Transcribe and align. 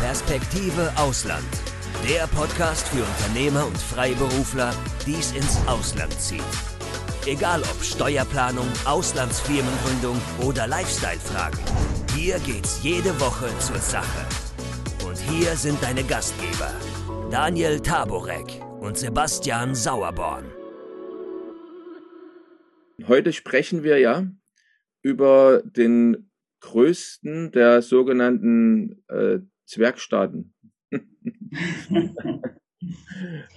Perspektive 0.00 0.92
Ausland. 0.96 1.44
Der 2.08 2.28
Podcast 2.28 2.86
für 2.88 3.02
Unternehmer 3.02 3.66
und 3.66 3.76
Freiberufler, 3.76 4.72
die 5.04 5.14
es 5.14 5.32
ins 5.32 5.58
Ausland 5.66 6.12
zieht. 6.12 6.40
Egal 7.26 7.62
ob 7.62 7.82
Steuerplanung, 7.82 8.68
Auslandsfirmengründung 8.84 10.16
oder 10.46 10.68
Lifestyle-Fragen. 10.68 11.58
Hier 12.14 12.38
geht's 12.38 12.80
jede 12.84 13.20
Woche 13.20 13.48
zur 13.58 13.78
Sache. 13.78 14.24
Und 15.04 15.18
hier 15.18 15.56
sind 15.56 15.82
deine 15.82 16.04
Gastgeber, 16.04 16.70
Daniel 17.32 17.80
Taborek 17.80 18.62
und 18.80 18.96
Sebastian 18.96 19.74
Sauerborn. 19.74 20.44
Heute 23.08 23.32
sprechen 23.32 23.82
wir 23.82 23.98
ja 23.98 24.28
über 25.02 25.60
den 25.64 26.30
größten 26.60 27.50
der 27.50 27.82
sogenannten 27.82 29.02
äh, 29.08 29.40
Zwergstaaten. 29.68 30.54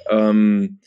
ähm, 0.09 0.79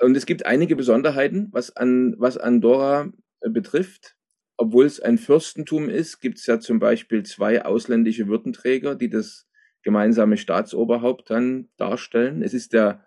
und 0.00 0.16
es 0.16 0.26
gibt 0.26 0.44
einige 0.46 0.76
Besonderheiten, 0.76 1.48
was, 1.52 1.74
an, 1.76 2.14
was 2.18 2.36
Andorra 2.36 3.12
äh, 3.40 3.50
betrifft. 3.50 4.16
Obwohl 4.56 4.84
es 4.84 5.00
ein 5.00 5.18
Fürstentum 5.18 5.88
ist, 5.88 6.20
gibt 6.20 6.38
es 6.38 6.46
ja 6.46 6.60
zum 6.60 6.78
Beispiel 6.78 7.22
zwei 7.24 7.64
ausländische 7.64 8.28
Würdenträger, 8.28 8.94
die 8.94 9.08
das 9.08 9.48
gemeinsame 9.82 10.36
Staatsoberhaupt 10.36 11.30
dann 11.30 11.70
darstellen. 11.76 12.42
Es 12.42 12.54
ist 12.54 12.72
der 12.72 13.04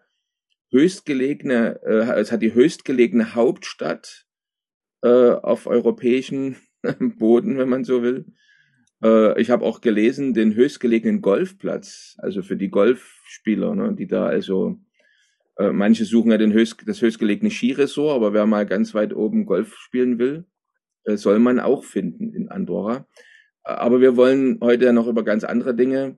höchstgelegene, 0.71 1.81
äh, 1.83 2.19
es 2.19 2.31
hat 2.31 2.41
die 2.41 2.53
höchstgelegene 2.53 3.35
Hauptstadt 3.35 4.25
äh, 5.03 5.31
auf 5.31 5.67
europäischen 5.67 6.57
Boden, 7.17 7.57
wenn 7.57 7.69
man 7.69 7.83
so 7.83 8.01
will. 8.01 8.25
Äh, 9.05 9.39
ich 9.39 9.51
habe 9.51 9.63
auch 9.65 9.81
gelesen, 9.81 10.33
den 10.33 10.55
höchstgelegenen 10.55 11.21
Golfplatz, 11.21 12.15
also 12.17 12.41
für 12.41 12.57
die 12.57 12.69
Golfspieler, 12.69 13.75
ne, 13.75 13.93
die 13.93 14.07
da 14.07 14.25
also, 14.25 14.79
äh, 15.57 15.71
manche 15.71 16.05
suchen 16.05 16.31
ja 16.31 16.37
den 16.37 16.53
höchst, 16.53 16.83
das 16.87 17.01
höchstgelegene 17.01 17.51
Skiresort, 17.51 18.15
aber 18.15 18.33
wer 18.33 18.45
mal 18.45 18.65
ganz 18.65 18.93
weit 18.95 19.13
oben 19.13 19.45
Golf 19.45 19.75
spielen 19.75 20.17
will, 20.17 20.45
äh, 21.05 21.17
soll 21.17 21.39
man 21.39 21.59
auch 21.59 21.83
finden 21.83 22.33
in 22.33 22.49
Andorra. 22.49 23.07
Aber 23.63 24.01
wir 24.01 24.15
wollen 24.17 24.59
heute 24.61 24.85
ja 24.85 24.93
noch 24.93 25.07
über 25.07 25.23
ganz 25.23 25.43
andere 25.43 25.75
Dinge 25.75 26.17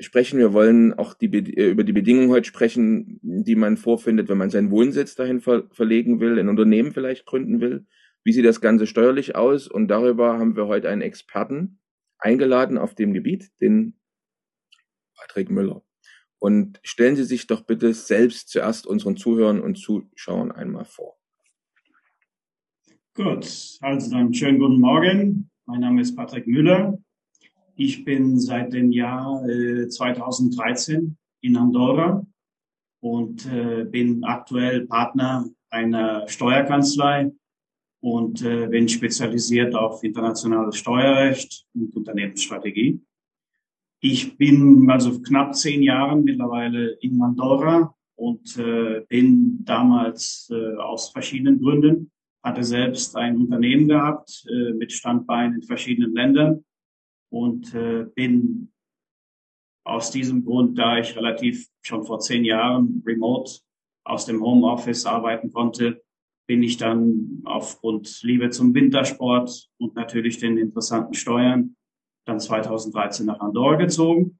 sprechen. 0.00 0.38
Wir 0.38 0.52
wollen 0.52 0.92
auch 0.94 1.14
die, 1.14 1.26
äh, 1.26 1.70
über 1.70 1.84
die 1.84 1.92
Bedingungen 1.92 2.30
heute 2.30 2.46
sprechen, 2.46 3.20
die 3.22 3.56
man 3.56 3.76
vorfindet, 3.76 4.28
wenn 4.28 4.38
man 4.38 4.50
seinen 4.50 4.70
Wohnsitz 4.70 5.14
dahin 5.14 5.40
ver 5.40 5.64
verlegen 5.72 6.20
will, 6.20 6.38
ein 6.38 6.48
Unternehmen 6.48 6.92
vielleicht 6.92 7.26
gründen 7.26 7.60
will. 7.60 7.86
Wie 8.24 8.32
sieht 8.32 8.46
das 8.46 8.60
Ganze 8.60 8.86
steuerlich 8.86 9.36
aus? 9.36 9.68
Und 9.68 9.88
darüber 9.88 10.38
haben 10.38 10.56
wir 10.56 10.66
heute 10.66 10.88
einen 10.88 11.02
Experten 11.02 11.78
eingeladen 12.24 12.78
auf 12.78 12.94
dem 12.94 13.12
Gebiet, 13.12 13.52
den 13.60 13.94
Patrick 15.16 15.50
Müller. 15.50 15.82
Und 16.38 16.80
stellen 16.82 17.16
Sie 17.16 17.24
sich 17.24 17.46
doch 17.46 17.62
bitte 17.62 17.92
selbst 17.94 18.48
zuerst 18.48 18.86
unseren 18.86 19.16
Zuhörern 19.16 19.60
und 19.60 19.76
Zuschauern 19.76 20.50
einmal 20.50 20.84
vor. 20.84 21.16
Gut, 23.14 23.78
also 23.80 24.10
dann 24.10 24.34
schönen 24.34 24.58
guten 24.58 24.80
Morgen. 24.80 25.50
Mein 25.66 25.80
Name 25.80 26.00
ist 26.00 26.16
Patrick 26.16 26.46
Müller. 26.46 26.98
Ich 27.76 28.04
bin 28.04 28.38
seit 28.38 28.72
dem 28.72 28.90
Jahr 28.90 29.46
äh, 29.48 29.88
2013 29.88 31.16
in 31.42 31.56
Andorra 31.56 32.26
und 33.00 33.46
äh, 33.46 33.84
bin 33.84 34.24
aktuell 34.24 34.86
Partner 34.86 35.48
einer 35.70 36.26
Steuerkanzlei 36.28 37.32
und 38.04 38.42
äh, 38.42 38.66
bin 38.66 38.86
spezialisiert 38.86 39.74
auf 39.74 40.04
internationales 40.04 40.76
Steuerrecht 40.76 41.64
und 41.72 41.96
Unternehmensstrategie. 41.96 43.00
Ich 44.02 44.36
bin 44.36 44.90
also 44.90 45.22
knapp 45.22 45.54
zehn 45.54 45.82
Jahre 45.82 46.14
mittlerweile 46.14 46.98
in 47.00 47.22
Andorra 47.22 47.94
und 48.16 48.58
äh, 48.58 49.06
bin 49.08 49.64
damals 49.64 50.50
äh, 50.52 50.76
aus 50.76 51.12
verschiedenen 51.12 51.58
Gründen, 51.58 52.10
hatte 52.42 52.62
selbst 52.62 53.16
ein 53.16 53.38
Unternehmen 53.38 53.88
gehabt 53.88 54.44
äh, 54.50 54.74
mit 54.74 54.92
Standbeinen 54.92 55.54
in 55.54 55.62
verschiedenen 55.62 56.12
Ländern 56.12 56.62
und 57.30 57.74
äh, 57.74 58.04
bin 58.14 58.70
aus 59.82 60.10
diesem 60.10 60.44
Grund, 60.44 60.76
da 60.76 60.98
ich 60.98 61.16
relativ 61.16 61.68
schon 61.80 62.04
vor 62.04 62.20
zehn 62.20 62.44
Jahren 62.44 63.02
remote 63.06 63.60
aus 64.04 64.26
dem 64.26 64.42
Homeoffice 64.42 65.06
arbeiten 65.06 65.50
konnte, 65.50 66.03
bin 66.46 66.62
ich 66.62 66.76
dann 66.76 67.42
aufgrund 67.44 68.22
Liebe 68.22 68.50
zum 68.50 68.74
Wintersport 68.74 69.68
und 69.78 69.94
natürlich 69.94 70.38
den 70.38 70.58
interessanten 70.58 71.14
Steuern 71.14 71.76
dann 72.26 72.40
2013 72.40 73.26
nach 73.26 73.40
Andorra 73.40 73.76
gezogen. 73.76 74.38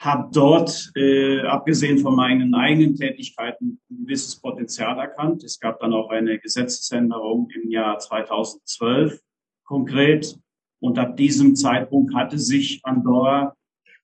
Habe 0.00 0.30
dort, 0.32 0.90
äh, 0.96 1.40
abgesehen 1.42 1.98
von 1.98 2.16
meinen 2.16 2.54
eigenen 2.54 2.96
Tätigkeiten, 2.96 3.80
ein 3.88 4.04
gewisses 4.04 4.40
Potenzial 4.40 4.98
erkannt. 4.98 5.44
Es 5.44 5.60
gab 5.60 5.78
dann 5.80 5.92
auch 5.92 6.10
eine 6.10 6.38
Gesetzesänderung 6.38 7.48
im 7.50 7.70
Jahr 7.70 7.98
2012 7.98 9.20
konkret. 9.64 10.38
Und 10.80 10.98
ab 10.98 11.16
diesem 11.16 11.54
Zeitpunkt 11.54 12.14
hatte 12.14 12.38
sich 12.38 12.80
Andorra 12.82 13.54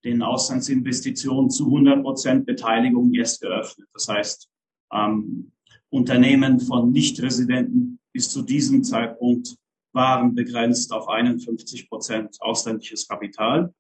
den 0.04 0.22
Auslandsinvestitionen 0.22 1.50
zu 1.50 1.66
100 1.66 2.03
Prozent 2.03 2.47
Beteiligung 2.47 3.12
erst 3.15 3.41
geöffnet. 3.41 3.88
Das 3.93 4.09
heißt, 4.09 4.48
ähm, 4.93 5.50
Unternehmen 5.91 6.60
von 6.60 6.93
Nichtresidenten 6.93 7.99
bis 8.12 8.31
zu 8.31 8.43
diesem 8.43 8.84
Zeitpunkt 8.84 9.56
waren 9.93 10.34
begrenzt 10.34 10.93
auf 10.93 11.09
51 11.09 11.88
Prozent 11.88 12.37
ausländisches 12.41 13.09
Kapital. 13.09 13.72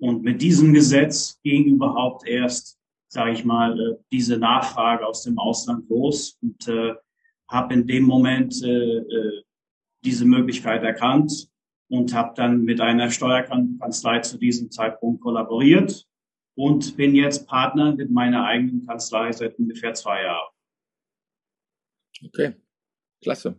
Und 0.00 0.22
mit 0.22 0.42
diesem 0.42 0.72
Gesetz 0.72 1.38
ging 1.42 1.64
überhaupt 1.64 2.26
erst, 2.26 2.78
sage 3.08 3.32
ich 3.32 3.44
mal, 3.44 3.78
äh, 3.78 3.96
diese 4.10 4.38
Nachfrage 4.38 5.06
aus 5.06 5.22
dem 5.22 5.38
Ausland 5.38 5.88
los 5.88 6.38
und 6.42 6.66
äh, 6.68 6.94
habe 7.48 7.74
in 7.74 7.86
dem 7.86 8.04
Moment 8.04 8.62
äh, 8.62 8.98
äh, 8.98 9.42
diese 10.04 10.24
Möglichkeit 10.24 10.82
erkannt 10.82 11.48
und 11.88 12.14
habe 12.14 12.32
dann 12.34 12.62
mit 12.62 12.80
einer 12.80 13.10
Steuerkanzlei 13.10 14.20
zu 14.20 14.38
diesem 14.38 14.70
Zeitpunkt 14.70 15.20
kollaboriert 15.20 16.06
und 16.56 16.96
bin 16.96 17.14
jetzt 17.14 17.46
Partner 17.46 17.94
mit 17.94 18.10
meiner 18.10 18.44
eigenen 18.44 18.86
Kanzlei 18.86 19.30
seit 19.32 19.58
ungefähr 19.58 19.94
zwei 19.94 20.22
Jahren. 20.22 20.50
Okay, 22.24 22.54
klasse. 23.22 23.56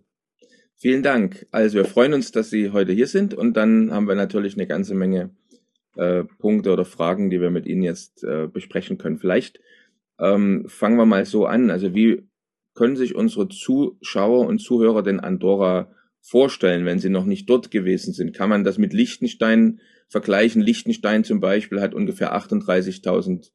Vielen 0.76 1.04
Dank. 1.04 1.48
Also 1.52 1.78
wir 1.78 1.86
freuen 1.86 2.14
uns, 2.14 2.32
dass 2.32 2.50
Sie 2.50 2.72
heute 2.72 2.92
hier 2.92 3.08
sind 3.08 3.34
und 3.34 3.56
dann 3.56 3.92
haben 3.92 4.08
wir 4.08 4.16
natürlich 4.16 4.56
eine 4.56 4.68
ganze 4.68 4.96
Menge 4.96 5.36
äh, 5.96 6.24
Punkte 6.40 6.72
oder 6.72 6.86
Fragen, 6.86 7.30
die 7.30 7.40
wir 7.40 7.52
mit 7.52 7.66
Ihnen 7.66 7.84
jetzt 7.84 8.24
äh, 8.24 8.48
besprechen 8.48 8.98
können. 8.98 9.18
Vielleicht 9.18 9.60
ähm, 10.20 10.66
fangen 10.68 10.98
wir 10.98 11.06
mal 11.06 11.26
so 11.26 11.46
an. 11.46 11.70
Also 11.70 11.94
wie 11.94 12.28
können 12.74 12.96
sich 12.96 13.16
unsere 13.16 13.48
Zuschauer 13.50 14.48
und 14.48 14.60
Zuhörer 14.60 15.04
denn 15.04 15.20
Andorra 15.20 15.92
vorstellen, 16.22 16.86
wenn 16.86 17.00
sie 17.00 17.10
noch 17.10 17.26
nicht 17.26 17.50
dort 17.50 17.72
gewesen 17.72 18.14
sind? 18.14 18.34
Kann 18.34 18.50
man 18.50 18.64
das 18.64 18.78
mit 18.78 18.94
Liechtenstein 18.94 19.80
vergleichen? 20.10 20.62
Liechtenstein 20.62 21.24
zum 21.24 21.40
Beispiel 21.40 21.82
hat 21.82 21.94
ungefähr 21.94 22.36
38.000 22.36 23.52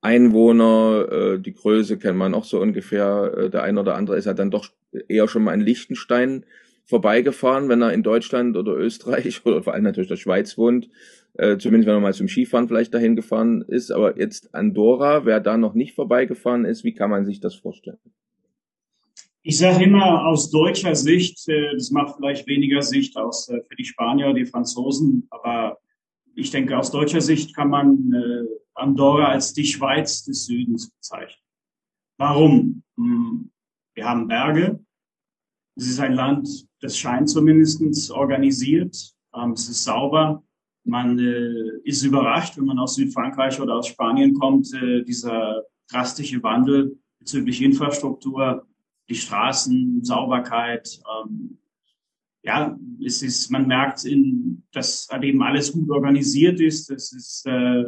Einwohner, 0.00 1.08
äh, 1.10 1.38
die 1.38 1.52
Größe 1.52 1.98
kennt 1.98 2.18
man 2.18 2.34
auch 2.34 2.44
so 2.44 2.60
ungefähr. 2.60 3.32
Äh, 3.36 3.50
der 3.50 3.62
eine 3.62 3.80
oder 3.80 3.96
andere 3.96 4.16
ist 4.16 4.24
ja 4.24 4.34
dann 4.34 4.50
doch 4.50 4.68
eher 5.08 5.28
schon 5.28 5.44
mal 5.44 5.54
in 5.54 5.60
Liechtenstein 5.60 6.44
vorbeigefahren, 6.86 7.68
wenn 7.68 7.82
er 7.82 7.92
in 7.92 8.02
Deutschland 8.02 8.56
oder 8.56 8.72
Österreich 8.76 9.42
oder 9.44 9.62
vor 9.62 9.74
allem 9.74 9.84
natürlich 9.84 10.08
der 10.08 10.16
Schweiz 10.16 10.56
wohnt. 10.56 10.88
Äh, 11.34 11.58
zumindest 11.58 11.86
wenn 11.86 11.94
er 11.94 12.00
mal 12.00 12.14
zum 12.14 12.28
Skifahren 12.28 12.66
vielleicht 12.66 12.92
dahin 12.94 13.14
gefahren 13.14 13.62
ist. 13.62 13.90
Aber 13.90 14.18
jetzt 14.18 14.54
Andorra, 14.54 15.26
wer 15.26 15.40
da 15.40 15.56
noch 15.56 15.74
nicht 15.74 15.94
vorbeigefahren 15.94 16.64
ist, 16.64 16.82
wie 16.82 16.94
kann 16.94 17.10
man 17.10 17.24
sich 17.24 17.40
das 17.40 17.54
vorstellen? 17.54 17.98
Ich 19.42 19.56
sage 19.56 19.84
immer 19.84 20.26
aus 20.26 20.50
deutscher 20.50 20.94
Sicht, 20.94 21.48
äh, 21.48 21.72
das 21.74 21.90
macht 21.90 22.16
vielleicht 22.16 22.46
weniger 22.46 22.82
Sicht 22.82 23.16
aus 23.16 23.48
äh, 23.48 23.60
für 23.68 23.76
die 23.76 23.84
Spanier, 23.84 24.34
die 24.34 24.44
Franzosen, 24.44 25.26
aber 25.30 25.78
ich 26.34 26.50
denke, 26.50 26.76
aus 26.76 26.90
deutscher 26.90 27.20
Sicht 27.20 27.54
kann 27.54 27.70
man 27.70 28.12
äh, 28.12 28.46
Andorra 28.80 29.28
als 29.28 29.52
die 29.52 29.64
Schweiz 29.64 30.24
des 30.24 30.46
Südens 30.46 30.90
bezeichnen. 30.90 31.42
Warum? 32.18 32.82
Hm, 32.96 33.50
wir 33.94 34.04
haben 34.04 34.28
Berge. 34.28 34.84
Es 35.76 35.86
ist 35.86 36.00
ein 36.00 36.14
Land, 36.14 36.48
das 36.80 36.96
scheint 36.96 37.28
zumindest 37.28 38.10
organisiert. 38.10 39.14
Ähm, 39.34 39.52
es 39.52 39.68
ist 39.68 39.84
sauber. 39.84 40.42
Man 40.84 41.18
äh, 41.18 41.78
ist 41.84 42.02
überrascht, 42.02 42.56
wenn 42.56 42.64
man 42.64 42.78
aus 42.78 42.94
Südfrankreich 42.94 43.60
oder 43.60 43.76
aus 43.76 43.88
Spanien 43.88 44.34
kommt, 44.34 44.72
äh, 44.74 45.02
dieser 45.04 45.62
drastische 45.90 46.42
Wandel 46.42 46.98
bezüglich 47.18 47.62
Infrastruktur, 47.62 48.66
die 49.08 49.14
Straßen, 49.14 50.02
Sauberkeit, 50.04 51.00
ähm, 51.24 51.58
ja, 52.42 52.78
es 53.04 53.22
ist, 53.22 53.50
man 53.50 53.66
merkt, 53.66 54.04
in, 54.04 54.62
dass 54.72 55.08
eben 55.20 55.42
alles 55.42 55.72
gut 55.72 55.90
organisiert 55.90 56.60
ist. 56.60 56.90
Es 56.90 57.12
ist 57.12 57.46
äh, 57.46 57.84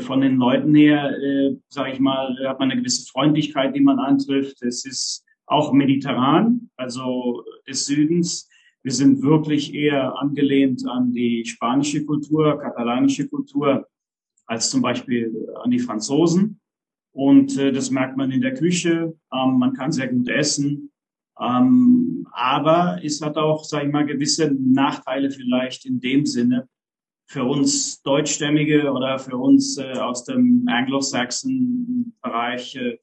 von 0.00 0.20
den 0.20 0.36
Leuten 0.36 0.74
her, 0.74 1.16
äh, 1.18 1.56
sage 1.68 1.92
ich 1.92 2.00
mal, 2.00 2.36
hat 2.46 2.58
man 2.58 2.70
eine 2.70 2.80
gewisse 2.80 3.10
Freundlichkeit, 3.10 3.74
die 3.74 3.80
man 3.80 3.98
antrifft. 3.98 4.62
Es 4.62 4.84
ist 4.84 5.24
auch 5.46 5.72
mediterran, 5.72 6.70
also 6.76 7.44
des 7.66 7.86
Südens. 7.86 8.48
Wir 8.82 8.92
sind 8.92 9.22
wirklich 9.22 9.74
eher 9.74 10.18
angelehnt 10.18 10.86
an 10.88 11.12
die 11.12 11.44
spanische 11.46 12.04
Kultur, 12.04 12.58
katalanische 12.58 13.28
Kultur. 13.28 13.86
als 14.46 14.70
zum 14.70 14.82
Beispiel 14.82 15.48
an 15.62 15.70
die 15.70 15.78
Franzosen. 15.78 16.60
Und 17.12 17.56
äh, 17.58 17.72
das 17.72 17.90
merkt 17.90 18.16
man 18.16 18.30
in 18.30 18.40
der 18.40 18.54
Küche. 18.54 19.14
Ähm, 19.32 19.58
man 19.58 19.72
kann 19.72 19.92
sehr 19.92 20.08
gut 20.08 20.28
essen. 20.28 20.90
Ähm, 21.40 22.26
aber 22.32 22.98
es 23.02 23.22
hat 23.22 23.36
auch, 23.36 23.64
sage 23.64 23.86
ich 23.86 23.92
mal, 23.92 24.04
gewisse 24.04 24.52
Nachteile 24.52 25.30
vielleicht 25.30 25.86
in 25.86 26.00
dem 26.00 26.26
Sinne 26.26 26.68
für 27.32 27.44
uns 27.44 28.02
Deutschstämmige 28.02 28.92
oder 28.92 29.18
für 29.18 29.38
uns 29.38 29.78
äh, 29.78 29.92
aus 29.92 30.24
dem 30.24 30.66
Anglo-Saxon-Bereich, 30.68 32.76
äh, 32.76 32.98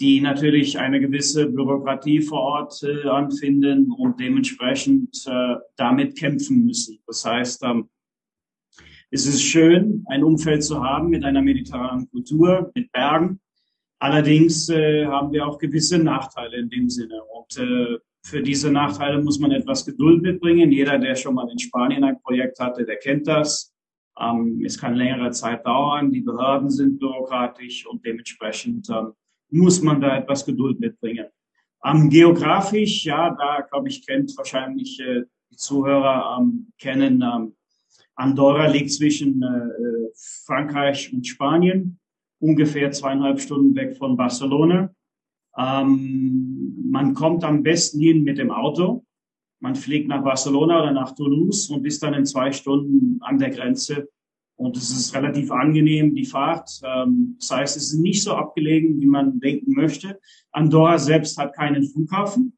die 0.00 0.22
natürlich 0.22 0.78
eine 0.78 0.98
gewisse 0.98 1.46
Bürokratie 1.46 2.22
vor 2.22 2.40
Ort 2.40 2.82
äh, 2.82 3.06
anfinden 3.06 3.92
und 3.92 4.18
dementsprechend 4.18 5.22
äh, 5.26 5.56
damit 5.76 6.18
kämpfen 6.18 6.64
müssen. 6.64 7.00
Das 7.06 7.26
heißt, 7.26 7.64
ähm, 7.64 7.90
es 9.10 9.26
ist 9.26 9.42
schön, 9.42 10.06
ein 10.08 10.24
Umfeld 10.24 10.64
zu 10.64 10.82
haben 10.82 11.10
mit 11.10 11.22
einer 11.22 11.42
mediterranen 11.42 12.08
Kultur, 12.10 12.72
mit 12.74 12.90
Bergen. 12.92 13.40
Allerdings 13.98 14.70
äh, 14.70 15.04
haben 15.04 15.32
wir 15.32 15.46
auch 15.46 15.58
gewisse 15.58 15.98
Nachteile 15.98 16.56
in 16.56 16.70
dem 16.70 16.88
Sinne. 16.88 17.22
Und 17.24 17.58
äh, 17.58 17.98
für 18.26 18.42
diese 18.42 18.72
Nachteile 18.72 19.22
muss 19.22 19.38
man 19.38 19.52
etwas 19.52 19.86
Geduld 19.86 20.20
mitbringen. 20.20 20.72
Jeder, 20.72 20.98
der 20.98 21.14
schon 21.14 21.34
mal 21.34 21.48
in 21.48 21.58
Spanien 21.58 22.02
ein 22.02 22.20
Projekt 22.20 22.58
hatte, 22.58 22.84
der 22.84 22.96
kennt 22.96 23.28
das. 23.28 23.72
Ähm, 24.18 24.62
es 24.64 24.76
kann 24.78 24.94
längere 24.96 25.30
Zeit 25.30 25.64
dauern. 25.64 26.10
Die 26.10 26.22
Behörden 26.22 26.68
sind 26.68 26.98
bürokratisch 26.98 27.86
und 27.86 28.04
dementsprechend 28.04 28.88
ähm, 28.90 29.12
muss 29.50 29.80
man 29.80 30.00
da 30.00 30.16
etwas 30.16 30.44
Geduld 30.44 30.80
mitbringen. 30.80 31.26
Ähm, 31.84 32.10
geografisch, 32.10 33.04
ja, 33.04 33.30
da 33.30 33.60
glaube 33.60 33.88
ich, 33.88 34.04
kennt 34.04 34.36
wahrscheinlich 34.36 34.98
äh, 34.98 35.22
die 35.50 35.56
Zuhörer 35.56 36.38
ähm, 36.40 36.72
kennen 36.78 37.22
ähm, 37.22 37.54
Andorra 38.16 38.66
liegt 38.66 38.90
zwischen 38.90 39.42
äh, 39.42 40.08
Frankreich 40.46 41.12
und 41.12 41.26
Spanien, 41.26 42.00
ungefähr 42.40 42.90
zweieinhalb 42.90 43.40
Stunden 43.40 43.76
weg 43.76 43.96
von 43.96 44.16
Barcelona. 44.16 44.90
Ähm, 45.58 46.88
man 46.90 47.14
kommt 47.14 47.44
am 47.44 47.62
besten 47.62 48.00
hin 48.00 48.22
mit 48.22 48.38
dem 48.38 48.50
Auto. 48.50 49.04
Man 49.60 49.74
fliegt 49.74 50.08
nach 50.08 50.22
Barcelona 50.22 50.82
oder 50.82 50.92
nach 50.92 51.14
Toulouse 51.14 51.70
und 51.70 51.86
ist 51.86 52.02
dann 52.02 52.14
in 52.14 52.26
zwei 52.26 52.52
Stunden 52.52 53.18
an 53.22 53.38
der 53.38 53.50
Grenze. 53.50 54.08
Und 54.56 54.76
es 54.76 54.90
ist 54.90 55.14
relativ 55.14 55.50
angenehm, 55.50 56.14
die 56.14 56.24
Fahrt. 56.24 56.80
Ähm, 56.82 57.36
das 57.38 57.50
heißt, 57.50 57.76
es 57.76 57.92
ist 57.92 57.98
nicht 57.98 58.22
so 58.22 58.32
abgelegen, 58.32 59.00
wie 59.00 59.06
man 59.06 59.38
denken 59.38 59.72
möchte. 59.74 60.18
Andorra 60.52 60.98
selbst 60.98 61.36
hat 61.38 61.54
keinen 61.54 61.84
Flughafen. 61.84 62.56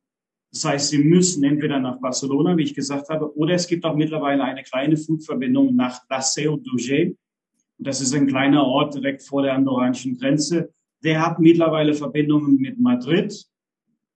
Das 0.52 0.64
heißt, 0.64 0.88
Sie 0.90 0.98
müssen 0.98 1.44
entweder 1.44 1.78
nach 1.78 2.00
Barcelona, 2.00 2.56
wie 2.56 2.62
ich 2.62 2.74
gesagt 2.74 3.08
habe, 3.10 3.36
oder 3.36 3.54
es 3.54 3.66
gibt 3.66 3.84
auch 3.84 3.94
mittlerweile 3.94 4.44
eine 4.44 4.62
kleine 4.62 4.96
Flugverbindung 4.96 5.74
nach 5.74 6.00
La 6.08 6.22
Seu 6.22 6.54
d'Urgell. 6.54 7.16
Das 7.78 8.00
ist 8.00 8.14
ein 8.14 8.26
kleiner 8.26 8.64
Ort 8.64 8.94
direkt 8.94 9.22
vor 9.22 9.42
der 9.42 9.54
andorranischen 9.54 10.16
Grenze. 10.18 10.72
Der 11.04 11.24
hat 11.24 11.38
mittlerweile 11.38 11.94
Verbindungen 11.94 12.56
mit 12.56 12.78
Madrid 12.80 13.46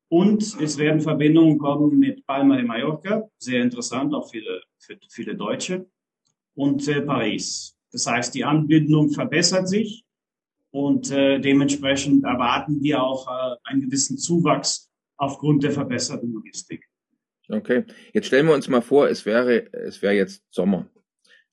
und 0.08 0.42
es 0.60 0.76
werden 0.78 1.00
Verbindungen 1.00 1.58
kommen 1.58 1.98
mit 1.98 2.26
Palma 2.26 2.56
de 2.56 2.64
Mallorca, 2.64 3.28
sehr 3.38 3.62
interessant, 3.62 4.12
auch 4.14 4.30
viele, 4.30 4.62
für 4.78 4.98
viele 5.08 5.36
Deutsche, 5.36 5.86
und 6.54 6.86
äh, 6.88 7.00
Paris. 7.02 7.76
Das 7.90 8.06
heißt, 8.06 8.34
die 8.34 8.44
Anbindung 8.44 9.10
verbessert 9.10 9.68
sich 9.68 10.04
und 10.70 11.10
äh, 11.10 11.38
dementsprechend 11.38 12.24
erwarten 12.24 12.82
wir 12.82 13.02
auch 13.02 13.26
äh, 13.28 13.56
einen 13.64 13.82
gewissen 13.82 14.18
Zuwachs 14.18 14.90
aufgrund 15.16 15.62
der 15.62 15.72
verbesserten 15.72 16.32
Logistik. 16.32 16.84
Okay, 17.48 17.84
jetzt 18.12 18.26
stellen 18.26 18.46
wir 18.46 18.54
uns 18.54 18.68
mal 18.68 18.80
vor, 18.80 19.08
es 19.08 19.26
wäre, 19.26 19.72
es 19.72 20.00
wäre 20.00 20.14
jetzt 20.14 20.42
Sommer 20.50 20.88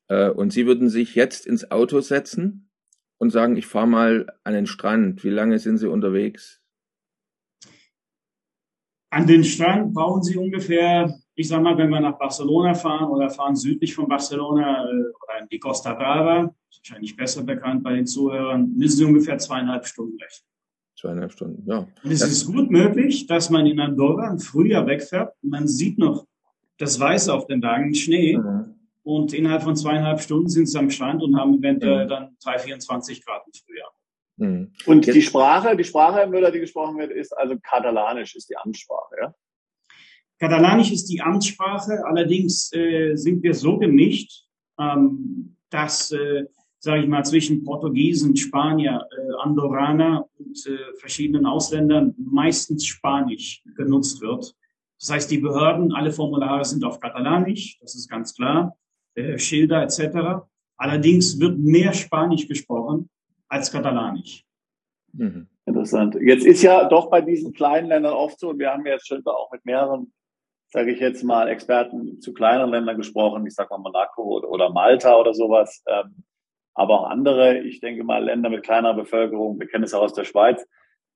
äh, 0.08 0.30
und 0.30 0.52
Sie 0.52 0.66
würden 0.66 0.90
sich 0.90 1.16
jetzt 1.16 1.46
ins 1.46 1.70
Auto 1.72 2.00
setzen 2.00 2.69
und 3.20 3.30
sagen, 3.30 3.56
ich 3.58 3.68
fahre 3.68 3.88
mal 3.88 4.28
an 4.44 4.54
den 4.54 4.66
Strand. 4.66 5.24
Wie 5.24 5.30
lange 5.30 5.60
sind 5.60 5.78
Sie 5.78 5.88
unterwegs? 5.88 6.62
An 9.12 9.28
den 9.28 9.44
Strand 9.44 9.94
brauchen 9.94 10.24
Sie 10.24 10.38
ungefähr, 10.38 11.14
ich 11.36 11.48
sag 11.48 11.62
mal, 11.62 11.78
wenn 11.78 11.90
wir 11.90 12.00
nach 12.00 12.18
Barcelona 12.18 12.74
fahren 12.74 13.10
oder 13.10 13.30
fahren 13.30 13.56
südlich 13.56 13.94
von 13.94 14.08
Barcelona 14.08 14.84
äh, 14.84 14.88
oder 14.88 15.42
in 15.42 15.48
die 15.52 15.60
Costa 15.60 15.94
Brava, 15.94 16.54
wahrscheinlich 16.78 17.16
besser 17.16 17.44
bekannt 17.44 17.84
bei 17.84 17.94
den 17.94 18.06
Zuhörern, 18.06 18.72
müssen 18.76 18.98
Sie 18.98 19.06
ungefähr 19.06 19.38
zweieinhalb 19.38 19.86
Stunden 19.86 20.18
rechnen. 20.22 20.48
Zweieinhalb 20.98 21.32
Stunden, 21.32 21.64
ja. 21.66 21.88
Und 22.04 22.12
es 22.12 22.20
das 22.20 22.30
ist 22.30 22.46
gut 22.46 22.70
möglich, 22.70 23.26
dass 23.26 23.50
man 23.50 23.66
in 23.66 23.80
Andorra 23.80 24.32
im 24.32 24.40
Frühjahr 24.40 24.86
wegfährt. 24.86 25.34
Man 25.42 25.68
sieht 25.68 25.98
noch 25.98 26.28
das 26.78 27.00
Weiße 27.00 27.34
auf 27.34 27.48
den 27.48 27.62
Wagen, 27.64 27.96
Schnee. 27.96 28.38
Mhm. 28.38 28.79
Und 29.10 29.34
innerhalb 29.34 29.64
von 29.64 29.76
zweieinhalb 29.76 30.22
Stunden 30.22 30.50
sind 30.50 30.68
sie 30.68 30.78
am 30.78 30.92
Strand 30.92 31.24
und 31.24 31.36
haben 31.36 31.58
eventuell 31.58 32.06
mhm. 32.06 32.10
dann 32.10 32.38
3, 32.44 32.60
24 32.60 33.26
Grad 33.26 33.42
im 33.48 33.54
Frühjahr. 33.54 33.92
Mhm. 34.38 34.72
Und 34.86 35.08
die 35.08 35.22
Sprache, 35.24 35.76
die 35.76 35.84
Sprache 35.84 36.22
im 36.22 36.30
Müller, 36.30 36.52
die 36.52 36.60
gesprochen 36.60 37.00
wird, 37.00 37.12
ist 37.12 37.36
also 37.36 37.56
Katalanisch 37.60 38.36
ist 38.36 38.52
die 38.52 38.56
Amtssprache, 38.56 39.16
ja? 39.20 39.34
Katalanisch 40.38 40.92
ist 40.92 41.08
die 41.08 41.22
Amtssprache. 41.22 42.06
Allerdings 42.06 42.72
äh, 42.72 43.16
sind 43.16 43.42
wir 43.42 43.56
so 43.56 43.80
gemischt, 43.80 44.44
ähm, 44.80 45.58
dass 45.72 46.12
äh, 46.12 46.46
sage 46.78 47.02
ich 47.02 47.08
mal, 47.08 47.26
zwischen 47.26 47.64
Portugiesen, 47.64 48.38
Spanier, 48.38 49.08
äh, 49.12 49.42
Andorraner 49.42 50.30
und 50.38 50.66
äh, 50.68 50.96
verschiedenen 51.00 51.48
Ausländern 51.48 52.14
meistens 52.18 52.86
Spanisch 52.86 53.64
genutzt 53.76 54.22
wird. 54.22 54.56
Das 55.00 55.10
heißt, 55.10 55.32
die 55.32 55.40
Behörden, 55.40 55.94
alle 55.94 56.12
Formulare 56.12 56.64
sind 56.64 56.84
auf 56.84 57.00
Katalanisch, 57.00 57.80
das 57.82 57.96
ist 57.96 58.08
ganz 58.08 58.36
klar, 58.36 58.78
äh, 59.16 59.38
Schilder 59.38 59.84
etc. 59.84 60.46
Allerdings 60.78 61.40
wird 61.40 61.58
mehr 61.58 61.94
Spanisch 61.94 62.48
gesprochen 62.48 63.10
als 63.48 63.72
Katalanisch. 63.72 64.46
Mhm. 65.14 65.48
Interessant. 65.66 66.18
Jetzt 66.20 66.46
ist 66.46 66.64
ja 66.64 66.88
doch 66.88 67.10
bei 67.10 67.22
diesen 67.22 67.54
kleinen 67.54 67.88
Ländern 67.88 68.14
oft 68.14 68.40
so, 68.40 68.50
und 68.50 68.60
wir 68.60 68.72
haben 68.72 68.86
ja 68.86 68.94
jetzt 68.94 69.08
schon 69.08 69.24
auch 69.26 69.52
mit 69.52 69.66
mehreren, 69.66 70.12
sage 70.72 70.92
ich 70.92 71.00
jetzt 71.00 71.24
mal, 71.24 71.48
Experten 71.48 72.20
zu 72.22 72.34
kleineren 72.34 72.72
Ländern 72.72 72.98
gesprochen, 72.98 73.46
ich 73.46 73.54
sage 73.54 73.70
mal 73.72 73.78
Monaco 73.78 74.24
oder, 74.24 74.50
oder 74.50 74.70
Malta 74.72 75.16
oder 75.16 75.34
sowas. 75.34 75.84
Ähm, 75.88 76.24
aber 76.74 77.02
auch 77.02 77.10
andere, 77.10 77.60
ich 77.60 77.82
denke 77.82 78.04
mal 78.04 78.24
Länder 78.24 78.50
mit 78.50 78.64
kleiner 78.64 78.94
Bevölkerung, 78.94 79.60
wir 79.60 79.68
kennen 79.68 79.84
es 79.84 79.94
auch 79.94 80.02
aus 80.02 80.14
der 80.14 80.24
Schweiz, 80.24 80.66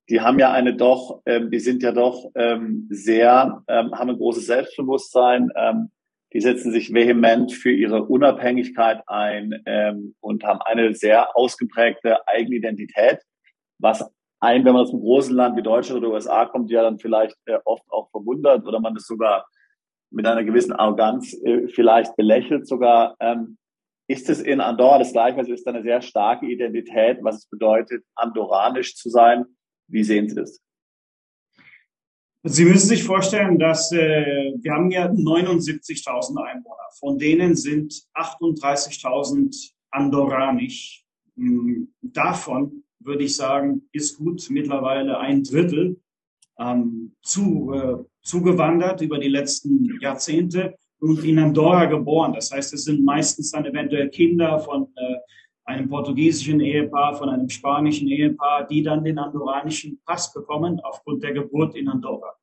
die 0.09 0.21
haben 0.21 0.37
ja 0.37 0.51
eine 0.51 0.75
doch, 0.75 1.21
ähm, 1.25 1.49
die 1.49 1.59
sind 1.59 1.81
ja 1.81 1.91
doch 1.91 2.29
ähm, 2.35 2.87
sehr, 2.89 3.63
ähm, 3.67 3.93
haben 3.93 4.09
ein 4.09 4.17
großes 4.17 4.45
Selbstbewusstsein, 4.45 5.49
ähm, 5.55 5.91
die 6.33 6.41
setzen 6.41 6.71
sich 6.71 6.93
vehement 6.93 7.51
für 7.51 7.71
ihre 7.71 8.03
Unabhängigkeit 8.03 9.01
ein 9.07 9.61
ähm, 9.65 10.15
und 10.19 10.43
haben 10.43 10.61
eine 10.61 10.95
sehr 10.95 11.37
ausgeprägte 11.37 12.27
Eigenidentität, 12.27 13.19
was 13.79 14.03
ein, 14.39 14.65
wenn 14.65 14.73
man 14.73 14.81
aus 14.81 14.91
einem 14.91 15.01
großen 15.01 15.35
Land 15.35 15.55
wie 15.55 15.63
Deutschland 15.63 16.03
oder 16.03 16.13
USA 16.13 16.45
kommt, 16.45 16.69
ja 16.69 16.81
dann 16.81 16.99
vielleicht 16.99 17.37
äh, 17.45 17.59
oft 17.63 17.83
auch 17.89 18.09
verwundert 18.09 18.65
oder 18.65 18.79
man 18.79 18.95
es 18.95 19.05
sogar 19.05 19.45
mit 20.11 20.25
einer 20.27 20.43
gewissen 20.43 20.73
Arroganz 20.73 21.33
äh, 21.43 21.67
vielleicht 21.69 22.15
belächelt 22.15 22.67
sogar. 22.67 23.15
Ähm, 23.19 23.57
ist 24.07 24.29
es 24.29 24.41
in 24.41 24.59
Andorra 24.59 24.99
das 24.99 25.13
Gleiche? 25.13 25.37
Also 25.37 25.53
ist 25.53 25.65
da 25.65 25.71
eine 25.71 25.81
sehr 25.81 26.01
starke 26.01 26.45
Identität, 26.45 27.19
was 27.21 27.37
es 27.37 27.47
bedeutet, 27.47 28.03
andorranisch 28.15 28.95
zu 28.95 29.09
sein? 29.09 29.45
Wie 29.87 30.03
sehen 30.03 30.27
Sie 30.27 30.35
das? 30.35 30.62
Sie 32.45 32.65
müssen 32.65 32.89
sich 32.89 33.03
vorstellen, 33.03 33.57
dass 33.57 33.93
äh, 33.93 34.53
wir 34.61 34.73
haben 34.73 34.91
ja 34.91 35.07
79.000 35.07 36.37
Einwohner. 36.43 36.89
Von 36.99 37.17
denen 37.17 37.55
sind 37.55 37.93
38.000 38.15 39.71
andorranisch. 39.91 41.05
Hm, 41.37 41.93
davon 42.01 42.83
würde 42.99 43.23
ich 43.23 43.35
sagen, 43.37 43.83
ist 43.93 44.17
gut 44.17 44.45
mittlerweile 44.49 45.19
ein 45.19 45.43
Drittel 45.43 46.01
ähm, 46.59 47.15
zu, 47.21 47.71
äh, 47.73 48.03
zugewandert 48.21 49.01
über 49.01 49.19
die 49.19 49.29
letzten 49.29 49.97
Jahrzehnte 50.01 50.75
und 50.99 51.23
in 51.23 51.39
Andorra 51.39 51.85
geboren. 51.85 52.33
Das 52.33 52.51
heißt, 52.51 52.73
es 52.73 52.83
sind 52.83 53.05
meistens 53.05 53.51
dann 53.51 53.65
eventuell 53.65 54.09
Kinder 54.09 54.59
von 54.59 54.87
äh, 54.95 55.15
einem 55.65 55.89
portugiesischen 55.89 56.59
Ehepaar, 56.59 57.15
von 57.15 57.29
einem 57.29 57.49
spanischen 57.49 58.07
Ehepaar, 58.07 58.67
die 58.67 58.83
dann 58.83 59.03
den 59.03 59.17
andorranischen 59.17 60.01
Pass 60.05 60.33
bekommen 60.33 60.79
aufgrund 60.81 61.23
der 61.23 61.33
Geburt 61.33 61.75
in 61.75 61.87
Andorra. 61.87 62.33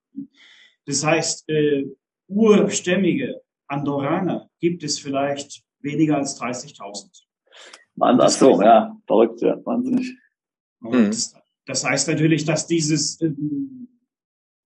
Das 0.87 1.05
heißt, 1.05 1.49
äh, 1.49 1.87
urstämmige 2.29 3.43
Andorraner 3.67 4.49
gibt 4.59 4.83
es 4.83 4.99
vielleicht 4.99 5.63
weniger 5.81 6.17
als 6.17 6.41
30.000. 6.41 7.09
Mann, 7.95 8.19
das 8.19 8.39
so, 8.39 8.61
ja, 8.63 8.97
verrückt, 9.07 9.43
ja, 9.43 9.65
wahnsinnig. 9.65 10.17
Und 10.81 11.09
mhm. 11.09 11.41
das 11.67 11.85
heißt 11.85 12.09
natürlich, 12.09 12.45
dass 12.45 12.67
dieses 12.67 13.21
äh, 13.21 13.33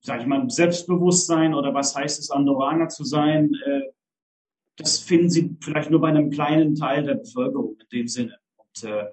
sage 0.04 0.20
ich 0.20 0.26
mal, 0.26 0.48
Selbstbewusstsein 0.50 1.54
oder 1.54 1.72
was 1.72 1.96
heißt 1.96 2.18
es, 2.18 2.30
Andorraner 2.30 2.88
zu 2.88 3.04
sein, 3.04 3.52
äh, 3.64 3.80
das 4.76 4.98
finden 4.98 5.30
Sie 5.30 5.56
vielleicht 5.60 5.90
nur 5.90 6.00
bei 6.00 6.08
einem 6.08 6.30
kleinen 6.30 6.74
Teil 6.74 7.04
der 7.04 7.14
Bevölkerung 7.14 7.76
in 7.80 7.98
dem 7.98 8.08
Sinne. 8.08 8.38
Äh, 8.82 9.06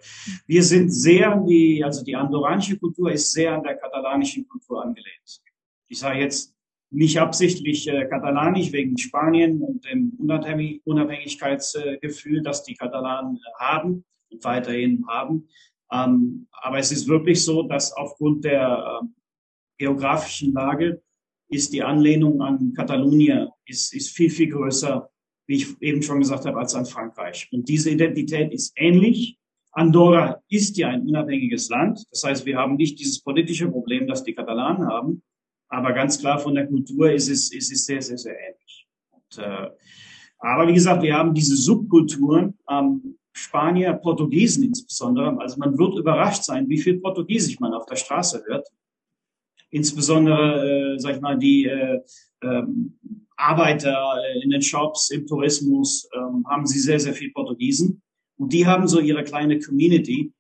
wir 0.48 0.64
sind 0.64 0.90
sehr 0.90 1.32
an 1.32 1.46
die, 1.46 1.84
also 1.84 2.04
die 2.04 2.16
andorranische 2.16 2.78
Kultur 2.78 3.12
ist 3.12 3.32
sehr 3.32 3.54
an 3.54 3.64
der 3.64 3.76
katalanischen 3.76 4.48
Kultur 4.48 4.84
angelehnt. 4.84 5.42
Ich 5.88 6.00
sage 6.00 6.20
jetzt 6.20 6.56
nicht 6.90 7.20
absichtlich 7.20 7.88
äh, 7.88 8.06
katalanisch 8.06 8.72
wegen 8.72 8.98
Spanien 8.98 9.62
und 9.62 9.86
dem 9.86 10.14
Unabhängigkeitsgefühl, 10.18 12.42
das 12.42 12.64
die 12.64 12.76
Katalanen 12.76 13.40
haben. 13.60 14.04
und 14.32 14.44
weiterhin 14.44 15.06
haben. 15.08 15.48
Ähm, 15.92 16.48
aber 16.52 16.80
es 16.80 16.92
ist 16.92 17.08
wirklich 17.08 17.44
so, 17.44 17.64
dass 17.64 17.92
aufgrund 17.92 18.46
der 18.46 19.02
äh, 19.02 19.06
geografischen 19.78 20.54
Lage 20.54 21.02
ist 21.50 21.74
die 21.74 21.84
Anlehnung 21.84 22.42
an 22.42 22.74
Katalonien 22.74 23.50
ist, 23.66 23.94
ist 23.94 24.16
viel, 24.16 24.30
viel 24.30 24.50
größer, 24.50 25.10
wie 25.48 25.56
ich 25.56 25.82
eben 25.82 26.02
schon 26.02 26.20
gesagt 26.20 26.46
habe, 26.46 26.58
als 26.58 26.74
an 26.76 26.86
Frankreich. 26.86 27.50
Und 27.52 27.68
diese 27.68 27.90
Identität 27.90 28.54
ist 28.54 28.72
ähnlich. 28.78 29.38
Andorra 29.72 30.42
ist 30.50 30.78
ja 30.78 30.90
ein 30.90 31.08
unabhängiges 31.08 31.70
Land. 31.70 32.04
Das 32.12 32.24
heißt, 32.24 32.46
wir 32.46 32.58
haben 32.58 32.76
nicht 32.76 33.00
dieses 33.00 33.22
politische 33.22 33.70
Problem, 33.70 34.08
das 34.08 34.24
die 34.24 34.34
Katalanen 34.34 34.88
haben. 34.88 35.24
Aber 35.70 35.94
ganz 35.94 36.20
klar 36.20 36.40
von 36.40 36.56
der 36.56 36.68
Kultur 36.68 37.12
ist 37.12 37.30
es, 37.30 37.54
ist 37.54 37.72
es 37.72 37.86
sehr, 37.86 38.02
sehr, 38.02 38.18
sehr 38.18 38.36
ähnlich. 38.38 38.88
Und, 39.12 39.38
äh, 39.38 39.70
aber 40.40 40.68
wie 40.68 40.74
gesagt, 40.74 41.02
wir 41.04 41.16
haben 41.16 41.34
diese 41.34 41.56
Subkulturen, 41.56 42.58
ähm, 42.70 43.18
Spanier, 43.34 43.94
Portugiesen 43.94 44.64
insbesondere. 44.64 45.40
Also 45.40 45.58
man 45.58 45.78
wird 45.78 45.98
überrascht 45.98 46.44
sein, 46.44 46.68
wie 46.68 46.78
viel 46.78 47.00
Portugiesisch 47.00 47.60
man 47.60 47.74
auf 47.74 47.86
der 47.86 47.96
Straße 47.96 48.44
hört. 48.46 48.68
Insbesondere, 49.70 50.96
äh, 50.96 51.00
sag 51.00 51.16
ich 51.16 51.22
mal, 51.22 51.38
die 51.38 51.66
äh, 51.66 52.02
ähm, 52.44 53.00
Arbeiter 53.38 54.18
in 54.44 54.50
den 54.50 54.62
Shops, 54.62 55.10
im 55.12 55.26
Tourismus, 55.26 56.10
ähm, 56.14 56.46
haben 56.50 56.66
sie 56.66 56.80
sehr, 56.80 57.00
sehr 57.00 57.14
viel 57.14 57.32
Portugiesen. 57.32 58.01
Und 58.42 58.54
die 58.54 58.66
haben 58.66 58.88
so 58.88 59.00
ihre 59.00 59.24
kleine 59.24 59.60
Community 59.60 60.34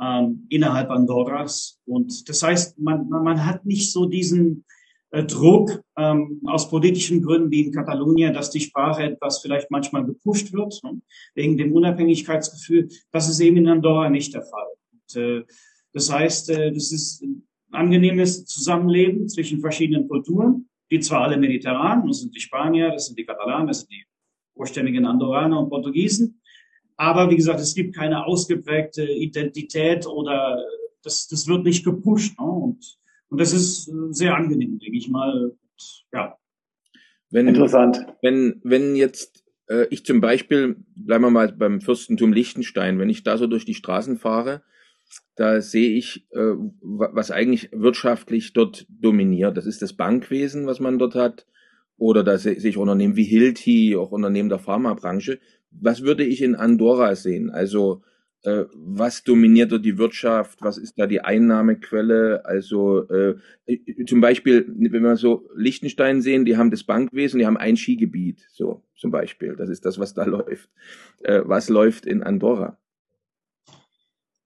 ähm, 0.00 0.46
innerhalb 0.48 0.90
Andorras. 0.90 1.80
Und 1.86 2.28
das 2.28 2.40
heißt, 2.40 2.78
man, 2.78 3.08
man 3.08 3.44
hat 3.44 3.66
nicht 3.66 3.90
so 3.90 4.06
diesen 4.06 4.64
äh, 5.10 5.24
Druck 5.24 5.82
ähm, 5.96 6.40
aus 6.46 6.70
politischen 6.70 7.20
Gründen 7.20 7.50
wie 7.50 7.62
in 7.62 7.72
Katalonien, 7.72 8.32
dass 8.32 8.52
die 8.52 8.60
Sprache 8.60 9.02
etwas 9.02 9.40
vielleicht 9.40 9.72
manchmal 9.72 10.04
gepusht 10.04 10.52
wird, 10.52 10.78
ne, 10.84 11.02
wegen 11.34 11.56
dem 11.56 11.72
Unabhängigkeitsgefühl. 11.72 12.90
Das 13.10 13.28
ist 13.28 13.40
eben 13.40 13.56
in 13.56 13.66
Andorra 13.66 14.08
nicht 14.08 14.34
der 14.34 14.42
Fall. 14.42 14.68
Und, 14.92 15.16
äh, 15.20 15.44
das 15.92 16.12
heißt, 16.12 16.50
äh, 16.50 16.70
das 16.70 16.92
ist 16.92 17.24
ein 17.24 17.42
angenehmes 17.72 18.46
Zusammenleben 18.46 19.28
zwischen 19.28 19.58
verschiedenen 19.60 20.06
Kulturen, 20.06 20.68
die 20.92 21.00
zwar 21.00 21.22
alle 21.22 21.36
mediterran, 21.36 22.06
das 22.06 22.20
sind 22.20 22.36
die 22.36 22.40
Spanier, 22.40 22.92
das 22.92 23.06
sind 23.06 23.18
die 23.18 23.26
Katalanen, 23.26 23.66
das 23.66 23.80
sind 23.80 23.90
die 23.90 24.04
ursprüngigen 24.54 25.06
Andorraner 25.06 25.58
und 25.58 25.70
Portugiesen. 25.70 26.40
Aber 26.98 27.30
wie 27.30 27.36
gesagt, 27.36 27.60
es 27.60 27.74
gibt 27.74 27.96
keine 27.96 28.26
ausgeprägte 28.26 29.04
Identität 29.04 30.06
oder 30.06 30.62
das, 31.02 31.28
das 31.28 31.48
wird 31.48 31.64
nicht 31.64 31.84
gepusht. 31.84 32.38
Ne? 32.38 32.46
Und 32.46 32.98
und 33.30 33.40
das 33.40 33.52
ist 33.52 33.88
äh, 33.88 33.92
sehr 34.10 34.34
angenehm, 34.34 34.78
denke 34.78 34.96
ich 34.96 35.08
mal. 35.08 35.52
Ja. 36.12 36.38
Wenn, 37.30 37.48
Interessant. 37.48 38.06
Wenn, 38.22 38.60
wenn 38.64 38.96
jetzt 38.96 39.44
äh, 39.68 39.86
ich 39.90 40.04
zum 40.04 40.20
Beispiel, 40.20 40.76
bleiben 40.96 41.24
wir 41.24 41.30
mal 41.30 41.52
beim 41.52 41.80
Fürstentum 41.80 42.32
Liechtenstein, 42.32 42.98
wenn 42.98 43.10
ich 43.10 43.22
da 43.22 43.36
so 43.36 43.46
durch 43.46 43.64
die 43.64 43.74
Straßen 43.74 44.16
fahre, 44.16 44.62
da 45.36 45.60
sehe 45.60 45.90
ich, 45.90 46.26
äh, 46.32 46.54
was 46.80 47.30
eigentlich 47.30 47.70
wirtschaftlich 47.72 48.52
dort 48.54 48.86
dominiert. 48.88 49.56
Das 49.56 49.66
ist 49.66 49.82
das 49.82 49.92
Bankwesen, 49.92 50.66
was 50.66 50.80
man 50.80 50.98
dort 50.98 51.14
hat. 51.14 51.46
Oder 51.96 52.22
da 52.22 52.38
sehe 52.38 52.54
ich 52.54 52.76
Unternehmen 52.76 53.16
wie 53.16 53.24
Hilti, 53.24 53.96
auch 53.96 54.12
Unternehmen 54.12 54.48
der 54.48 54.60
Pharmabranche. 54.60 55.40
Was 55.70 56.02
würde 56.02 56.24
ich 56.24 56.42
in 56.42 56.54
Andorra 56.54 57.14
sehen? 57.14 57.50
Also 57.50 58.02
äh, 58.44 58.64
was 58.72 59.24
dominiert 59.24 59.72
dort 59.72 59.84
die 59.84 59.98
Wirtschaft, 59.98 60.62
was 60.62 60.78
ist 60.78 60.98
da 60.98 61.06
die 61.06 61.20
Einnahmequelle, 61.20 62.44
also 62.44 63.08
äh, 63.08 63.36
zum 64.06 64.20
Beispiel, 64.20 64.64
wenn 64.68 65.02
wir 65.02 65.16
so 65.16 65.48
Liechtenstein 65.54 66.22
sehen, 66.22 66.44
die 66.44 66.56
haben 66.56 66.70
das 66.70 66.84
Bankwesen, 66.84 67.40
die 67.40 67.46
haben 67.46 67.56
ein 67.56 67.76
Skigebiet, 67.76 68.46
so 68.52 68.84
zum 68.96 69.10
Beispiel, 69.10 69.56
das 69.56 69.68
ist 69.68 69.84
das, 69.84 69.98
was 69.98 70.14
da 70.14 70.24
läuft. 70.24 70.70
Äh, 71.20 71.42
was 71.44 71.68
läuft 71.68 72.06
in 72.06 72.22
Andorra? 72.22 72.78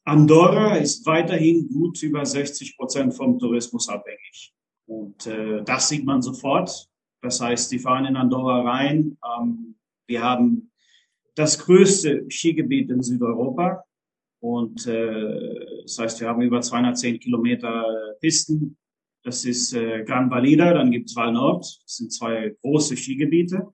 Andorra 0.05 0.77
ist 0.77 1.07
weiterhin 1.07 1.69
gut 1.69 2.03
über 2.03 2.25
60 2.25 2.77
Prozent 2.77 3.15
vom 3.15 3.39
Tourismus 3.39 3.89
abhängig. 3.89 4.53
Und 4.87 5.27
äh, 5.27 5.63
das 5.63 5.89
sieht 5.89 6.05
man 6.05 6.23
sofort. 6.23 6.89
Das 7.21 7.41
heißt, 7.41 7.71
die 7.71 7.79
fahren 7.79 8.07
in 8.07 8.17
Andorra 8.17 8.63
rein. 8.63 9.17
Ähm, 9.39 9.77
wir 10.09 10.23
haben 10.23 10.72
das 11.35 11.59
größte 11.59 12.27
Skigebiet 12.29 12.91
in 12.91 13.03
Südeuropa. 13.03 13.85
Und 14.41 14.87
äh, 14.87 15.83
das 15.83 15.99
heißt, 15.99 16.21
wir 16.21 16.29
haben 16.29 16.43
über 16.43 16.61
210 16.61 17.21
Kilometer 17.21 17.85
Pisten. 18.21 18.77
Das 19.25 19.45
ist 19.45 19.73
äh, 19.73 20.03
Gran 20.05 20.31
Valida, 20.31 20.75
dann 20.75 20.91
gibt's 20.91 21.15
Val 21.15 21.33
Nord. 21.33 21.65
Das 21.85 21.97
sind 21.97 22.13
zwei 22.13 22.55
große 22.61 22.97
Skigebiete. 22.97 23.69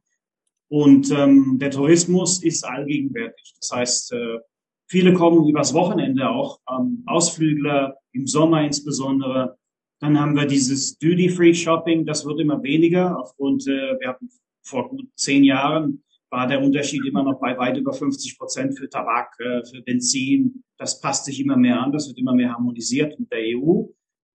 Und 0.70 1.10
ähm, 1.10 1.58
der 1.58 1.70
Tourismus 1.70 2.42
ist 2.42 2.64
allgegenwärtig. 2.64 3.54
Das 3.58 3.72
heißt, 3.72 4.12
äh, 4.12 4.38
viele 4.86 5.14
kommen 5.14 5.48
übers 5.48 5.72
Wochenende 5.72 6.28
auch, 6.28 6.60
ähm, 6.70 7.02
Ausflügler, 7.06 7.96
im 8.12 8.26
Sommer 8.26 8.62
insbesondere. 8.62 9.56
Dann 10.00 10.20
haben 10.20 10.36
wir 10.36 10.46
dieses 10.46 10.98
Duty-Free-Shopping, 10.98 12.04
das 12.04 12.26
wird 12.26 12.40
immer 12.40 12.62
weniger 12.62 13.18
aufgrund, 13.18 13.66
äh, 13.66 13.98
wir 13.98 14.08
hatten 14.08 14.28
vor 14.62 14.90
gut 14.90 15.08
zehn 15.16 15.44
Jahren 15.44 16.04
war 16.30 16.46
der 16.46 16.62
Unterschied 16.62 17.04
immer 17.06 17.22
noch 17.22 17.40
bei 17.40 17.56
weit 17.56 17.76
über 17.76 17.92
50 17.92 18.38
Prozent 18.38 18.78
für 18.78 18.88
Tabak, 18.88 19.34
äh, 19.40 19.64
für 19.64 19.82
Benzin. 19.82 20.62
Das 20.76 21.00
passt 21.00 21.24
sich 21.24 21.40
immer 21.40 21.56
mehr 21.56 21.80
an, 21.80 21.92
das 21.92 22.08
wird 22.08 22.18
immer 22.18 22.34
mehr 22.34 22.52
harmonisiert 22.52 23.18
mit 23.18 23.32
der 23.32 23.40
EU. 23.56 23.84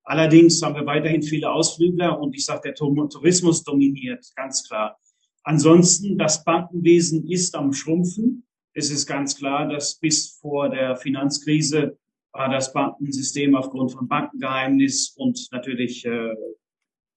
Allerdings 0.04 0.62
haben 0.62 0.76
wir 0.76 0.86
weiterhin 0.86 1.24
viele 1.24 1.52
Ausflügler 1.52 2.20
und 2.20 2.36
ich 2.36 2.46
sage, 2.46 2.62
der 2.66 2.76
Tourismus 2.76 3.64
dominiert, 3.64 4.26
ganz 4.36 4.68
klar. 4.68 4.98
Ansonsten, 5.44 6.18
das 6.18 6.44
Bankenwesen 6.44 7.28
ist 7.30 7.56
am 7.56 7.74
Schrumpfen. 7.74 8.46
Es 8.74 8.90
ist 8.90 9.06
ganz 9.06 9.38
klar, 9.38 9.68
dass 9.68 10.00
bis 10.00 10.40
vor 10.42 10.70
der 10.70 10.96
Finanzkrise 10.96 11.98
war 12.32 12.50
das 12.50 12.74
Bankensystem 12.74 13.56
aufgrund 13.56 13.92
von 13.92 14.08
Bankengeheimnis 14.08 15.14
und 15.16 15.48
natürlich 15.52 16.06
äh, 16.06 16.34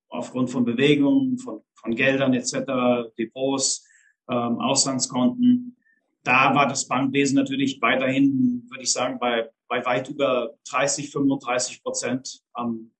aufgrund 0.08 0.50
von 0.50 0.64
Bewegungen, 0.64 1.38
von, 1.38 1.62
von 1.74 1.94
Geldern 1.94 2.34
etc., 2.34 3.10
Depots, 3.18 3.85
ähm, 4.28 4.58
Auslandskonten. 4.60 5.76
Da 6.22 6.54
war 6.54 6.66
das 6.66 6.88
Bankwesen 6.88 7.36
natürlich 7.36 7.80
weiterhin, 7.80 8.66
würde 8.68 8.82
ich 8.82 8.92
sagen, 8.92 9.18
bei, 9.18 9.48
bei 9.68 9.84
weit 9.84 10.08
über 10.08 10.54
30, 10.68 11.10
35 11.10 11.82
Prozent 11.82 12.40
am 12.52 12.90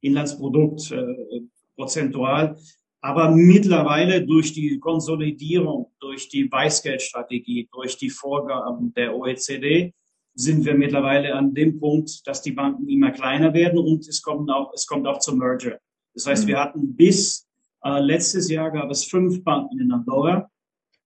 Inlandsprodukt 0.00 0.90
äh, 0.90 1.42
prozentual. 1.76 2.56
Aber 3.00 3.30
mittlerweile 3.32 4.24
durch 4.24 4.52
die 4.52 4.78
Konsolidierung, 4.78 5.90
durch 5.98 6.28
die 6.28 6.50
Weißgeldstrategie, 6.50 7.68
durch 7.72 7.96
die 7.96 8.10
Vorgaben 8.10 8.94
der 8.94 9.16
OECD 9.16 9.92
sind 10.34 10.64
wir 10.64 10.74
mittlerweile 10.74 11.34
an 11.34 11.52
dem 11.52 11.78
Punkt, 11.78 12.26
dass 12.26 12.42
die 12.42 12.52
Banken 12.52 12.88
immer 12.88 13.10
kleiner 13.10 13.52
werden 13.52 13.78
und 13.78 14.06
es 14.08 14.22
kommt 14.22 14.50
auch, 14.50 14.72
es 14.72 14.86
kommt 14.86 15.06
auch 15.06 15.18
zum 15.18 15.38
Merger. 15.38 15.78
Das 16.14 16.26
heißt, 16.26 16.44
mhm. 16.44 16.48
wir 16.48 16.60
hatten 16.60 16.96
bis 16.96 17.46
äh, 17.84 18.00
letztes 18.00 18.50
Jahr 18.50 18.70
gab 18.70 18.90
es 18.90 19.04
fünf 19.04 19.42
Banken 19.42 19.80
in 19.80 19.92
Andorra 19.92 20.50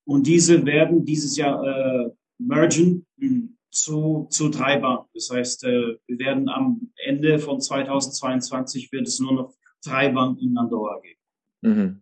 und 0.04 0.26
diese 0.26 0.64
werden 0.64 1.04
dieses 1.04 1.36
Jahr 1.36 1.64
äh, 1.64 2.10
mergen 2.38 3.06
zu, 3.70 4.26
zu 4.30 4.48
drei 4.48 4.78
Banken. 4.78 5.08
Das 5.14 5.30
heißt, 5.30 5.64
äh, 5.64 5.96
wir 6.06 6.18
werden 6.18 6.48
am 6.48 6.90
Ende 6.96 7.38
von 7.38 7.60
2022 7.60 8.90
wird 8.92 9.06
es 9.06 9.20
nur 9.20 9.32
noch 9.32 9.54
drei 9.84 10.08
Banken 10.08 10.40
in 10.40 10.58
Andorra 10.58 11.00
geben. 11.00 11.20
Mhm. 11.62 12.00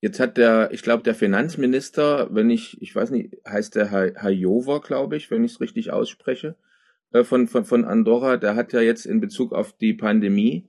Jetzt 0.00 0.18
hat 0.18 0.36
der, 0.36 0.70
ich 0.72 0.82
glaube, 0.82 1.04
der 1.04 1.14
Finanzminister, 1.14 2.34
wenn 2.34 2.50
ich, 2.50 2.80
ich 2.82 2.94
weiß 2.94 3.10
nicht, 3.10 3.36
heißt 3.46 3.76
der 3.76 3.90
Herr 3.90 4.30
Jover, 4.30 4.80
glaube 4.80 5.16
ich, 5.16 5.30
wenn 5.30 5.44
ich 5.44 5.52
es 5.52 5.60
richtig 5.60 5.92
ausspreche, 5.92 6.56
äh, 7.12 7.24
von, 7.24 7.46
von, 7.46 7.64
von 7.64 7.84
Andorra, 7.84 8.36
der 8.36 8.56
hat 8.56 8.72
ja 8.72 8.80
jetzt 8.80 9.06
in 9.06 9.20
Bezug 9.20 9.52
auf 9.52 9.72
die 9.72 9.94
Pandemie 9.94 10.68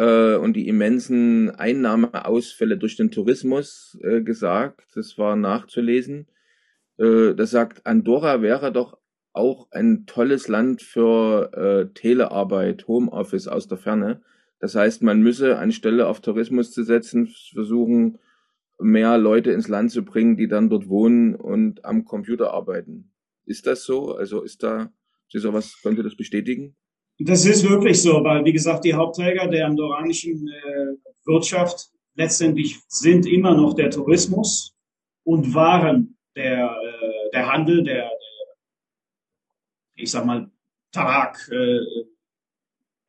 äh, 0.00 0.36
und 0.36 0.54
die 0.54 0.66
immensen 0.66 1.50
Einnahmeausfälle 1.50 2.78
durch 2.78 2.96
den 2.96 3.10
Tourismus 3.10 3.98
äh, 4.02 4.22
gesagt. 4.22 4.86
Das 4.94 5.18
war 5.18 5.36
nachzulesen. 5.36 6.26
Äh, 6.96 7.34
das 7.34 7.50
sagt, 7.50 7.84
Andorra 7.86 8.40
wäre 8.40 8.72
doch 8.72 8.96
auch 9.32 9.68
ein 9.70 10.06
tolles 10.06 10.48
Land 10.48 10.80
für 10.80 11.52
äh, 11.52 11.92
Telearbeit, 11.92 12.88
Homeoffice 12.88 13.46
aus 13.46 13.68
der 13.68 13.76
Ferne. 13.76 14.22
Das 14.58 14.74
heißt, 14.74 15.02
man 15.02 15.20
müsse 15.20 15.58
anstelle 15.58 16.06
auf 16.08 16.20
Tourismus 16.20 16.72
zu 16.72 16.82
setzen, 16.82 17.28
versuchen, 17.52 18.18
mehr 18.78 19.18
Leute 19.18 19.52
ins 19.52 19.68
Land 19.68 19.90
zu 19.90 20.02
bringen, 20.02 20.38
die 20.38 20.48
dann 20.48 20.70
dort 20.70 20.88
wohnen 20.88 21.34
und 21.34 21.84
am 21.84 22.06
Computer 22.06 22.52
arbeiten. 22.54 23.12
Ist 23.44 23.66
das 23.66 23.84
so? 23.84 24.14
Also 24.14 24.42
ist 24.42 24.62
da, 24.62 24.90
ist 25.30 25.42
sowas, 25.42 25.78
könnt 25.82 25.98
ihr 25.98 26.04
das 26.04 26.16
bestätigen? 26.16 26.74
Das 27.22 27.44
ist 27.44 27.68
wirklich 27.68 28.00
so, 28.00 28.24
weil, 28.24 28.44
wie 28.46 28.52
gesagt, 28.52 28.84
die 28.84 28.94
Hauptträger 28.94 29.46
der 29.46 29.66
andorranischen 29.66 30.48
äh, 30.48 30.96
Wirtschaft 31.26 31.90
letztendlich 32.14 32.80
sind 32.88 33.26
immer 33.26 33.54
noch 33.54 33.74
der 33.74 33.90
Tourismus 33.90 34.74
und 35.24 35.52
waren 35.52 36.16
der, 36.34 36.70
äh, 36.70 37.30
der 37.32 37.52
Handel, 37.52 37.84
der, 37.84 38.08
der, 38.08 38.10
ich 39.96 40.10
sag 40.10 40.24
mal, 40.24 40.50
Tabak, 40.92 41.46
äh, 41.52 41.80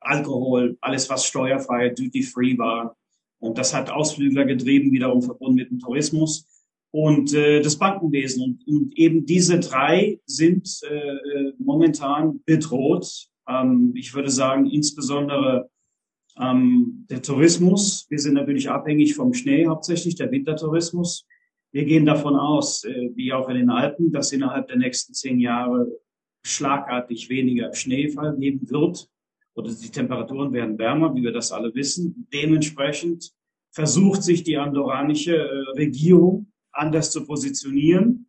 Alkohol, 0.00 0.76
alles 0.82 1.08
was 1.08 1.24
steuerfrei, 1.24 1.88
duty-free 1.88 2.58
war. 2.58 2.96
Und 3.38 3.56
das 3.56 3.72
hat 3.72 3.90
Ausflügler 3.90 4.44
getrieben, 4.44 4.92
wiederum 4.92 5.22
verbunden 5.22 5.54
mit 5.56 5.70
dem 5.70 5.78
Tourismus. 5.78 6.46
und 6.92 7.32
äh, 7.32 7.60
das 7.60 7.76
Bankenwesen. 7.76 8.44
Und, 8.44 8.68
und 8.68 8.98
eben 8.98 9.26
diese 9.26 9.58
drei 9.58 10.20
sind 10.26 10.68
äh, 10.82 11.52
momentan 11.58 12.40
bedroht. 12.44 13.28
Ähm, 13.48 13.92
ich 13.94 14.14
würde 14.14 14.30
sagen, 14.30 14.66
insbesondere 14.66 15.70
ähm, 16.38 17.06
der 17.10 17.22
Tourismus. 17.22 18.06
Wir 18.08 18.18
sind 18.18 18.34
natürlich 18.34 18.70
abhängig 18.70 19.14
vom 19.14 19.34
Schnee 19.34 19.66
hauptsächlich, 19.66 20.14
der 20.14 20.30
Wintertourismus. 20.30 21.26
Wir 21.72 21.84
gehen 21.84 22.06
davon 22.06 22.36
aus, 22.36 22.84
äh, 22.84 23.10
wie 23.14 23.32
auch 23.32 23.48
in 23.48 23.56
den 23.56 23.70
Alpen, 23.70 24.12
dass 24.12 24.32
innerhalb 24.32 24.68
der 24.68 24.76
nächsten 24.76 25.14
zehn 25.14 25.40
Jahre 25.40 25.88
schlagartig 26.44 27.28
weniger 27.28 27.72
Schneefall 27.74 28.36
geben 28.36 28.68
wird 28.70 29.08
oder 29.54 29.70
die 29.72 29.90
Temperaturen 29.90 30.52
werden 30.52 30.78
wärmer, 30.78 31.14
wie 31.14 31.22
wir 31.22 31.32
das 31.32 31.52
alle 31.52 31.74
wissen. 31.74 32.26
Dementsprechend 32.32 33.32
versucht 33.70 34.22
sich 34.22 34.42
die 34.42 34.56
andorranische 34.56 35.36
äh, 35.36 35.70
Regierung 35.76 36.52
anders 36.72 37.10
zu 37.10 37.26
positionieren 37.26 38.28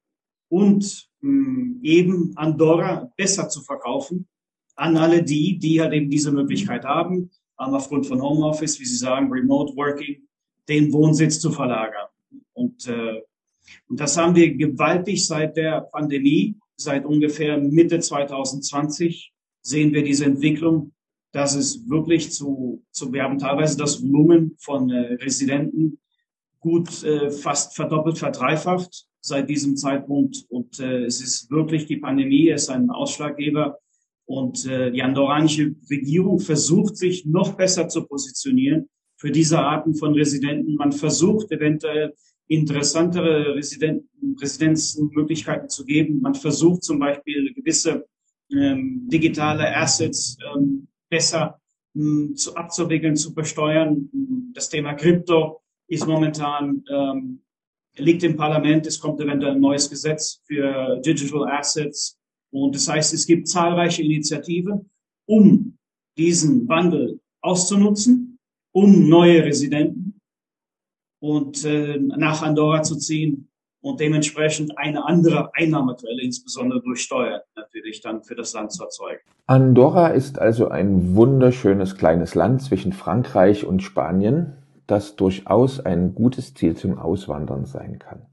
und 0.50 1.10
mh, 1.22 1.80
eben 1.82 2.34
Andorra 2.36 3.12
besser 3.16 3.48
zu 3.50 3.62
verkaufen 3.62 4.28
an 4.76 4.98
alle 4.98 5.24
die, 5.24 5.58
die 5.58 5.82
halt 5.82 5.94
eben 5.94 6.10
diese 6.10 6.32
Möglichkeit 6.32 6.84
haben, 6.84 7.30
aufgrund 7.56 8.06
von 8.06 8.22
Homeoffice, 8.22 8.80
wie 8.80 8.86
Sie 8.86 8.98
sagen, 8.98 9.32
Remote 9.32 9.76
Working, 9.76 10.18
den 10.68 10.92
Wohnsitz 10.92 11.40
zu 11.40 11.52
verlagern. 11.52 12.08
Und, 12.54 12.88
äh, 12.88 13.22
und 13.88 14.00
das 14.00 14.18
haben 14.18 14.36
wir 14.36 14.54
gewaltig 14.56 15.26
seit 15.26 15.56
der 15.56 15.82
Pandemie, 15.82 16.56
seit 16.76 17.06
ungefähr 17.06 17.58
Mitte 17.58 18.00
2020 18.00 19.32
sehen 19.62 19.94
wir 19.94 20.04
diese 20.04 20.26
Entwicklung, 20.26 20.92
dass 21.32 21.56
es 21.56 21.90
wirklich 21.90 22.32
zu, 22.32 22.84
zu 22.92 23.12
wir 23.12 23.24
haben 23.24 23.40
teilweise 23.40 23.78
das 23.78 24.04
Volumen 24.04 24.56
von 24.60 24.90
äh, 24.90 25.14
Residenten 25.16 26.00
gut 26.60 27.04
äh, 27.04 27.32
fast 27.32 27.76
verdoppelt, 27.76 28.18
verdreifacht 28.18 29.08
seit 29.20 29.50
diesem 29.50 29.76
Zeitpunkt. 29.76 30.46
Und 30.50 30.80
äh, 30.80 31.06
es 31.06 31.22
ist 31.22 31.50
wirklich 31.50 31.86
die 31.86 31.98
Pandemie, 31.98 32.50
ist 32.50 32.70
ein 32.70 32.90
Ausschlaggeber. 32.90 33.80
Und 34.26 34.66
äh, 34.66 34.92
die 34.92 35.02
andorranische 35.02 35.76
Regierung 35.90 36.40
versucht 36.40 36.98
sich 36.98 37.26
noch 37.26 37.54
besser 37.56 37.88
zu 37.88 38.06
positionieren 38.06 38.90
für 39.18 39.32
diese 39.32 39.60
Arten 39.60 39.96
von 39.96 40.14
Residenten. 40.14 40.76
Man 40.76 40.92
versucht 40.92 41.52
eventuell 41.52 42.14
interessantere 42.48 43.56
Residenten, 43.56 44.36
Residenzmöglichkeiten 44.40 45.70
zu 45.70 45.86
geben. 45.86 46.22
Man 46.22 46.36
versucht 46.36 46.84
zum 46.84 47.00
Beispiel 47.00 47.54
gewisse 47.54 48.06
ähm, 48.52 49.08
digitale 49.10 49.76
Assets 49.76 50.38
ähm, 50.54 50.88
besser 51.10 51.60
ähm, 51.96 52.36
zu, 52.36 52.56
abzuwickeln, 52.56 53.16
zu 53.16 53.34
besteuern. 53.34 54.10
Das 54.54 54.70
Thema 54.70 54.94
Krypto 54.94 55.62
ist 55.88 56.08
momentan, 56.08 56.84
ähm, 56.92 57.42
liegt 57.98 58.24
im 58.24 58.36
Parlament. 58.36 58.88
Es 58.88 59.00
kommt 59.00 59.20
eventuell 59.22 59.54
ein 59.54 59.62
neues 59.62 59.90
Gesetz 59.90 60.42
für 60.46 61.00
Digital 61.06 61.48
Assets. 61.50 62.20
Und 62.54 62.76
das 62.76 62.88
heißt, 62.88 63.14
es 63.14 63.26
gibt 63.26 63.48
zahlreiche 63.48 64.04
Initiativen, 64.04 64.90
um 65.28 65.76
diesen 66.18 66.68
Wandel 66.68 67.20
auszunutzen, 67.42 68.38
um 68.72 69.10
neue 69.10 69.44
Residenten 69.44 70.20
und 71.20 71.66
äh, 71.66 71.98
nach 71.98 72.44
Andorra 72.44 72.84
zu 72.84 72.96
ziehen 72.96 73.50
und 73.82 74.00
dementsprechend 74.00 74.78
eine 74.78 75.06
andere 75.06 75.50
Einnahmequelle, 75.56 76.22
insbesondere 76.22 76.82
durch 76.82 77.02
Steuern, 77.02 77.42
natürlich 77.56 78.02
dann 78.02 78.24
für 78.24 78.36
das 78.36 78.54
Land 78.54 78.72
zu 78.72 78.84
erzeugen. 78.84 79.22
Andorra 79.48 80.10
ist 80.10 80.38
also 80.38 80.70
ein 80.70 81.16
wunderschönes 81.16 81.98
kleines 81.98 82.36
Land 82.36 82.62
zwischen 82.62 82.94
Frankreich 82.94 83.66
und 83.66 83.82
Spanien 83.82 84.54
das 84.86 85.16
durchaus 85.16 85.80
ein 85.80 86.14
gutes 86.14 86.54
Ziel 86.54 86.76
zum 86.76 87.00
Auswandern 87.00 87.66
sein 87.66 88.00
kann. 88.00 88.28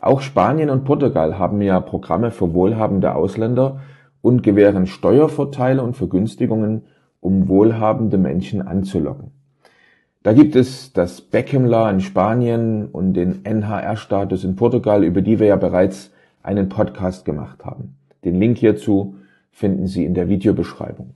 Auch 0.00 0.22
Spanien 0.22 0.70
und 0.70 0.84
Portugal 0.84 1.38
haben 1.38 1.60
ja 1.60 1.78
Programme 1.80 2.30
für 2.30 2.54
wohlhabende 2.54 3.14
Ausländer 3.14 3.80
und 4.22 4.42
gewähren 4.42 4.86
Steuervorteile 4.86 5.82
und 5.82 5.96
Vergünstigungen, 5.96 6.82
um 7.20 7.48
wohlhabende 7.48 8.16
Menschen 8.16 8.66
anzulocken. 8.66 9.32
Da 10.22 10.32
gibt 10.32 10.56
es 10.56 10.92
das 10.92 11.20
Beckham 11.20 11.64
Law 11.64 11.90
in 11.90 12.00
Spanien 12.00 12.86
und 12.86 13.14
den 13.14 13.44
NHR-Status 13.44 14.44
in 14.44 14.56
Portugal, 14.56 15.04
über 15.04 15.22
die 15.22 15.38
wir 15.38 15.46
ja 15.46 15.56
bereits 15.56 16.12
einen 16.42 16.68
Podcast 16.68 17.24
gemacht 17.24 17.64
haben. 17.64 17.96
Den 18.24 18.36
Link 18.36 18.58
hierzu 18.58 19.16
finden 19.50 19.86
Sie 19.86 20.04
in 20.04 20.14
der 20.14 20.28
Videobeschreibung. 20.28 21.14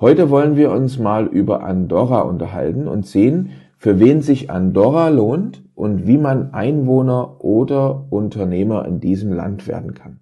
Heute 0.00 0.30
wollen 0.30 0.56
wir 0.56 0.70
uns 0.70 0.98
mal 0.98 1.26
über 1.26 1.64
Andorra 1.64 2.20
unterhalten 2.20 2.86
und 2.86 3.06
sehen, 3.06 3.50
für 3.78 4.00
wen 4.00 4.22
sich 4.22 4.50
Andorra 4.50 5.08
lohnt 5.08 5.62
und 5.74 6.06
wie 6.06 6.18
man 6.18 6.52
Einwohner 6.52 7.42
oder 7.44 8.06
Unternehmer 8.10 8.84
in 8.86 9.00
diesem 9.00 9.32
Land 9.32 9.66
werden 9.68 9.94
kann. 9.94 10.20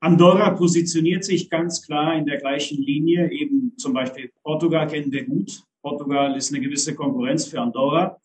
Andorra 0.00 0.50
positioniert 0.50 1.24
sich 1.24 1.50
ganz 1.50 1.84
klar 1.84 2.14
in 2.16 2.26
der 2.26 2.38
gleichen 2.38 2.82
Linie. 2.82 3.30
Eben 3.30 3.72
zum 3.76 3.92
Beispiel 3.94 4.30
Portugal 4.42 4.86
kennen 4.86 5.12
wir 5.12 5.24
gut. 5.24 5.62
Portugal 5.82 6.36
ist 6.36 6.52
eine 6.52 6.62
gewisse 6.62 6.94
Konkurrenz 6.94 7.46
für 7.46 7.60
Andorra. 7.60 8.16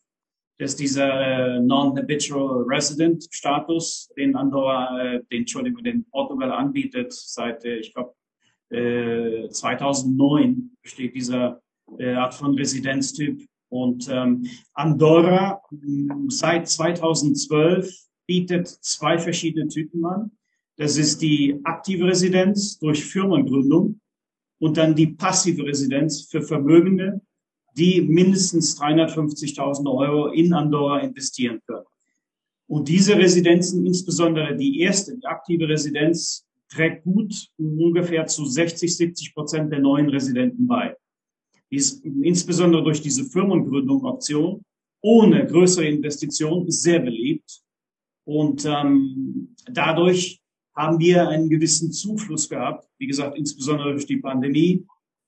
Das 0.57 0.71
ist 0.71 0.79
dieser 0.79 1.55
äh, 1.55 1.59
Non-Habitual 1.59 2.63
Resident 2.63 3.27
Status, 3.29 4.09
den 4.17 4.37
Andorra, 4.37 5.15
äh, 5.15 5.21
den, 5.31 5.41
Entschuldigung, 5.41 5.83
den 5.83 6.05
Portugal 6.05 6.51
anbietet 6.51 7.11
seit, 7.11 7.65
äh, 7.65 7.77
ich 7.77 7.93
glaube, 7.93 8.13
äh, 8.69 9.49
2009 9.49 10.71
besteht 10.81 11.15
dieser 11.15 11.61
Art 11.99 12.33
von 12.33 12.55
Residenztyp. 12.55 13.45
Und 13.69 14.07
ähm, 14.09 14.47
Andorra 14.73 15.61
hm, 15.69 16.29
seit 16.29 16.67
2012 16.67 17.93
bietet 18.27 18.67
zwei 18.67 19.17
verschiedene 19.17 19.67
Typen 19.67 20.05
an. 20.05 20.31
Das 20.77 20.97
ist 20.97 21.21
die 21.21 21.59
aktive 21.63 22.07
Residenz 22.07 22.77
durch 22.79 23.03
Firmengründung 23.03 23.99
und 24.59 24.77
dann 24.77 24.95
die 24.95 25.07
passive 25.07 25.63
Residenz 25.63 26.27
für 26.29 26.41
Vermögende, 26.41 27.21
die 27.77 28.01
mindestens 28.01 28.79
350.000 28.79 29.91
Euro 29.91 30.27
in 30.27 30.53
Andorra 30.53 30.99
investieren 30.99 31.61
können. 31.65 31.85
Und 32.67 32.89
diese 32.89 33.17
Residenzen, 33.17 33.85
insbesondere 33.85 34.55
die 34.55 34.79
erste, 34.79 35.17
die 35.17 35.25
aktive 35.25 35.67
Residenz, 35.67 36.45
trägt 36.67 37.03
gut 37.03 37.49
ungefähr 37.57 38.25
zu 38.25 38.45
60, 38.45 38.95
70 38.95 39.33
Prozent 39.33 39.71
der 39.71 39.79
neuen 39.79 40.09
Residenten 40.09 40.65
bei. 40.65 40.95
Insbesondere 41.69 42.83
durch 42.83 43.01
diese 43.01 43.25
Firmengründung 43.25 44.05
Option 44.05 44.63
ohne 45.01 45.45
größere 45.45 45.85
Investition 45.85 46.69
sehr 46.71 46.99
beliebt. 46.99 47.61
Und 48.25 48.65
ähm, 48.65 49.55
dadurch 49.71 50.41
haben 50.75 50.99
wir 50.99 51.29
einen 51.29 51.49
gewissen 51.49 51.91
Zufluss 51.91 52.49
gehabt, 52.49 52.89
wie 52.97 53.07
gesagt, 53.07 53.37
insbesondere 53.37 53.91
durch 53.91 54.07
die 54.07 54.17
Pandemie. 54.17 54.85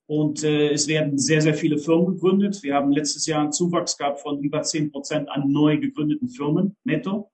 Und 0.07 0.43
äh, 0.43 0.71
es 0.71 0.87
werden 0.87 1.17
sehr, 1.17 1.41
sehr 1.41 1.53
viele 1.53 1.77
Firmen 1.77 2.13
gegründet. 2.13 2.63
Wir 2.63 2.75
haben 2.75 2.91
letztes 2.91 3.25
Jahr 3.27 3.41
einen 3.41 3.51
Zuwachs 3.51 3.97
gehabt 3.97 4.21
von 4.21 4.41
über 4.41 4.63
zehn 4.63 4.91
Prozent 4.91 5.29
an 5.29 5.51
neu 5.51 5.77
gegründeten 5.77 6.29
Firmen 6.29 6.75
netto. 6.83 7.29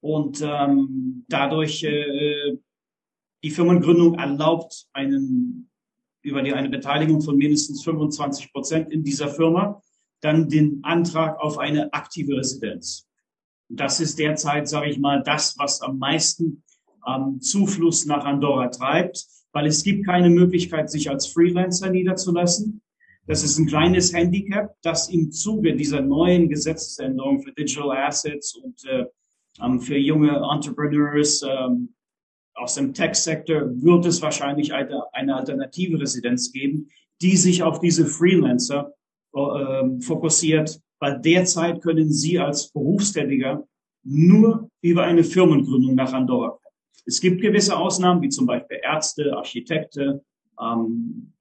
Und 0.00 0.42
ähm, 0.42 1.24
dadurch 1.28 1.82
äh, 1.84 2.56
die 3.42 3.50
Firmengründung 3.50 4.16
erlaubt 4.16 4.86
einen 4.92 5.69
über 6.22 6.42
die 6.42 6.52
eine 6.52 6.68
Beteiligung 6.68 7.22
von 7.22 7.36
mindestens 7.36 7.82
25 7.82 8.52
Prozent 8.52 8.92
in 8.92 9.04
dieser 9.04 9.28
Firma, 9.28 9.82
dann 10.20 10.48
den 10.48 10.80
Antrag 10.82 11.38
auf 11.40 11.58
eine 11.58 11.92
aktive 11.92 12.36
Residenz. 12.36 13.08
Das 13.68 14.00
ist 14.00 14.18
derzeit, 14.18 14.68
sage 14.68 14.90
ich 14.90 14.98
mal, 14.98 15.22
das, 15.22 15.56
was 15.58 15.80
am 15.80 15.98
meisten 15.98 16.62
ähm, 17.06 17.40
Zufluss 17.40 18.04
nach 18.04 18.24
Andorra 18.24 18.68
treibt, 18.68 19.26
weil 19.52 19.66
es 19.66 19.82
gibt 19.82 20.06
keine 20.06 20.30
Möglichkeit, 20.30 20.90
sich 20.90 21.08
als 21.08 21.26
Freelancer 21.26 21.90
niederzulassen. 21.90 22.82
Das 23.26 23.44
ist 23.44 23.58
ein 23.58 23.66
kleines 23.66 24.12
Handicap, 24.12 24.74
das 24.82 25.08
im 25.08 25.30
Zuge 25.30 25.76
dieser 25.76 26.00
neuen 26.00 26.48
Gesetzesänderung 26.48 27.42
für 27.42 27.52
Digital 27.52 27.96
Assets 27.96 28.56
und 28.56 28.84
äh, 28.86 29.04
ähm, 29.62 29.80
für 29.80 29.96
junge 29.96 30.30
Entrepreneurs 30.52 31.42
ähm, 31.42 31.94
aus 32.60 32.74
dem 32.74 32.92
Tech-Sektor 32.92 33.62
wird 33.82 34.06
es 34.06 34.20
wahrscheinlich 34.22 34.72
eine, 34.72 35.02
eine, 35.12 35.36
alternative 35.36 36.00
Residenz 36.00 36.52
geben, 36.52 36.90
die 37.22 37.36
sich 37.36 37.62
auf 37.62 37.80
diese 37.80 38.06
Freelancer 38.06 38.92
äh, 39.34 40.00
fokussiert, 40.00 40.80
weil 40.98 41.20
derzeit 41.20 41.80
können 41.82 42.12
Sie 42.12 42.38
als 42.38 42.70
Berufstätiger 42.70 43.66
nur 44.02 44.68
über 44.82 45.04
eine 45.04 45.24
Firmengründung 45.24 45.94
nach 45.94 46.12
Andorra 46.12 46.50
kommen. 46.50 46.60
Es 47.06 47.20
gibt 47.20 47.40
gewisse 47.40 47.76
Ausnahmen, 47.76 48.22
wie 48.22 48.28
zum 48.28 48.46
Beispiel 48.46 48.78
Ärzte, 48.82 49.36
Architekte, 49.36 50.22
ähm, 50.60 51.32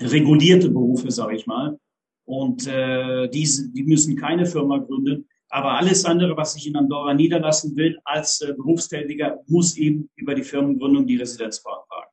regulierte 0.00 0.70
Berufe, 0.70 1.10
sage 1.10 1.36
ich 1.36 1.46
mal. 1.46 1.78
Und 2.24 2.66
äh, 2.66 3.28
diese, 3.28 3.70
die 3.70 3.84
müssen 3.84 4.16
keine 4.16 4.46
Firma 4.46 4.78
gründen. 4.78 5.28
Aber 5.52 5.72
alles 5.72 6.06
andere, 6.06 6.34
was 6.34 6.56
ich 6.56 6.66
in 6.66 6.76
Andorra 6.76 7.12
niederlassen 7.12 7.76
will 7.76 7.98
als 8.04 8.40
äh, 8.40 8.54
Berufstätiger, 8.54 9.38
muss 9.48 9.76
eben 9.76 10.08
über 10.16 10.34
die 10.34 10.44
Firmengründung 10.44 11.06
die 11.06 11.18
Residenz 11.18 11.62
beantragen. 11.62 12.10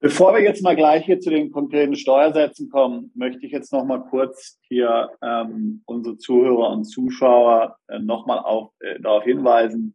Bevor 0.00 0.32
wir 0.32 0.40
jetzt 0.40 0.62
mal 0.62 0.74
gleich 0.74 1.04
hier 1.04 1.20
zu 1.20 1.28
den 1.28 1.52
konkreten 1.52 1.96
Steuersätzen 1.96 2.70
kommen, 2.70 3.12
möchte 3.14 3.44
ich 3.44 3.52
jetzt 3.52 3.74
noch 3.74 3.84
mal 3.84 3.98
kurz 3.98 4.58
hier 4.62 5.10
ähm, 5.22 5.82
unsere 5.84 6.16
Zuhörer 6.16 6.70
und 6.70 6.84
Zuschauer 6.84 7.76
äh, 7.88 7.98
noch 7.98 8.24
mal 8.24 8.38
auf, 8.38 8.72
äh, 8.80 8.98
darauf 9.00 9.24
hinweisen, 9.24 9.94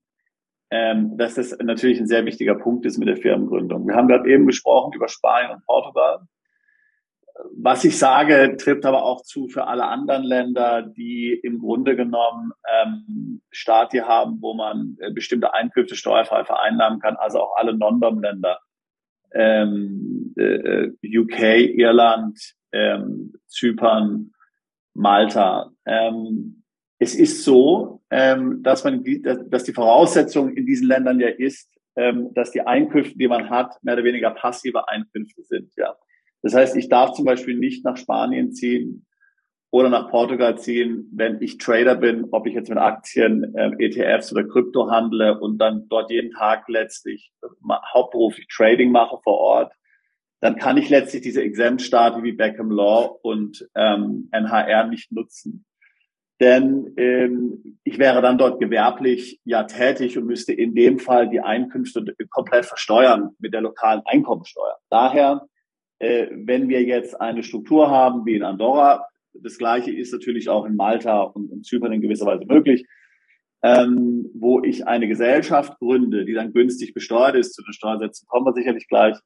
ähm, 0.69 1.17
dass 1.17 1.33
das 1.33 1.57
natürlich 1.57 1.99
ein 1.99 2.07
sehr 2.07 2.25
wichtiger 2.25 2.53
Punkt 2.53 2.85
ist 2.85 2.99
mit 2.99 3.07
der 3.07 3.17
Firmengründung. 3.17 3.87
Wir 3.87 3.95
haben 3.95 4.07
gerade 4.07 4.29
eben 4.29 4.45
gesprochen 4.45 4.93
über 4.93 5.07
Spanien 5.07 5.55
und 5.55 5.65
Portugal. 5.65 6.19
Was 7.55 7.83
ich 7.85 7.97
sage, 7.97 8.57
trifft 8.57 8.85
aber 8.85 9.03
auch 9.03 9.21
zu 9.21 9.47
für 9.47 9.67
alle 9.67 9.85
anderen 9.85 10.23
Länder, 10.23 10.81
die 10.81 11.33
im 11.33 11.59
Grunde 11.59 11.95
genommen 11.95 12.51
ähm, 12.83 13.41
Stati 13.51 13.99
haben, 13.99 14.41
wo 14.41 14.53
man 14.53 14.97
äh, 14.99 15.11
bestimmte 15.11 15.53
Einkünfte 15.53 15.95
steuerfrei 15.95 16.43
vereinnahmen 16.43 16.99
kann, 16.99 17.15
also 17.15 17.39
auch 17.39 17.55
alle 17.55 17.77
Non-Dom-Länder. 17.77 18.59
Ähm, 19.31 20.33
äh, 20.37 20.89
UK, 21.03 21.39
Irland, 21.77 22.39
ähm, 22.71 23.33
Zypern, 23.47 24.31
Malta. 24.93 25.71
Ähm, 25.85 26.63
es 26.97 27.15
ist 27.15 27.43
so, 27.43 28.01
ähm, 28.09 28.61
dass 28.63 28.83
man, 28.83 29.03
dass 29.49 29.63
die 29.63 29.73
Voraussetzung 29.73 30.51
in 30.53 30.65
diesen 30.65 30.87
Ländern 30.87 31.19
ja 31.19 31.29
ist, 31.29 31.69
ähm, 31.95 32.33
dass 32.33 32.51
die 32.51 32.61
Einkünfte, 32.61 33.17
die 33.17 33.27
man 33.27 33.49
hat, 33.49 33.81
mehr 33.83 33.93
oder 33.93 34.03
weniger 34.03 34.31
passive 34.31 34.87
Einkünfte 34.87 35.43
sind. 35.43 35.71
Ja, 35.77 35.95
das 36.41 36.53
heißt, 36.53 36.75
ich 36.75 36.89
darf 36.89 37.13
zum 37.13 37.25
Beispiel 37.25 37.57
nicht 37.57 37.83
nach 37.83 37.97
Spanien 37.97 38.51
ziehen 38.51 39.05
oder 39.71 39.89
nach 39.89 40.09
Portugal 40.09 40.57
ziehen, 40.57 41.09
wenn 41.13 41.41
ich 41.41 41.57
Trader 41.57 41.95
bin, 41.95 42.27
ob 42.31 42.47
ich 42.47 42.53
jetzt 42.53 42.69
mit 42.69 42.79
Aktien, 42.79 43.53
ähm, 43.57 43.75
ETFs 43.77 44.31
oder 44.31 44.47
Krypto 44.47 44.89
handle 44.89 45.39
und 45.39 45.59
dann 45.59 45.87
dort 45.89 46.09
jeden 46.09 46.31
Tag 46.31 46.67
letztlich 46.67 47.31
hauptberuflich 47.93 48.47
Trading 48.47 48.91
mache 48.91 49.17
vor 49.23 49.37
Ort, 49.37 49.73
dann 50.41 50.55
kann 50.55 50.77
ich 50.77 50.89
letztlich 50.89 51.21
diese 51.21 51.43
Exempt-Staaten 51.43 52.23
wie 52.23 52.31
Beckham 52.31 52.71
Law 52.71 53.19
und 53.21 53.67
ähm, 53.75 54.29
NHR 54.31 54.87
nicht 54.87 55.11
nutzen. 55.11 55.65
Denn 56.39 56.93
ähm, 56.95 57.79
ich 57.83 57.99
wäre 57.99 58.21
dann 58.21 58.37
dort 58.37 58.61
gewerblich 58.61 59.41
ja 59.43 59.63
tätig 59.65 60.17
und 60.17 60.25
müsste 60.25 60.53
in 60.53 60.73
dem 60.73 60.97
Fall 60.97 61.29
die 61.29 61.41
Einkünfte 61.41 62.05
komplett 62.29 62.65
versteuern 62.65 63.31
mit 63.39 63.53
der 63.53 63.61
lokalen 63.61 64.01
Einkommensteuer. 64.05 64.77
Daher 64.89 65.45
äh, 65.99 66.27
wenn 66.31 66.69
wir 66.69 66.83
jetzt 66.83 67.19
eine 67.19 67.43
Struktur 67.43 67.89
haben 67.89 68.25
wie 68.25 68.35
in 68.35 68.43
Andorra, 68.43 69.05
das 69.33 69.57
gleiche 69.57 69.91
ist 69.91 70.11
natürlich 70.11 70.49
auch 70.49 70.65
in 70.65 70.75
Malta 70.75 71.21
und, 71.21 71.51
und 71.51 71.65
Zypern 71.65 71.93
in 71.93 72.01
gewisser 72.01 72.25
Weise 72.25 72.45
möglich, 72.45 72.85
ähm, 73.61 74.29
wo 74.33 74.61
ich 74.63 74.87
eine 74.87 75.07
Gesellschaft 75.07 75.77
gründe, 75.79 76.25
die 76.25 76.33
dann 76.33 76.53
günstig 76.53 76.93
besteuert 76.93 77.35
ist, 77.35 77.53
zu 77.53 77.63
den 77.63 77.73
Steuersätzen 77.73 78.27
kommen 78.27 78.45
wir 78.45 78.53
sicherlich 78.53 78.87
gleich, 78.87 79.17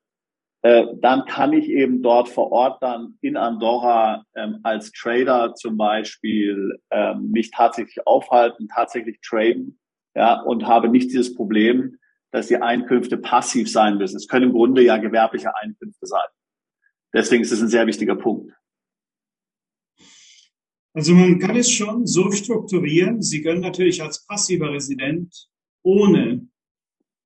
äh, 0.63 0.85
dann 1.01 1.25
kann 1.25 1.53
ich 1.53 1.69
eben 1.69 2.01
dort 2.01 2.29
vor 2.29 2.51
Ort 2.51 2.81
dann 2.81 3.17
in 3.21 3.37
Andorra 3.37 4.23
ähm, 4.35 4.59
als 4.63 4.91
Trader 4.91 5.53
zum 5.55 5.77
Beispiel 5.77 6.79
ähm, 6.89 7.29
mich 7.31 7.51
tatsächlich 7.51 8.07
aufhalten, 8.07 8.67
tatsächlich 8.73 9.19
traden, 9.21 9.79
ja, 10.15 10.41
und 10.41 10.65
habe 10.65 10.89
nicht 10.89 11.11
dieses 11.11 11.35
Problem, 11.35 11.97
dass 12.31 12.47
die 12.47 12.57
Einkünfte 12.57 13.17
passiv 13.17 13.69
sein 13.69 13.97
müssen. 13.97 14.17
Es 14.17 14.27
können 14.27 14.47
im 14.47 14.53
Grunde 14.53 14.83
ja 14.83 14.97
gewerbliche 14.97 15.55
Einkünfte 15.55 16.05
sein. 16.07 16.27
Deswegen 17.13 17.43
ist 17.43 17.51
es 17.51 17.61
ein 17.61 17.69
sehr 17.69 17.85
wichtiger 17.85 18.15
Punkt. 18.15 18.51
Also 20.95 21.13
man 21.13 21.39
kann 21.39 21.55
es 21.55 21.71
schon 21.71 22.05
so 22.05 22.31
strukturieren. 22.31 23.21
Sie 23.21 23.41
können 23.41 23.61
natürlich 23.61 24.01
als 24.01 24.25
passiver 24.25 24.71
Resident 24.71 25.47
ohne 25.83 26.47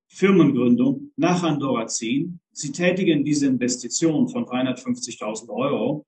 Firmengründung 0.09 1.11
nach 1.17 1.43
Andorra 1.43 1.87
ziehen. 1.87 2.39
Sie 2.51 2.71
tätigen 2.71 3.23
diese 3.23 3.47
Investition 3.47 4.29
von 4.29 4.45
350.000 4.45 5.49
Euro. 5.49 6.05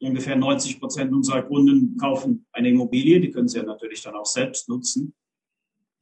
Ungefähr 0.00 0.36
90 0.36 0.80
Prozent 0.80 1.12
unserer 1.12 1.42
Kunden 1.42 1.96
kaufen 1.96 2.46
eine 2.52 2.68
Immobilie. 2.68 3.20
Die 3.20 3.30
können 3.30 3.48
sie 3.48 3.58
ja 3.58 3.64
natürlich 3.64 4.02
dann 4.02 4.14
auch 4.14 4.26
selbst 4.26 4.68
nutzen. 4.68 5.14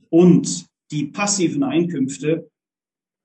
Und 0.09 0.67
die 0.91 1.07
passiven 1.07 1.63
Einkünfte 1.63 2.51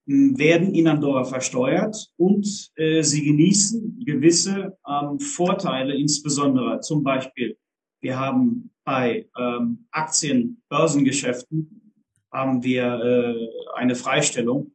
werden 0.06 0.74
in 0.74 0.88
Andorra 0.88 1.24
versteuert 1.24 2.12
und 2.18 2.72
äh, 2.76 3.04
sie 3.04 3.24
genießen 3.24 4.04
gewisse 4.06 4.78
ähm, 4.88 5.20
Vorteile, 5.20 5.96
insbesondere 5.96 6.80
zum 6.82 7.04
Beispiel, 7.04 7.58
wir 8.02 8.20
haben 8.20 8.72
bei 8.84 9.30
ähm, 9.38 9.88
Aktien, 9.92 10.62
Börsengeschäften, 10.70 11.94
haben 12.32 12.64
wir 12.64 12.84
äh, 12.84 13.50
eine 13.76 13.96
Freistellung. 13.96 14.74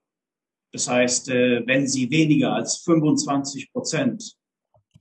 Das 0.73 0.89
heißt, 0.89 1.31
äh, 1.31 1.67
wenn 1.67 1.89
Sie 1.89 2.11
weniger 2.11 2.53
als 2.53 2.79
25 2.79 3.73
Prozent 3.73 4.37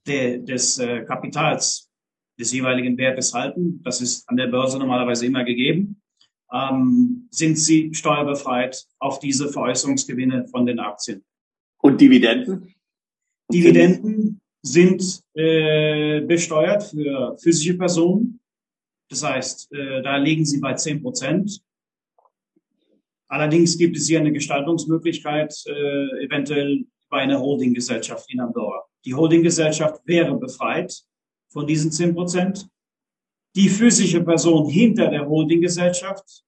de, 0.08 0.44
des 0.44 0.80
äh, 0.80 1.04
Kapitals 1.04 1.92
des 2.40 2.52
jeweiligen 2.52 2.98
Wertes 2.98 3.34
halten, 3.34 3.82
das 3.84 4.02
ist 4.02 4.28
an 4.28 4.38
der 4.38 4.48
Börse 4.48 4.80
normalerweise 4.80 5.26
immer 5.26 5.44
gegeben, 5.44 6.02
ähm, 6.52 7.28
sind 7.32 7.58
sie 7.58 7.94
steuerbefreit 7.94 8.86
auf 9.00 9.20
diese 9.20 9.50
Veräußerungsgewinne 9.50 10.48
von 10.48 10.66
den 10.66 10.80
Aktien. 10.80 11.24
Und 11.82 12.00
Dividenden? 12.02 12.74
Dividenden 13.52 14.42
sind 14.62 15.22
äh, 15.36 16.22
besteuert 16.22 16.84
für 16.84 17.38
physische 17.38 17.78
Personen. 17.78 18.40
Das 19.10 19.24
heißt, 19.24 19.72
äh, 19.74 20.02
da 20.02 20.18
liegen 20.18 20.46
sie 20.46 20.60
bei 20.60 20.74
10 20.74 21.02
Prozent. 21.02 21.62
Allerdings 23.28 23.78
gibt 23.78 23.98
es 23.98 24.08
hier 24.08 24.20
eine 24.20 24.32
Gestaltungsmöglichkeit, 24.32 25.54
äh, 25.68 26.26
eventuell 26.26 26.86
bei 27.10 27.20
einer 27.20 27.40
Holdinggesellschaft 27.40 28.32
in 28.32 28.40
Andorra. 28.40 28.84
Die 29.06 29.14
Holdinggesellschaft 29.14 30.02
wäre 30.06 30.36
befreit 30.38 31.04
von 31.52 31.68
diesen 31.68 31.92
10 31.92 32.16
Prozent. 32.16 32.68
Die 33.56 33.70
physische 33.70 34.22
Person 34.22 34.70
hinter 34.70 35.10
der 35.10 35.28
Holdinggesellschaft 35.28 36.44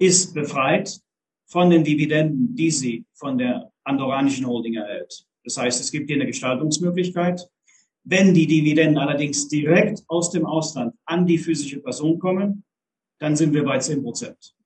ist 0.00 0.34
befreit 0.34 1.00
von 1.46 1.70
den 1.70 1.84
Dividenden, 1.84 2.56
die 2.56 2.72
sie 2.72 3.04
von 3.14 3.38
der 3.38 3.70
andorranischen 3.84 4.46
Holding 4.46 4.74
erhält. 4.74 5.24
Das 5.44 5.56
heißt, 5.58 5.80
es 5.80 5.92
gibt 5.92 6.08
hier 6.08 6.16
eine 6.16 6.26
Gestaltungsmöglichkeit. 6.26 7.48
Wenn 8.02 8.34
die 8.34 8.48
Dividenden 8.48 8.98
allerdings 8.98 9.46
direkt 9.46 10.02
aus 10.08 10.32
dem 10.32 10.44
Ausland 10.44 10.94
an 11.04 11.24
die 11.24 11.38
physische 11.38 11.80
Person 11.80 12.18
kommen, 12.18 12.64
dann 13.20 13.36
sind 13.36 13.54
wir 13.54 13.64
bei 13.64 13.78
10 13.78 14.02
Prozent. 14.02 14.56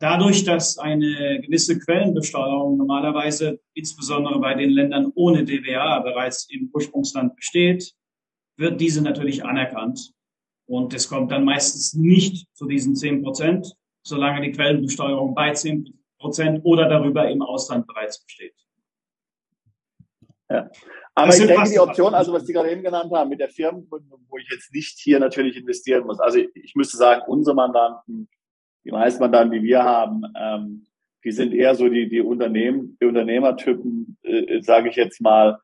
Dadurch, 0.00 0.42
dass 0.42 0.78
eine 0.78 1.40
gewisse 1.42 1.78
Quellenbesteuerung 1.78 2.76
normalerweise 2.76 3.60
insbesondere 3.74 4.40
bei 4.40 4.54
den 4.54 4.70
Ländern 4.70 5.12
ohne 5.14 5.44
DWA 5.44 6.00
bereits 6.00 6.48
im 6.50 6.70
Ursprungsland 6.72 7.36
besteht, 7.36 7.94
wird 8.56 8.80
diese 8.80 9.02
natürlich 9.02 9.44
anerkannt. 9.44 10.12
Und 10.70 10.94
es 10.94 11.08
kommt 11.08 11.32
dann 11.32 11.44
meistens 11.44 11.94
nicht 11.94 12.46
zu 12.54 12.68
diesen 12.68 12.94
10 12.94 13.24
Prozent, 13.24 13.74
solange 14.04 14.40
die 14.40 14.52
Quellenbesteuerung 14.52 15.34
bei 15.34 15.52
10 15.52 16.00
Prozent 16.16 16.60
oder 16.62 16.88
darüber 16.88 17.28
im 17.28 17.42
Ausland 17.42 17.88
bereits 17.88 18.24
besteht. 18.24 18.54
Ja. 20.48 20.70
Aber 21.16 21.36
ich 21.36 21.44
denke, 21.44 21.70
die 21.70 21.80
Option, 21.80 22.14
also 22.14 22.32
was 22.32 22.46
Sie 22.46 22.52
gerade 22.52 22.70
eben 22.70 22.84
genannt 22.84 23.10
haben, 23.12 23.30
mit 23.30 23.40
der 23.40 23.48
Firmengründung, 23.48 24.24
wo 24.28 24.38
ich 24.38 24.48
jetzt 24.48 24.72
nicht 24.72 24.96
hier 25.00 25.18
natürlich 25.18 25.56
investieren 25.56 26.06
muss. 26.06 26.20
Also 26.20 26.38
ich, 26.38 26.50
ich 26.54 26.76
müsste 26.76 26.96
sagen, 26.96 27.22
unsere 27.26 27.56
Mandanten, 27.56 28.28
die 28.84 28.92
meisten 28.92 29.20
Mandanten, 29.20 29.58
die 29.58 29.66
wir 29.66 29.82
haben, 29.82 30.22
ähm, 30.38 30.86
die 31.24 31.32
sind 31.32 31.52
eher 31.52 31.74
so 31.74 31.88
die, 31.88 32.08
die 32.08 32.20
Unternehmen, 32.20 32.96
die 33.02 33.06
Unternehmertypen, 33.06 34.18
äh, 34.22 34.62
sage 34.62 34.88
ich 34.88 34.94
jetzt 34.94 35.20
mal, 35.20 35.58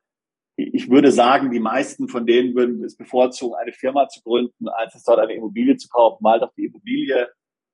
ich 0.57 0.89
würde 0.89 1.11
sagen, 1.11 1.51
die 1.51 1.59
meisten 1.59 2.07
von 2.07 2.25
denen 2.25 2.55
würden 2.55 2.83
es 2.83 2.97
bevorzugen, 2.97 3.55
eine 3.55 3.73
Firma 3.73 4.07
zu 4.09 4.21
gründen, 4.23 4.67
als 4.67 4.95
es 4.95 5.03
dort 5.03 5.19
eine 5.19 5.33
Immobilie 5.33 5.77
zu 5.77 5.87
kaufen, 5.87 6.23
weil 6.23 6.39
doch 6.39 6.51
die 6.57 6.65
Immobilie 6.65 7.27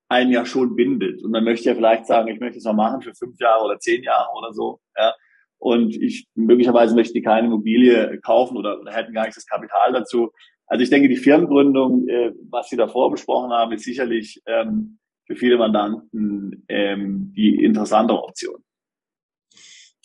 einen 0.08 0.30
ja 0.30 0.44
schon 0.44 0.76
bindet. 0.76 1.22
Und 1.24 1.30
man 1.30 1.44
möchte 1.44 1.70
ja 1.70 1.74
vielleicht 1.74 2.06
sagen, 2.06 2.28
ich 2.28 2.40
möchte 2.40 2.58
es 2.58 2.64
noch 2.64 2.74
machen 2.74 3.00
für 3.00 3.14
fünf 3.14 3.40
Jahre 3.40 3.64
oder 3.64 3.78
zehn 3.78 4.02
Jahre 4.02 4.28
oder 4.36 4.52
so. 4.52 4.80
Ja. 4.96 5.14
Und 5.58 5.96
ich 5.96 6.26
möglicherweise 6.34 6.94
möchte 6.94 7.22
keine 7.22 7.46
Immobilie 7.46 8.20
kaufen 8.20 8.58
oder, 8.58 8.78
oder 8.78 8.92
hätten 8.92 9.14
gar 9.14 9.24
nicht 9.24 9.36
das 9.36 9.46
Kapital 9.46 9.92
dazu. 9.92 10.30
Also 10.66 10.82
ich 10.82 10.90
denke, 10.90 11.08
die 11.08 11.16
Firmengründung, 11.16 12.06
äh, 12.08 12.32
was 12.50 12.68
Sie 12.68 12.76
davor 12.76 13.10
besprochen 13.10 13.50
haben, 13.50 13.72
ist 13.72 13.84
sicherlich 13.84 14.42
ähm, 14.46 14.98
für 15.26 15.36
viele 15.36 15.56
Mandanten 15.56 16.64
ähm, 16.68 17.32
die 17.34 17.64
interessantere 17.64 18.22
Option. 18.22 18.63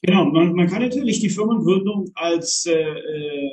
Genau, 0.02 0.26
man, 0.26 0.54
man 0.54 0.68
kann 0.68 0.82
natürlich 0.82 1.20
die 1.20 1.30
Firmengründung 1.30 2.12
als, 2.16 2.66
äh, 2.66 2.74
äh, 2.74 3.52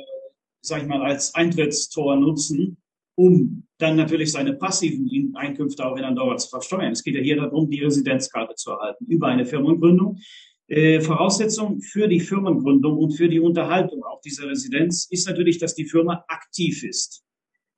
sag 0.61 0.81
ich 0.81 0.87
mal, 0.87 1.01
als 1.01 1.35
Eintrittstor 1.35 2.15
nutzen, 2.15 2.77
um 3.15 3.67
dann 3.79 3.95
natürlich 3.97 4.31
seine 4.31 4.53
passiven 4.53 5.35
Einkünfte 5.35 5.85
auch 5.85 5.97
in 5.97 6.03
Andorra 6.03 6.37
zu 6.37 6.49
versteuern. 6.49 6.91
Es 6.91 7.03
geht 7.03 7.15
ja 7.15 7.21
hier 7.21 7.35
darum, 7.35 7.69
die 7.69 7.83
Residenzkarte 7.83 8.55
zu 8.55 8.71
erhalten 8.71 9.05
über 9.07 9.27
eine 9.27 9.45
Firmengründung. 9.45 10.19
Äh, 10.67 11.01
Voraussetzung 11.01 11.81
für 11.81 12.07
die 12.07 12.19
Firmengründung 12.19 12.97
und 12.97 13.11
für 13.11 13.29
die 13.29 13.39
Unterhaltung 13.39 14.03
auch 14.03 14.21
dieser 14.21 14.47
Residenz 14.49 15.07
ist 15.09 15.27
natürlich, 15.27 15.59
dass 15.59 15.75
die 15.75 15.85
Firma 15.85 16.25
aktiv 16.27 16.83
ist. 16.83 17.23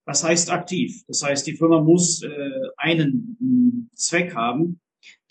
Was 0.05 0.23
heißt 0.23 0.51
aktiv? 0.51 1.03
Das 1.08 1.23
heißt, 1.23 1.45
die 1.45 1.55
Firma 1.55 1.82
muss 1.82 2.23
äh, 2.23 2.29
einen 2.77 3.38
mh, 3.39 3.95
Zweck 3.95 4.34
haben, 4.34 4.79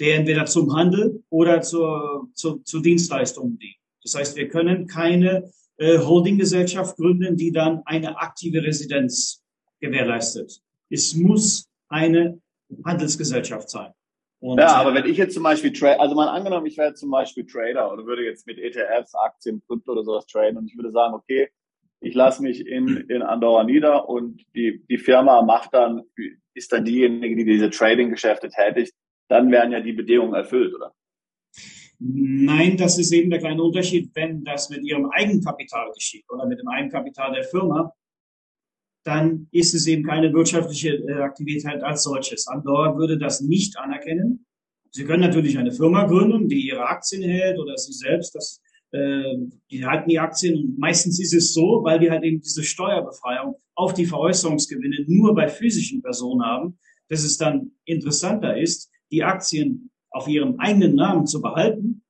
der 0.00 0.16
entweder 0.16 0.46
zum 0.46 0.74
Handel 0.74 1.22
oder 1.28 1.60
zur, 1.60 2.28
zur, 2.34 2.64
zu 2.64 2.80
Dienstleistungen 2.80 3.58
dient. 3.58 3.76
Das 4.02 4.14
heißt, 4.14 4.36
wir 4.36 4.48
können 4.48 4.86
keine 4.86 5.50
äh, 5.76 5.98
Holdinggesellschaft 5.98 6.96
gründen, 6.96 7.36
die 7.36 7.52
dann 7.52 7.82
eine 7.84 8.18
aktive 8.18 8.62
Residenz 8.62 9.42
gewährleistet. 9.80 10.60
Es 10.90 11.14
muss 11.14 11.68
eine 11.88 12.40
Handelsgesellschaft 12.84 13.70
sein. 13.70 13.92
Und, 14.40 14.58
ja, 14.58 14.74
aber 14.74 14.92
äh, 14.92 14.94
wenn 15.02 15.10
ich 15.10 15.16
jetzt 15.16 15.34
zum 15.34 15.42
Beispiel 15.42 15.72
trade, 15.72 16.00
also 16.00 16.14
mal 16.14 16.28
angenommen, 16.28 16.66
ich 16.66 16.78
wäre 16.78 16.94
zum 16.94 17.10
Beispiel 17.10 17.44
Trader 17.44 17.92
oder 17.92 18.06
würde 18.06 18.24
jetzt 18.24 18.46
mit 18.46 18.58
ETFs, 18.58 19.14
Aktien, 19.14 19.62
Krypto 19.66 19.92
oder 19.92 20.04
sowas 20.04 20.26
traden 20.26 20.58
und 20.58 20.68
ich 20.68 20.76
würde 20.76 20.92
sagen, 20.92 21.14
okay, 21.14 21.48
ich 22.00 22.14
lasse 22.14 22.42
mich 22.42 22.64
in, 22.64 23.08
in 23.08 23.22
Andorra 23.22 23.64
nieder 23.64 24.08
und 24.08 24.44
die, 24.54 24.84
die 24.88 24.98
Firma 24.98 25.42
macht 25.42 25.74
dann, 25.74 26.02
ist 26.54 26.72
dann 26.72 26.84
diejenige, 26.84 27.34
die 27.34 27.44
diese 27.44 27.70
Trading-Geschäfte 27.70 28.48
tätigt, 28.48 28.94
dann 29.28 29.50
wären 29.50 29.72
ja 29.72 29.80
die 29.80 29.92
Bedingungen 29.92 30.34
erfüllt, 30.34 30.74
oder? 30.74 30.92
Nein, 32.00 32.76
das 32.76 32.98
ist 32.98 33.12
eben 33.12 33.30
der 33.30 33.40
kleine 33.40 33.62
Unterschied, 33.62 34.10
wenn 34.14 34.44
das 34.44 34.70
mit 34.70 34.84
ihrem 34.84 35.10
Eigenkapital 35.10 35.90
geschieht 35.92 36.24
oder 36.30 36.46
mit 36.46 36.60
dem 36.60 36.68
Eigenkapital 36.68 37.32
der 37.32 37.44
Firma, 37.44 37.92
dann 39.04 39.48
ist 39.50 39.74
es 39.74 39.86
eben 39.86 40.04
keine 40.04 40.32
wirtschaftliche 40.32 40.90
äh, 40.90 41.22
Aktivität 41.22 41.82
als 41.82 42.04
solches. 42.04 42.46
Andorra 42.46 42.96
würde 42.96 43.18
das 43.18 43.40
nicht 43.40 43.76
anerkennen. 43.78 44.46
Sie 44.90 45.04
können 45.04 45.22
natürlich 45.22 45.58
eine 45.58 45.72
Firma 45.72 46.04
gründen, 46.04 46.48
die 46.48 46.66
ihre 46.66 46.86
Aktien 46.86 47.22
hält 47.22 47.58
oder 47.58 47.76
Sie 47.76 47.92
selbst, 47.92 48.34
das, 48.34 48.60
äh, 48.92 49.36
die 49.70 49.84
halten 49.84 50.08
die 50.08 50.18
Aktien. 50.18 50.76
Meistens 50.78 51.18
ist 51.20 51.34
es 51.34 51.52
so, 51.52 51.80
weil 51.84 51.98
die 51.98 52.10
halt 52.10 52.22
eben 52.22 52.40
diese 52.40 52.62
Steuerbefreiung 52.62 53.56
auf 53.74 53.94
die 53.94 54.06
Veräußerungsgewinne 54.06 55.04
nur 55.08 55.34
bei 55.34 55.48
physischen 55.48 56.02
Personen 56.02 56.42
haben, 56.44 56.78
dass 57.08 57.24
es 57.24 57.38
dann 57.38 57.72
interessanter 57.84 58.56
ist, 58.56 58.90
die 59.10 59.24
Aktien 59.24 59.90
auf 60.10 60.28
ihrem 60.28 60.58
eigenen 60.58 60.94
Namen 60.94 61.26
zu 61.26 61.40
behalten, 61.40 62.02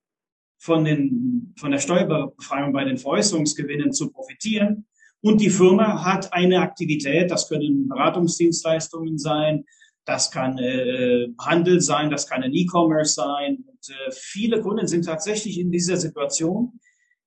von, 0.60 0.84
den, 0.84 1.54
von 1.58 1.70
der 1.70 1.78
Steuerbefreiung 1.78 2.72
bei 2.72 2.84
den 2.84 2.98
Veräußerungsgewinnen 2.98 3.92
zu 3.92 4.10
profitieren. 4.10 4.86
Und 5.20 5.40
die 5.40 5.50
Firma 5.50 6.04
hat 6.04 6.32
eine 6.32 6.60
Aktivität, 6.60 7.30
das 7.30 7.48
können 7.48 7.88
Beratungsdienstleistungen 7.88 9.18
sein, 9.18 9.64
das 10.04 10.30
kann 10.30 10.58
äh, 10.58 11.28
Handel 11.38 11.80
sein, 11.80 12.10
das 12.10 12.26
kann 12.26 12.42
ein 12.42 12.54
E-Commerce 12.54 13.14
sein. 13.14 13.64
Und 13.66 13.88
äh, 13.88 14.10
viele 14.12 14.60
Kunden 14.60 14.86
sind 14.86 15.04
tatsächlich 15.04 15.58
in 15.58 15.70
dieser 15.70 15.96
Situation, 15.96 16.80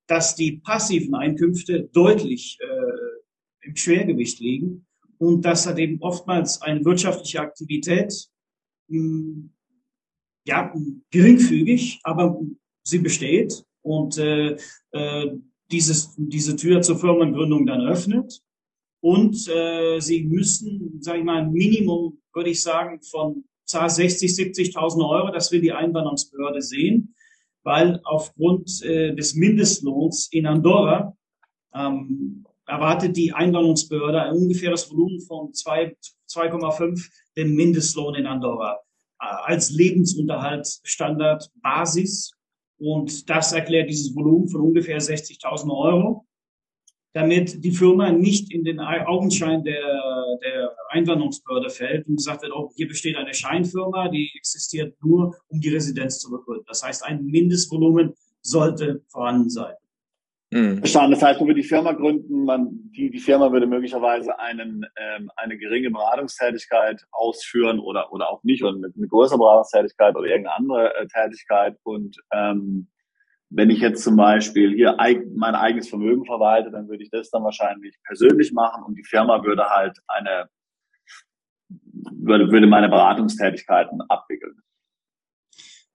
dass 0.06 0.34
die 0.34 0.58
passiven 0.58 1.14
Einkünfte 1.14 1.88
deutlich 1.92 2.58
äh, 2.60 3.66
im 3.66 3.76
Schwergewicht 3.76 4.40
liegen 4.40 4.86
und 5.18 5.44
dass 5.44 5.66
hat 5.66 5.78
eben 5.78 6.00
oftmals 6.02 6.60
eine 6.60 6.84
wirtschaftliche 6.84 7.40
Aktivität 7.40 8.12
mh, 8.88 8.98
hm, 8.98 9.51
ja, 10.44 10.72
geringfügig, 11.10 12.00
aber 12.02 12.40
sie 12.82 12.98
besteht 12.98 13.64
und 13.82 14.18
äh, 14.18 14.56
äh, 14.92 15.30
dieses, 15.70 16.14
diese 16.16 16.56
Tür 16.56 16.82
zur 16.82 16.98
Firmengründung 16.98 17.66
dann 17.66 17.86
öffnet. 17.86 18.40
Und 19.00 19.48
äh, 19.48 19.98
sie 20.00 20.24
müssen, 20.24 20.98
sage 21.00 21.18
ich 21.18 21.24
mal, 21.24 21.42
ein 21.42 21.52
Minimum, 21.52 22.20
würde 22.32 22.50
ich 22.50 22.62
sagen, 22.62 23.00
von 23.02 23.44
60, 23.64 24.30
70.000 24.30 25.08
Euro, 25.08 25.32
das 25.32 25.50
will 25.50 25.60
die 25.60 25.72
Einwanderungsbehörde 25.72 26.60
sehen, 26.60 27.14
weil 27.64 28.00
aufgrund 28.04 28.82
äh, 28.84 29.14
des 29.14 29.34
Mindestlohns 29.34 30.28
in 30.30 30.46
Andorra 30.46 31.16
ähm, 31.74 32.44
erwartet 32.66 33.16
die 33.16 33.32
Einwanderungsbehörde 33.32 34.22
ein 34.22 34.34
ungefähres 34.34 34.90
Volumen 34.90 35.20
von 35.20 35.52
2,5 35.52 37.10
den 37.36 37.54
Mindestlohn 37.54 38.14
in 38.14 38.26
Andorra 38.26 38.78
als 39.22 39.70
Lebensunterhaltsstandard 39.70 41.50
Basis. 41.62 42.32
Und 42.78 43.30
das 43.30 43.52
erklärt 43.52 43.88
dieses 43.88 44.14
Volumen 44.14 44.48
von 44.48 44.60
ungefähr 44.60 45.00
60.000 45.00 45.70
Euro, 45.70 46.26
damit 47.12 47.62
die 47.64 47.70
Firma 47.70 48.10
nicht 48.10 48.52
in 48.52 48.64
den 48.64 48.80
Augenschein 48.80 49.62
der, 49.62 50.38
der 50.42 50.74
Einwanderungsbehörde 50.88 51.70
fällt 51.70 52.08
und 52.08 52.16
gesagt 52.16 52.42
wird, 52.42 52.52
oh, 52.52 52.70
hier 52.74 52.88
besteht 52.88 53.16
eine 53.16 53.34
Scheinfirma, 53.34 54.08
die 54.08 54.30
existiert 54.34 54.96
nur, 55.02 55.36
um 55.48 55.60
die 55.60 55.68
Residenz 55.68 56.18
zu 56.18 56.30
begründen. 56.30 56.64
Das 56.66 56.82
heißt, 56.82 57.04
ein 57.04 57.24
Mindestvolumen 57.24 58.14
sollte 58.40 59.04
vorhanden 59.08 59.50
sein. 59.50 59.74
Mhm. 60.52 60.82
Das 60.82 60.94
heißt, 60.94 61.40
man 61.40 61.48
würde 61.48 61.62
die 61.62 61.66
Firma 61.66 61.92
gründen, 61.92 62.44
man, 62.44 62.68
die, 62.94 63.10
die 63.10 63.20
Firma 63.20 63.50
würde 63.50 63.66
möglicherweise 63.66 64.38
einen, 64.38 64.84
ähm, 64.96 65.30
eine 65.36 65.56
geringe 65.56 65.90
Beratungstätigkeit 65.90 67.00
ausführen 67.10 67.80
oder, 67.80 68.12
oder 68.12 68.28
auch 68.28 68.44
nicht, 68.44 68.62
oder 68.62 68.76
eine, 68.76 68.92
eine 68.94 69.08
größere 69.08 69.38
Beratungstätigkeit 69.38 70.14
oder 70.14 70.26
irgendeine 70.26 70.56
andere 70.56 70.94
äh, 70.94 71.06
Tätigkeit. 71.06 71.78
Und 71.84 72.18
ähm, 72.34 72.88
wenn 73.48 73.70
ich 73.70 73.80
jetzt 73.80 74.04
zum 74.04 74.16
Beispiel 74.16 74.74
hier 74.74 75.00
eig 75.00 75.22
mein 75.34 75.54
eigenes 75.54 75.88
Vermögen 75.88 76.26
verwalte, 76.26 76.70
dann 76.70 76.86
würde 76.86 77.02
ich 77.02 77.10
das 77.10 77.30
dann 77.30 77.44
wahrscheinlich 77.44 77.96
persönlich 78.04 78.52
machen 78.52 78.84
und 78.84 78.96
die 78.96 79.04
Firma 79.04 79.42
würde 79.42 79.70
halt 79.70 79.98
eine, 80.06 80.50
würde, 82.12 82.52
würde 82.52 82.66
meine 82.66 82.90
Beratungstätigkeiten 82.90 84.02
abwickeln. 84.02 84.56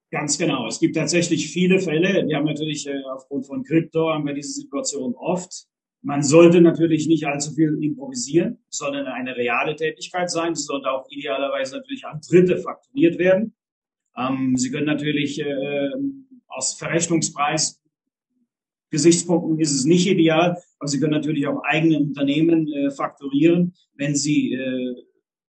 Ganz 0.09 0.37
genau. 0.37 0.67
Es 0.67 0.79
gibt 0.79 0.95
tatsächlich 0.95 1.51
viele 1.51 1.79
Fälle. 1.79 2.25
Wir 2.27 2.37
haben 2.37 2.45
natürlich 2.45 2.87
äh, 2.87 3.01
aufgrund 3.13 3.45
von 3.45 3.63
Krypto 3.63 4.09
haben 4.09 4.25
wir 4.25 4.33
diese 4.33 4.51
Situation 4.51 5.13
oft. 5.15 5.67
Man 6.01 6.23
sollte 6.23 6.61
natürlich 6.61 7.07
nicht 7.07 7.25
allzu 7.25 7.53
viel 7.53 7.77
improvisieren, 7.83 8.59
sondern 8.69 9.07
eine 9.07 9.35
reale 9.35 9.75
Tätigkeit 9.75 10.29
sein. 10.29 10.55
Sie 10.55 10.63
sollte 10.63 10.89
auch 10.89 11.05
idealerweise 11.09 11.77
natürlich 11.77 12.05
an 12.05 12.21
Dritte 12.27 12.57
fakturiert 12.57 13.17
werden. 13.17 13.53
Ähm, 14.15 14.55
Sie 14.55 14.71
können 14.71 14.85
natürlich 14.85 15.41
äh, 15.41 15.89
aus 16.47 16.75
Verrechnungspreis 16.75 17.81
Gesichtspunkten 18.89 19.59
ist 19.59 19.73
es 19.73 19.85
nicht 19.85 20.07
ideal, 20.07 20.57
aber 20.79 20.87
Sie 20.87 20.99
können 20.99 21.11
natürlich 21.11 21.47
auch 21.47 21.61
eigene 21.63 21.99
Unternehmen 21.99 22.67
äh, 22.71 22.91
fakturieren, 22.91 23.73
wenn 23.95 24.15
Sie 24.15 24.53
äh, 24.53 24.95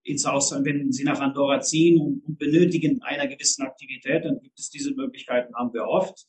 ins 0.07 0.25
Ausland, 0.25 0.65
wenn 0.65 0.91
sie 0.91 1.03
nach 1.03 1.19
Andorra 1.19 1.59
ziehen 1.59 1.99
und, 1.99 2.23
und, 2.25 2.39
benötigen 2.39 3.01
einer 3.03 3.27
gewissen 3.27 3.63
Aktivität, 3.63 4.23
dann 4.25 4.39
gibt 4.41 4.57
es 4.57 4.69
diese 4.69 4.93
Möglichkeiten, 4.93 5.53
haben 5.55 5.73
wir 5.73 5.85
oft. 5.85 6.25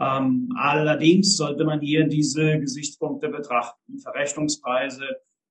Ähm, 0.00 0.52
allerdings 0.56 1.36
sollte 1.36 1.64
man 1.64 1.80
hier 1.80 2.04
diese 2.04 2.58
Gesichtspunkte 2.58 3.28
betrachten, 3.28 3.98
Verrechnungspreise 4.00 5.04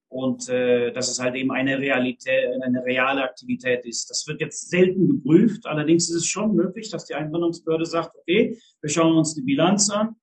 und 0.09 0.49
äh, 0.49 0.91
dass 0.91 1.09
es 1.09 1.19
halt 1.19 1.35
eben 1.35 1.51
eine 1.51 1.79
Realität, 1.79 2.49
eine 2.61 2.83
reale 2.83 3.23
Aktivität 3.23 3.85
ist. 3.85 4.09
Das 4.09 4.27
wird 4.27 4.41
jetzt 4.41 4.69
selten 4.69 5.07
geprüft. 5.07 5.65
Allerdings 5.65 6.09
ist 6.09 6.17
es 6.17 6.25
schon 6.25 6.55
möglich, 6.55 6.89
dass 6.91 7.05
die 7.05 7.15
Einwanderungsbehörde 7.15 7.85
sagt, 7.85 8.15
okay, 8.17 8.59
wir 8.81 8.89
schauen 8.89 9.17
uns 9.17 9.33
die 9.33 9.41
Bilanz 9.41 9.89
an 9.89 10.15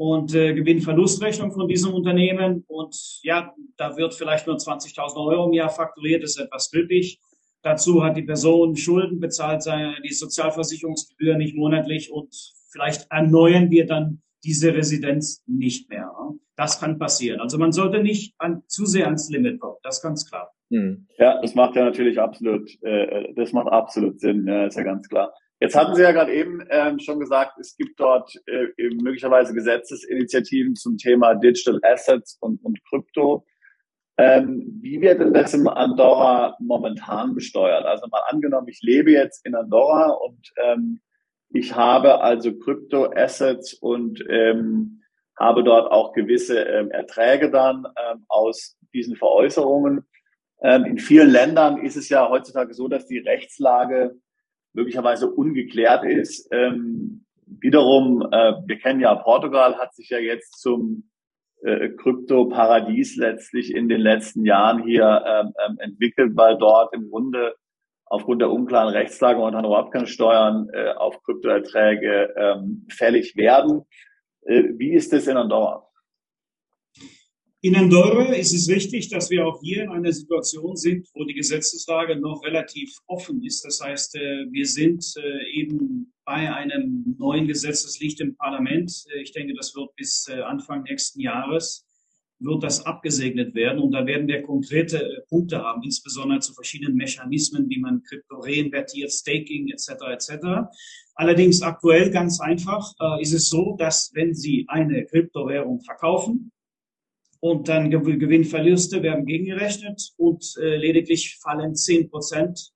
und 0.00 0.34
äh, 0.34 0.54
Gewinn-Verlustrechnung 0.54 1.52
von 1.52 1.68
diesem 1.68 1.92
Unternehmen. 1.92 2.64
Und 2.68 3.20
ja, 3.22 3.52
da 3.76 3.98
wird 3.98 4.14
vielleicht 4.14 4.46
nur 4.46 4.56
20.000 4.56 5.14
Euro 5.26 5.48
im 5.48 5.52
Jahr 5.52 5.68
fakturiert, 5.68 6.22
ist 6.22 6.40
etwas 6.40 6.70
glücklich. 6.70 7.20
Dazu 7.60 8.02
hat 8.02 8.16
die 8.16 8.22
Person 8.22 8.76
Schulden 8.76 9.20
bezahlt, 9.20 9.62
seine, 9.62 9.96
die 10.02 10.14
Sozialversicherungsgebühr 10.14 11.36
nicht 11.36 11.54
monatlich 11.54 12.10
und 12.10 12.34
vielleicht 12.72 13.08
erneuern 13.10 13.70
wir 13.70 13.84
dann 13.84 14.22
diese 14.42 14.72
Residenz 14.72 15.42
nicht 15.46 15.90
mehr. 15.90 16.10
Das 16.56 16.80
kann 16.80 16.98
passieren. 16.98 17.38
Also 17.38 17.58
man 17.58 17.72
sollte 17.72 18.02
nicht 18.02 18.34
an, 18.38 18.62
zu 18.68 18.86
sehr 18.86 19.04
ans 19.04 19.28
Limit 19.28 19.60
kommen, 19.60 19.76
das 19.82 19.98
ist 19.98 20.02
ganz 20.02 20.26
klar. 20.26 20.50
Hm. 20.70 21.08
Ja, 21.18 21.38
das 21.42 21.54
macht 21.54 21.76
ja 21.76 21.84
natürlich 21.84 22.18
absolut, 22.18 22.70
äh, 22.82 23.34
das 23.34 23.52
macht 23.52 23.68
absolut 23.68 24.18
Sinn, 24.18 24.46
ja, 24.46 24.64
ist 24.64 24.78
ja 24.78 24.82
ganz 24.82 25.06
klar. 25.10 25.34
Jetzt 25.60 25.76
hatten 25.76 25.94
Sie 25.94 26.02
ja 26.02 26.12
gerade 26.12 26.32
eben 26.32 26.64
ähm, 26.70 26.98
schon 26.98 27.20
gesagt, 27.20 27.58
es 27.60 27.76
gibt 27.76 28.00
dort 28.00 28.34
äh, 28.46 28.68
möglicherweise 29.02 29.52
Gesetzesinitiativen 29.52 30.74
zum 30.74 30.96
Thema 30.96 31.34
Digital 31.34 31.78
Assets 31.82 32.38
und, 32.40 32.64
und 32.64 32.82
Krypto. 32.88 33.44
Ähm, 34.16 34.78
wie 34.80 35.02
wird 35.02 35.20
denn 35.20 35.34
das 35.34 35.52
in 35.52 35.68
Andorra 35.68 36.56
momentan 36.60 37.34
besteuert? 37.34 37.84
Also 37.84 38.06
mal 38.08 38.22
angenommen, 38.28 38.68
ich 38.68 38.80
lebe 38.82 39.12
jetzt 39.12 39.44
in 39.44 39.54
Andorra 39.54 40.10
und 40.10 40.50
ähm, 40.56 41.00
ich 41.50 41.74
habe 41.74 42.20
also 42.20 42.56
Krypto-Assets 42.56 43.74
und 43.74 44.24
ähm, 44.30 45.02
habe 45.38 45.62
dort 45.62 45.90
auch 45.90 46.12
gewisse 46.12 46.60
ähm, 46.60 46.90
Erträge 46.90 47.50
dann 47.50 47.86
ähm, 47.86 48.24
aus 48.28 48.78
diesen 48.94 49.16
Veräußerungen. 49.16 50.06
Ähm, 50.62 50.84
in 50.84 50.98
vielen 50.98 51.30
Ländern 51.30 51.82
ist 51.84 51.96
es 51.96 52.08
ja 52.08 52.28
heutzutage 52.28 52.72
so, 52.72 52.88
dass 52.88 53.06
die 53.06 53.18
Rechtslage 53.18 54.16
möglicherweise 54.72 55.30
ungeklärt 55.30 56.04
ist. 56.04 56.48
Ähm, 56.52 57.24
wiederum, 57.46 58.22
äh, 58.30 58.54
wir 58.66 58.78
kennen 58.78 59.00
ja 59.00 59.14
Portugal, 59.14 59.76
hat 59.76 59.94
sich 59.94 60.10
ja 60.10 60.18
jetzt 60.18 60.60
zum 60.60 61.10
äh, 61.62 61.90
Krypto-Paradies 61.90 63.16
letztlich 63.16 63.74
in 63.74 63.88
den 63.88 64.00
letzten 64.00 64.44
Jahren 64.44 64.82
hier 64.82 65.24
ähm, 65.26 65.52
ähm, 65.66 65.78
entwickelt, 65.78 66.32
weil 66.34 66.56
dort 66.56 66.94
im 66.94 67.10
Grunde 67.10 67.54
aufgrund 68.06 68.40
der 68.40 68.50
unklaren 68.50 68.92
Rechtslage 68.92 69.38
momentan 69.38 69.64
überhaupt 69.64 69.92
keine 69.92 70.06
äh, 70.72 70.92
auf 70.92 71.22
Kryptoerträge 71.22 72.34
ähm, 72.36 72.86
fällig 72.90 73.36
werden. 73.36 73.82
Äh, 74.42 74.64
wie 74.76 74.92
ist 74.92 75.12
das 75.12 75.26
in 75.26 75.36
Andorra? 75.36 75.89
In 77.62 77.76
Andorra 77.76 78.32
ist 78.32 78.54
es 78.54 78.68
wichtig, 78.68 79.10
dass 79.10 79.28
wir 79.28 79.46
auch 79.46 79.60
hier 79.60 79.82
in 79.82 79.90
einer 79.90 80.12
Situation 80.12 80.76
sind, 80.76 81.06
wo 81.12 81.24
die 81.24 81.34
Gesetzeslage 81.34 82.16
noch 82.16 82.42
relativ 82.42 82.90
offen 83.06 83.44
ist. 83.44 83.66
Das 83.66 83.82
heißt, 83.82 84.16
äh, 84.16 84.46
wir 84.50 84.64
sind 84.64 85.04
äh, 85.18 85.60
eben 85.60 86.10
bei 86.24 86.50
einem 86.50 87.16
neuen 87.18 87.46
Gesetz, 87.46 87.82
das 87.82 88.00
liegt 88.00 88.18
im 88.20 88.34
Parlament. 88.34 89.04
Äh, 89.14 89.20
ich 89.20 89.32
denke, 89.32 89.52
das 89.52 89.76
wird 89.76 89.94
bis 89.96 90.26
Anfang 90.30 90.84
nächsten 90.84 91.20
Jahres 91.20 91.86
wird 92.38 92.62
das 92.62 92.86
abgesegnet 92.86 93.54
werden 93.54 93.82
und 93.82 93.90
da 93.90 94.06
werden 94.06 94.26
wir 94.26 94.40
konkrete 94.40 95.26
Punkte 95.28 95.58
haben, 95.62 95.82
insbesondere 95.82 96.40
zu 96.40 96.54
verschiedenen 96.54 96.96
Mechanismen, 96.96 97.68
wie 97.68 97.78
man 97.78 98.02
Krypto 98.02 98.36
reinvertiert, 98.38 99.12
Staking 99.12 99.68
etc. 99.68 99.90
etc. 100.10 100.46
Allerdings 101.16 101.60
aktuell 101.60 102.10
ganz 102.10 102.40
einfach 102.40 102.94
ist 103.20 103.34
es 103.34 103.50
so, 103.50 103.76
dass 103.78 104.10
wenn 104.14 104.32
Sie 104.32 104.64
eine 104.68 105.04
Kryptowährung 105.04 105.82
verkaufen 105.82 106.50
und 107.40 107.68
dann 107.68 107.90
Gewinnverluste 107.90 109.02
werden 109.02 109.26
gegengerechnet 109.26 110.12
und 110.16 110.54
äh, 110.60 110.76
lediglich 110.76 111.38
fallen 111.42 111.74
zehn 111.74 112.10
Prozent 112.10 112.72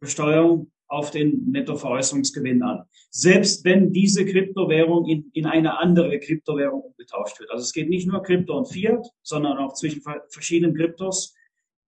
Besteuerung 0.00 0.72
auf 0.88 1.10
den 1.10 1.50
Nettoveräußerungsgewinn 1.50 2.62
an. 2.62 2.84
Selbst 3.10 3.64
wenn 3.64 3.92
diese 3.92 4.26
Kryptowährung 4.26 5.06
in, 5.06 5.30
in 5.32 5.46
eine 5.46 5.78
andere 5.78 6.18
Kryptowährung 6.18 6.82
umgetauscht 6.82 7.40
wird. 7.40 7.50
Also 7.50 7.62
es 7.62 7.72
geht 7.72 7.88
nicht 7.88 8.06
nur 8.06 8.22
Krypto 8.22 8.56
und 8.58 8.66
Fiat, 8.66 9.06
sondern 9.22 9.58
auch 9.58 9.74
zwischen 9.74 10.02
verschiedenen 10.28 10.74
Kryptos. 10.74 11.34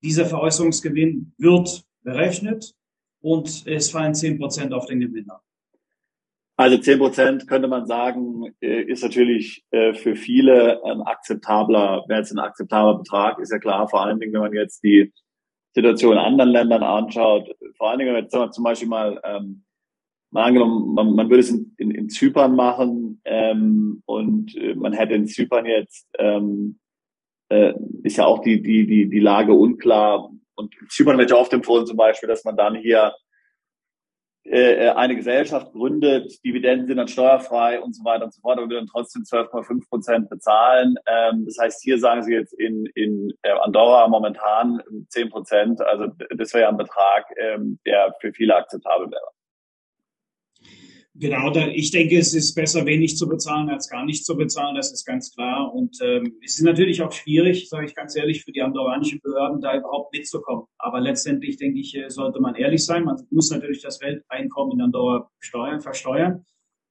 Dieser 0.02 0.26
Veräußerungsgewinn 0.26 1.34
wird 1.38 1.84
berechnet 2.02 2.74
und 3.20 3.66
es 3.66 3.90
fallen 3.90 4.14
zehn 4.14 4.38
Prozent 4.38 4.72
auf 4.72 4.86
den 4.86 5.00
Gewinn 5.00 5.28
an. 5.28 5.40
Also 6.56 6.78
zehn 6.78 6.98
Prozent 6.98 7.48
könnte 7.48 7.66
man 7.66 7.86
sagen, 7.86 8.54
äh, 8.60 8.82
ist 8.82 9.02
natürlich 9.02 9.64
äh, 9.72 9.92
für 9.92 10.14
viele 10.14 10.84
ein 10.84 11.02
akzeptabler, 11.02 12.04
wäre 12.06 12.20
jetzt 12.20 12.30
ein 12.30 12.38
akzeptabler 12.38 12.98
Betrag, 12.98 13.40
ist 13.40 13.50
ja 13.50 13.58
klar, 13.58 13.88
vor 13.88 14.02
allen 14.02 14.20
Dingen, 14.20 14.32
wenn 14.32 14.40
man 14.40 14.52
jetzt 14.52 14.84
die 14.84 15.12
Situation 15.74 16.12
in 16.12 16.18
anderen 16.18 16.50
Ländern 16.50 16.84
anschaut, 16.84 17.50
vor 17.76 17.90
allen 17.90 17.98
Dingen, 17.98 18.14
wenn 18.14 18.30
wir 18.30 18.50
zum 18.50 18.62
Beispiel 18.62 18.88
mal, 18.88 19.20
ähm, 19.24 19.64
mal 20.30 20.44
angenommen, 20.44 20.94
man, 20.94 21.14
man 21.14 21.28
würde 21.28 21.40
es 21.40 21.50
in, 21.50 21.74
in, 21.76 21.90
in 21.90 22.08
Zypern 22.08 22.54
machen 22.54 23.20
ähm, 23.24 24.02
und 24.06 24.56
äh, 24.56 24.76
man 24.76 24.92
hätte 24.92 25.14
in 25.14 25.26
Zypern 25.26 25.66
jetzt, 25.66 26.08
ähm, 26.20 26.78
äh, 27.48 27.74
ist 28.04 28.16
ja 28.16 28.26
auch 28.26 28.38
die, 28.38 28.62
die, 28.62 28.86
die, 28.86 29.10
die 29.10 29.20
Lage 29.20 29.54
unklar. 29.54 30.30
Und 30.54 30.72
Zypern 30.88 31.18
wird 31.18 31.30
ja 31.30 31.36
oft 31.36 31.52
empfohlen 31.52 31.86
zum 31.86 31.96
Beispiel, 31.96 32.28
dass 32.28 32.44
man 32.44 32.56
dann 32.56 32.76
hier 32.76 33.12
äh, 34.44 34.90
eine 34.90 35.16
Gesellschaft 35.16 35.72
gründet, 35.72 36.44
Dividenden 36.44 36.86
sind 36.86 36.96
dann 36.98 37.08
steuerfrei 37.08 37.80
und 37.80 37.94
so 37.94 38.04
weiter 38.04 38.24
und 38.24 38.34
so 38.34 38.40
fort, 38.40 38.58
aber 38.58 38.68
wir 38.68 38.76
dann 38.76 38.86
trotzdem 38.86 39.22
12,5 39.22 39.88
Prozent 39.88 40.28
bezahlen. 40.28 40.96
Ähm, 41.06 41.44
das 41.46 41.58
heißt, 41.58 41.82
hier 41.82 41.98
sagen 41.98 42.22
Sie 42.22 42.32
jetzt 42.32 42.52
in, 42.52 42.86
in 42.94 43.32
äh, 43.42 43.52
Andorra 43.52 44.06
momentan 44.08 44.82
10 45.08 45.30
Prozent. 45.30 45.80
Also 45.80 46.08
das 46.36 46.52
wäre 46.52 46.64
ja 46.64 46.68
ein 46.68 46.76
Betrag, 46.76 47.26
ähm, 47.38 47.78
der 47.86 48.14
für 48.20 48.32
viele 48.32 48.54
akzeptabel 48.56 49.10
wäre. 49.10 49.28
Genau, 51.16 51.48
da, 51.50 51.68
ich 51.68 51.92
denke, 51.92 52.18
es 52.18 52.34
ist 52.34 52.56
besser, 52.56 52.86
wenig 52.86 53.16
zu 53.16 53.28
bezahlen, 53.28 53.68
als 53.68 53.88
gar 53.88 54.04
nicht 54.04 54.26
zu 54.26 54.36
bezahlen, 54.36 54.74
das 54.74 54.92
ist 54.92 55.04
ganz 55.04 55.32
klar. 55.32 55.72
Und 55.72 55.96
ähm, 56.02 56.38
es 56.44 56.58
ist 56.58 56.64
natürlich 56.64 57.02
auch 57.02 57.12
schwierig, 57.12 57.68
sage 57.68 57.86
ich 57.86 57.94
ganz 57.94 58.16
ehrlich, 58.16 58.42
für 58.42 58.50
die 58.50 58.62
andorranischen 58.62 59.20
Behörden 59.22 59.60
da 59.60 59.76
überhaupt 59.76 60.12
mitzukommen. 60.12 60.64
Aber 60.76 61.00
letztendlich, 61.00 61.56
denke 61.56 61.78
ich, 61.78 61.96
äh, 61.96 62.10
sollte 62.10 62.40
man 62.40 62.56
ehrlich 62.56 62.84
sein. 62.84 63.04
Man 63.04 63.16
muss 63.30 63.50
natürlich 63.50 63.80
das 63.80 64.00
Welteinkommen 64.00 64.72
in 64.72 64.80
Andorra 64.80 65.30
steuern, 65.38 65.80
versteuern. 65.80 66.44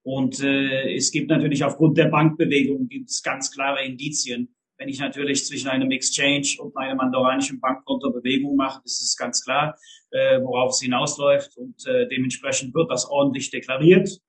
Und 0.03 0.41
äh, 0.41 0.95
es 0.95 1.11
gibt 1.11 1.29
natürlich 1.29 1.65
aufgrund 1.65 1.97
der 1.97 2.07
Bankbewegung 2.07 2.87
gibt 2.87 3.09
es 3.09 3.23
ganz 3.23 3.51
klare 3.51 3.83
Indizien. 3.83 4.55
Wenn 4.83 4.89
ich 4.89 4.99
natürlich 4.99 5.45
zwischen 5.45 5.69
einem 5.69 5.91
Exchange 5.91 6.57
und 6.59 6.75
meinem 6.75 6.99
andorranischen 6.99 7.61
Bankkonto 7.61 8.11
Bewegung 8.11 8.57
mache, 8.57 8.81
ist 8.83 9.01
es 9.01 9.15
ganz 9.15 9.41
klar, 9.41 9.77
äh, 10.11 10.41
worauf 10.41 10.71
es 10.71 10.81
hinausläuft 10.81 11.55
und 11.55 11.87
äh, 11.87 12.05
dementsprechend 12.09 12.75
wird 12.75 12.91
das 12.91 13.09
ordentlich 13.09 13.49
deklariert. 13.49 14.19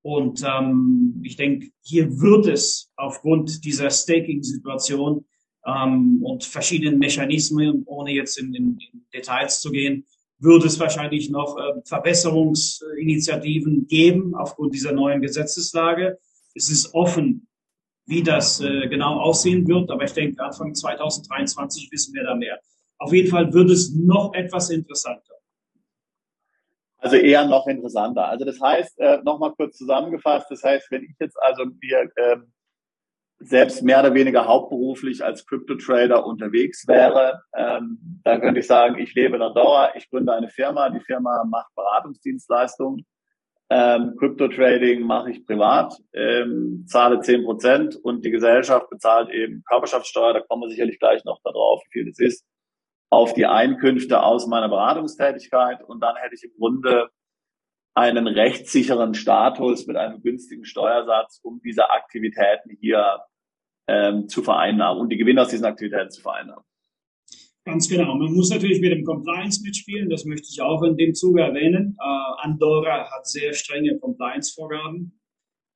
Und 0.00 0.42
ähm, 0.42 1.20
ich 1.22 1.36
denke, 1.36 1.68
hier 1.82 2.18
wird 2.18 2.46
es 2.46 2.90
aufgrund 2.96 3.62
dieser 3.66 3.90
Staking-Situation 3.90 5.26
ähm, 5.66 6.20
und 6.22 6.44
verschiedenen 6.44 6.98
Mechanismen, 6.98 7.82
ohne 7.84 8.12
jetzt 8.12 8.38
in, 8.38 8.54
in, 8.54 8.78
in 8.78 9.04
Details 9.12 9.60
zu 9.60 9.70
gehen, 9.70 10.06
würde 10.38 10.66
es 10.66 10.80
wahrscheinlich 10.80 11.28
noch 11.28 11.58
äh, 11.58 11.82
Verbesserungsinitiativen 11.84 13.86
geben 13.86 14.34
aufgrund 14.34 14.74
dieser 14.74 14.92
neuen 14.92 15.20
Gesetzeslage. 15.20 16.18
Es 16.54 16.70
ist 16.70 16.94
offen, 16.94 17.48
wie 18.06 18.22
das 18.22 18.60
äh, 18.60 18.88
genau 18.88 19.20
aussehen 19.20 19.66
wird, 19.66 19.90
aber 19.90 20.04
ich 20.04 20.12
denke, 20.12 20.42
Anfang 20.42 20.74
2023 20.74 21.90
wissen 21.90 22.14
wir 22.14 22.24
da 22.24 22.34
mehr. 22.34 22.60
Auf 22.98 23.12
jeden 23.12 23.30
Fall 23.30 23.52
wird 23.52 23.70
es 23.70 23.94
noch 23.94 24.34
etwas 24.34 24.70
interessanter. 24.70 25.34
Also 26.98 27.16
eher 27.16 27.46
noch 27.46 27.66
interessanter. 27.66 28.28
Also 28.28 28.44
das 28.44 28.60
heißt, 28.60 28.98
äh, 28.98 29.18
nochmal 29.22 29.52
kurz 29.54 29.76
zusammengefasst, 29.76 30.50
das 30.50 30.62
heißt, 30.62 30.90
wenn 30.90 31.04
ich 31.04 31.14
jetzt 31.18 31.36
also 31.42 31.66
mir 31.66 32.10
äh, 32.16 32.36
selbst 33.40 33.82
mehr 33.82 34.00
oder 34.00 34.14
weniger 34.14 34.46
hauptberuflich 34.46 35.22
als 35.22 35.44
Crypto-Trader 35.44 36.24
unterwegs 36.24 36.86
wäre, 36.88 37.42
ähm, 37.54 38.20
dann 38.24 38.40
könnte 38.40 38.60
ich 38.60 38.66
sagen, 38.66 38.98
ich 38.98 39.14
lebe 39.14 39.36
in 39.36 39.42
Andorra, 39.42 39.94
ich 39.96 40.08
gründe 40.08 40.32
eine 40.32 40.48
Firma, 40.48 40.88
die 40.88 41.00
Firma 41.00 41.44
macht 41.44 41.74
Beratungsdienstleistungen, 41.74 43.04
ähm, 43.70 44.14
Crypto-Trading 44.18 45.02
mache 45.02 45.30
ich 45.30 45.46
privat, 45.46 45.94
ähm, 46.12 46.84
zahle 46.86 47.20
zehn 47.20 47.44
Prozent 47.44 47.96
und 47.96 48.24
die 48.24 48.30
Gesellschaft 48.30 48.90
bezahlt 48.90 49.30
eben 49.30 49.62
Körperschaftssteuer, 49.68 50.34
da 50.34 50.40
kommen 50.40 50.62
wir 50.62 50.68
sicherlich 50.68 50.98
gleich 50.98 51.24
noch 51.24 51.40
darauf, 51.42 51.82
wie 51.86 52.00
viel 52.00 52.06
das 52.06 52.18
ist, 52.18 52.44
auf 53.10 53.32
die 53.32 53.46
Einkünfte 53.46 54.22
aus 54.22 54.46
meiner 54.46 54.68
Beratungstätigkeit 54.68 55.82
und 55.82 56.00
dann 56.00 56.16
hätte 56.16 56.34
ich 56.34 56.44
im 56.44 56.52
Grunde 56.58 57.08
einen 57.94 58.26
rechtssicheren 58.26 59.14
Status 59.14 59.86
mit 59.86 59.96
einem 59.96 60.22
günstigen 60.22 60.64
Steuersatz, 60.64 61.40
um 61.42 61.60
diese 61.64 61.90
Aktivitäten 61.90 62.76
hier 62.80 63.20
ähm, 63.86 64.28
zu 64.28 64.42
vereinnahmen 64.42 65.00
und 65.00 65.10
die 65.10 65.16
Gewinne 65.16 65.42
aus 65.42 65.48
diesen 65.48 65.64
Aktivitäten 65.64 66.10
zu 66.10 66.20
vereinnahmen. 66.20 66.64
Ganz 67.64 67.88
genau. 67.88 68.14
Man 68.16 68.34
muss 68.34 68.50
natürlich 68.50 68.80
mit 68.80 68.92
dem 68.92 69.04
Compliance 69.04 69.62
mitspielen. 69.62 70.10
Das 70.10 70.26
möchte 70.26 70.48
ich 70.50 70.60
auch 70.60 70.82
in 70.82 70.96
dem 70.96 71.14
Zuge 71.14 71.40
erwähnen. 71.40 71.96
Äh, 71.98 72.46
Andorra 72.46 73.10
hat 73.10 73.26
sehr 73.26 73.54
strenge 73.54 73.98
Compliance-Vorgaben. 73.98 75.18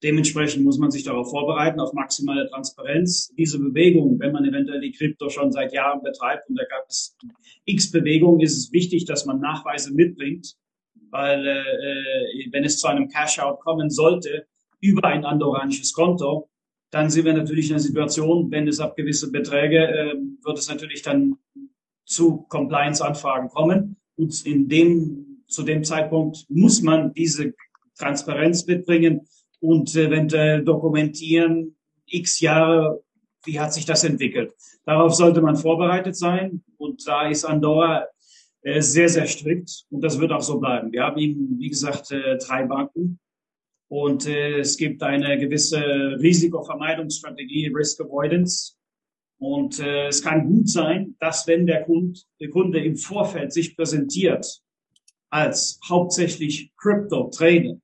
Dementsprechend 0.03 0.65
muss 0.65 0.79
man 0.79 0.91
sich 0.91 1.03
darauf 1.03 1.31
vorbereiten, 1.31 1.81
auf 1.81 1.93
maximale 1.93 2.49
Transparenz. 2.51 3.33
Diese 3.37 3.59
Bewegung, 3.59 4.21
wenn 4.21 4.33
man 4.33 4.45
eventuell 4.45 4.81
die 4.81 4.93
Krypto 4.93 5.29
schon 5.29 5.51
seit 5.51 5.73
Jahren 5.73 6.03
betreibt 6.03 6.49
und 6.49 6.57
da 6.57 6.65
gab 6.67 6.87
es 6.89 7.17
x 7.65 7.91
Bewegungen, 7.91 8.41
ist 8.41 8.57
es 8.57 8.71
wichtig, 8.71 9.07
dass 9.07 9.25
man 9.25 9.41
Nachweise 9.41 9.93
mitbringt, 9.93 10.55
weil 11.11 11.45
äh, 11.45 12.53
wenn 12.53 12.65
es 12.65 12.79
zu 12.79 12.87
einem 12.87 13.09
Cash-out 13.09 13.61
kommen 13.61 13.91
sollte 13.91 14.47
über 14.81 15.05
ein 15.05 15.25
andorranisches 15.25 15.93
Konto, 15.95 16.49
dann 16.91 17.11
sind 17.11 17.25
wir 17.25 17.33
natürlich 17.33 17.67
in 17.67 17.73
einer 17.73 17.81
Situation, 17.81 18.51
wenn 18.53 18.69
es 18.69 18.79
ab 18.79 18.95
gewisse 18.95 19.33
Beträge, 19.33 19.79
äh, 19.79 20.15
wird 20.45 20.59
es 20.59 20.69
natürlich 20.69 21.03
dann 21.03 21.39
zu 22.09 22.47
Compliance-Anfragen 22.49 23.49
kommen. 23.51 23.97
Und 24.17 24.45
in 24.47 24.69
dem, 24.69 25.45
zu 25.47 25.63
dem 25.63 25.85
Zeitpunkt 25.85 26.47
muss 26.49 26.83
man 26.83 27.13
diese 27.13 27.55
Transparenz 27.99 28.67
mitbringen 28.67 29.29
und 29.61 29.95
eventuell 29.95 30.65
dokumentieren, 30.65 31.77
x 32.07 32.41
Jahre, 32.41 33.03
wie 33.45 33.61
hat 33.61 33.75
sich 33.75 33.85
das 33.85 34.05
entwickelt. 34.05 34.55
Darauf 34.85 35.15
sollte 35.15 35.43
man 35.43 35.57
vorbereitet 35.57 36.17
sein 36.17 36.63
und 36.79 37.07
da 37.07 37.29
ist 37.29 37.45
Andorra 37.45 38.07
äh, 38.63 38.81
sehr, 38.81 39.09
sehr 39.09 39.27
strikt 39.27 39.85
und 39.91 40.01
das 40.01 40.19
wird 40.19 40.33
auch 40.33 40.41
so 40.41 40.59
bleiben. 40.59 40.91
Wir 40.93 41.03
haben 41.03 41.19
eben, 41.19 41.59
wie 41.59 41.69
gesagt, 41.69 42.11
äh, 42.11 42.39
drei 42.39 42.65
Banken 42.65 43.19
und 43.89 44.27
äh, 44.27 44.61
es 44.61 44.77
gibt 44.77 45.03
eine 45.03 45.39
gewisse 45.39 45.81
Risikovermeidungsstrategie, 45.81 47.71
Risk 47.75 48.01
Avoidance. 48.01 48.78
Und 49.39 49.79
es 49.79 50.23
kann 50.23 50.47
gut 50.47 50.69
sein, 50.69 51.15
dass 51.21 51.47
wenn 51.47 51.67
der 51.67 51.85
Kunde, 51.85 52.19
der 52.41 52.51
Kunde 52.51 52.83
im 52.83 52.97
Vorfeld 52.97 53.53
sich 53.53 53.77
präsentiert 53.77 54.61
als 55.31 55.79
hauptsächlich 55.89 56.73
Crypto-Trader, 56.77 57.79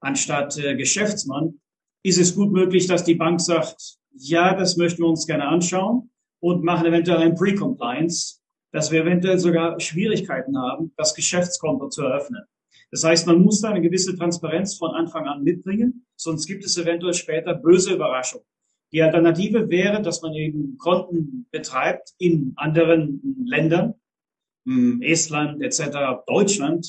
anstatt 0.00 0.58
äh, 0.58 0.76
Geschäftsmann, 0.76 1.60
ist 2.02 2.18
es 2.18 2.34
gut 2.34 2.52
möglich, 2.52 2.86
dass 2.86 3.04
die 3.04 3.14
Bank 3.14 3.40
sagt, 3.40 3.96
ja, 4.12 4.54
das 4.54 4.76
möchten 4.76 5.02
wir 5.02 5.08
uns 5.08 5.26
gerne 5.26 5.46
anschauen 5.48 6.10
und 6.40 6.62
machen 6.62 6.86
eventuell 6.86 7.18
ein 7.18 7.34
Pre-Compliance, 7.34 8.40
dass 8.72 8.90
wir 8.90 9.02
eventuell 9.02 9.38
sogar 9.38 9.80
Schwierigkeiten 9.80 10.58
haben, 10.58 10.92
das 10.96 11.14
Geschäftskonto 11.14 11.88
zu 11.88 12.02
eröffnen. 12.02 12.42
Das 12.90 13.02
heißt, 13.02 13.26
man 13.26 13.40
muss 13.40 13.60
da 13.60 13.70
eine 13.70 13.80
gewisse 13.80 14.16
Transparenz 14.16 14.76
von 14.76 14.90
Anfang 14.90 15.26
an 15.26 15.42
mitbringen, 15.42 16.06
sonst 16.16 16.46
gibt 16.46 16.64
es 16.64 16.76
eventuell 16.76 17.14
später 17.14 17.54
böse 17.54 17.94
Überraschungen. 17.94 18.46
Die 18.92 19.02
Alternative 19.02 19.70
wäre, 19.70 20.02
dass 20.02 20.22
man 20.22 20.34
eben 20.34 20.78
Konten 20.78 21.46
betreibt 21.50 22.14
in 22.18 22.52
anderen 22.56 23.44
Ländern, 23.46 23.94
hm, 24.66 25.02
Estland 25.02 25.62
etc., 25.62 26.24
Deutschland, 26.26 26.88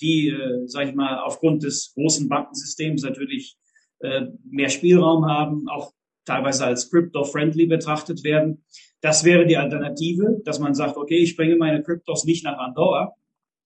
die, 0.00 0.28
äh, 0.28 0.66
sage 0.66 0.90
ich 0.90 0.94
mal, 0.94 1.20
aufgrund 1.20 1.62
des 1.62 1.92
großen 1.94 2.28
Bankensystems 2.28 3.02
natürlich 3.02 3.56
äh, 4.00 4.26
mehr 4.44 4.68
Spielraum 4.68 5.26
haben, 5.26 5.68
auch 5.68 5.92
teilweise 6.24 6.66
als 6.66 6.90
crypto-friendly 6.90 7.66
betrachtet 7.66 8.24
werden. 8.24 8.64
Das 9.00 9.24
wäre 9.24 9.46
die 9.46 9.56
Alternative, 9.56 10.40
dass 10.44 10.58
man 10.58 10.74
sagt, 10.74 10.96
okay, 10.96 11.18
ich 11.18 11.36
bringe 11.36 11.56
meine 11.56 11.82
Kryptos 11.82 12.24
nicht 12.24 12.44
nach 12.44 12.58
Andorra, 12.58 13.14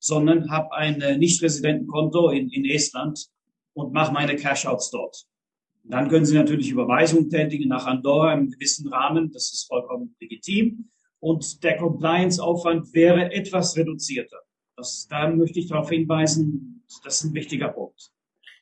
sondern 0.01 0.51
habe 0.51 0.72
ein 0.72 1.01
äh, 1.01 1.16
Nicht-Residentenkonto 1.16 2.31
in, 2.31 2.51
in 2.51 2.64
Estland 2.64 3.26
und 3.72 3.93
mache 3.93 4.12
meine 4.12 4.37
Cash-Outs 4.37 4.91
dort. 4.91 5.26
Dann 5.85 6.09
können 6.09 6.26
Sie 6.26 6.37
natürlich 6.37 6.70
Überweisungen 6.70 7.31
tätigen 7.31 7.68
nach 7.68 7.87
Andorra 7.87 8.35
im 8.35 8.51
gewissen 8.51 8.93
Rahmen. 8.93 9.31
Das 9.33 9.53
ist 9.53 9.66
vollkommen 9.68 10.14
legitim. 10.20 10.91
Und 11.20 11.64
der 11.64 11.76
Compliance-Aufwand 11.76 12.93
wäre 12.95 13.33
etwas 13.33 13.76
reduzierter. 13.76 14.39
Das, 14.76 15.09
da 15.09 15.29
möchte 15.29 15.59
ich 15.59 15.68
darauf 15.68 15.91
hinweisen, 15.91 16.85
das 17.05 17.16
ist 17.16 17.24
ein 17.24 17.35
wichtiger 17.35 17.68
Punkt. 17.68 18.12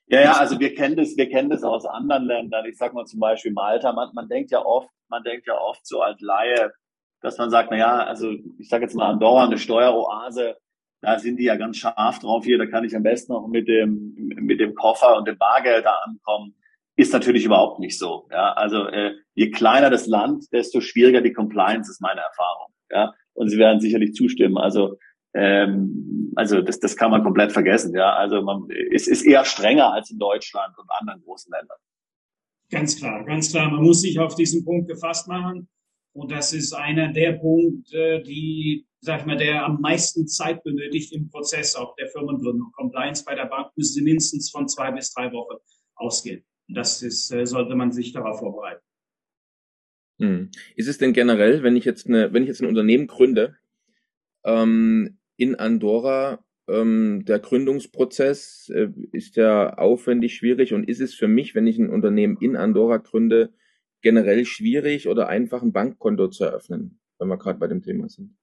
Ja, 0.09 0.21
ja, 0.21 0.33
also 0.35 0.59
wir 0.61 0.73
kennen 0.75 0.97
das, 0.97 1.17
wir 1.17 1.29
kennen 1.29 1.51
das 1.51 1.65
aus 1.65 1.85
anderen 1.85 2.25
Ländern. 2.25 2.65
Ich 2.67 2.79
sag 2.79 2.95
mal 2.95 3.05
zum 3.05 3.19
Beispiel 3.19 3.53
Malta. 3.53 3.93
Man, 3.93 4.11
man 4.15 4.29
denkt 4.29 4.53
ja 4.53 4.65
oft, 4.65 4.89
man 5.09 5.25
denkt 5.25 5.47
ja 5.47 5.59
oft 5.59 5.85
so 5.87 6.01
als 6.01 6.21
Laie, 6.21 6.73
dass 7.21 7.39
man 7.39 7.51
sagt, 7.51 7.71
na 7.73 7.77
ja, 7.77 8.05
also 8.05 8.31
ich 8.59 8.69
sage 8.69 8.85
jetzt 8.85 8.95
mal 8.95 9.11
Andorra, 9.11 9.45
eine 9.45 9.59
Steueroase, 9.59 10.57
da 11.01 11.19
sind 11.19 11.39
die 11.39 11.45
ja 11.45 11.57
ganz 11.57 11.77
scharf 11.77 12.21
drauf 12.21 12.45
hier, 12.45 12.59
da 12.59 12.67
kann 12.67 12.85
ich 12.85 12.95
am 12.95 13.03
besten 13.03 13.33
noch 13.33 13.49
mit 13.49 13.69
dem, 13.69 14.15
mit 14.17 14.61
dem 14.61 14.75
Koffer 14.75 15.17
und 15.17 15.27
dem 15.27 15.39
Bargeld 15.39 15.85
da 15.85 15.95
ankommen. 16.05 16.55
Ist 16.97 17.13
natürlich 17.13 17.45
überhaupt 17.45 17.79
nicht 17.79 17.99
so. 17.99 18.27
Ja, 18.31 18.53
also 18.53 18.87
äh, 18.87 19.13
je 19.35 19.51
kleiner 19.51 19.91
das 19.91 20.07
Land, 20.07 20.45
desto 20.53 20.81
schwieriger 20.81 21.21
die 21.21 21.33
Compliance 21.33 21.91
ist 21.91 22.01
meine 22.01 22.23
Erfahrung. 22.23 22.73
Ja, 22.91 23.13
und 23.35 23.51
Sie 23.51 23.59
werden 23.59 23.81
sicherlich 23.81 24.15
zustimmen. 24.15 24.57
Also 24.57 24.97
ähm, 25.35 26.33
also 26.37 26.63
das, 26.63 26.81
das 26.81 26.97
kann 26.97 27.11
man 27.11 27.23
komplett 27.23 27.53
vergessen. 27.53 27.95
Ja, 27.95 28.15
also 28.15 28.43
man 28.43 28.69
es 28.93 29.07
ist 29.07 29.23
eher 29.23 29.45
strenger 29.45 29.93
als 29.93 30.11
in 30.11 30.19
Deutschland 30.19 30.77
und 30.79 30.87
anderen 30.99 31.23
großen 31.23 31.53
Ländern. 31.53 31.79
Ganz 32.71 32.99
klar, 32.99 33.25
ganz 33.25 33.51
klar. 33.51 33.71
Man 33.71 33.83
muss 33.83 34.01
sich 34.01 34.19
auf 34.19 34.35
diesen 34.35 34.65
Punkt 34.65 34.89
gefasst 34.89 35.29
machen. 35.29 35.69
Und 36.15 36.33
das 36.33 36.55
ist 36.55 36.73
einer 36.73 37.13
der 37.13 37.33
Punkte, 37.33 38.23
die, 38.23 38.87
sag 39.01 39.21
ich 39.21 39.27
mal, 39.27 39.37
der 39.37 39.67
am 39.67 39.81
meisten 39.83 40.27
Zeit 40.27 40.63
benötigt 40.65 41.13
im 41.13 41.29
Prozess 41.29 41.77
auch 41.77 41.95
der 41.97 42.09
Firmengründung. 42.09 42.73
Compliance 42.73 43.23
bei 43.23 43.35
der 43.35 43.45
Bank 43.45 43.71
müsste 43.77 44.03
mindestens 44.03 44.51
von 44.51 44.67
zwei 44.67 44.91
bis 44.91 45.13
drei 45.13 45.31
Wochen 45.33 45.57
ausgehen. 45.97 46.43
Das 46.69 47.03
ist, 47.03 47.33
äh, 47.33 47.47
sollte 47.47 47.75
man 47.75 47.93
sich 47.93 48.13
darauf 48.13 48.41
vorbereiten. 48.41 48.83
Hm. 50.19 50.51
Ist 50.75 50.89
es 50.89 50.99
denn 50.99 51.13
generell, 51.13 51.63
wenn 51.63 51.77
ich 51.77 51.85
jetzt 51.85 52.07
eine, 52.07 52.33
wenn 52.33 52.43
ich 52.43 52.49
jetzt 52.49 52.63
ein 52.63 52.69
Unternehmen 52.69 53.07
gründe, 53.07 53.57
ähm, 54.45 55.19
in 55.37 55.55
Andorra, 55.55 56.43
ähm, 56.69 57.25
der 57.27 57.39
Gründungsprozess, 57.39 58.71
äh, 58.75 58.89
ist 59.13 59.37
der 59.37 59.79
aufwendig, 59.79 60.35
schwierig 60.35 60.73
und 60.73 60.89
ist 60.89 61.01
es 61.01 61.15
für 61.15 61.29
mich, 61.29 61.55
wenn 61.55 61.67
ich 61.67 61.79
ein 61.79 61.91
Unternehmen 61.91 62.39
in 62.41 62.57
Andorra 62.57 62.97
gründe, 62.97 63.53
generell 64.03 64.45
schwierig 64.45 65.09
oder 65.09 65.29
einfach 65.29 65.63
ein 65.63 65.73
Bankkonto 65.73 66.29
zu 66.29 66.45
eröffnen, 66.45 66.99
wenn 67.19 67.29
wir 67.29 67.39
gerade 67.39 67.59
bei 67.59 67.67
dem 67.67 67.83
Thema 67.83 68.09
sind? 68.09 68.37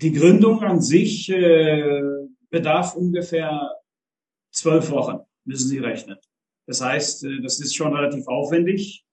Die 0.00 0.12
Gründung 0.12 0.62
an 0.62 0.80
sich 0.80 1.28
äh, 1.30 2.02
bedarf 2.50 2.94
ungefähr 2.94 3.72
zwölf 4.50 4.90
Wochen, 4.90 5.18
müssen 5.48 5.68
Sie 5.68 5.78
rechnen. 5.78 6.16
Das 6.66 6.80
heißt, 6.80 7.24
äh, 7.24 7.40
das 7.40 7.58
ist 7.60 7.74
schon 7.74 7.92
relativ 7.94 8.28
aufwendig. 8.28 9.04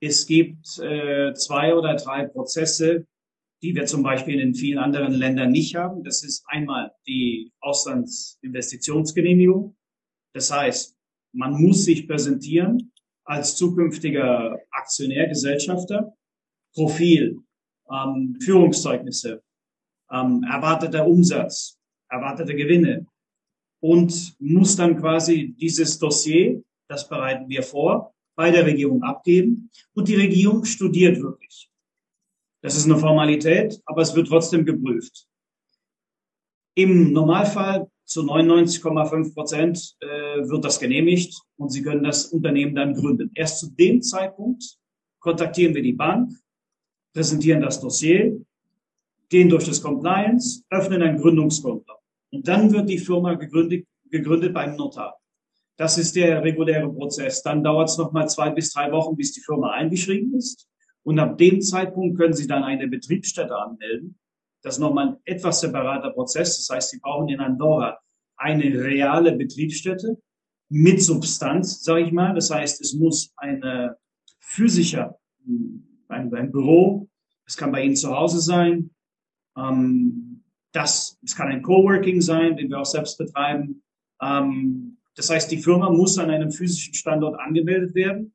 Es 0.00 0.26
gibt 0.26 0.80
äh, 0.80 1.32
zwei 1.34 1.72
oder 1.74 1.94
drei 1.96 2.26
Prozesse, 2.26 3.06
die 3.62 3.74
wir 3.74 3.86
zum 3.86 4.02
Beispiel 4.02 4.40
in 4.40 4.54
vielen 4.54 4.78
anderen 4.78 5.12
Ländern 5.12 5.52
nicht 5.52 5.76
haben. 5.76 6.02
Das 6.02 6.24
ist 6.24 6.44
einmal 6.48 6.90
die 7.06 7.52
Auslandsinvestitionsgenehmigung. 7.60 9.76
Das 10.34 10.50
heißt, 10.50 10.96
man 11.32 11.62
muss 11.62 11.84
sich 11.84 12.08
präsentieren 12.08 12.92
als 13.24 13.56
zukünftiger 13.56 14.58
Aktionär, 14.70 15.28
Gesellschafter, 15.28 16.14
Profil, 16.74 17.40
ähm, 17.90 18.38
Führungszeugnisse, 18.42 19.42
ähm, 20.10 20.44
erwarteter 20.50 21.06
Umsatz, 21.06 21.78
erwartete 22.10 22.54
Gewinne 22.54 23.06
und 23.84 24.34
muss 24.38 24.76
dann 24.76 24.96
quasi 24.96 25.54
dieses 25.60 25.98
Dossier, 25.98 26.64
das 26.88 27.06
bereiten 27.06 27.50
wir 27.50 27.62
vor, 27.62 28.14
bei 28.34 28.50
der 28.50 28.64
Regierung 28.64 29.02
abgeben 29.02 29.68
und 29.92 30.08
die 30.08 30.14
Regierung 30.14 30.64
studiert 30.64 31.20
wirklich. 31.20 31.70
Das 32.62 32.78
ist 32.78 32.86
eine 32.86 32.96
Formalität, 32.96 33.78
aber 33.84 34.00
es 34.00 34.14
wird 34.14 34.28
trotzdem 34.28 34.64
geprüft. 34.64 35.26
Im 36.74 37.12
Normalfall 37.12 37.86
zu 38.06 38.22
99,5 38.22 39.34
Prozent 39.34 39.96
äh, 40.00 40.06
wird 40.48 40.64
das 40.64 40.80
genehmigt 40.80 41.38
und 41.58 41.68
Sie 41.68 41.82
können 41.82 42.04
das 42.04 42.24
Unternehmen 42.28 42.74
dann 42.74 42.94
gründen. 42.94 43.32
Erst 43.34 43.58
zu 43.58 43.70
dem 43.70 44.00
Zeitpunkt 44.00 44.64
kontaktieren 45.20 45.74
wir 45.74 45.82
die 45.82 45.92
Bank, 45.92 46.32
präsentieren 47.12 47.60
das 47.60 47.82
Dossier, 47.82 48.34
gehen 49.28 49.50
durch 49.50 49.66
das 49.66 49.82
Compliance, 49.82 50.62
öffnen 50.70 51.02
ein 51.02 51.18
Gründungskonto. 51.18 51.92
Und 52.34 52.48
dann 52.48 52.72
wird 52.72 52.88
die 52.88 52.98
Firma 52.98 53.34
gegründet, 53.34 53.86
gegründet 54.10 54.52
beim 54.52 54.74
Notar. 54.74 55.16
Das 55.76 55.98
ist 55.98 56.16
der 56.16 56.42
reguläre 56.42 56.92
Prozess. 56.92 57.42
Dann 57.42 57.62
dauert 57.62 57.88
es 57.88 57.96
nochmal 57.96 58.28
zwei 58.28 58.50
bis 58.50 58.72
drei 58.72 58.90
Wochen, 58.90 59.16
bis 59.16 59.32
die 59.32 59.40
Firma 59.40 59.70
eingeschrieben 59.70 60.34
ist. 60.34 60.68
Und 61.04 61.18
ab 61.20 61.38
dem 61.38 61.60
Zeitpunkt 61.60 62.18
können 62.18 62.34
Sie 62.34 62.48
dann 62.48 62.64
eine 62.64 62.88
Betriebsstätte 62.88 63.56
anmelden. 63.56 64.18
Das 64.62 64.74
ist 64.74 64.80
nochmal 64.80 65.08
ein 65.08 65.16
etwas 65.24 65.60
separater 65.60 66.10
Prozess. 66.10 66.56
Das 66.56 66.74
heißt, 66.74 66.90
Sie 66.90 66.98
brauchen 66.98 67.28
in 67.28 67.40
Andorra 67.40 67.98
eine 68.36 68.64
reale 68.64 69.32
Betriebsstätte 69.32 70.18
mit 70.68 71.02
Substanz, 71.02 71.84
sage 71.84 72.04
ich 72.06 72.12
mal. 72.12 72.34
Das 72.34 72.50
heißt, 72.50 72.80
es 72.80 72.94
muss 72.94 73.32
eine 73.36 73.96
physischer, 74.40 75.18
ein, 76.08 76.34
ein 76.34 76.50
Büro, 76.50 77.08
es 77.46 77.56
kann 77.56 77.70
bei 77.70 77.84
Ihnen 77.84 77.96
zu 77.96 78.10
Hause 78.10 78.40
sein, 78.40 78.90
ähm, 79.56 80.33
das, 80.74 81.18
es 81.24 81.36
kann 81.36 81.48
ein 81.48 81.62
Coworking 81.62 82.20
sein, 82.20 82.56
den 82.56 82.68
wir 82.68 82.80
auch 82.80 82.86
selbst 82.86 83.16
betreiben. 83.16 83.82
Ähm, 84.20 84.98
das 85.14 85.30
heißt, 85.30 85.50
die 85.50 85.58
Firma 85.58 85.88
muss 85.90 86.18
an 86.18 86.30
einem 86.30 86.50
physischen 86.50 86.94
Standort 86.94 87.38
angemeldet 87.38 87.94
werden 87.94 88.34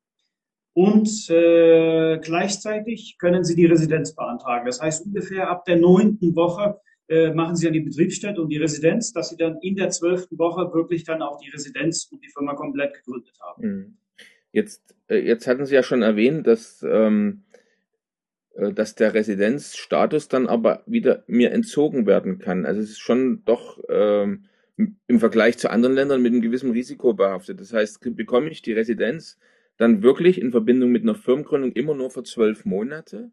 und 0.72 1.28
äh, 1.28 2.18
gleichzeitig 2.18 3.16
können 3.18 3.44
Sie 3.44 3.54
die 3.54 3.66
Residenz 3.66 4.14
beantragen. 4.14 4.66
Das 4.66 4.80
heißt, 4.80 5.06
ungefähr 5.06 5.50
ab 5.50 5.64
der 5.66 5.76
neunten 5.76 6.34
Woche 6.34 6.80
äh, 7.08 7.32
machen 7.34 7.56
Sie 7.56 7.66
dann 7.66 7.74
die 7.74 7.80
Betriebsstätte 7.80 8.40
und 8.40 8.48
die 8.48 8.56
Residenz, 8.56 9.12
dass 9.12 9.28
Sie 9.28 9.36
dann 9.36 9.58
in 9.60 9.76
der 9.76 9.90
zwölften 9.90 10.38
Woche 10.38 10.72
wirklich 10.72 11.04
dann 11.04 11.20
auch 11.22 11.38
die 11.38 11.50
Residenz 11.50 12.08
und 12.10 12.24
die 12.24 12.30
Firma 12.30 12.54
komplett 12.54 12.94
gegründet 12.94 13.36
haben. 13.42 13.66
Mhm. 13.66 13.96
Jetzt, 14.52 14.82
äh, 15.08 15.18
jetzt 15.18 15.46
hatten 15.46 15.66
Sie 15.66 15.74
ja 15.74 15.82
schon 15.82 16.02
erwähnt, 16.02 16.46
dass, 16.46 16.82
ähm, 16.88 17.42
äh, 17.49 17.49
dass 18.60 18.94
der 18.94 19.14
Residenzstatus 19.14 20.28
dann 20.28 20.46
aber 20.46 20.82
wieder 20.86 21.24
mir 21.26 21.52
entzogen 21.52 22.06
werden 22.06 22.38
kann. 22.38 22.66
Also 22.66 22.80
es 22.80 22.90
ist 22.90 23.00
schon 23.00 23.42
doch 23.44 23.82
ähm, 23.88 24.44
im 25.06 25.20
Vergleich 25.20 25.58
zu 25.58 25.70
anderen 25.70 25.94
Ländern 25.94 26.22
mit 26.22 26.32
einem 26.32 26.42
gewissen 26.42 26.70
Risiko 26.70 27.14
behaftet. 27.14 27.60
Das 27.60 27.72
heißt, 27.72 28.00
bekomme 28.16 28.50
ich 28.50 28.62
die 28.62 28.72
Residenz 28.72 29.38
dann 29.76 30.02
wirklich 30.02 30.40
in 30.40 30.50
Verbindung 30.50 30.90
mit 30.90 31.02
einer 31.02 31.14
Firmengründung 31.14 31.72
immer 31.72 31.94
nur 31.94 32.10
für 32.10 32.22
zwölf 32.22 32.64
Monate? 32.64 33.30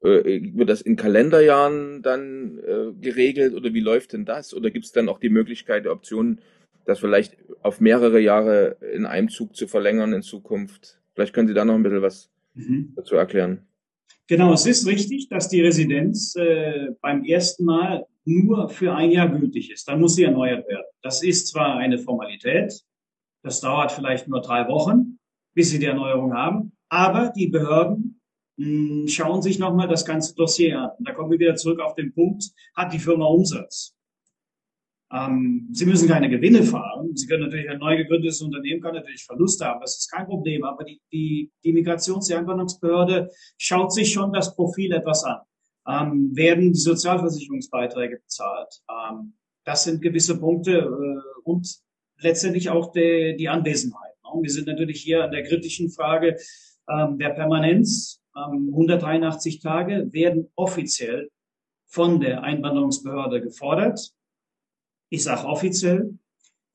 Äh, 0.00 0.52
wird 0.54 0.68
das 0.68 0.80
in 0.80 0.96
Kalenderjahren 0.96 2.02
dann 2.02 2.58
äh, 2.58 2.92
geregelt 3.00 3.54
oder 3.54 3.74
wie 3.74 3.80
läuft 3.80 4.12
denn 4.12 4.24
das? 4.24 4.54
Oder 4.54 4.70
gibt 4.70 4.84
es 4.84 4.92
dann 4.92 5.08
auch 5.08 5.18
die 5.18 5.28
Möglichkeit, 5.28 5.84
die 5.84 5.88
Option, 5.88 6.40
das 6.84 7.00
vielleicht 7.00 7.36
auf 7.62 7.80
mehrere 7.80 8.20
Jahre 8.20 8.76
in 8.92 9.06
einem 9.06 9.28
Zug 9.28 9.56
zu 9.56 9.66
verlängern 9.66 10.12
in 10.12 10.22
Zukunft? 10.22 11.00
Vielleicht 11.14 11.34
können 11.34 11.48
Sie 11.48 11.54
da 11.54 11.64
noch 11.64 11.74
ein 11.74 11.82
bisschen 11.82 12.02
was 12.02 12.30
mhm. 12.54 12.92
dazu 12.94 13.16
erklären. 13.16 13.67
Genau, 14.28 14.52
es 14.52 14.66
ist 14.66 14.86
richtig, 14.86 15.30
dass 15.30 15.48
die 15.48 15.62
Residenz 15.62 16.36
äh, 16.36 16.90
beim 17.00 17.24
ersten 17.24 17.64
Mal 17.64 18.06
nur 18.26 18.68
für 18.68 18.94
ein 18.94 19.10
Jahr 19.10 19.30
gültig 19.30 19.70
ist. 19.70 19.88
Dann 19.88 20.00
muss 20.00 20.16
sie 20.16 20.24
erneuert 20.24 20.68
werden. 20.68 20.84
Das 21.00 21.22
ist 21.22 21.48
zwar 21.48 21.76
eine 21.76 21.98
Formalität, 21.98 22.84
das 23.42 23.60
dauert 23.60 23.90
vielleicht 23.90 24.28
nur 24.28 24.42
drei 24.42 24.68
Wochen, 24.68 25.18
bis 25.54 25.70
sie 25.70 25.78
die 25.78 25.86
Erneuerung 25.86 26.34
haben, 26.34 26.72
aber 26.90 27.32
die 27.34 27.46
Behörden 27.46 28.20
hm, 28.58 29.08
schauen 29.08 29.40
sich 29.40 29.58
nochmal 29.58 29.88
das 29.88 30.04
ganze 30.04 30.34
Dossier 30.34 30.78
an. 30.78 30.90
Da 30.98 31.12
kommen 31.12 31.30
wir 31.30 31.38
wieder 31.38 31.56
zurück 31.56 31.80
auf 31.80 31.94
den 31.94 32.12
Punkt, 32.12 32.50
hat 32.76 32.92
die 32.92 32.98
Firma 32.98 33.24
Umsatz? 33.24 33.94
Ähm, 35.12 35.68
Sie 35.72 35.86
müssen 35.86 36.08
keine 36.08 36.28
Gewinne 36.28 36.62
fahren. 36.62 37.16
Sie 37.16 37.26
können 37.26 37.44
natürlich 37.44 37.70
ein 37.70 37.78
neu 37.78 37.96
gegründetes 37.96 38.42
Unternehmen 38.42 38.80
kann 38.80 38.94
natürlich 38.94 39.24
Verluste 39.24 39.64
haben. 39.64 39.80
Das 39.80 39.98
ist 39.98 40.10
kein 40.10 40.26
Problem. 40.26 40.64
Aber 40.64 40.84
die, 40.84 41.00
die, 41.12 41.50
die 41.64 41.72
Migrations- 41.72 42.34
Einwanderungsbehörde 42.34 43.30
schaut 43.56 43.92
sich 43.92 44.12
schon 44.12 44.32
das 44.32 44.54
Profil 44.54 44.92
etwas 44.92 45.24
an. 45.24 45.40
Ähm, 45.86 46.36
werden 46.36 46.72
die 46.72 46.78
Sozialversicherungsbeiträge 46.78 48.18
bezahlt? 48.18 48.82
Ähm, 48.90 49.34
das 49.64 49.84
sind 49.84 50.02
gewisse 50.02 50.38
Punkte 50.38 50.78
äh, 50.78 51.40
und 51.44 51.66
letztendlich 52.20 52.68
auch 52.68 52.92
de, 52.92 53.36
die 53.36 53.48
Anwesenheit. 53.48 54.12
Ne? 54.24 54.42
Wir 54.42 54.50
sind 54.50 54.66
natürlich 54.66 55.00
hier 55.00 55.24
an 55.24 55.30
der 55.30 55.44
kritischen 55.44 55.90
Frage 55.90 56.36
ähm, 56.88 57.18
der 57.18 57.30
Permanenz 57.30 58.20
183 58.34 59.60
Tage 59.60 60.12
werden 60.12 60.50
offiziell 60.54 61.30
von 61.86 62.20
der 62.20 62.42
Einwanderungsbehörde 62.42 63.40
gefordert. 63.40 64.12
Ich 65.10 65.24
sage 65.24 65.46
offiziell. 65.46 66.18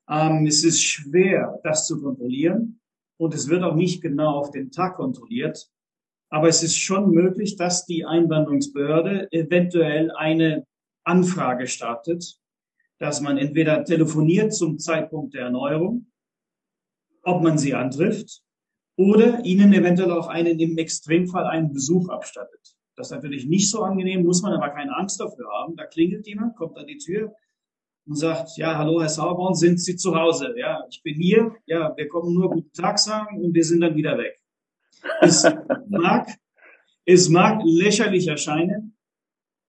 Ähm, 0.09 0.45
es 0.45 0.63
ist 0.63 0.81
schwer, 0.81 1.59
das 1.63 1.87
zu 1.87 2.01
kontrollieren 2.01 2.79
und 3.17 3.33
es 3.33 3.47
wird 3.47 3.63
auch 3.63 3.75
nicht 3.75 4.01
genau 4.01 4.37
auf 4.37 4.51
den 4.51 4.71
Tag 4.71 4.95
kontrolliert. 4.95 5.69
Aber 6.29 6.47
es 6.47 6.63
ist 6.63 6.77
schon 6.77 7.11
möglich, 7.11 7.55
dass 7.55 7.85
die 7.85 8.05
Einwanderungsbehörde 8.05 9.31
eventuell 9.31 10.11
eine 10.11 10.65
Anfrage 11.03 11.67
startet, 11.67 12.39
dass 12.97 13.21
man 13.21 13.37
entweder 13.37 13.83
telefoniert 13.83 14.53
zum 14.53 14.79
Zeitpunkt 14.79 15.35
der 15.35 15.43
Erneuerung 15.43 16.07
ob 17.23 17.41
man 17.41 17.57
sie 17.57 17.73
antrifft 17.73 18.41
oder 18.95 19.43
ihnen 19.43 19.73
eventuell 19.73 20.11
auch 20.11 20.27
einen 20.27 20.59
im 20.59 20.77
Extremfall 20.77 21.45
einen 21.45 21.73
Besuch 21.73 22.09
abstattet. 22.09 22.75
Das 22.95 23.07
ist 23.07 23.11
natürlich 23.11 23.47
nicht 23.47 23.71
so 23.71 23.81
angenehm, 23.81 24.23
muss 24.23 24.43
man 24.43 24.53
aber 24.53 24.69
keine 24.69 24.95
Angst 24.95 25.19
dafür 25.19 25.47
haben. 25.51 25.75
Da 25.75 25.85
klingelt 25.85 26.27
jemand, 26.27 26.55
kommt 26.55 26.77
an 26.77 26.85
die 26.85 26.97
Tür 26.97 27.33
und 28.05 28.15
sagt, 28.15 28.57
ja, 28.57 28.77
hallo, 28.77 29.01
Herr 29.01 29.09
Sauerborn, 29.09 29.55
sind 29.55 29.79
Sie 29.79 29.95
zu 29.95 30.15
Hause? 30.15 30.53
Ja, 30.57 30.85
ich 30.89 31.01
bin 31.03 31.15
hier. 31.15 31.55
Ja, 31.65 31.93
wir 31.95 32.07
kommen 32.07 32.33
nur 32.33 32.49
guten 32.49 32.73
Tag 32.73 32.99
sagen 32.99 33.41
und 33.41 33.53
wir 33.53 33.63
sind 33.63 33.81
dann 33.81 33.95
wieder 33.95 34.17
weg. 34.17 34.39
Es 35.21 35.43
mag, 35.89 36.27
es 37.05 37.29
mag 37.29 37.61
lächerlich 37.63 38.27
erscheinen, 38.27 38.95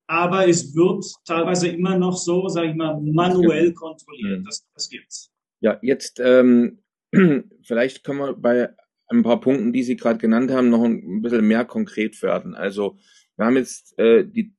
aber 0.07 0.49
es 0.49 0.75
wird 0.75 1.05
teilweise 1.25 1.69
immer 1.69 1.97
noch 1.97 2.17
so, 2.17 2.49
sage 2.49 2.71
ich 2.71 2.75
mal, 2.75 3.01
manuell 3.01 3.73
kontrolliert. 3.73 4.41
Mhm. 4.41 4.45
Das, 4.45 4.67
das 4.75 4.89
gibt's. 4.89 5.31
Ja, 5.61 5.79
jetzt 5.83 6.21
ähm, 6.21 6.83
vielleicht 7.63 8.05
können 8.05 8.19
wir 8.19 8.35
bei 8.35 8.75
ein 9.09 9.23
paar 9.23 9.41
Punkten, 9.41 9.73
die 9.73 9.83
Sie 9.83 9.97
gerade 9.97 10.19
genannt 10.19 10.51
haben, 10.51 10.71
noch 10.71 10.83
ein 10.83 11.23
bisschen 11.23 11.47
mehr 11.47 11.65
konkret 11.65 12.21
werden. 12.23 12.55
Also 12.55 12.97
wir 13.37 13.47
haben 13.47 13.57
jetzt 13.57 13.99
äh, 13.99 14.25
die 14.27 14.55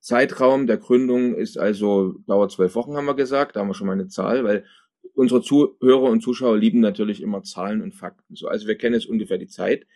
Zeitraum 0.00 0.66
der 0.66 0.78
Gründung 0.78 1.34
ist 1.34 1.58
also 1.58 2.14
dauert 2.26 2.52
zwölf 2.52 2.74
Wochen, 2.74 2.96
haben 2.96 3.06
wir 3.06 3.14
gesagt. 3.14 3.56
Da 3.56 3.60
haben 3.60 3.68
wir 3.68 3.74
schon 3.74 3.86
mal 3.86 3.92
eine 3.94 4.08
Zahl, 4.08 4.44
weil 4.44 4.64
unsere 5.14 5.42
Zuhörer 5.42 6.10
und 6.10 6.22
Zuschauer 6.22 6.56
lieben 6.56 6.80
natürlich 6.80 7.22
immer 7.22 7.42
Zahlen 7.42 7.82
und 7.82 7.94
Fakten. 7.94 8.34
So, 8.34 8.48
also 8.48 8.66
wir 8.66 8.76
kennen 8.76 8.94
jetzt 8.94 9.08
ungefähr 9.08 9.38
die 9.38 9.48
Zeit. 9.48 9.86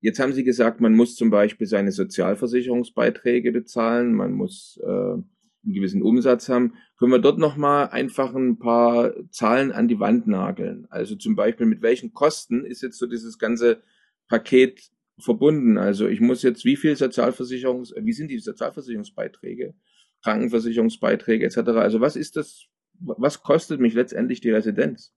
Jetzt 0.00 0.20
haben 0.20 0.34
Sie 0.34 0.44
gesagt, 0.44 0.80
man 0.80 0.94
muss 0.94 1.14
zum 1.14 1.30
Beispiel 1.30 1.66
seine 1.66 1.92
Sozialversicherungsbeiträge 1.92 3.52
bezahlen, 3.52 4.12
man 4.12 4.32
muss 4.32 4.78
äh, 4.82 4.86
einen 4.86 5.72
gewissen 5.72 6.02
Umsatz 6.02 6.50
haben. 6.50 6.74
Können 6.98 7.12
wir 7.12 7.20
dort 7.20 7.38
nochmal 7.38 7.88
einfach 7.88 8.34
ein 8.34 8.58
paar 8.58 9.14
Zahlen 9.30 9.72
an 9.72 9.88
die 9.88 10.00
Wand 10.00 10.26
nageln? 10.26 10.86
Also 10.90 11.16
zum 11.16 11.36
Beispiel, 11.36 11.64
mit 11.64 11.80
welchen 11.80 12.12
Kosten 12.12 12.66
ist 12.66 12.82
jetzt 12.82 12.98
so 12.98 13.06
dieses 13.06 13.38
ganze 13.38 13.82
Paket 14.28 14.90
verbunden? 15.18 15.78
Also 15.78 16.08
ich 16.08 16.20
muss 16.20 16.42
jetzt, 16.42 16.64
wie 16.64 16.76
viel 16.76 16.96
Sozialversicherungs, 16.96 17.94
wie 17.96 18.12
sind 18.12 18.30
die 18.30 18.38
Sozialversicherungsbeiträge, 18.38 19.74
Krankenversicherungsbeiträge 20.22 21.44
etc. 21.44 21.58
Also 21.76 22.00
was 22.00 22.16
ist 22.16 22.36
das, 22.36 22.66
was 23.00 23.42
kostet 23.42 23.80
mich 23.80 23.94
letztendlich 23.94 24.40
die 24.40 24.50
Residenz, 24.50 25.14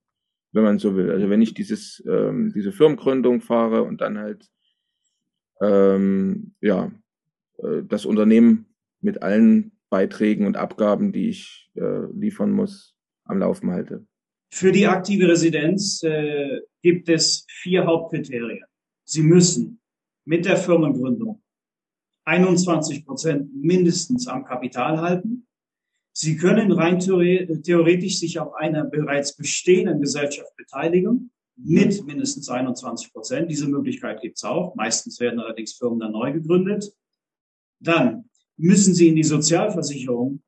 wenn 0.51 0.63
man 0.63 0.79
so 0.79 0.95
will? 0.95 1.11
Also 1.11 1.29
wenn 1.29 1.41
ich 1.41 1.53
dieses, 1.53 2.03
ähm, 2.07 2.51
diese 2.53 2.71
Firmengründung 2.71 3.41
fahre 3.41 3.83
und 3.83 4.01
dann 4.01 4.17
halt 4.17 4.49
ähm, 5.61 6.53
ja, 6.61 6.91
äh, 7.57 7.83
das 7.87 8.05
Unternehmen 8.05 8.67
mit 9.01 9.21
allen 9.21 9.71
Beiträgen 9.89 10.45
und 10.45 10.57
Abgaben, 10.57 11.11
die 11.11 11.29
ich 11.29 11.71
äh, 11.75 12.05
liefern 12.13 12.51
muss, 12.51 12.95
am 13.23 13.39
Laufen 13.39 13.71
halte. 13.71 14.05
Für 14.49 14.71
die 14.71 14.87
aktive 14.87 15.27
Residenz 15.27 16.01
äh, 16.03 16.61
gibt 16.81 17.09
es 17.09 17.45
vier 17.49 17.85
Hauptkriterien. 17.85 18.63
Sie 19.03 19.21
müssen 19.21 19.79
mit 20.27 20.45
der 20.45 20.57
Firmengründung 20.57 21.41
21 22.25 23.05
Prozent 23.05 23.49
mindestens 23.55 24.27
am 24.27 24.43
Kapital 24.43 24.99
halten. 24.99 25.47
Sie 26.11 26.35
können 26.35 26.71
rein 26.73 26.99
theoretisch 26.99 28.19
sich 28.19 28.37
auf 28.37 28.53
einer 28.55 28.83
bereits 28.83 29.35
bestehenden 29.37 30.01
Gesellschaft 30.01 30.53
beteiligen 30.57 31.31
mit 31.55 32.05
mindestens 32.05 32.49
21 32.49 33.13
Prozent. 33.13 33.49
Diese 33.49 33.67
Möglichkeit 33.67 34.21
gibt 34.21 34.37
es 34.37 34.43
auch. 34.43 34.75
Meistens 34.75 35.19
werden 35.21 35.39
allerdings 35.39 35.73
Firmen 35.73 35.99
dann 35.99 36.11
neu 36.11 36.33
gegründet. 36.33 36.93
Dann 37.79 38.29
müssen 38.57 38.93
Sie 38.93 39.07
in 39.07 39.15
die 39.15 39.23
Sozialversicherung 39.23 40.41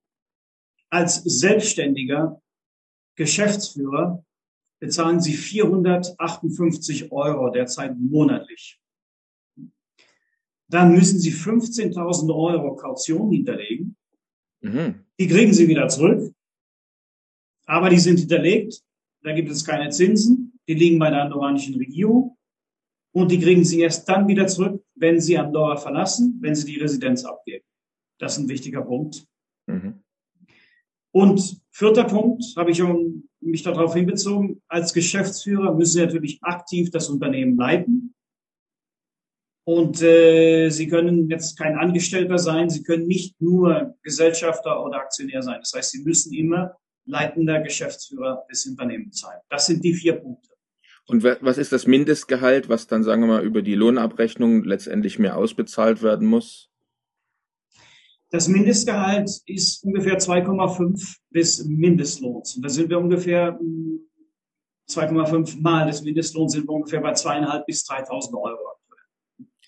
als 0.89 1.23
selbstständiger 1.23 2.41
Geschäftsführer 3.15 4.25
bezahlen 4.79 5.21
Sie 5.21 5.33
458 5.33 7.11
Euro 7.11 7.49
derzeit 7.51 7.95
monatlich. 7.97 8.78
Dann 10.69 10.93
müssen 10.93 11.19
Sie 11.19 11.31
15.000 11.31 12.33
Euro 12.33 12.75
Kaution 12.75 13.31
hinterlegen. 13.31 13.95
Mhm. 14.61 15.05
Die 15.19 15.27
kriegen 15.27 15.53
Sie 15.53 15.67
wieder 15.67 15.87
zurück. 15.87 16.33
Aber 17.65 17.89
die 17.89 17.99
sind 17.99 18.19
hinterlegt. 18.19 18.81
Da 19.23 19.33
gibt 19.33 19.49
es 19.49 19.65
keine 19.65 19.89
Zinsen 19.89 20.49
die 20.69 20.75
liegen 20.75 20.99
bei 20.99 21.09
der 21.09 21.23
andorranischen 21.23 21.75
Regierung 21.75 22.37
und 23.11 23.31
die 23.31 23.39
kriegen 23.39 23.65
sie 23.65 23.81
erst 23.81 24.07
dann 24.07 24.27
wieder 24.27 24.45
zurück, 24.45 24.85
wenn 24.93 25.19
sie 25.19 25.35
Andorra 25.35 25.77
verlassen, 25.77 26.37
wenn 26.41 26.53
sie 26.53 26.71
die 26.71 26.79
Residenz 26.79 27.25
abgeben. 27.25 27.65
Das 28.19 28.33
ist 28.33 28.43
ein 28.43 28.49
wichtiger 28.49 28.83
Punkt. 28.83 29.25
Mhm. 29.65 30.03
Und 31.11 31.59
vierter 31.71 32.03
Punkt, 32.03 32.43
habe 32.55 32.69
ich 32.69 32.77
schon 32.77 33.27
mich 33.39 33.63
darauf 33.63 33.95
hinbezogen, 33.95 34.61
als 34.67 34.93
Geschäftsführer 34.93 35.73
müssen 35.73 35.93
Sie 35.93 36.05
natürlich 36.05 36.37
aktiv 36.43 36.91
das 36.91 37.09
Unternehmen 37.09 37.57
leiten. 37.57 38.08
Und 39.69 40.01
äh, 40.01 40.71
Sie 40.71 40.87
können 40.87 41.29
jetzt 41.29 41.55
kein 41.55 41.77
Angestellter 41.77 42.39
sein, 42.39 42.71
Sie 42.71 42.81
können 42.81 43.05
nicht 43.05 43.39
nur 43.39 43.93
Gesellschafter 44.01 44.83
oder 44.83 44.97
Aktionär 44.97 45.43
sein. 45.43 45.57
Das 45.59 45.73
heißt, 45.75 45.91
Sie 45.91 46.01
müssen 46.01 46.33
immer 46.33 46.75
leitender 47.05 47.61
Geschäftsführer 47.61 48.47
des 48.49 48.65
Unternehmens 48.65 49.19
sein. 49.19 49.37
Das 49.47 49.67
sind 49.67 49.83
die 49.83 49.93
vier 49.93 50.13
Punkte. 50.13 50.49
Und 51.05 51.23
was 51.23 51.59
ist 51.59 51.71
das 51.71 51.85
Mindestgehalt, 51.85 52.67
was 52.67 52.87
dann, 52.87 53.03
sagen 53.03 53.21
wir 53.21 53.27
mal, 53.27 53.43
über 53.43 53.61
die 53.61 53.75
Lohnabrechnung 53.75 54.63
letztendlich 54.63 55.19
mehr 55.19 55.37
ausbezahlt 55.37 56.01
werden 56.01 56.27
muss? 56.27 56.71
Das 58.31 58.47
Mindestgehalt 58.47 59.29
ist 59.45 59.83
ungefähr 59.83 60.17
2,5 60.17 61.17
bis 61.29 61.63
Mindestlohns. 61.65 62.55
Und 62.55 62.65
da 62.65 62.69
sind 62.69 62.89
wir 62.89 62.97
ungefähr 62.97 63.59
2,5 64.89 65.53
hm, 65.53 65.61
Mal 65.61 65.85
des 65.85 66.01
Mindestlohns 66.01 66.53
sind 66.53 66.67
wir 66.67 66.73
ungefähr 66.73 67.01
bei 67.01 67.13
zweieinhalb 67.13 67.67
bis 67.67 67.87
3.000 67.87 68.33
Euro. 68.33 68.78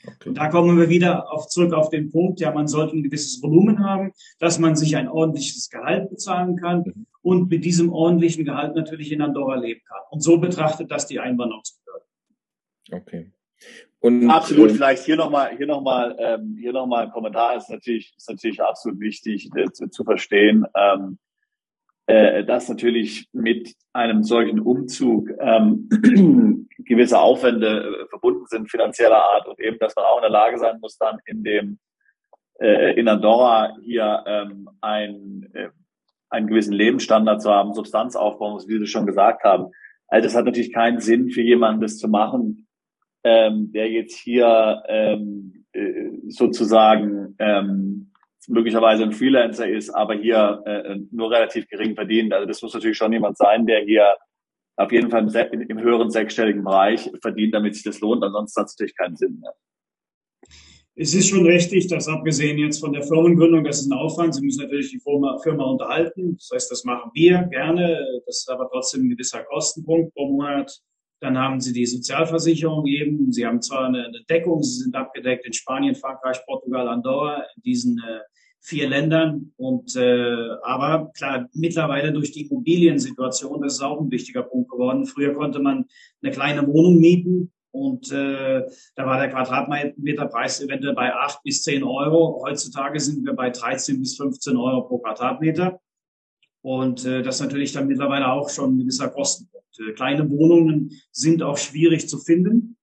Okay. 0.06 0.34
Da 0.34 0.48
kommen 0.50 0.78
wir 0.78 0.90
wieder 0.90 1.32
auf, 1.32 1.48
zurück 1.48 1.74
auf 1.74 1.90
den 1.90 2.12
Punkt, 2.12 2.40
ja, 2.40 2.52
man 2.52 2.68
sollte 2.68 2.98
ein 2.98 3.04
gewisses 3.04 3.42
Volumen 3.42 3.84
haben, 3.84 4.12
dass 4.40 4.60
man 4.60 4.76
sich 4.76 4.96
ein 4.96 5.08
ordentliches 5.08 5.70
Gehalt 5.70 6.10
bezahlen 6.10 6.56
kann 6.56 6.80
mhm. 6.80 7.06
und 7.22 7.50
mit 7.50 7.64
diesem 7.66 7.92
ordentlichen 7.92 8.46
Gehalt 8.46 8.76
natürlich 8.76 9.12
in 9.12 9.22
Andorra 9.22 9.56
leben 9.56 9.82
kann. 9.88 10.00
Und 10.10 10.22
so 10.22 10.38
betrachtet 10.38 10.90
das 10.90 11.08
die 11.08 11.20
Einwanderungsbehörde. 11.20 12.06
Okay. 12.92 13.32
Und, 14.00 14.28
absolut, 14.32 14.72
vielleicht 14.72 15.06
hier 15.06 15.16
nochmal, 15.16 15.56
hier 15.56 15.68
nochmal, 15.68 16.16
ähm, 16.18 16.58
hier 16.60 16.74
nochmal 16.74 17.06
ein 17.06 17.12
Kommentar 17.12 17.56
ist 17.56 17.70
natürlich, 17.70 18.14
ist 18.18 18.28
natürlich 18.28 18.60
absolut 18.60 19.00
wichtig 19.00 19.50
äh, 19.56 19.72
zu, 19.72 19.90
zu 19.90 20.04
verstehen. 20.04 20.66
Ähm, 20.76 21.20
äh, 22.12 22.44
dass 22.44 22.68
natürlich 22.68 23.30
mit 23.32 23.74
einem 23.94 24.24
solchen 24.24 24.60
Umzug 24.60 25.30
ähm, 25.40 25.88
gewisse 26.80 27.20
Aufwände 27.20 28.02
äh, 28.04 28.08
verbunden 28.10 28.46
sind, 28.48 28.70
finanzieller 28.70 29.24
Art 29.24 29.48
und 29.48 29.58
eben, 29.62 29.80
dass 29.80 29.96
man 29.96 30.04
auch 30.04 30.18
in 30.18 30.24
der 30.24 30.30
Lage 30.30 30.58
sein 30.58 30.80
muss, 30.82 30.98
dann 30.98 31.20
in 31.26 31.42
dem 31.42 31.80
äh, 32.60 33.00
in 33.00 33.08
Andorra 33.08 33.78
hier 33.82 34.26
ähm, 34.28 34.70
ein, 34.82 35.50
äh, 35.54 35.70
einen 36.30 36.48
gewissen 36.48 36.74
Lebensstandard 36.74 37.42
zu 37.42 37.50
haben, 37.50 37.74
Substanzaufbau, 37.74 38.60
wie 38.68 38.80
Sie 38.80 38.88
schon 38.88 39.06
gesagt 39.06 39.46
haben. 39.46 39.72
Also 40.10 40.26
das 40.26 40.36
hat 40.36 40.44
natürlich 40.44 40.74
keinen 40.74 41.00
Sinn 41.00 41.30
für 41.30 41.42
jemanden, 41.42 41.80
das 41.80 41.98
zu 41.98 42.10
machen, 42.10 42.68
ähm, 43.24 43.72
der 43.72 43.90
jetzt 43.90 44.18
hier 44.18 44.84
ähm, 44.90 45.64
äh, 45.72 46.10
sozusagen 46.28 47.36
ähm, 47.40 48.11
möglicherweise 48.48 49.04
ein 49.04 49.12
Freelancer 49.12 49.68
ist, 49.68 49.90
aber 49.90 50.16
hier 50.16 50.62
äh, 50.66 50.98
nur 51.12 51.32
relativ 51.32 51.68
gering 51.68 51.96
verdient. 51.96 52.34
Also 52.34 52.48
das 52.48 52.62
muss 52.62 52.74
natürlich 52.74 52.98
schon 52.98 53.14
jemand 53.14 53.38
sein, 53.38 53.66
der 53.66 53.82
hier 53.82 54.16
auf 54.78 54.92
jeden 54.92 55.10
Fall 55.12 55.28
im, 55.52 55.62
im 55.62 55.80
höheren 55.80 56.10
sechsstelligen 56.10 56.64
Bereich 56.64 57.10
verdient, 57.22 57.54
damit 57.54 57.76
sich 57.76 57.84
das 57.84 58.00
lohnt. 58.00 58.24
Ansonsten 58.24 58.62
hat 58.62 58.68
es 58.68 58.76
natürlich 58.76 58.98
keinen 58.98 59.16
Sinn 59.16 59.40
mehr. 59.40 59.54
Es 60.96 61.14
ist 61.14 61.30
schon 61.30 61.46
richtig, 61.46 61.88
dass 61.88 62.08
abgesehen 62.08 62.58
jetzt 62.58 62.80
von 62.80 62.92
der 62.92 63.04
Firmengründung, 63.04 63.64
das 63.64 63.80
ist 63.80 63.90
ein 63.90 63.98
Aufwand. 63.98 64.36
Sie 64.36 64.44
müssen 64.44 64.64
natürlich 64.64 64.92
die 64.92 65.00
Firma, 65.00 65.38
Firma 65.40 65.64
unterhalten. 65.66 66.36
Das 66.36 66.50
heißt, 66.54 66.72
das 66.72 66.84
machen 66.84 67.12
wir 67.14 67.44
gerne. 67.44 67.98
Das 68.26 68.40
ist 68.40 68.50
aber 68.50 68.70
trotzdem 68.70 69.06
ein 69.06 69.10
gewisser 69.10 69.44
Kostenpunkt 69.44 70.14
pro 70.14 70.28
Monat. 70.28 70.82
Dann 71.22 71.38
haben 71.38 71.62
Sie 71.62 71.72
die 71.72 71.86
Sozialversicherung 71.86 72.88
eben. 72.88 73.32
Sie 73.32 73.46
haben 73.46 73.62
zwar 73.62 73.86
eine, 73.86 74.12
Deckung, 74.28 74.64
Sie 74.64 74.82
sind 74.82 74.96
abgedeckt 74.96 75.46
in 75.46 75.54
Spanien, 75.54 75.96
Frankreich, 75.96 76.44
Portugal, 76.46 76.88
Andorra, 76.88 77.44
in 77.56 77.62
diesen 77.62 78.00
äh, 78.00 78.20
vier 78.60 78.90
Ländern. 78.90 79.54
Und 79.56 79.96
äh, 79.96 80.50
aber 80.64 81.12
klar, 81.16 81.48
mittlerweile 81.54 82.12
durch 82.12 82.32
die 82.32 82.48
Immobiliensituation, 82.48 83.62
das 83.62 83.76
ist 83.76 83.82
auch 83.82 84.02
ein 84.02 84.10
wichtiger 84.10 84.42
Punkt 84.42 84.72
geworden. 84.72 85.06
Früher 85.06 85.34
konnte 85.34 85.60
man 85.60 85.86
eine 86.24 86.32
kleine 86.32 86.68
Wohnung 86.68 87.00
mieten 87.00 87.52
und 87.72 88.12
äh, 88.12 88.64
da 88.96 89.06
war 89.06 89.20
der 89.20 89.30
Quadratmeterpreis 89.30 90.62
eventuell 90.62 90.94
bei 90.94 91.14
acht 91.14 91.42
bis 91.44 91.62
zehn 91.62 91.84
Euro. 91.84 92.42
Heutzutage 92.44 93.00
sind 93.00 93.26
wir 93.26 93.34
bei 93.34 93.52
13 93.52 94.00
bis 94.00 94.18
15 94.18 94.58
Euro 94.58 94.88
pro 94.88 94.98
Quadratmeter. 94.98 95.80
Und 96.62 97.06
äh, 97.06 97.24
das 97.24 97.40
natürlich 97.40 97.74
dann 97.74 97.88
mittlerweile 97.88 98.32
auch 98.32 98.50
schon 98.50 98.76
ein 98.76 98.80
gewisser 98.80 99.10
Kostenpunkt. 99.10 99.80
Äh, 99.80 99.94
kleine 99.94 100.30
Wohnungen 100.30 100.92
sind 101.12 101.42
auch 101.44 101.58
schwierig 101.58 102.08
zu 102.08 102.18
finden. 102.20 102.78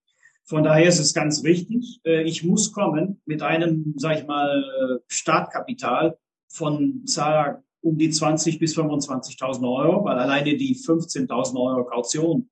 Von 0.44 0.64
daher 0.64 0.88
ist 0.88 0.98
es 0.98 1.14
ganz 1.14 1.42
wichtig, 1.44 2.00
äh, 2.04 2.22
ich 2.22 2.42
muss 2.42 2.72
kommen 2.72 3.20
mit 3.26 3.42
einem, 3.42 3.94
sag 3.96 4.18
ich 4.18 4.26
mal, 4.26 5.00
Startkapital 5.06 6.16
von 6.48 7.06
Zahl 7.06 7.62
um 7.80 7.98
die 7.98 8.10
20 8.10 8.58
bis 8.58 8.76
25.000 8.76 9.62
Euro, 9.62 10.04
weil 10.04 10.18
alleine 10.18 10.56
die 10.56 10.74
15.000 10.74 11.54
Euro 11.60 11.84
Kaution 11.84 12.48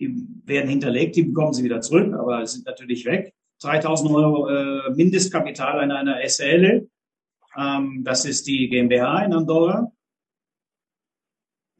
die 0.00 0.26
werden 0.46 0.70
hinterlegt, 0.70 1.14
die 1.14 1.22
bekommen 1.22 1.52
sie 1.52 1.62
wieder 1.62 1.80
zurück, 1.80 2.14
aber 2.14 2.46
sind 2.46 2.66
natürlich 2.66 3.04
weg. 3.04 3.34
3000 3.62 4.10
Euro 4.10 4.48
äh, 4.48 4.90
Mindestkapital 4.94 5.80
an 5.80 5.90
einer 5.90 6.26
SL. 6.26 6.88
Ähm, 7.56 8.02
das 8.02 8.24
ist 8.24 8.46
die 8.46 8.68
GmbH 8.68 9.24
in 9.24 9.34
Andorra. 9.34 9.92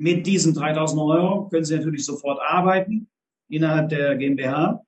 Mit 0.00 0.26
diesen 0.26 0.54
3000 0.54 0.98
Euro 0.98 1.48
können 1.50 1.66
Sie 1.66 1.76
natürlich 1.76 2.06
sofort 2.06 2.40
arbeiten 2.40 3.06
innerhalb 3.50 3.90
der 3.90 4.16
GmbH. 4.16 4.82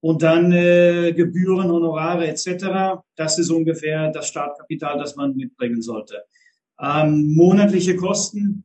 Und 0.00 0.22
dann 0.22 0.52
äh, 0.52 1.12
Gebühren, 1.12 1.70
Honorare 1.70 2.26
etc. 2.26 3.02
Das 3.14 3.38
ist 3.38 3.50
ungefähr 3.50 4.10
das 4.10 4.28
Startkapital, 4.28 4.96
das 4.96 5.16
man 5.16 5.36
mitbringen 5.36 5.82
sollte. 5.82 6.22
Ähm, 6.80 7.34
monatliche 7.34 7.96
Kosten, 7.96 8.64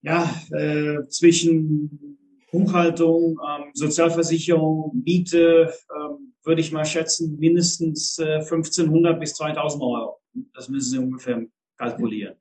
ja, 0.00 0.34
äh, 0.52 1.06
zwischen 1.08 2.18
Buchhaltung, 2.50 3.38
ähm, 3.46 3.64
Sozialversicherung, 3.74 5.02
Miete, 5.04 5.70
ähm, 5.94 6.32
würde 6.44 6.62
ich 6.62 6.72
mal 6.72 6.86
schätzen, 6.86 7.36
mindestens 7.38 8.18
äh, 8.18 8.36
1500 8.36 9.20
bis 9.20 9.34
2000 9.34 9.82
Euro. 9.82 10.18
Das 10.54 10.70
müssen 10.70 10.90
Sie 10.92 10.98
ungefähr 10.98 11.44
kalkulieren. 11.76 12.36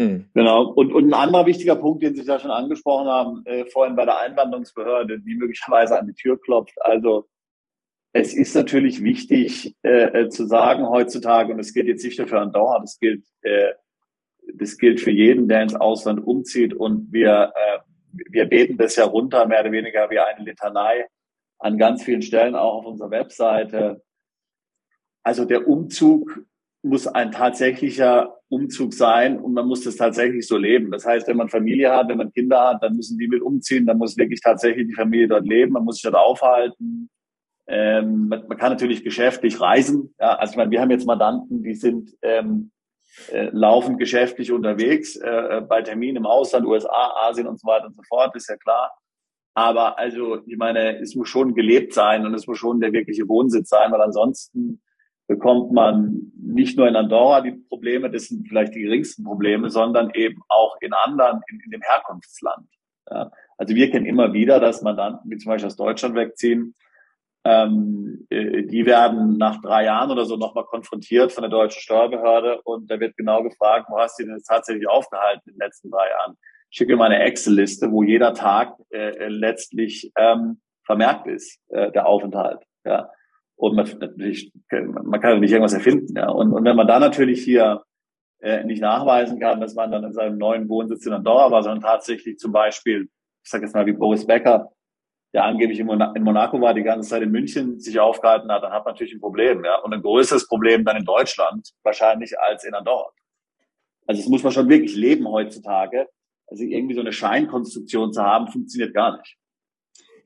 Hm. 0.00 0.30
Genau. 0.32 0.70
Und, 0.70 0.92
und 0.92 1.08
ein 1.08 1.14
anderer 1.14 1.46
wichtiger 1.46 1.76
Punkt, 1.76 2.02
den 2.02 2.14
Sie 2.14 2.22
ja 2.22 2.38
schon 2.38 2.52
angesprochen 2.52 3.08
haben, 3.08 3.46
äh, 3.46 3.66
vorhin 3.66 3.96
bei 3.96 4.04
der 4.04 4.20
Einwanderungsbehörde, 4.20 5.20
die 5.20 5.34
möglicherweise 5.34 5.98
an 5.98 6.06
die 6.06 6.14
Tür 6.14 6.40
klopft. 6.40 6.80
Also 6.80 7.28
es 8.12 8.32
ist 8.32 8.54
natürlich 8.54 9.02
wichtig 9.02 9.76
äh, 9.82 10.22
äh, 10.22 10.28
zu 10.28 10.46
sagen 10.46 10.88
heutzutage, 10.88 11.52
und 11.52 11.58
es 11.58 11.74
gilt 11.74 11.88
jetzt 11.88 12.04
nicht 12.04 12.18
nur 12.18 12.28
für 12.28 12.40
Andorra, 12.40 12.78
das 12.80 12.98
gilt, 12.98 13.24
äh, 13.42 13.72
das 14.54 14.78
gilt 14.78 15.00
für 15.00 15.10
jeden, 15.10 15.48
der 15.48 15.62
ins 15.62 15.74
Ausland 15.74 16.24
umzieht. 16.24 16.74
Und 16.74 17.12
wir, 17.12 17.52
äh, 17.54 17.78
wir 18.30 18.46
beten 18.46 18.78
das 18.78 18.96
ja 18.96 19.04
runter, 19.04 19.46
mehr 19.46 19.60
oder 19.60 19.72
weniger 19.72 20.08
wie 20.10 20.20
eine 20.20 20.44
Litanei 20.44 21.06
an 21.58 21.76
ganz 21.76 22.04
vielen 22.04 22.22
Stellen, 22.22 22.54
auch 22.54 22.78
auf 22.78 22.86
unserer 22.86 23.10
Webseite. 23.10 24.02
Also 25.24 25.44
der 25.44 25.68
Umzug 25.68 26.44
muss 26.82 27.06
ein 27.06 27.32
tatsächlicher 27.32 28.36
Umzug 28.48 28.94
sein 28.94 29.38
und 29.38 29.52
man 29.52 29.66
muss 29.66 29.82
das 29.84 29.96
tatsächlich 29.96 30.46
so 30.46 30.56
leben. 30.56 30.90
Das 30.90 31.04
heißt, 31.04 31.26
wenn 31.28 31.36
man 31.36 31.48
Familie 31.48 31.94
hat, 31.94 32.08
wenn 32.08 32.18
man 32.18 32.32
Kinder 32.32 32.68
hat, 32.68 32.82
dann 32.82 32.96
müssen 32.96 33.18
die 33.18 33.28
mit 33.28 33.42
umziehen, 33.42 33.86
dann 33.86 33.98
muss 33.98 34.16
wirklich 34.16 34.40
tatsächlich 34.40 34.86
die 34.86 34.94
Familie 34.94 35.28
dort 35.28 35.46
leben, 35.46 35.72
man 35.72 35.84
muss 35.84 35.96
sich 35.96 36.10
dort 36.10 36.14
aufhalten. 36.14 37.10
Ähm, 37.66 38.28
man, 38.28 38.46
man, 38.48 38.56
kann 38.56 38.72
natürlich 38.72 39.04
geschäftlich 39.04 39.60
reisen. 39.60 40.14
Ja, 40.18 40.36
also 40.36 40.52
ich 40.52 40.56
meine, 40.56 40.70
wir 40.70 40.80
haben 40.80 40.90
jetzt 40.90 41.06
Mandanten, 41.06 41.62
die 41.62 41.74
sind 41.74 42.16
ähm, 42.22 42.70
äh, 43.30 43.50
laufend 43.52 43.98
geschäftlich 43.98 44.52
unterwegs, 44.52 45.16
äh, 45.16 45.58
äh 45.58 45.60
bei 45.60 45.82
Terminen 45.82 46.16
im 46.16 46.26
Ausland, 46.26 46.66
USA, 46.66 47.28
Asien 47.28 47.46
und 47.46 47.60
so 47.60 47.66
weiter 47.66 47.86
und 47.86 47.96
so 47.96 48.02
fort, 48.08 48.34
ist 48.36 48.48
ja 48.48 48.56
klar. 48.56 48.92
Aber 49.54 49.98
also, 49.98 50.38
ich 50.46 50.56
meine, 50.56 50.98
es 51.00 51.14
muss 51.16 51.28
schon 51.28 51.54
gelebt 51.54 51.92
sein 51.92 52.24
und 52.24 52.32
es 52.32 52.46
muss 52.46 52.58
schon 52.58 52.80
der 52.80 52.92
wirkliche 52.92 53.28
Wohnsitz 53.28 53.68
sein, 53.68 53.90
weil 53.90 54.00
ansonsten 54.00 54.80
bekommt 55.28 55.72
man 55.72 56.32
nicht 56.40 56.76
nur 56.76 56.88
in 56.88 56.96
Andorra 56.96 57.42
die 57.42 57.52
Probleme, 57.52 58.10
das 58.10 58.24
sind 58.24 58.48
vielleicht 58.48 58.74
die 58.74 58.82
geringsten 58.82 59.22
Probleme, 59.22 59.70
sondern 59.70 60.10
eben 60.14 60.42
auch 60.48 60.76
in 60.80 60.92
anderen, 60.92 61.42
in, 61.50 61.60
in 61.60 61.70
dem 61.70 61.82
Herkunftsland. 61.82 62.66
Ja. 63.10 63.30
Also 63.58 63.74
wir 63.74 63.90
kennen 63.90 64.06
immer 64.06 64.32
wieder, 64.32 64.58
dass 64.58 64.82
Mandanten, 64.82 65.30
wie 65.30 65.36
zum 65.36 65.50
Beispiel 65.50 65.66
aus 65.66 65.76
Deutschland 65.76 66.14
wegziehen, 66.14 66.74
ähm, 67.44 68.26
äh, 68.30 68.64
die 68.64 68.86
werden 68.86 69.36
nach 69.36 69.60
drei 69.60 69.84
Jahren 69.84 70.10
oder 70.10 70.24
so 70.24 70.36
nochmal 70.36 70.64
konfrontiert 70.64 71.30
von 71.30 71.42
der 71.42 71.50
deutschen 71.50 71.80
Steuerbehörde 71.80 72.60
und 72.62 72.90
da 72.90 72.98
wird 72.98 73.16
genau 73.16 73.42
gefragt, 73.42 73.86
wo 73.90 73.98
hast 73.98 74.18
du 74.18 74.24
denn 74.24 74.42
tatsächlich 74.46 74.88
aufgehalten 74.88 75.42
in 75.46 75.54
den 75.54 75.60
letzten 75.60 75.90
drei 75.90 76.08
Jahren? 76.08 76.36
Ich 76.70 76.78
schicke 76.78 76.96
mal 76.96 77.06
eine 77.06 77.22
Excel-Liste, 77.22 77.90
wo 77.92 78.02
jeder 78.02 78.34
Tag 78.34 78.74
äh, 78.90 79.28
letztlich 79.28 80.10
ähm, 80.16 80.60
vermerkt 80.84 81.26
ist, 81.26 81.60
äh, 81.68 81.92
der 81.92 82.06
Aufenthalt. 82.06 82.60
Ja. 82.84 83.10
Und 83.58 83.74
man, 83.74 83.86
natürlich, 83.98 84.52
man 84.70 85.20
kann 85.20 85.40
nicht 85.40 85.50
irgendwas 85.50 85.74
erfinden. 85.74 86.16
Ja. 86.16 86.30
Und, 86.30 86.52
und 86.52 86.64
wenn 86.64 86.76
man 86.76 86.86
da 86.86 87.00
natürlich 87.00 87.42
hier 87.42 87.82
äh, 88.40 88.62
nicht 88.62 88.80
nachweisen 88.80 89.40
kann, 89.40 89.60
dass 89.60 89.74
man 89.74 89.90
dann 89.90 90.04
in 90.04 90.12
seinem 90.12 90.38
neuen 90.38 90.68
Wohnsitz 90.68 91.04
in 91.04 91.12
Andorra 91.12 91.50
war, 91.50 91.64
sondern 91.64 91.82
tatsächlich 91.82 92.38
zum 92.38 92.52
Beispiel, 92.52 93.08
ich 93.42 93.50
sage 93.50 93.64
jetzt 93.64 93.74
mal 93.74 93.84
wie 93.84 93.92
Boris 93.92 94.24
Becker, 94.24 94.70
der 95.34 95.44
angeblich 95.44 95.80
in, 95.80 95.86
Monaco 95.86 96.60
war, 96.60 96.72
die 96.72 96.84
ganze 96.84 97.10
Zeit 97.10 97.22
in 97.22 97.32
München 97.32 97.80
sich 97.80 97.98
aufgehalten 97.98 98.50
hat, 98.50 98.62
dann 98.62 98.72
hat 98.72 98.84
man 98.84 98.94
natürlich 98.94 99.12
ein 99.12 99.20
Problem. 99.20 99.64
Ja. 99.64 99.80
Und 99.80 99.92
ein 99.92 100.02
größeres 100.02 100.46
Problem 100.46 100.84
dann 100.84 100.96
in 100.96 101.04
Deutschland 101.04 101.72
wahrscheinlich 101.82 102.38
als 102.38 102.62
in 102.62 102.74
Andorra. 102.74 103.10
Also 104.06 104.22
das 104.22 104.30
muss 104.30 104.44
man 104.44 104.52
schon 104.52 104.68
wirklich 104.68 104.94
leben 104.94 105.26
heutzutage. 105.26 106.06
Also 106.46 106.62
irgendwie 106.62 106.94
so 106.94 107.00
eine 107.00 107.12
Scheinkonstruktion 107.12 108.12
zu 108.12 108.22
haben, 108.22 108.46
funktioniert 108.46 108.94
gar 108.94 109.18
nicht. 109.18 109.36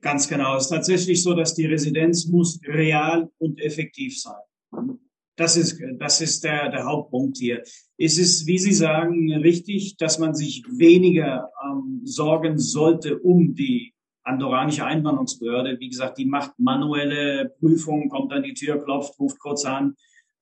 Ganz 0.03 0.27
genau. 0.27 0.57
Es 0.57 0.65
ist 0.65 0.69
tatsächlich 0.69 1.23
so, 1.23 1.33
dass 1.33 1.55
die 1.55 1.65
Residenz 1.65 2.27
muss 2.27 2.59
real 2.67 3.31
und 3.37 3.59
effektiv 3.61 4.19
sein. 4.19 4.99
Das 5.37 5.55
ist, 5.55 5.81
das 5.97 6.19
ist 6.19 6.43
der, 6.43 6.69
der 6.69 6.83
Hauptpunkt 6.83 7.37
hier. 7.37 7.63
Es 7.97 8.17
ist, 8.17 8.45
wie 8.45 8.57
Sie 8.59 8.73
sagen, 8.73 9.33
richtig, 9.33 9.95
dass 9.97 10.19
man 10.19 10.35
sich 10.35 10.63
weniger 10.69 11.49
ähm, 11.65 12.01
sorgen 12.03 12.59
sollte 12.59 13.17
um 13.17 13.55
die 13.55 13.93
andorranische 14.23 14.85
Einwanderungsbehörde. 14.85 15.79
Wie 15.79 15.89
gesagt, 15.89 16.17
die 16.17 16.25
macht 16.25 16.51
manuelle 16.59 17.53
Prüfungen, 17.59 18.09
kommt 18.09 18.33
an 18.33 18.43
die 18.43 18.53
Tür, 18.53 18.83
klopft, 18.83 19.17
ruft 19.19 19.39
kurz 19.39 19.63
an. 19.63 19.95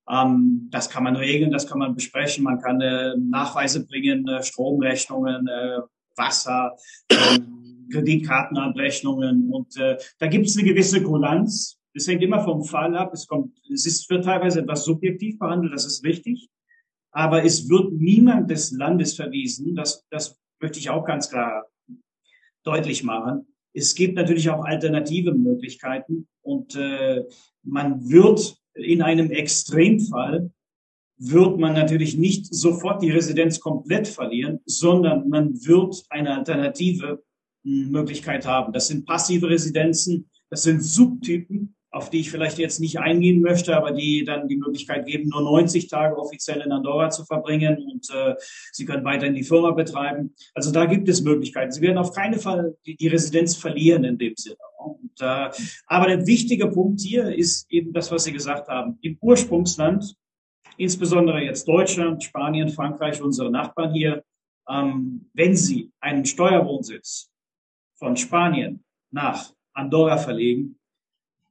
Ähm, 0.10 0.70
das 0.72 0.90
kann 0.90 1.04
man 1.04 1.16
regeln, 1.16 1.52
das 1.52 1.68
kann 1.68 1.78
man 1.78 1.94
besprechen. 1.94 2.44
Man 2.44 2.60
kann 2.60 2.82
äh, 2.82 3.16
Nachweise 3.16 3.86
bringen, 3.86 4.28
äh, 4.28 4.42
Stromrechnungen, 4.42 5.48
äh, 5.48 5.82
Wasser. 6.16 6.76
Ähm, 7.12 7.62
Kreditkartenabrechnungen 7.92 9.52
und 9.52 9.78
äh, 9.78 9.98
da 10.20 10.28
gibt 10.28 10.48
es 10.48 10.58
eine 10.58 10.68
gewisse 10.68 11.02
Kulanz. 11.04 11.78
Es 11.94 12.08
hängt 12.08 12.24
immer 12.24 12.44
vom 12.44 12.64
Fall 12.64 12.96
ab. 12.96 13.14
Es 13.14 13.28
kommt, 13.28 13.58
es 13.72 13.86
ist 13.86 14.10
wird 14.10 14.26
teilweise 14.26 14.62
etwas 14.62 14.86
subjektiv 14.86 15.38
behandelt, 15.40 15.74
das 15.74 15.86
ist 15.86 16.04
richtig. 16.04 16.50
Aber 17.12 17.44
es 17.44 17.70
wird 17.70 17.92
niemand 17.94 18.50
des 18.50 18.72
Landes 18.72 19.16
verwiesen. 19.16 19.76
Das, 19.76 20.06
das 20.10 20.40
möchte 20.62 20.80
ich 20.80 20.90
auch 20.90 21.06
ganz 21.06 21.30
klar 21.30 21.66
deutlich 22.64 23.04
machen. 23.04 23.48
Es 23.74 23.96
gibt 23.96 24.16
natürlich 24.16 24.50
auch 24.50 24.66
alternative 24.66 25.34
Möglichkeiten 25.34 26.28
und 26.42 26.76
äh, 26.76 27.24
man 27.64 28.10
wird 28.10 28.58
in 28.74 29.02
einem 29.02 29.32
Extremfall 29.32 30.52
wird 31.18 31.60
man 31.60 31.74
natürlich 31.74 32.18
nicht 32.18 32.54
sofort 32.54 33.04
die 33.04 33.12
Residenz 33.12 33.60
komplett 33.60 34.08
verlieren, 34.08 34.60
sondern 34.66 35.30
man 35.30 35.54
wird 35.66 36.04
eine 36.10 36.36
Alternative 36.36 37.24
Möglichkeit 37.64 38.46
haben. 38.46 38.74
Das 38.74 38.88
sind 38.88 39.06
passive 39.06 39.50
Residenzen, 39.50 40.30
das 40.50 40.64
sind 40.64 40.84
Subtypen, 40.84 41.76
auf 41.92 42.10
die 42.10 42.22
ich 42.22 42.32
vielleicht 42.32 42.58
jetzt 42.58 42.80
nicht 42.80 43.00
eingehen 43.00 43.42
möchte, 43.42 43.76
aber 43.76 43.92
die 43.92 44.24
dann 44.24 44.48
die 44.48 44.56
Möglichkeit 44.56 45.06
geben, 45.06 45.30
nur 45.30 45.42
90 45.42 45.90
Tage 45.90 46.18
offiziell 46.18 46.62
in 46.62 46.72
Andorra 46.72 47.10
zu 47.10 47.26
verbringen 47.26 47.86
und 47.92 48.10
äh, 48.14 48.36
Sie 48.72 48.86
können 48.86 49.04
weiterhin 49.04 49.36
die 49.36 49.44
Firma 49.44 49.72
betreiben. 49.72 50.34
Also 50.54 50.72
da 50.72 50.86
gibt 50.86 51.10
es 51.10 51.22
Möglichkeiten. 51.22 51.72
Sie 51.72 51.82
werden 51.82 51.98
auf 51.98 52.14
keinen 52.14 52.40
Fall 52.40 52.78
die, 52.86 52.96
die 52.96 53.08
Residenz 53.08 53.58
verlieren 53.58 54.06
in 54.06 54.18
dem 54.18 54.34
Sinne. 54.38 54.56
Und, 54.80 55.20
äh, 55.20 55.50
aber 55.86 56.08
der 56.08 56.26
wichtige 56.26 56.68
Punkt 56.68 57.02
hier 57.02 57.36
ist 57.36 57.70
eben 57.70 57.92
das, 57.92 58.10
was 58.10 58.24
Sie 58.24 58.32
gesagt 58.32 58.70
haben. 58.70 58.98
Im 59.02 59.18
Ursprungsland, 59.20 60.16
insbesondere 60.78 61.42
jetzt 61.42 61.68
Deutschland, 61.68 62.24
Spanien, 62.24 62.70
Frankreich, 62.70 63.22
unsere 63.22 63.52
Nachbarn 63.52 63.94
hier, 63.94 64.24
ähm, 64.70 65.30
wenn 65.34 65.58
Sie 65.58 65.92
einen 66.00 66.26
Steuerwohnsitz 66.26 67.31
von 68.02 68.18
Spanien 68.18 68.84
nach 69.12 69.54
Andorra 69.74 70.18
verlegen, 70.18 70.80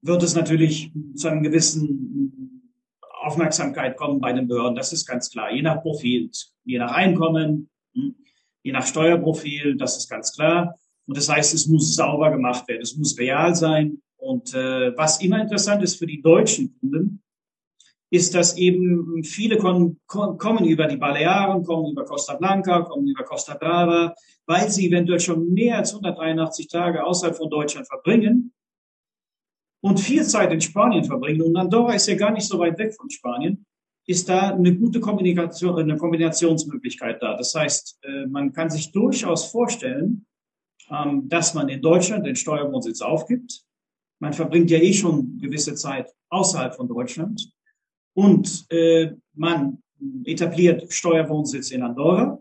wird 0.02 0.22
es 0.22 0.34
natürlich 0.34 0.90
zu 1.14 1.28
einer 1.28 1.42
gewissen 1.42 2.68
Aufmerksamkeit 3.22 3.96
kommen 3.96 4.20
bei 4.20 4.32
den 4.32 4.48
Behörden. 4.48 4.74
Das 4.74 4.92
ist 4.92 5.06
ganz 5.06 5.30
klar. 5.30 5.52
Je 5.52 5.62
nach 5.62 5.80
Profil, 5.80 6.28
je 6.64 6.78
nach 6.78 6.92
Einkommen, 6.92 7.70
hm, 7.94 8.16
je 8.62 8.72
nach 8.72 8.84
Steuerprofil, 8.84 9.76
das 9.76 9.96
ist 9.96 10.08
ganz 10.08 10.34
klar. 10.34 10.74
Und 11.06 11.16
das 11.16 11.28
heißt, 11.28 11.54
es 11.54 11.68
muss 11.68 11.94
sauber 11.94 12.30
gemacht 12.32 12.66
werden. 12.66 12.82
Es 12.82 12.96
muss 12.96 13.16
real 13.18 13.54
sein. 13.54 14.02
Und 14.16 14.52
äh, 14.54 14.96
was 14.96 15.22
immer 15.22 15.40
interessant 15.40 15.82
ist 15.84 15.96
für 15.96 16.06
die 16.06 16.20
deutschen 16.20 16.76
Kunden, 16.80 17.22
ist, 18.10 18.34
dass 18.34 18.56
eben 18.56 19.22
viele 19.22 19.56
kommen, 19.56 20.00
kommen 20.06 20.64
über 20.64 20.86
die 20.86 20.96
Balearen, 20.96 21.62
kommen 21.62 21.92
über 21.92 22.04
Costa 22.04 22.34
Blanca, 22.34 22.82
kommen 22.82 23.06
über 23.06 23.22
Costa 23.22 23.54
Brava, 23.54 24.14
weil 24.46 24.68
sie 24.68 24.88
eventuell 24.88 25.20
schon 25.20 25.52
mehr 25.52 25.78
als 25.78 25.92
183 25.92 26.66
Tage 26.66 27.04
außerhalb 27.04 27.36
von 27.36 27.48
Deutschland 27.48 27.86
verbringen 27.86 28.52
und 29.80 30.00
viel 30.00 30.24
Zeit 30.24 30.52
in 30.52 30.60
Spanien 30.60 31.04
verbringen. 31.04 31.42
Und 31.42 31.56
Andorra 31.56 31.94
ist 31.94 32.08
ja 32.08 32.16
gar 32.16 32.32
nicht 32.32 32.48
so 32.48 32.58
weit 32.58 32.78
weg 32.78 32.94
von 32.94 33.08
Spanien. 33.10 33.64
Ist 34.06 34.28
da 34.28 34.54
eine 34.54 34.74
gute 34.74 34.98
Kommunikation, 34.98 35.78
eine 35.78 35.96
Kombinationsmöglichkeit 35.96 37.22
da? 37.22 37.36
Das 37.36 37.54
heißt, 37.54 38.00
äh, 38.02 38.26
man 38.26 38.52
kann 38.52 38.70
sich 38.70 38.90
durchaus 38.90 39.44
vorstellen, 39.52 40.26
ähm, 40.90 41.28
dass 41.28 41.54
man 41.54 41.68
in 41.68 41.80
Deutschland 41.80 42.26
den 42.26 42.34
Steuerwohnsitz 42.34 43.02
aufgibt. 43.02 43.62
Man 44.18 44.32
verbringt 44.32 44.70
ja 44.70 44.78
eh 44.78 44.92
schon 44.92 45.38
gewisse 45.38 45.76
Zeit 45.76 46.12
außerhalb 46.28 46.74
von 46.74 46.88
Deutschland 46.88 47.52
und 48.20 48.66
äh, 48.70 49.12
man 49.34 49.78
etabliert 50.24 50.92
Steuerwohnsitz 50.92 51.70
in 51.70 51.82
Andorra, 51.82 52.38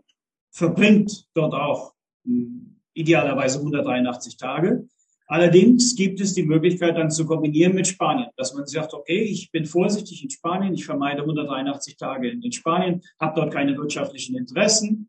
verbringt 0.50 1.26
dort 1.32 1.54
auch 1.54 1.94
mh, 2.24 2.34
hm, 2.34 2.76
idealerweise 2.92 3.60
183 3.60 4.36
Tage. 4.36 4.86
Allerdings 5.26 5.94
gibt 5.94 6.20
es 6.20 6.34
die 6.34 6.42
Möglichkeit 6.42 6.98
dann 6.98 7.10
zu 7.10 7.24
kombinieren 7.24 7.74
mit 7.74 7.86
Spanien, 7.86 8.28
dass 8.36 8.52
man 8.52 8.66
sagt, 8.66 8.92
okay, 8.92 9.22
ich 9.22 9.50
bin 9.52 9.64
vorsichtig 9.64 10.22
in 10.22 10.28
Spanien, 10.28 10.74
ich 10.74 10.84
vermeide 10.84 11.22
183 11.22 11.96
Tage 11.96 12.28
in 12.28 12.52
Spanien, 12.52 13.00
habe 13.18 13.40
dort 13.40 13.52
keine 13.52 13.74
wirtschaftlichen 13.78 14.36
Interessen 14.36 15.08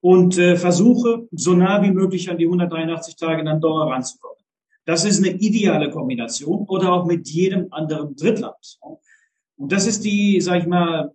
und 0.00 0.36
äh, 0.36 0.56
versuche 0.56 1.28
so 1.30 1.54
nah 1.54 1.82
wie 1.82 1.92
möglich 1.92 2.28
an 2.28 2.36
die 2.36 2.46
183 2.46 3.16
Tage 3.16 3.40
in 3.40 3.48
Andorra 3.48 3.86
ranzukommen. 3.86 4.44
Das 4.84 5.06
ist 5.06 5.24
eine 5.24 5.34
ideale 5.38 5.88
Kombination 5.90 6.66
oder 6.68 6.92
auch 6.92 7.06
mit 7.06 7.26
jedem 7.28 7.72
anderen 7.72 8.14
Drittland. 8.16 8.78
Und 9.56 9.72
das 9.72 9.86
ist 9.86 10.04
die, 10.04 10.40
sag 10.40 10.60
ich 10.60 10.66
mal, 10.66 11.14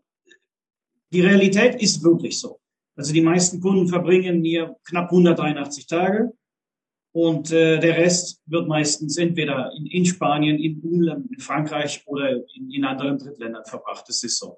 die 1.11 1.21
Realität 1.21 1.81
ist 1.81 2.03
wirklich 2.03 2.39
so. 2.39 2.59
Also 2.95 3.13
die 3.13 3.21
meisten 3.21 3.59
Kunden 3.61 3.87
verbringen 3.87 4.43
hier 4.43 4.75
knapp 4.83 5.09
183 5.09 5.87
Tage 5.87 6.33
und 7.11 7.51
äh, 7.51 7.79
der 7.79 7.97
Rest 7.97 8.41
wird 8.45 8.67
meistens 8.67 9.17
entweder 9.17 9.71
in, 9.75 9.85
in 9.87 10.05
Spanien, 10.05 10.57
in, 10.57 10.81
in 11.29 11.39
Frankreich 11.39 12.03
oder 12.05 12.31
in, 12.55 12.69
in 12.71 12.85
anderen 12.85 13.17
Drittländern 13.17 13.65
verbracht. 13.65 14.05
Das 14.07 14.23
ist 14.23 14.37
so. 14.37 14.57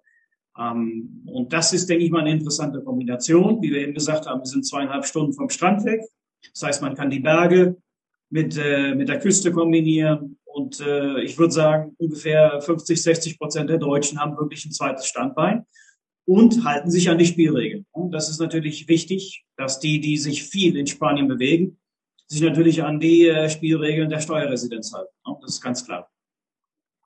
Ähm, 0.57 1.23
und 1.27 1.53
das 1.53 1.71
ist, 1.73 1.89
denke 1.89 2.03
ich 2.03 2.11
mal, 2.11 2.21
eine 2.21 2.31
interessante 2.31 2.81
Kombination. 2.81 3.61
Wie 3.61 3.71
wir 3.71 3.81
eben 3.81 3.93
gesagt 3.93 4.27
haben, 4.27 4.41
wir 4.41 4.45
sind 4.45 4.65
zweieinhalb 4.65 5.05
Stunden 5.05 5.33
vom 5.33 5.49
Strand 5.49 5.85
weg. 5.85 6.01
Das 6.53 6.63
heißt, 6.63 6.81
man 6.81 6.95
kann 6.95 7.09
die 7.09 7.19
Berge 7.19 7.77
mit, 8.29 8.57
äh, 8.57 8.95
mit 8.95 9.07
der 9.07 9.19
Küste 9.19 9.51
kombinieren. 9.51 10.37
Und 10.53 10.79
äh, 10.79 11.21
ich 11.21 11.37
würde 11.37 11.53
sagen, 11.53 11.95
ungefähr 11.97 12.61
50, 12.61 13.01
60 13.01 13.39
Prozent 13.39 13.69
der 13.69 13.77
Deutschen 13.77 14.19
haben 14.19 14.37
wirklich 14.37 14.65
ein 14.65 14.71
zweites 14.71 15.05
Standbein 15.05 15.65
und 16.25 16.63
halten 16.65 16.91
sich 16.91 17.09
an 17.09 17.17
die 17.17 17.25
Spielregeln. 17.25 17.85
Und 17.91 18.11
das 18.11 18.29
ist 18.29 18.39
natürlich 18.39 18.87
wichtig, 18.87 19.45
dass 19.57 19.79
die, 19.79 19.99
die 19.99 20.17
sich 20.17 20.43
viel 20.43 20.77
in 20.77 20.87
Spanien 20.87 21.27
bewegen, 21.27 21.79
sich 22.27 22.41
natürlich 22.41 22.83
an 22.83 22.99
die 22.99 23.27
äh, 23.27 23.49
Spielregeln 23.49 24.09
der 24.09 24.21
Steuerresidenz 24.21 24.93
halten. 24.93 25.11
Das 25.41 25.55
ist 25.55 25.61
ganz 25.61 25.85
klar. 25.85 26.09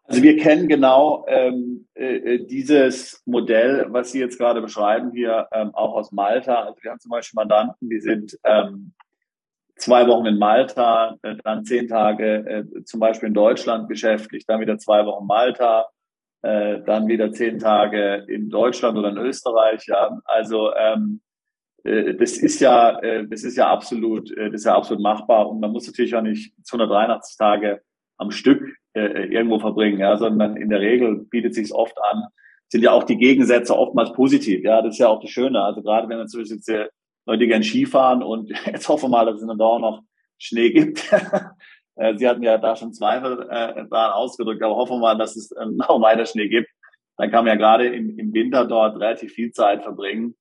Also 0.07 0.21
wir 0.21 0.37
kennen 0.37 0.67
genau 0.67 1.25
ähm, 1.27 1.87
äh, 1.95 2.17
äh, 2.17 2.45
dieses 2.45 3.23
Modell, 3.25 3.87
was 3.89 4.11
Sie 4.11 4.19
jetzt 4.19 4.37
gerade 4.37 4.61
beschreiben 4.61 5.11
hier, 5.11 5.47
ähm, 5.51 5.73
auch 5.73 5.95
aus 5.95 6.11
Malta. 6.11 6.61
Also 6.61 6.83
wir 6.83 6.91
haben 6.91 6.99
zum 6.99 7.09
Beispiel 7.09 7.37
Mandanten, 7.37 7.89
die 7.89 7.99
sind 7.99 8.37
ähm, 8.43 8.93
zwei 9.77 10.07
Wochen 10.07 10.25
in 10.25 10.37
Malta, 10.37 11.17
äh, 11.21 11.35
dann 11.43 11.65
zehn 11.65 11.87
Tage 11.87 12.65
äh, 12.73 12.83
zum 12.83 12.99
Beispiel 12.99 13.27
in 13.27 13.33
Deutschland 13.33 13.87
beschäftigt, 13.87 14.49
dann 14.49 14.61
wieder 14.61 14.77
zwei 14.77 15.05
Wochen 15.05 15.25
Malta, 15.25 15.87
äh, 16.41 16.81
dann 16.85 17.07
wieder 17.07 17.31
zehn 17.31 17.59
Tage 17.59 18.25
in 18.27 18.49
Deutschland 18.49 18.97
oder 18.97 19.09
in 19.09 19.17
Österreich. 19.17 19.85
Ja. 19.87 20.19
Also 20.25 20.73
ähm, 20.75 21.21
äh, 21.85 22.15
das 22.15 22.37
ist 22.37 22.59
ja, 22.59 22.99
äh, 22.99 23.27
das 23.27 23.43
ist 23.43 23.55
ja 23.57 23.69
absolut, 23.69 24.31
äh, 24.31 24.49
das 24.49 24.61
ist 24.61 24.65
ja 24.65 24.75
absolut 24.75 25.01
machbar 25.01 25.49
und 25.49 25.59
man 25.59 25.71
muss 25.71 25.87
natürlich 25.87 26.15
auch 26.15 26.21
nicht 26.21 26.53
283 26.63 27.37
Tage 27.37 27.81
am 28.17 28.31
Stück 28.31 28.63
irgendwo 28.93 29.59
verbringen, 29.59 29.99
ja, 29.99 30.15
sondern 30.15 30.55
in 30.55 30.69
der 30.69 30.79
Regel 30.79 31.25
bietet 31.29 31.53
sich 31.53 31.73
oft 31.73 31.97
an, 32.13 32.23
sind 32.69 32.81
ja 32.81 32.93
auch 32.93 33.03
die 33.03 33.17
Gegensätze 33.17 33.77
oftmals 33.77 34.13
positiv, 34.13 34.63
ja, 34.63 34.81
das 34.81 34.93
ist 34.93 34.99
ja 34.99 35.09
auch 35.09 35.19
das 35.19 35.31
Schöne. 35.31 35.61
Also 35.61 35.81
gerade 35.81 36.07
wenn 36.07 36.17
man 36.17 36.29
zum 36.29 36.39
Beispiel 36.39 36.87
Leute 37.25 37.47
gerne 37.47 37.63
Skifahren 37.63 38.23
und 38.23 38.49
jetzt 38.65 38.87
hoffen 38.89 39.05
wir 39.05 39.17
mal, 39.17 39.25
dass 39.25 39.41
es 39.41 39.47
dann 39.47 39.59
auch 39.61 39.79
noch 39.79 40.03
Schnee 40.37 40.71
gibt. 40.71 40.99
Sie 42.17 42.27
hatten 42.27 42.43
ja 42.43 42.57
da 42.57 42.75
schon 42.75 42.91
Zweifel 42.93 43.47
äh, 43.49 43.85
daran 43.89 44.11
ausgedrückt, 44.11 44.61
aber 44.61 44.75
hoffen 44.75 44.97
wir 44.97 44.99
mal, 44.99 45.17
dass 45.17 45.37
es 45.37 45.49
noch 45.71 46.01
weiter 46.01 46.25
Schnee 46.25 46.49
gibt. 46.49 46.69
Dann 47.17 47.31
kann 47.31 47.45
man 47.45 47.53
ja 47.53 47.55
gerade 47.55 47.87
im, 47.87 48.19
im 48.19 48.33
Winter 48.33 48.65
dort 48.65 48.95
relativ 48.95 49.31
viel 49.31 49.53
Zeit 49.53 49.83
verbringen 49.83 50.35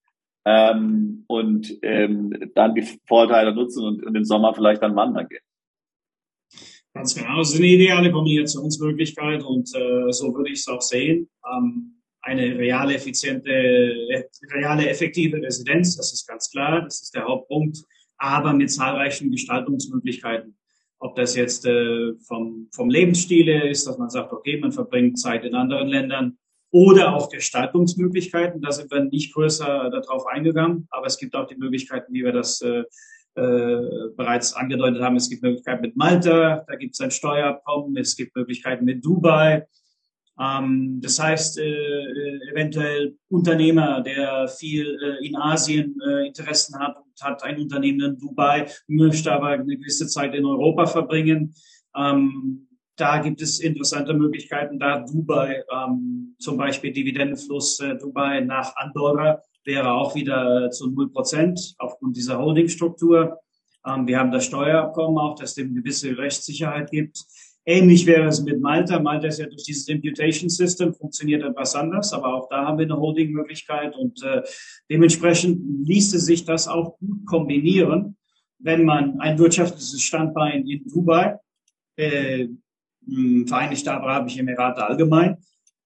ähm, 0.44 1.24
und 1.28 1.78
ähm, 1.82 2.50
dann 2.54 2.74
die 2.74 2.86
Vorteile 3.06 3.54
nutzen 3.54 3.84
und, 3.84 4.04
und 4.04 4.14
im 4.14 4.24
Sommer 4.24 4.54
vielleicht 4.54 4.82
dann 4.82 4.96
wandern 4.96 5.28
gehen. 5.28 5.40
Ganz 6.92 7.14
genau, 7.14 7.38
das 7.38 7.52
ist 7.52 7.58
eine 7.58 7.66
ideale 7.66 8.12
Kombinationsmöglichkeit 8.12 9.42
und 9.42 9.68
äh, 9.74 10.12
so 10.12 10.34
würde 10.34 10.50
ich 10.50 10.60
es 10.60 10.68
auch 10.68 10.80
sehen. 10.80 11.28
Ähm, 11.44 12.02
eine 12.24 12.58
reale, 12.58 12.94
effiziente, 12.94 13.50
reale, 14.52 14.88
effektive 14.88 15.40
Residenz, 15.40 15.96
das 15.96 16.12
ist 16.12 16.26
ganz 16.26 16.50
klar, 16.50 16.82
das 16.82 17.02
ist 17.02 17.14
der 17.14 17.24
Hauptpunkt, 17.24 17.78
aber 18.16 18.52
mit 18.52 18.70
zahlreichen 18.70 19.30
Gestaltungsmöglichkeiten. 19.30 20.56
Ob 20.98 21.16
das 21.16 21.36
jetzt 21.36 21.66
äh, 21.66 22.14
vom, 22.26 22.68
vom 22.72 22.88
Lebensstil 22.88 23.48
ist, 23.48 23.86
dass 23.86 23.98
man 23.98 24.10
sagt, 24.10 24.32
okay, 24.32 24.58
man 24.58 24.72
verbringt 24.72 25.18
Zeit 25.18 25.44
in 25.44 25.54
anderen 25.54 25.88
Ländern, 25.88 26.38
oder 26.74 27.14
auch 27.14 27.30
Gestaltungsmöglichkeiten. 27.30 28.60
Da 28.60 28.72
sind 28.72 28.90
wir 28.90 29.04
nicht 29.04 29.32
größer 29.32 29.90
darauf 29.90 30.26
eingegangen, 30.26 30.88
aber 30.90 31.06
es 31.06 31.18
gibt 31.18 31.36
auch 31.36 31.46
die 31.46 31.54
Möglichkeiten, 31.54 32.12
wie 32.12 32.24
wir 32.24 32.32
das 32.32 32.60
äh, 32.62 32.82
äh, 33.36 34.10
bereits 34.16 34.54
angedeutet 34.54 35.00
haben. 35.00 35.14
Es 35.14 35.30
gibt 35.30 35.44
Möglichkeiten 35.44 35.82
mit 35.82 35.96
Malta, 35.96 36.64
da 36.66 36.74
gibt 36.74 36.94
es 36.94 37.00
ein 37.00 37.12
Steuerabkommen, 37.12 37.96
es 37.96 38.16
gibt 38.16 38.34
Möglichkeiten 38.34 38.84
mit 38.84 39.04
Dubai. 39.04 39.68
Ähm, 40.40 41.00
das 41.00 41.20
heißt, 41.20 41.58
äh, 41.58 41.62
äh, 41.64 42.50
eventuell 42.52 43.16
Unternehmer, 43.28 44.00
der 44.00 44.48
viel 44.48 44.98
äh, 45.02 45.26
in 45.26 45.36
Asien 45.36 45.96
äh, 46.06 46.26
Interessen 46.26 46.78
hat 46.78 46.96
und 46.96 47.22
hat 47.22 47.42
ein 47.44 47.58
Unternehmen 47.58 48.00
in 48.00 48.18
Dubai, 48.18 48.66
möchte 48.88 49.32
aber 49.32 49.48
eine 49.48 49.76
gewisse 49.76 50.08
Zeit 50.08 50.34
in 50.34 50.44
Europa 50.44 50.86
verbringen. 50.86 51.54
Ähm, 51.96 52.66
da 52.96 53.18
gibt 53.18 53.42
es 53.42 53.60
interessante 53.60 54.14
Möglichkeiten, 54.14 54.78
da 54.78 55.00
Dubai, 55.00 55.62
ähm, 55.72 56.34
zum 56.38 56.56
Beispiel 56.56 56.92
Dividendenfluss 56.92 57.80
äh, 57.80 57.96
Dubai 57.96 58.40
nach 58.40 58.74
Andorra 58.76 59.40
wäre 59.64 59.92
auch 59.92 60.14
wieder 60.14 60.70
zu 60.70 60.90
null 60.90 61.10
Prozent 61.10 61.74
aufgrund 61.78 62.16
dieser 62.16 62.38
Holdingstruktur. 62.38 63.38
Ähm, 63.86 64.06
wir 64.06 64.18
haben 64.18 64.30
das 64.30 64.46
Steuerabkommen 64.46 65.18
auch, 65.18 65.36
das 65.36 65.54
dem 65.54 65.74
gewisse 65.74 66.16
Rechtssicherheit 66.16 66.90
gibt. 66.90 67.24
Ähnlich 67.66 68.04
wäre 68.04 68.28
es 68.28 68.42
mit 68.42 68.60
Malta. 68.60 69.00
Malta 69.00 69.28
ist 69.28 69.38
ja 69.38 69.46
durch 69.46 69.64
dieses 69.64 69.88
Imputation 69.88 70.50
System 70.50 70.92
funktioniert 70.92 71.42
etwas 71.42 71.74
anders, 71.74 72.12
aber 72.12 72.34
auch 72.34 72.48
da 72.50 72.66
haben 72.66 72.78
wir 72.78 72.84
eine 72.84 72.98
Holding-Möglichkeit 72.98 73.96
und 73.96 74.22
äh, 74.22 74.42
dementsprechend 74.90 75.86
ließe 75.86 76.18
sich 76.18 76.44
das 76.44 76.68
auch 76.68 76.98
gut 76.98 77.24
kombinieren, 77.26 78.16
wenn 78.58 78.84
man 78.84 79.18
ein 79.20 79.38
wirtschaftliches 79.38 80.02
Standbein 80.02 80.66
in 80.66 80.84
Dubai 80.84 81.38
äh, 81.96 82.48
Vereinigte 83.46 83.92
Arabische 83.92 84.40
Emirate 84.40 84.82
allgemein 84.82 85.36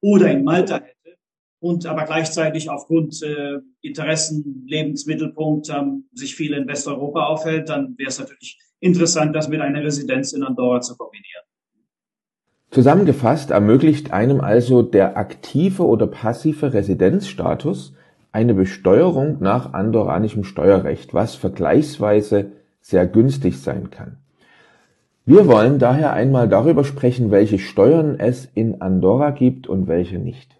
oder 0.00 0.30
in 0.30 0.44
Malta 0.44 0.76
hätte 0.76 1.16
und 1.60 1.84
aber 1.86 2.04
gleichzeitig 2.04 2.70
aufgrund 2.70 3.20
äh, 3.22 3.58
Interessen, 3.80 4.64
Lebensmittelpunkt 4.66 5.68
ähm, 5.70 6.08
sich 6.12 6.36
viel 6.36 6.54
in 6.54 6.68
Westeuropa 6.68 7.24
aufhält, 7.24 7.68
dann 7.68 7.98
wäre 7.98 8.08
es 8.08 8.18
natürlich 8.18 8.58
interessant, 8.80 9.34
das 9.34 9.48
mit 9.48 9.60
einer 9.60 9.82
Residenz 9.82 10.32
in 10.32 10.44
Andorra 10.44 10.80
zu 10.80 10.96
kombinieren. 10.96 11.47
Zusammengefasst 12.70 13.50
ermöglicht 13.50 14.12
einem 14.12 14.40
also 14.40 14.82
der 14.82 15.16
aktive 15.16 15.86
oder 15.86 16.06
passive 16.06 16.74
Residenzstatus 16.74 17.94
eine 18.30 18.52
Besteuerung 18.52 19.38
nach 19.40 19.72
andorranischem 19.72 20.44
Steuerrecht, 20.44 21.14
was 21.14 21.34
vergleichsweise 21.34 22.52
sehr 22.80 23.06
günstig 23.06 23.58
sein 23.58 23.90
kann. 23.90 24.18
Wir 25.24 25.46
wollen 25.46 25.78
daher 25.78 26.12
einmal 26.12 26.48
darüber 26.48 26.84
sprechen, 26.84 27.30
welche 27.30 27.58
Steuern 27.58 28.18
es 28.18 28.46
in 28.54 28.80
Andorra 28.80 29.30
gibt 29.30 29.66
und 29.66 29.86
welche 29.86 30.18
nicht. 30.18 30.58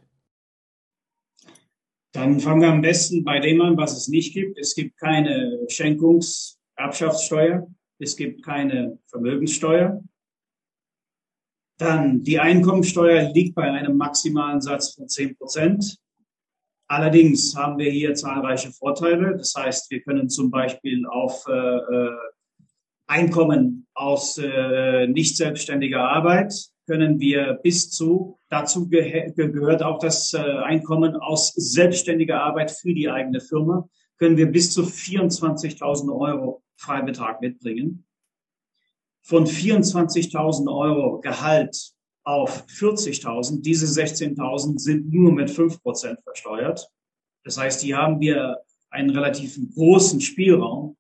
Dann 2.12 2.40
fangen 2.40 2.62
wir 2.62 2.68
am 2.68 2.82
besten 2.82 3.22
bei 3.24 3.38
dem 3.38 3.61
an, 3.61 3.76
was 3.76 3.96
es 3.96 4.09
nicht 4.09 4.32
gibt. 4.34 4.59
Es 4.59 4.74
gibt 4.74 4.98
keine 4.98 5.59
Schenkungserbschaftssteuer. 5.68 7.66
Es 7.98 8.16
gibt 8.16 8.44
keine 8.44 8.98
Vermögenssteuer. 9.06 10.02
Dann 11.79 12.22
die 12.22 12.39
Einkommensteuer 12.39 13.33
liegt 13.33 13.55
bei 13.55 13.70
einem 13.70 13.97
maximalen 13.97 14.61
Satz 14.61 14.95
von 14.95 15.09
10 15.09 15.37
Prozent. 15.37 15.97
Allerdings 16.89 17.55
haben 17.57 17.79
wir 17.79 17.91
hier 17.91 18.14
zahlreiche 18.14 18.72
Vorteile. 18.72 19.37
Das 19.37 19.55
heißt, 19.57 19.91
wir 19.91 20.03
können 20.03 20.29
zum 20.29 20.51
Beispiel 20.51 21.07
auf 21.07 21.47
äh, 21.49 21.53
äh 21.53 22.11
Einkommen 23.11 23.87
aus 23.95 24.37
äh, 24.37 25.07
nicht 25.07 25.39
selbstständiger 25.39 26.11
Arbeit 26.11 26.53
können 26.89 27.20
wir 27.20 27.61
bis 27.62 27.91
zu, 27.91 28.39
dazu 28.49 28.89
ge 28.89 29.31
gehört 29.37 29.83
auch 29.83 29.99
das 29.99 30.33
äh, 30.33 30.39
Einkommen 30.39 31.16
aus 31.16 31.53
selbstständiger 31.55 32.43
Arbeit 32.43 32.70
für 32.70 32.95
die 32.95 33.11
eigene 33.11 33.41
Firma, 33.41 33.87
können 34.18 34.39
wir 34.39 34.51
bis 34.51 34.72
zu 34.72 34.83
24.000 34.83 36.11
Euro 36.18 36.62
Freibetrag 36.76 37.43
mitbringen. 37.43 38.07
Von 39.29 39.47
24.000 39.47 40.74
Euro 40.74 41.20
Gehalt 41.20 41.93
auf 42.24 42.64
40.000, 42.66 43.61
diese 43.61 43.85
16.000 43.85 44.79
sind 44.79 45.12
nur 45.12 45.33
mit 45.33 45.51
5% 45.51 46.22
versteuert. 46.22 46.89
Das 47.45 47.59
heißt, 47.59 47.83
hier 47.83 47.99
haben 47.99 48.20
wir 48.20 48.57
einen 48.89 49.11
relativ 49.11 49.59
großen 49.74 50.22
Spielraum, 50.22 50.97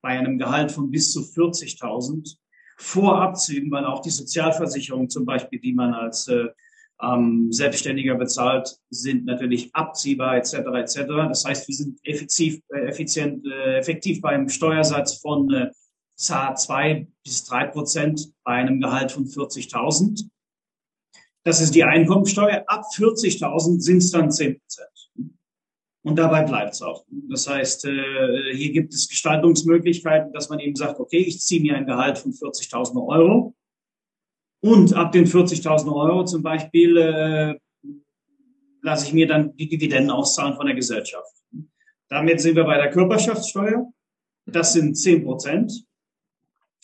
bei 0.00 0.10
einem 0.10 0.38
Gehalt 0.38 0.70
von 0.70 0.92
bis 0.92 1.10
zu 1.10 1.22
40.000 1.22 2.36
vor 2.76 3.20
Abzügen, 3.20 3.72
weil 3.72 3.84
auch 3.84 4.00
die 4.00 4.10
Sozialversicherung 4.10 5.10
zum 5.10 5.24
Beispiel, 5.24 5.58
die 5.58 5.72
man 5.72 5.92
als 5.92 6.28
äh, 6.28 6.46
ähm, 7.02 7.50
Selbstständiger 7.50 8.14
bezahlt, 8.14 8.76
sind 8.90 9.24
natürlich 9.24 9.74
abziehbar 9.74 10.36
etc. 10.36 10.54
etc. 10.54 11.00
Das 11.28 11.44
heißt, 11.44 11.66
wir 11.66 11.74
sind 11.74 11.98
effektiv, 12.04 12.60
äh, 12.68 12.86
effizient, 12.86 13.44
äh, 13.44 13.78
effektiv 13.78 14.20
beim 14.20 14.48
Steuersatz 14.48 15.16
von 15.16 15.52
äh, 15.52 15.70
zahlt 16.22 16.58
zwei 16.58 17.06
bis 17.24 17.44
drei 17.44 17.66
Prozent 17.66 18.32
bei 18.44 18.52
einem 18.52 18.80
Gehalt 18.80 19.12
von 19.12 19.26
40.000. 19.26 20.28
Das 21.44 21.60
ist 21.60 21.74
die 21.74 21.84
Einkommensteuer. 21.84 22.64
Ab 22.66 22.84
40.000 22.94 23.80
sind 23.80 23.98
es 23.98 24.10
dann 24.10 24.30
10 24.30 24.58
Prozent. 24.58 24.88
Und 26.04 26.16
dabei 26.16 26.42
bleibt 26.42 26.74
es 26.74 26.82
auch. 26.82 27.04
Das 27.30 27.48
heißt, 27.48 27.84
äh, 27.84 28.54
hier 28.54 28.72
gibt 28.72 28.92
es 28.92 29.08
Gestaltungsmöglichkeiten, 29.08 30.32
dass 30.32 30.48
man 30.48 30.58
eben 30.58 30.74
sagt, 30.74 30.98
okay, 30.98 31.18
ich 31.18 31.40
ziehe 31.40 31.60
mir 31.60 31.76
ein 31.76 31.86
Gehalt 31.86 32.18
von 32.18 32.32
40.000 32.32 33.06
Euro 33.06 33.54
und 34.60 34.94
ab 34.94 35.12
den 35.12 35.26
40.000 35.26 35.94
Euro 35.94 36.24
zum 36.24 36.42
Beispiel 36.42 36.96
äh, 36.96 37.54
lasse 38.82 39.06
ich 39.06 39.12
mir 39.12 39.28
dann 39.28 39.56
die 39.56 39.68
Dividenden 39.68 40.10
auszahlen 40.10 40.56
von 40.56 40.66
der 40.66 40.74
Gesellschaft. 40.74 41.32
Damit 42.08 42.40
sind 42.40 42.56
wir 42.56 42.64
bei 42.64 42.76
der 42.76 42.90
Körperschaftssteuer. 42.90 43.90
Das 44.46 44.72
sind 44.72 44.96
10 44.96 45.24
Prozent. 45.24 45.84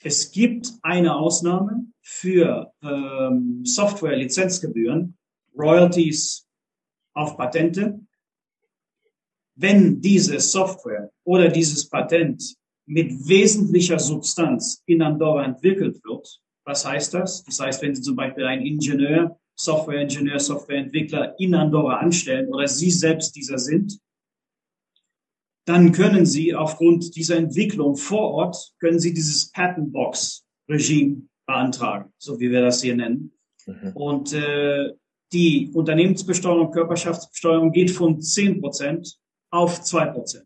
Es 0.03 0.31
gibt 0.31 0.73
eine 0.83 1.17
Ausnahme 1.17 1.87
für 2.01 2.73
ähm, 2.83 3.65
Software-Lizenzgebühren, 3.65 5.17
Royalties 5.57 6.47
auf 7.15 7.37
Patente 7.37 8.01
wenn 9.59 10.01
diese 10.01 10.39
Software 10.39 11.11
oder 11.25 11.49
dieses 11.49 11.89
Patent 11.89 12.55
mit 12.87 13.11
wesentlicher 13.29 13.99
Substanz 13.99 14.83
in 14.87 15.03
Andorra 15.03 15.45
entwickelt 15.45 16.01
wird, 16.05 16.41
was 16.65 16.87
heißt 16.87 17.15
das? 17.15 17.43
Das 17.45 17.59
heißt, 17.59 17.83
wenn 17.83 17.95
Sie 17.95 18.03
zum 18.03 18.15
Beispiel 18.15 18.45
einen 18.45 18.65
Ingenieur, 18.65 19.37
Softwareingenieur, 19.57 20.39
Softwareentwickler 20.39 21.35
in 21.41 21.55
Andorra 21.55 21.97
anstellen 21.97 22.49
oder 22.49 22.69
Sie 22.69 22.91
selbst 22.91 23.35
dieser 23.35 23.59
sind, 23.59 23.99
dann 25.69 25.93
können 25.93 26.25
Sie 26.25 26.55
aufgrund 26.55 27.15
dieser 27.15 27.37
Entwicklung 27.37 27.97
vor 27.97 28.33
Ort, 28.33 28.73
können 28.81 28.99
Sie 28.99 29.13
dieses 29.13 29.53
Patent 29.53 29.93
Box 29.93 30.47
Regime 30.69 31.29
beantragen, 31.47 32.13
so 32.19 32.41
wie 32.41 32.51
wir 32.51 32.63
das 32.63 32.83
hier 32.83 32.97
nennen. 32.97 33.33
Mhm. 33.67 33.93
Und 33.95 34.33
äh, 34.33 34.95
die 35.33 35.71
Unternehmensbesteuerung, 35.75 36.71
Körperschaftsbesteuerung 36.71 37.73
geht 37.73 37.91
von 37.91 38.21
10 38.21 38.61
Prozent 38.61 39.19
auf 39.51 39.81
2%. 39.81 40.45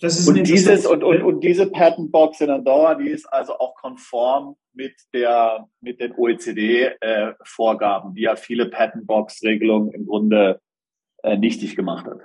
Das 0.00 0.18
ist 0.18 0.26
und, 0.28 0.42
dieses, 0.46 0.86
und, 0.86 1.04
und, 1.04 1.22
und 1.22 1.40
diese 1.40 1.70
Patent 1.70 2.10
Box 2.12 2.40
in 2.40 2.50
Andorra, 2.50 2.94
die 2.94 3.10
ist 3.10 3.26
also 3.26 3.58
auch 3.58 3.74
konform 3.76 4.56
mit 4.72 4.94
der 5.12 5.68
mit 5.80 6.00
den 6.00 6.12
OECD-Vorgaben, 6.12 8.10
äh, 8.10 8.14
die 8.14 8.22
ja 8.22 8.36
viele 8.36 8.70
Patent 8.70 9.06
Box-Regelungen 9.06 9.92
im 9.92 10.06
Grunde 10.06 10.60
äh, 11.22 11.36
nichtig 11.36 11.76
gemacht 11.76 12.06
hat. 12.06 12.18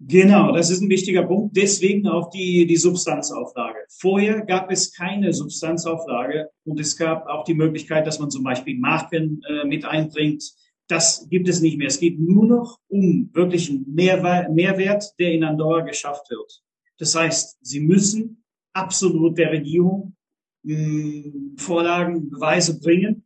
Genau, 0.00 0.52
das 0.52 0.70
ist 0.70 0.82
ein 0.82 0.90
wichtiger 0.90 1.22
Punkt. 1.22 1.56
Deswegen 1.56 2.06
auch 2.08 2.30
die, 2.30 2.66
die 2.66 2.76
Substanzauflage. 2.76 3.78
Vorher 3.88 4.44
gab 4.44 4.70
es 4.70 4.92
keine 4.92 5.32
Substanzauflage 5.32 6.50
und 6.64 6.80
es 6.80 6.96
gab 6.96 7.26
auch 7.26 7.44
die 7.44 7.54
Möglichkeit, 7.54 8.06
dass 8.06 8.18
man 8.18 8.30
zum 8.30 8.42
Beispiel 8.42 8.78
Marken 8.78 9.40
äh, 9.48 9.64
mit 9.64 9.84
einbringt, 9.84 10.44
das 10.88 11.26
gibt 11.30 11.48
es 11.48 11.60
nicht 11.60 11.78
mehr. 11.78 11.86
Es 11.86 11.98
geht 11.98 12.18
nur 12.18 12.44
noch 12.44 12.78
um 12.88 13.30
wirklichen 13.32 13.86
Mehrwert, 13.94 15.14
der 15.18 15.32
in 15.32 15.44
Andorra 15.44 15.80
geschafft 15.80 16.28
wird. 16.28 16.62
Das 16.98 17.14
heißt, 17.14 17.58
Sie 17.62 17.80
müssen 17.80 18.44
absolut 18.74 19.38
der 19.38 19.50
Regierung 19.52 20.16
mh, 20.64 21.56
Vorlagen, 21.56 22.28
Beweise 22.28 22.78
bringen, 22.80 23.24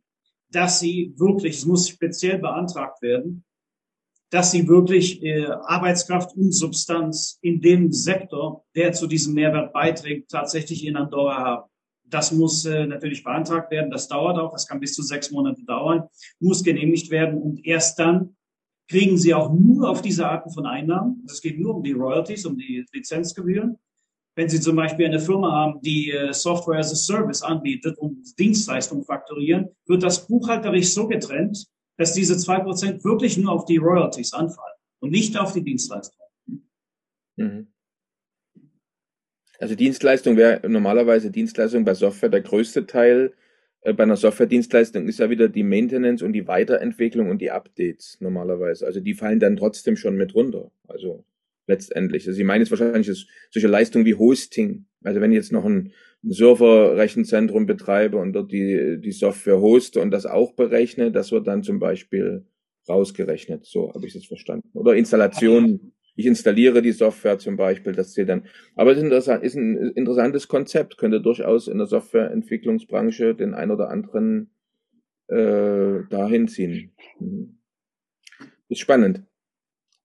dass 0.51 0.79
sie 0.79 1.13
wirklich, 1.17 1.57
es 1.57 1.65
muss 1.65 1.89
speziell 1.89 2.39
beantragt 2.39 3.01
werden, 3.01 3.43
dass 4.29 4.51
sie 4.51 4.67
wirklich 4.67 5.23
äh, 5.23 5.45
Arbeitskraft 5.45 6.35
und 6.35 6.51
Substanz 6.51 7.39
in 7.41 7.61
dem 7.61 7.91
Sektor, 7.91 8.63
der 8.75 8.93
zu 8.93 9.07
diesem 9.07 9.33
Mehrwert 9.33 9.73
beiträgt, 9.73 10.29
tatsächlich 10.29 10.85
in 10.85 10.95
Andorra 10.95 11.37
haben. 11.37 11.69
Das 12.05 12.31
muss 12.31 12.65
äh, 12.65 12.85
natürlich 12.85 13.23
beantragt 13.23 13.71
werden. 13.71 13.91
Das 13.91 14.07
dauert 14.07 14.37
auch. 14.37 14.51
Das 14.51 14.67
kann 14.67 14.79
bis 14.79 14.93
zu 14.93 15.03
sechs 15.03 15.31
Monate 15.31 15.63
dauern. 15.63 16.03
Muss 16.39 16.63
genehmigt 16.63 17.09
werden. 17.11 17.41
Und 17.41 17.65
erst 17.65 17.99
dann 17.99 18.35
kriegen 18.87 19.17
Sie 19.17 19.33
auch 19.33 19.51
nur 19.53 19.89
auf 19.89 20.01
diese 20.01 20.27
Arten 20.27 20.49
von 20.49 20.65
Einnahmen. 20.65 21.23
Es 21.29 21.41
geht 21.41 21.59
nur 21.59 21.75
um 21.75 21.83
die 21.83 21.91
Royalties, 21.91 22.45
um 22.45 22.57
die 22.57 22.85
Lizenzgebühren. 22.91 23.77
Wenn 24.35 24.49
Sie 24.49 24.59
zum 24.59 24.75
Beispiel 24.75 25.05
eine 25.05 25.19
Firma 25.19 25.51
haben, 25.51 25.81
die 25.81 26.11
äh, 26.11 26.33
Software 26.33 26.79
as 26.79 26.91
a 26.91 26.95
Service 26.95 27.41
anbietet 27.41 27.97
und 27.97 28.37
Dienstleistungen 28.39 29.03
faktorieren, 29.03 29.69
wird 29.85 30.01
das 30.01 30.27
buchhalterisch 30.27 30.93
so 30.93 31.07
getrennt, 31.07 31.67
dass 31.99 32.13
diese 32.13 32.37
zwei 32.37 32.59
Prozent 32.59 33.03
wirklich 33.03 33.37
nur 33.37 33.51
auf 33.51 33.65
die 33.65 33.75
Royalties 33.75 34.31
anfallen 34.31 34.75
und 35.01 35.11
nicht 35.11 35.37
auf 35.37 35.51
die 35.51 35.61
Dienstleistung. 35.61 36.25
Mhm. 37.35 37.67
Also 39.59 39.75
Dienstleistung 39.75 40.37
wäre 40.37 40.67
normalerweise 40.69 41.29
Dienstleistung 41.29 41.83
bei 41.83 41.93
Software 41.93 42.29
der 42.29 42.39
größte 42.39 42.87
Teil. 42.87 43.33
Äh, 43.81 43.91
bei 43.91 44.03
einer 44.03 44.15
Software-Dienstleistung 44.15 45.09
ist 45.09 45.19
ja 45.19 45.29
wieder 45.29 45.49
die 45.49 45.63
Maintenance 45.63 46.23
und 46.23 46.31
die 46.31 46.47
Weiterentwicklung 46.47 47.29
und 47.29 47.41
die 47.41 47.51
Updates 47.51 48.15
normalerweise. 48.21 48.85
Also 48.85 49.01
die 49.01 49.13
fallen 49.13 49.41
dann 49.41 49.57
trotzdem 49.57 49.97
schon 49.97 50.15
mit 50.15 50.33
runter. 50.33 50.71
Also 50.87 51.25
letztendlich. 51.67 52.25
Also 52.25 52.39
ich 52.39 52.45
meine 52.45 52.63
jetzt 52.63 52.71
wahrscheinlich 52.71 53.27
solche 53.51 53.67
Leistungen 53.67 54.05
wie 54.05 54.15
Hosting. 54.15 54.85
Also 55.03 55.19
wenn 55.19 55.33
jetzt 55.33 55.51
noch 55.51 55.65
ein, 55.65 55.91
ein 56.23 56.31
Server-Rechenzentrum 56.31 57.65
betreibe 57.65 58.17
und 58.17 58.33
dort 58.33 58.51
die, 58.51 58.99
die 59.01 59.11
Software 59.11 59.59
hoste 59.59 60.01
und 60.01 60.11
das 60.11 60.25
auch 60.25 60.53
berechne, 60.53 61.11
das 61.11 61.31
wird 61.31 61.47
dann 61.47 61.63
zum 61.63 61.79
Beispiel 61.79 62.45
rausgerechnet. 62.87 63.65
So 63.65 63.93
habe 63.93 64.05
ich 64.05 64.15
es 64.15 64.25
verstanden. 64.25 64.69
Oder 64.73 64.95
Installation 64.95 65.93
ich 66.19 66.25
installiere 66.25 66.81
die 66.81 66.91
Software 66.91 67.39
zum 67.39 67.55
Beispiel, 67.55 67.93
das 67.93 68.11
zählt 68.11 68.27
dann. 68.27 68.45
Aber 68.75 68.91
es 68.91 69.01
ist, 69.01 69.55
ein 69.55 69.93
interessantes 69.95 70.49
Konzept, 70.49 70.97
könnte 70.97 71.21
durchaus 71.21 71.69
in 71.69 71.77
der 71.77 71.87
Softwareentwicklungsbranche 71.87 73.35
den 73.35 73.53
ein 73.53 73.71
oder 73.71 73.89
anderen 73.89 74.51
äh, 75.27 76.01
dahin 76.09 76.49
ziehen. 76.49 76.91
Mhm. 77.21 77.59
Ist 78.67 78.81
spannend. 78.81 79.23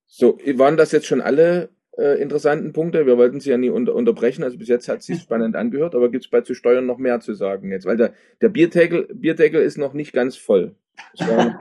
So, 0.06 0.38
waren 0.54 0.76
das 0.76 0.92
jetzt 0.92 1.06
schon 1.06 1.20
alle 1.20 1.70
äh, 1.98 2.20
interessanten 2.20 2.72
Punkte? 2.72 3.06
Wir 3.06 3.16
wollten 3.18 3.40
Sie 3.40 3.50
ja 3.50 3.58
nie 3.58 3.70
unter, 3.70 3.94
unterbrechen, 3.94 4.42
also 4.42 4.58
bis 4.58 4.68
jetzt 4.68 4.88
hat 4.88 5.00
es 5.00 5.06
sich 5.06 5.20
spannend 5.20 5.56
angehört, 5.56 5.94
aber 5.94 6.10
gibt 6.10 6.24
es 6.24 6.30
bei 6.30 6.40
zu 6.40 6.54
Steuern 6.54 6.86
noch 6.86 6.98
mehr 6.98 7.20
zu 7.20 7.34
sagen 7.34 7.70
jetzt? 7.70 7.86
Weil 7.86 7.96
der, 7.96 8.14
der 8.40 8.48
Bierdeckel, 8.48 9.08
Bierdeckel 9.14 9.62
ist 9.62 9.78
noch 9.78 9.94
nicht 9.94 10.12
ganz 10.12 10.36
voll. 10.36 10.74
ja, 11.14 11.56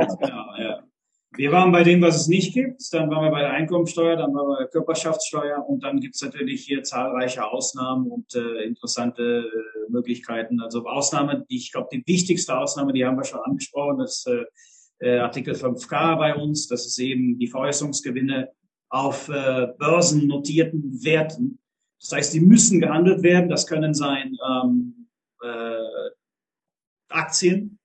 ja. 0.58 0.84
Wir 1.36 1.52
waren 1.52 1.72
bei 1.72 1.84
dem, 1.84 2.00
was 2.02 2.22
es 2.22 2.28
nicht 2.28 2.54
gibt. 2.54 2.82
Dann 2.92 3.10
waren 3.10 3.24
wir 3.24 3.32
bei 3.32 3.42
der 3.42 3.52
Einkommensteuer, 3.52 4.16
dann 4.16 4.36
waren 4.36 4.50
wir 4.50 4.56
bei 4.56 4.64
der 4.64 4.70
Körperschaftssteuer 4.70 5.68
und 5.68 5.84
dann 5.84 6.00
gibt 6.00 6.14
es 6.14 6.22
natürlich 6.22 6.64
hier 6.64 6.84
zahlreiche 6.84 7.44
Ausnahmen 7.44 8.12
und 8.12 8.36
äh, 8.36 8.64
interessante 8.64 9.24
äh, 9.24 9.92
Möglichkeiten. 9.92 10.62
Also 10.62 10.86
Ausnahmen, 10.86 11.44
die 11.50 11.58
ich 11.58 11.72
glaube, 11.72 11.88
die 11.92 12.04
wichtigste 12.06 12.56
Ausnahme, 12.56 12.94
die 12.94 13.04
haben 13.04 13.18
wir 13.18 13.24
schon 13.24 13.40
angesprochen, 13.40 13.98
das 13.98 14.26
äh, 14.28 14.44
äh 15.00 15.20
Artikel 15.20 15.56
5k 15.56 16.18
bei 16.18 16.36
uns. 16.36 16.68
Das 16.68 16.86
ist 16.86 17.00
eben 17.00 17.40
die 17.40 17.48
Veräußerungsgewinne 17.48 18.50
auf 18.94 19.28
äh, 19.28 19.68
börsennotierten 19.80 21.04
Werten. 21.04 21.58
Das 22.00 22.12
heißt, 22.12 22.34
die 22.36 22.42
müssen 22.42 22.80
gehandelt 22.80 23.24
werden. 23.24 23.50
Das 23.50 23.66
können 23.66 23.96
sein 23.96 24.38
ähm, 24.48 25.08
äh, 25.42 26.12
Aktien, 27.10 27.80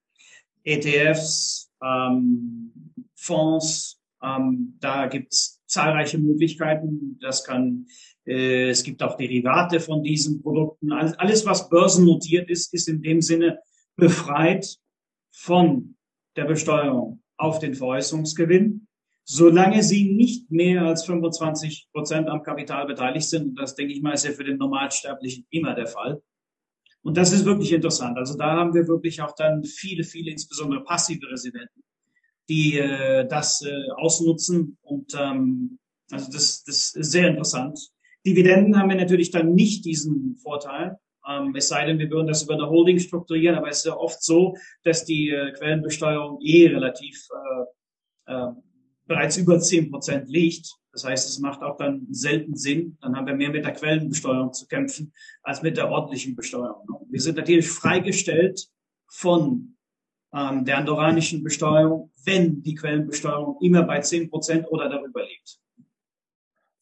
ETFs, 0.65 1.73
ähm, 1.83 2.93
Fonds. 3.15 3.99
Ähm, 4.23 4.77
da 4.81 5.07
gibt's 5.07 5.63
zahlreiche 5.65 6.19
Möglichkeiten. 6.19 7.19
Das 7.23 7.43
kann, 7.43 7.87
äh, 8.27 8.69
es 8.69 8.83
gibt 8.83 9.03
auch 9.03 9.17
Derivate 9.17 9.81
von 9.81 10.03
diesen 10.03 10.43
Produkten. 10.43 10.93
Alles, 10.93 11.47
was 11.47 11.71
börsennotiert 11.71 12.51
ist, 12.51 12.75
ist 12.75 12.87
in 12.87 13.01
dem 13.01 13.23
Sinne 13.23 13.61
befreit 13.97 14.77
von 15.33 15.97
der 16.37 16.45
Besteuerung 16.45 17.23
auf 17.39 17.61
den 17.61 17.75
Veräußerungsgewinn, 17.75 18.88
solange 19.31 19.83
sie 19.83 20.15
nicht 20.15 20.51
mehr 20.51 20.85
als 20.85 21.05
25 21.05 21.91
Prozent 21.93 22.29
am 22.29 22.43
Kapital 22.43 22.87
beteiligt 22.87 23.29
sind. 23.29 23.49
Und 23.49 23.57
das, 23.57 23.75
denke 23.75 23.93
ich 23.93 24.01
mal, 24.01 24.15
ist 24.15 24.25
ja 24.25 24.33
für 24.33 24.45
den 24.45 24.57
Normalsterblichen 24.57 25.47
immer 25.51 25.75
der 25.75 25.87
Fall. 25.87 26.23
Und 27.03 27.19
das 27.19 27.35
ist 27.35 27.45
wirklich 27.45 27.73
interessant. 27.73 28.17
Also 28.17 28.39
da 28.39 28.53
haben 28.53 28.73
wir 28.73 28.89
wirklich 28.89 29.21
auch 29.21 29.35
dann 29.35 29.65
viele, 29.65 30.03
viele, 30.03 30.31
insbesondere 30.31 30.83
passive 30.83 31.31
Residenten, 31.31 31.83
die 32.49 32.79
äh, 32.79 33.29
das 33.29 33.61
äh, 33.61 33.91
ausnutzen. 33.97 34.79
Und 34.81 35.15
ähm, 35.15 35.79
also 36.11 36.33
das, 36.33 36.65
das 36.65 36.95
ist 36.95 37.13
sehr 37.13 37.29
interessant. 37.29 37.79
Dividenden 38.25 38.79
haben 38.79 38.89
wir 38.89 38.97
natürlich 38.97 39.31
dann 39.31 39.55
nicht 39.55 39.85
diesen 39.85 40.37
Vorteil. 40.37 40.97
Ähm, 41.29 41.55
es 41.55 41.69
sei 41.69 41.85
denn, 41.85 41.99
wir 41.99 42.11
würden 42.11 42.29
das 42.29 42.45
über 42.45 42.55
eine 42.55 42.71
Holding 42.71 42.99
strukturieren, 42.99 43.57
aber 43.57 43.69
es 43.69 43.81
ist 43.81 43.87
ja 43.87 43.95
oft 43.95 44.23
so, 44.23 44.57
dass 44.85 45.05
die 45.05 45.29
äh, 45.29 45.53
Quellenbesteuerung 45.53 46.41
eh 46.41 46.69
relativ 46.69 47.29
äh, 48.27 48.33
äh, 48.33 48.53
bereits 49.09 49.37
über 49.37 49.59
zehn 49.59 49.91
Prozent 49.91 50.29
liegt. 50.29 50.77
Das 50.93 51.05
heißt, 51.05 51.29
es 51.29 51.39
macht 51.41 51.63
auch 51.63 51.77
dann 51.77 52.07
selten 52.11 52.55
Sinn. 52.55 52.99
Dann 53.01 53.17
haben 53.17 53.27
wir 53.27 53.35
mehr 53.35 53.51
mit 53.51 53.65
der 53.65 53.73
Quellenbesteuerung 53.73 54.53
zu 54.53 54.67
kämpfen 54.67 55.13
als 55.43 55.63
mit 55.63 55.77
der 55.77 55.91
ordentlichen 55.91 56.37
Besteuerung. 56.37 57.07
Wir 57.11 57.21
sind 57.21 57.37
natürlich 57.37 57.69
freigestellt 57.69 58.69
von 59.09 59.77
ähm, 60.33 60.65
der 60.65 60.79
andorranischen 60.79 61.43
Besteuerung, 61.43 62.13
wenn 62.25 62.63
die 62.63 62.75
Quellenbesteuerung 62.75 63.59
immer 63.63 63.83
bei 63.83 64.01
zehn 64.01 64.29
Prozent 64.29 64.67
oder 64.71 64.89
darüber 64.89 65.25
liegt. 65.25 65.59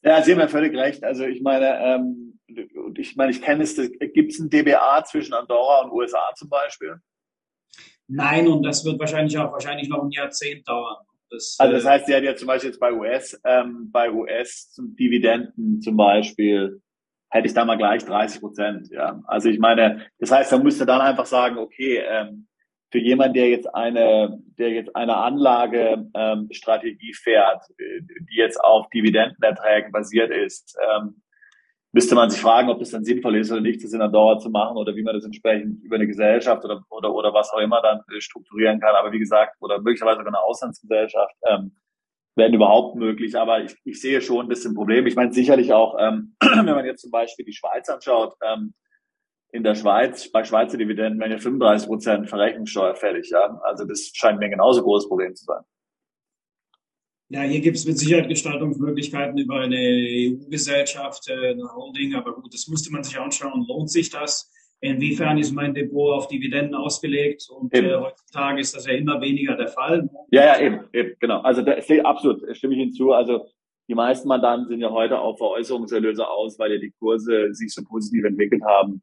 Ja, 0.02 0.22
Sie 0.22 0.32
haben 0.32 0.40
ja 0.40 0.48
völlig 0.48 0.76
recht. 0.76 1.04
Also 1.04 1.24
ich 1.24 1.42
meine, 1.42 1.78
ähm, 1.80 2.38
und 2.74 2.98
ich 2.98 3.16
meine, 3.16 3.32
ich 3.32 3.42
kenne 3.42 3.64
es, 3.64 3.76
gibt 3.76 4.32
es 4.32 4.38
ein 4.38 4.50
DBA 4.50 5.04
zwischen 5.04 5.34
Andorra 5.34 5.82
und 5.82 5.92
USA 5.92 6.32
zum 6.36 6.48
Beispiel? 6.48 7.00
Nein, 8.08 8.46
und 8.46 8.62
das 8.62 8.84
wird 8.84 9.00
wahrscheinlich 9.00 9.36
auch 9.36 9.52
wahrscheinlich 9.52 9.88
noch 9.88 10.04
ein 10.04 10.10
Jahrzehnt 10.10 10.66
dauern. 10.68 11.04
Das, 11.30 11.56
also 11.58 11.72
das 11.72 11.84
äh, 11.84 11.88
heißt, 11.88 12.06
sie 12.06 12.14
hat 12.14 12.22
ja 12.22 12.36
zum 12.36 12.46
Beispiel 12.46 12.70
jetzt 12.70 12.80
bei 12.80 12.92
US, 12.92 13.40
ähm, 13.44 13.90
bei 13.90 14.10
US 14.10 14.70
zum 14.72 14.94
Dividenden 14.96 15.80
zum 15.80 15.96
Beispiel, 15.96 16.80
hätte 17.30 17.46
ich 17.48 17.54
da 17.54 17.64
mal 17.64 17.76
gleich 17.76 18.04
30 18.04 18.40
Prozent. 18.40 18.88
Ja, 18.90 19.20
also 19.26 19.48
ich 19.48 19.58
meine, 19.58 20.06
das 20.18 20.30
heißt, 20.30 20.52
man 20.52 20.62
müsste 20.62 20.86
dann 20.86 21.00
einfach 21.00 21.26
sagen, 21.26 21.58
okay, 21.58 22.02
ähm, 22.08 22.46
für 22.90 22.98
jemanden, 22.98 23.34
der 23.34 23.50
jetzt 23.50 23.74
eine, 23.74 24.38
der 24.58 24.70
jetzt 24.70 24.94
eine 24.94 25.16
Anlagestrategie 25.16 27.10
ähm, 27.10 27.14
fährt, 27.14 27.62
die 27.78 28.36
jetzt 28.36 28.62
auf 28.62 28.88
Dividendenerträgen 28.90 29.90
basiert 29.90 30.30
ist, 30.30 30.76
ähm, 30.80 31.22
müsste 31.96 32.14
man 32.14 32.28
sich 32.28 32.42
fragen, 32.42 32.68
ob 32.68 32.78
das 32.78 32.90
dann 32.90 33.06
sinnvoll 33.06 33.36
ist 33.36 33.50
oder 33.50 33.62
nicht, 33.62 33.82
das 33.82 33.94
in 33.94 34.00
der 34.00 34.08
Dauer 34.08 34.38
zu 34.38 34.50
machen 34.50 34.76
oder 34.76 34.94
wie 34.94 35.02
man 35.02 35.14
das 35.14 35.24
entsprechend 35.24 35.82
über 35.82 35.96
eine 35.96 36.06
Gesellschaft 36.06 36.62
oder, 36.62 36.84
oder, 36.90 37.14
oder 37.14 37.32
was 37.32 37.50
auch 37.54 37.58
immer 37.58 37.80
dann 37.80 38.02
äh, 38.14 38.20
strukturieren 38.20 38.80
kann. 38.80 38.94
Aber 38.94 39.12
wie 39.12 39.18
gesagt, 39.18 39.56
oder 39.60 39.80
möglicherweise 39.80 40.18
sogar 40.18 40.34
eine 40.34 40.42
Auslandsgesellschaft, 40.42 41.34
ähm, 41.48 41.74
werden 42.34 42.52
überhaupt 42.52 42.96
möglich. 42.96 43.34
Aber 43.38 43.62
ich, 43.62 43.74
ich 43.84 43.98
sehe 43.98 44.20
schon 44.20 44.44
ein 44.44 44.48
bisschen 44.48 44.74
Problem. 44.74 45.06
Ich 45.06 45.16
meine 45.16 45.32
sicherlich 45.32 45.72
auch, 45.72 45.96
ähm, 45.98 46.36
wenn 46.40 46.66
man 46.66 46.84
jetzt 46.84 47.00
zum 47.00 47.10
Beispiel 47.10 47.46
die 47.46 47.54
Schweiz 47.54 47.88
anschaut, 47.88 48.34
ähm, 48.44 48.74
in 49.52 49.64
der 49.64 49.74
Schweiz, 49.74 50.30
bei 50.30 50.44
Schweizer 50.44 50.76
Dividenden 50.76 51.18
werden 51.18 51.32
ja 51.32 51.38
35 51.38 51.88
Prozent 51.88 52.28
Verrechnungssteuer 52.28 52.94
fällig. 52.94 53.30
Ja? 53.30 53.58
Also 53.62 53.86
das 53.86 54.10
scheint 54.12 54.38
mir 54.38 54.50
genauso 54.50 54.82
großes 54.82 55.08
Problem 55.08 55.34
zu 55.34 55.46
sein. 55.46 55.62
Ja, 57.28 57.42
hier 57.42 57.60
gibt 57.60 57.76
es 57.76 57.84
mit 57.84 57.98
Sicherheit 57.98 58.28
Gestaltungsmöglichkeiten 58.28 59.36
über 59.38 59.60
eine 59.60 59.76
EU-Gesellschaft, 59.76 61.28
äh, 61.28 61.50
eine 61.50 61.74
Holding, 61.74 62.14
aber 62.14 62.34
gut, 62.34 62.54
das 62.54 62.68
musste 62.68 62.92
man 62.92 63.02
sich 63.02 63.18
anschauen. 63.18 63.66
Lohnt 63.66 63.90
sich 63.90 64.10
das? 64.10 64.52
Inwiefern 64.80 65.36
ist 65.38 65.52
mein 65.52 65.74
Depot 65.74 66.12
auf 66.12 66.28
Dividenden 66.28 66.76
ausgelegt? 66.76 67.48
Und 67.50 67.74
äh, 67.74 67.96
heutzutage 67.96 68.60
ist 68.60 68.76
das 68.76 68.86
ja 68.86 68.92
immer 68.92 69.20
weniger 69.20 69.56
der 69.56 69.68
Fall. 69.68 70.08
Ja, 70.30 70.44
ja, 70.44 70.60
eben, 70.60 70.80
eben 70.92 71.16
genau. 71.18 71.40
Also 71.40 71.62
da 71.62 71.72
absolut, 72.04 72.56
stimme 72.56 72.74
ich 72.74 72.80
Ihnen 72.80 72.92
zu. 72.92 73.10
Also 73.10 73.46
die 73.88 73.94
meisten 73.94 74.28
Mandanten 74.28 74.68
sind 74.68 74.80
ja 74.80 74.90
heute 74.90 75.18
auf 75.18 75.38
Veräußerungserlöse 75.38 76.28
aus, 76.28 76.58
weil 76.60 76.74
ja 76.74 76.78
die 76.78 76.92
Kurse 76.98 77.52
sich 77.54 77.72
so 77.72 77.82
positiv 77.82 78.24
entwickelt 78.24 78.62
haben 78.62 79.02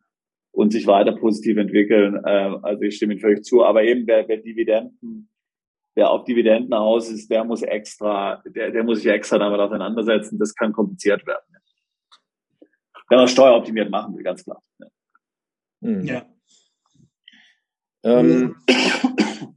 und 0.51 0.71
sich 0.71 0.87
weiter 0.87 1.13
positiv 1.13 1.57
entwickeln. 1.57 2.21
Äh, 2.23 2.55
also 2.61 2.83
ich 2.83 2.95
stimme 2.95 3.13
Ihnen 3.13 3.21
völlig 3.21 3.43
zu. 3.43 3.65
Aber 3.65 3.83
eben 3.83 4.07
wer, 4.07 4.25
wer 4.29 4.37
Dividenden 4.37 5.27
wer 5.95 6.09
auf 6.09 6.23
Dividenden 6.25 6.73
aus 6.73 7.09
ist, 7.09 7.29
der 7.29 7.43
muss 7.43 7.61
extra, 7.61 8.41
der, 8.45 8.71
der 8.71 8.83
muss 8.83 8.99
sich 9.01 9.11
extra 9.11 9.37
damit 9.37 9.59
auseinandersetzen. 9.59 10.39
Das 10.39 10.53
kann 10.55 10.73
kompliziert 10.73 11.25
werden. 11.25 11.43
Wenn 13.09 13.19
man 13.19 13.27
steueroptimiert 13.27 13.89
machen 13.89 14.15
will, 14.15 14.23
ganz 14.23 14.43
klar. 14.43 14.61
Ja. 14.79 14.87
Mhm. 15.81 16.05
ja. 16.05 16.25
Ähm, 18.03 18.55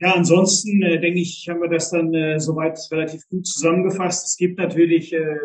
ja, 0.00 0.14
ansonsten 0.14 0.82
äh, 0.82 1.00
denke 1.00 1.20
ich, 1.20 1.48
haben 1.48 1.60
wir 1.60 1.68
das 1.68 1.90
dann 1.90 2.12
äh, 2.14 2.38
soweit 2.38 2.78
relativ 2.90 3.26
gut 3.28 3.46
zusammengefasst. 3.46 4.26
Es 4.26 4.36
gibt 4.36 4.58
natürlich 4.58 5.12
äh, 5.12 5.36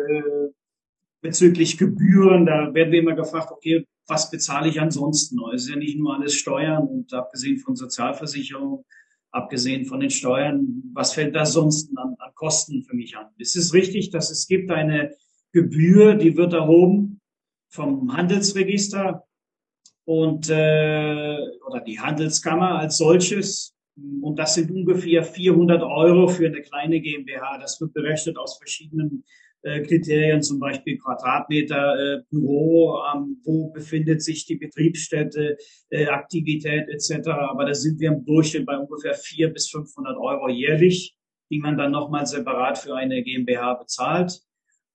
bezüglich 1.20 1.78
Gebühren, 1.78 2.46
da 2.46 2.72
werden 2.74 2.92
wir 2.92 3.00
immer 3.00 3.14
gefragt, 3.14 3.50
okay, 3.50 3.86
was 4.06 4.30
bezahle 4.30 4.68
ich 4.68 4.80
ansonsten? 4.80 5.38
Es 5.54 5.64
ist 5.64 5.70
ja 5.70 5.76
nicht 5.76 5.98
nur 5.98 6.14
alles 6.14 6.34
Steuern 6.34 6.86
und 6.86 7.12
abgesehen 7.14 7.58
von 7.58 7.76
Sozialversicherung 7.76 8.84
abgesehen 9.32 9.86
von 9.86 10.00
den 10.00 10.10
Steuern, 10.10 10.82
was 10.92 11.14
fällt 11.14 11.34
da 11.34 11.44
sonst 11.44 11.90
an, 11.96 12.14
an 12.18 12.34
Kosten 12.34 12.84
für 12.84 12.94
mich 12.94 13.16
an? 13.16 13.26
Es 13.38 13.56
ist 13.56 13.72
richtig, 13.72 14.10
dass 14.10 14.30
es 14.30 14.46
gibt 14.46 14.70
eine 14.70 15.14
Gebühr, 15.52 16.14
die 16.14 16.36
wird 16.36 16.52
erhoben 16.52 17.20
vom 17.68 18.14
Handelsregister 18.14 19.26
und 20.04 20.48
äh, 20.50 21.38
oder 21.66 21.80
die 21.80 21.98
Handelskammer 21.98 22.78
als 22.78 22.98
solches. 22.98 23.74
Und 24.20 24.38
das 24.38 24.54
sind 24.54 24.70
ungefähr 24.70 25.22
400 25.22 25.82
Euro 25.82 26.28
für 26.28 26.46
eine 26.46 26.62
kleine 26.62 27.00
GmbH. 27.00 27.58
Das 27.58 27.80
wird 27.80 27.92
berechnet 27.92 28.38
aus 28.38 28.58
verschiedenen 28.58 29.24
Kriterien, 29.62 30.42
zum 30.42 30.58
Beispiel 30.58 30.98
Quadratmeter 30.98 31.94
äh, 31.94 32.22
Büro, 32.30 33.00
ähm, 33.14 33.40
wo 33.44 33.70
befindet 33.70 34.22
sich 34.22 34.44
die 34.44 34.56
Betriebsstätte, 34.56 35.56
äh, 35.90 36.06
Aktivität 36.06 36.88
etc. 36.88 37.28
Aber 37.28 37.66
da 37.66 37.74
sind 37.74 38.00
wir 38.00 38.10
im 38.10 38.24
Durchschnitt 38.24 38.66
bei 38.66 38.76
ungefähr 38.76 39.14
400 39.14 39.54
bis 39.54 39.70
500 39.70 40.16
Euro 40.16 40.48
jährlich, 40.48 41.16
die 41.50 41.58
man 41.58 41.76
dann 41.76 41.92
nochmal 41.92 42.26
separat 42.26 42.78
für 42.78 42.94
eine 42.94 43.22
GmbH 43.22 43.74
bezahlt. 43.74 44.40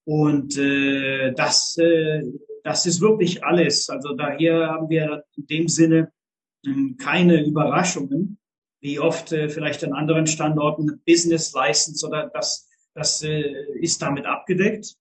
Und 0.05 0.57
äh, 0.57 1.33
das, 1.33 1.77
äh, 1.77 2.23
das 2.63 2.85
ist 2.85 3.01
wirklich 3.01 3.43
alles. 3.43 3.89
Also 3.89 4.13
daher 4.15 4.67
haben 4.67 4.89
wir 4.89 5.23
in 5.35 5.45
dem 5.47 5.67
Sinne 5.67 6.11
äh, 6.65 6.93
keine 6.97 7.45
Überraschungen, 7.45 8.37
wie 8.81 8.99
oft 8.99 9.31
äh, 9.31 9.49
vielleicht 9.49 9.83
an 9.83 9.93
anderen 9.93 10.27
Standorten 10.27 11.01
Business 11.05 11.53
License 11.53 12.05
oder 12.07 12.29
das 12.33 12.66
das 12.97 13.21
äh, 13.21 13.53
ist 13.79 14.01
damit 14.01 14.25
abgedeckt. 14.25 14.95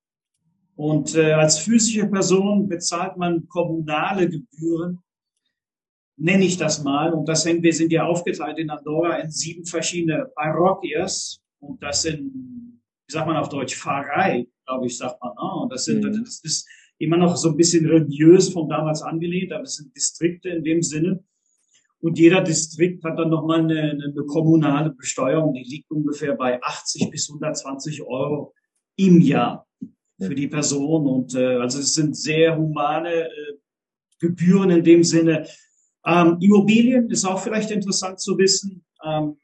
Und 0.76 1.14
äh, 1.14 1.32
als 1.32 1.58
physische 1.58 2.06
Person 2.06 2.68
bezahlt 2.68 3.16
man 3.16 3.48
kommunale 3.48 4.28
Gebühren, 4.28 5.02
nenne 6.18 6.44
ich 6.44 6.58
das 6.58 6.84
mal. 6.84 7.14
Und 7.14 7.26
das 7.26 7.44
sind, 7.44 7.62
wir 7.62 7.72
sind 7.72 7.90
ja 7.90 8.04
aufgeteilt 8.04 8.58
in 8.58 8.68
Andorra 8.68 9.16
in 9.16 9.30
sieben 9.30 9.64
verschiedene 9.64 10.30
Parroquias. 10.34 11.40
Und 11.58 11.82
das 11.82 12.02
sind, 12.02 12.32
wie 12.34 13.12
sagt 13.12 13.26
man 13.26 13.38
auf 13.38 13.48
Deutsch, 13.48 13.74
Pfarrei, 13.74 14.46
glaube 14.66 14.86
ich, 14.86 14.98
sagt 14.98 15.18
man. 15.22 15.32
Ne? 15.32 15.62
Und 15.62 15.72
das 15.72 15.86
sind, 15.86 16.04
mhm. 16.04 16.22
das 16.22 16.40
ist 16.44 16.68
immer 16.98 17.16
noch 17.16 17.34
so 17.34 17.48
ein 17.48 17.56
bisschen 17.56 17.86
religiös 17.86 18.50
von 18.50 18.68
damals 18.68 19.00
angelehnt, 19.00 19.52
aber 19.52 19.62
es 19.62 19.76
sind 19.76 19.96
Distrikte 19.96 20.50
in 20.50 20.62
dem 20.62 20.82
Sinne. 20.82 21.24
Und 22.00 22.18
jeder 22.18 22.42
Distrikt 22.42 23.02
hat 23.04 23.18
dann 23.18 23.30
nochmal 23.30 23.60
eine, 23.60 23.92
eine 23.92 24.26
kommunale 24.26 24.90
Besteuerung, 24.90 25.54
die 25.54 25.64
liegt 25.64 25.90
ungefähr 25.90 26.34
bei 26.34 26.62
80 26.62 27.10
bis 27.10 27.28
120 27.30 28.02
Euro 28.02 28.54
im 28.96 29.20
Jahr 29.20 29.66
für 30.20 30.34
die 30.34 30.48
Person. 30.48 31.06
Und 31.06 31.34
äh, 31.34 31.56
also 31.56 31.78
es 31.78 31.94
sind 31.94 32.16
sehr 32.16 32.56
humane 32.56 33.28
äh, 33.28 33.54
Gebühren 34.18 34.70
in 34.70 34.84
dem 34.84 35.04
Sinne. 35.04 35.46
Ähm, 36.06 36.38
Immobilien 36.40 37.10
ist 37.10 37.24
auch 37.24 37.40
vielleicht 37.40 37.70
interessant 37.70 38.20
zu 38.20 38.38
wissen, 38.38 38.84
ähm, 39.04 39.36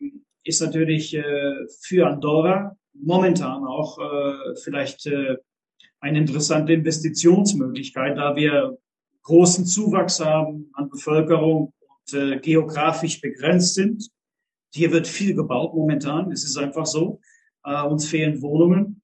ist 0.45 0.61
natürlich 0.61 1.15
äh, 1.15 1.55
für 1.81 2.07
Andorra 2.07 2.77
momentan 2.95 3.65
auch 3.65 3.99
äh, 3.99 4.55
vielleicht 4.63 5.07
äh, 5.07 5.37
eine 6.01 6.19
interessante 6.19 6.73
Investitionsmöglichkeit, 6.73 8.17
da 8.17 8.35
wir 8.37 8.77
großen 9.23 9.67
Zuwachs 9.67 10.21
haben 10.21 10.71
an 10.75 10.89
Bevölkerung 10.91 11.73
äh, 12.13 12.39
geografisch 12.39 13.21
begrenzt 13.21 13.75
sind. 13.75 14.09
Hier 14.75 14.91
wird 14.91 15.07
viel 15.07 15.35
gebaut 15.35 15.75
momentan. 15.75 16.33
Es 16.33 16.45
ist 16.45 16.57
einfach 16.57 16.87
so. 16.87 17.21
Äh, 17.65 17.83
uns 17.83 18.09
fehlen 18.09 18.41
Wohnungen. 18.43 19.03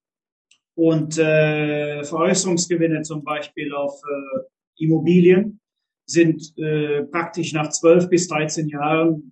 Und 0.75 1.17
äh, 1.17 2.03
Veräußerungsgewinne 2.03 3.01
zum 3.01 3.23
Beispiel 3.23 3.73
auf 3.73 4.01
äh, 4.03 4.83
Immobilien 4.83 5.59
sind 6.05 6.57
äh, 6.57 7.03
praktisch 7.03 7.53
nach 7.53 7.69
12 7.69 8.09
bis 8.09 8.27
13 8.27 8.69
Jahren 8.69 9.31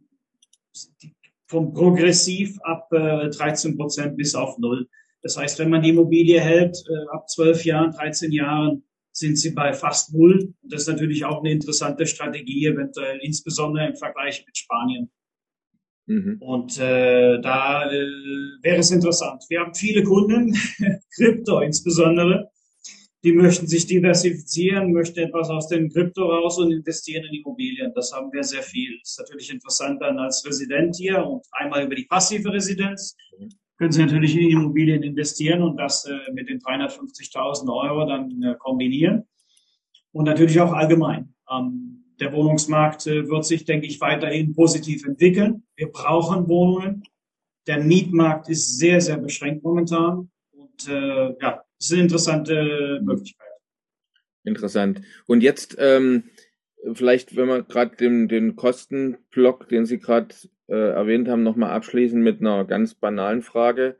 vom 1.47 1.74
progressiv 1.74 2.59
ab 2.61 2.91
äh, 2.91 3.30
13 3.30 3.78
Prozent 3.78 4.18
bis 4.18 4.36
auf 4.36 4.57
null. 4.57 4.88
Das 5.22 5.38
heißt, 5.38 5.59
wenn 5.59 5.70
man 5.70 5.82
die 5.82 5.89
Immobilie 5.89 6.39
hält, 6.39 6.78
äh, 6.89 7.15
ab 7.15 7.30
12 7.30 7.65
Jahren, 7.65 7.91
13 7.91 8.32
Jahren, 8.32 8.84
sind 9.18 9.38
sie 9.38 9.51
bei 9.51 9.74
fast 9.74 10.13
null. 10.13 10.53
Das 10.61 10.82
ist 10.82 10.88
natürlich 10.88 11.26
auch 11.26 11.39
eine 11.39 11.51
interessante 11.51 12.05
Strategie, 12.05 12.68
eventuell 12.68 13.20
insbesondere 13.22 13.88
im 13.88 13.95
Vergleich 13.95 14.45
mit 14.45 14.55
Spanien. 14.55 15.09
Mhm. 16.05 16.38
Und 16.39 16.80
äh, 16.80 17.41
da 17.41 17.91
äh, 17.91 18.07
wäre 18.61 18.78
es 18.78 18.91
interessant. 18.91 19.43
Wir 19.49 19.61
haben 19.61 19.74
viele 19.74 20.03
Kunden, 20.03 20.55
Krypto 21.15 21.61
insbesondere, 21.61 22.51
die 23.24 23.34
möchten 23.34 23.68
sich 23.68 23.88
diversifizieren, 23.88 24.93
möchten 24.93 25.20
etwas 25.20 25.49
aus 25.49 25.68
dem 25.68 25.89
Krypto 25.89 26.24
raus 26.24 26.59
und 26.59 26.72
investieren 26.72 27.26
in 27.26 27.41
Immobilien. 27.41 27.91
Das 27.95 28.13
haben 28.13 28.32
wir 28.32 28.43
sehr 28.43 28.61
viel. 28.61 28.99
Das 28.99 29.09
ist 29.09 29.20
natürlich 29.20 29.51
interessant 29.51 29.99
dann 30.01 30.20
als 30.20 30.45
Resident 30.45 30.95
hier 30.95 31.26
und 31.26 31.43
einmal 31.51 31.86
über 31.86 31.95
die 31.95 32.05
passive 32.05 32.53
Residenz. 32.53 33.18
Können 33.78 33.91
Sie 33.91 34.03
natürlich 34.03 34.36
in 34.36 34.49
Immobilien 34.49 35.03
investieren 35.03 35.61
und 35.61 35.78
das 35.78 36.05
äh, 36.05 36.32
mit 36.34 36.49
den 36.49 36.59
350.000 36.59 37.71
Euro 37.71 38.07
dann 38.07 38.41
äh, 38.41 38.55
kombinieren. 38.57 39.23
Und 40.11 40.25
natürlich 40.25 40.59
auch 40.59 40.73
allgemein. 40.73 41.36
Ähm, 41.49 42.03
der 42.19 42.34
Wohnungsmarkt 42.34 43.05
äh, 43.05 43.28
wird 43.28 43.45
sich, 43.45 43.65
denke 43.65 43.86
ich, 43.86 44.01
weiterhin 44.01 44.55
positiv 44.55 45.05
entwickeln. 45.05 45.63
Wir 45.75 45.91
brauchen 45.91 46.47
Wohnungen. 46.47 47.03
Der 47.67 47.84
Mietmarkt 47.84 48.49
ist 48.49 48.80
sehr, 48.80 48.99
sehr 48.99 49.17
beschränkt 49.17 49.63
momentan. 49.63 50.32
Und 50.51 50.88
äh, 50.88 51.36
ja, 51.39 51.63
es 51.80 51.88
ist 51.88 51.93
eine 51.93 52.01
interessante 52.03 52.99
Möglichkeit. 53.03 53.47
Interessant. 54.43 55.01
Und 55.28 55.43
jetzt 55.43 55.75
ähm, 55.78 56.23
vielleicht, 56.93 57.36
wenn 57.36 57.47
wir 57.47 57.63
gerade 57.63 57.95
den, 57.95 58.28
den 58.28 58.55
Kostenblock, 58.55 59.67
den 59.69 59.86
Sie 59.86 59.99
gerade 59.99 60.34
äh, 60.68 60.91
erwähnt 60.91 61.28
haben, 61.28 61.43
nochmal 61.43 61.72
abschließen 61.72 62.22
mit 62.22 62.41
einer 62.41 62.65
ganz 62.65 62.93
banalen 62.93 63.41
Frage. 63.41 63.97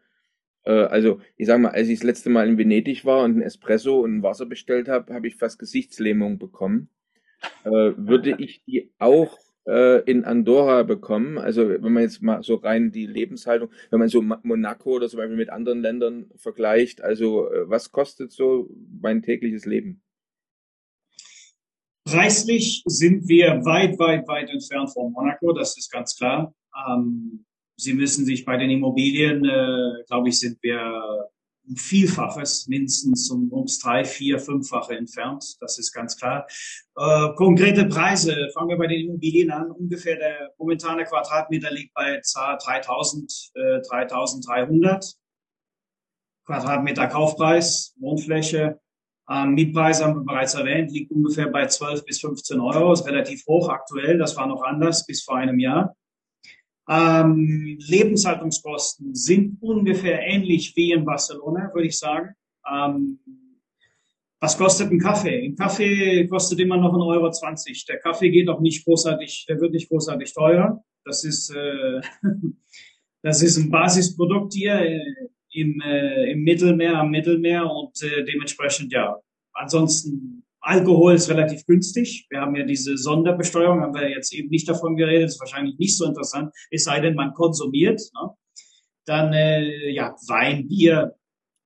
Äh, 0.64 0.72
also 0.72 1.20
ich 1.38 1.48
sag 1.48 1.60
mal, 1.60 1.70
als 1.70 1.88
ich 1.88 2.00
das 2.00 2.06
letzte 2.06 2.30
Mal 2.30 2.48
in 2.48 2.58
Venedig 2.58 3.06
war 3.06 3.24
und 3.24 3.38
ein 3.38 3.42
Espresso 3.42 4.02
und 4.02 4.18
ein 4.18 4.24
Wasser 4.24 4.46
bestellt 4.46 4.88
habe, 4.88 5.14
habe 5.14 5.28
ich 5.28 5.36
fast 5.36 5.60
Gesichtslähmung 5.60 6.38
bekommen. 6.38 6.90
Äh, 7.64 7.70
würde 7.70 8.36
ich 8.38 8.64
die 8.66 8.92
auch 8.98 9.38
äh, 9.68 10.02
in 10.10 10.26
Andorra 10.26 10.84
bekommen? 10.84 11.38
Also 11.38 11.70
wenn 11.70 11.94
man 11.94 12.04
jetzt 12.04 12.22
mal 12.22 12.42
so 12.44 12.56
rein 12.56 12.92
die 12.92 13.06
Lebenshaltung, 13.06 13.70
wenn 13.92 14.00
man 14.00 14.10
so 14.10 14.22
Monaco 14.22 14.92
oder 14.92 15.08
zum 15.08 15.18
Beispiel 15.18 15.38
mit 15.38 15.50
anderen 15.50 15.82
Ländern 15.82 16.32
vergleicht, 16.36 17.02
also 17.02 17.52
äh, 17.52 17.70
was 17.70 17.92
kostet 17.92 18.32
so 18.32 18.70
mein 19.02 19.22
tägliches 19.22 19.66
Leben? 19.66 20.02
Preislich 22.06 22.84
sind 22.86 23.28
wir 23.28 23.66
weit, 23.66 24.00
weit, 24.00 24.28
weit 24.30 24.50
entfernt 24.50 24.92
von 24.94 25.12
Monaco, 25.12 25.52
das 25.52 25.78
ist 25.78 25.92
ganz 25.92 26.16
klar. 26.16 26.56
Ähm, 26.86 27.46
Sie 27.80 27.94
müssen 27.94 28.26
sich 28.26 28.44
bei 28.44 28.58
den 28.58 28.72
Immobilien, 28.72 29.46
äh, 29.46 30.04
glaube 30.08 30.30
ich, 30.30 30.40
sind 30.40 30.58
wir 30.64 31.30
um 31.68 31.76
Vielfaches, 31.76 32.68
mindestens 32.68 33.30
um, 33.30 33.52
ums 33.52 33.80
drei, 33.80 34.04
vier, 34.04 34.40
fünffache 34.40 34.96
entfernt. 34.96 35.58
Das 35.60 35.78
ist 35.78 35.92
ganz 35.92 36.18
klar. 36.18 36.48
Äh, 36.96 37.34
konkrete 37.36 37.86
Preise, 37.86 38.50
fangen 38.54 38.70
wir 38.70 38.78
bei 38.78 38.88
den 38.88 39.08
Immobilien 39.08 39.52
an. 39.52 39.70
Ungefähr 39.70 40.16
der 40.16 40.54
momentane 40.58 41.04
Quadratmeter 41.04 41.72
liegt 41.72 41.94
bei 41.94 42.20
3000, 42.34 43.52
äh, 43.54 43.82
3300 43.82 45.14
Quadratmeter 46.46 47.08
Kaufpreis, 47.08 47.94
Wohnfläche. 48.00 48.80
Ähm, 49.30 49.54
Mietpreis 49.54 50.02
haben 50.02 50.16
wir 50.16 50.24
bereits 50.24 50.56
erwähnt, 50.56 50.92
liegt 50.92 51.12
ungefähr 51.12 51.48
bei 51.48 51.68
12 51.68 52.06
bis 52.06 52.22
15 52.22 52.60
Euro, 52.60 52.94
ist 52.94 53.06
relativ 53.06 53.46
hoch 53.46 53.70
aktuell. 53.70 54.18
Das 54.18 54.36
war 54.38 54.48
noch 54.48 54.64
anders 54.64 55.06
bis 55.06 55.22
vor 55.22 55.36
einem 55.36 55.60
Jahr. 55.60 55.96
Ähm, 56.90 57.78
Lebenshaltungskosten 57.80 59.14
sind 59.14 59.62
ungefähr 59.62 60.22
ähnlich 60.22 60.74
wie 60.76 60.92
in 60.92 61.04
Barcelona, 61.04 61.70
würde 61.74 61.88
ich 61.88 61.98
sagen. 61.98 62.34
Ähm, 62.72 63.20
was 64.40 64.58
kostet 64.58 64.92
ein 64.92 65.00
Kaffee? 65.00 65.46
Ein 65.46 65.56
Kaffee 65.56 66.28
kostet 66.28 66.60
immer 66.60 66.78
noch 66.78 66.94
1,20 66.94 67.00
Euro. 67.08 67.32
Der 67.90 68.00
Kaffee 68.00 68.30
geht 68.30 68.48
auch 68.50 68.60
nicht 68.60 68.86
großartig, 68.86 69.46
der 69.50 69.60
wird 69.60 69.74
nicht 69.74 69.90
großartig 69.90 70.34
teuer. 70.34 70.84
Das 71.04 71.24
ist, 71.24 71.50
äh, 71.50 72.02
das 73.24 73.42
ist 73.42 73.58
ein 73.58 73.72
Basisprodukt 73.72 74.54
hier 74.54 74.76
äh, 74.76 75.02
im, 75.52 75.82
äh, 75.82 76.32
im 76.32 76.44
Mittelmeer, 76.44 77.00
am 77.00 77.10
Mittelmeer 77.10 77.70
und 77.70 78.02
äh, 78.04 78.24
dementsprechend 78.24 78.92
ja. 78.94 79.20
Ansonsten 79.54 80.37
Alkohol 80.68 81.16
ist 81.16 81.30
relativ 81.30 81.66
günstig. 81.66 82.28
Wir 82.30 82.42
haben 82.42 82.54
ja 82.54 82.66
diese 82.66 82.98
Sonderbesteuerung, 82.98 83.80
haben 83.80 83.96
wir 83.96 84.10
jetzt 84.10 84.34
eben 84.34 84.50
nicht 84.50 84.68
davon 84.68 84.98
geredet, 84.98 85.30
ist 85.30 85.40
wahrscheinlich 85.40 85.78
nicht 85.78 85.96
so 85.96 86.06
interessant, 86.06 86.54
es 86.72 86.84
sei 86.84 87.00
denn, 87.00 87.16
man 87.16 87.34
konsumiert. 87.34 88.02
Ne? 88.14 88.30
Dann 89.06 89.32
äh, 89.32 89.90
ja, 89.92 90.14
Wein, 90.28 90.68
Bier, 90.68 91.16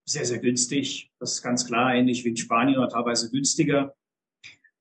sehr, 0.06 0.26
sehr 0.26 0.38
günstig. 0.38 1.12
Das 1.20 1.34
ist 1.34 1.42
ganz 1.42 1.66
klar, 1.66 1.96
ähnlich 1.96 2.24
wie 2.24 2.30
in 2.30 2.38
Spanien 2.38 2.78
oder 2.78 2.90
teilweise 2.90 3.32
günstiger. 3.32 3.96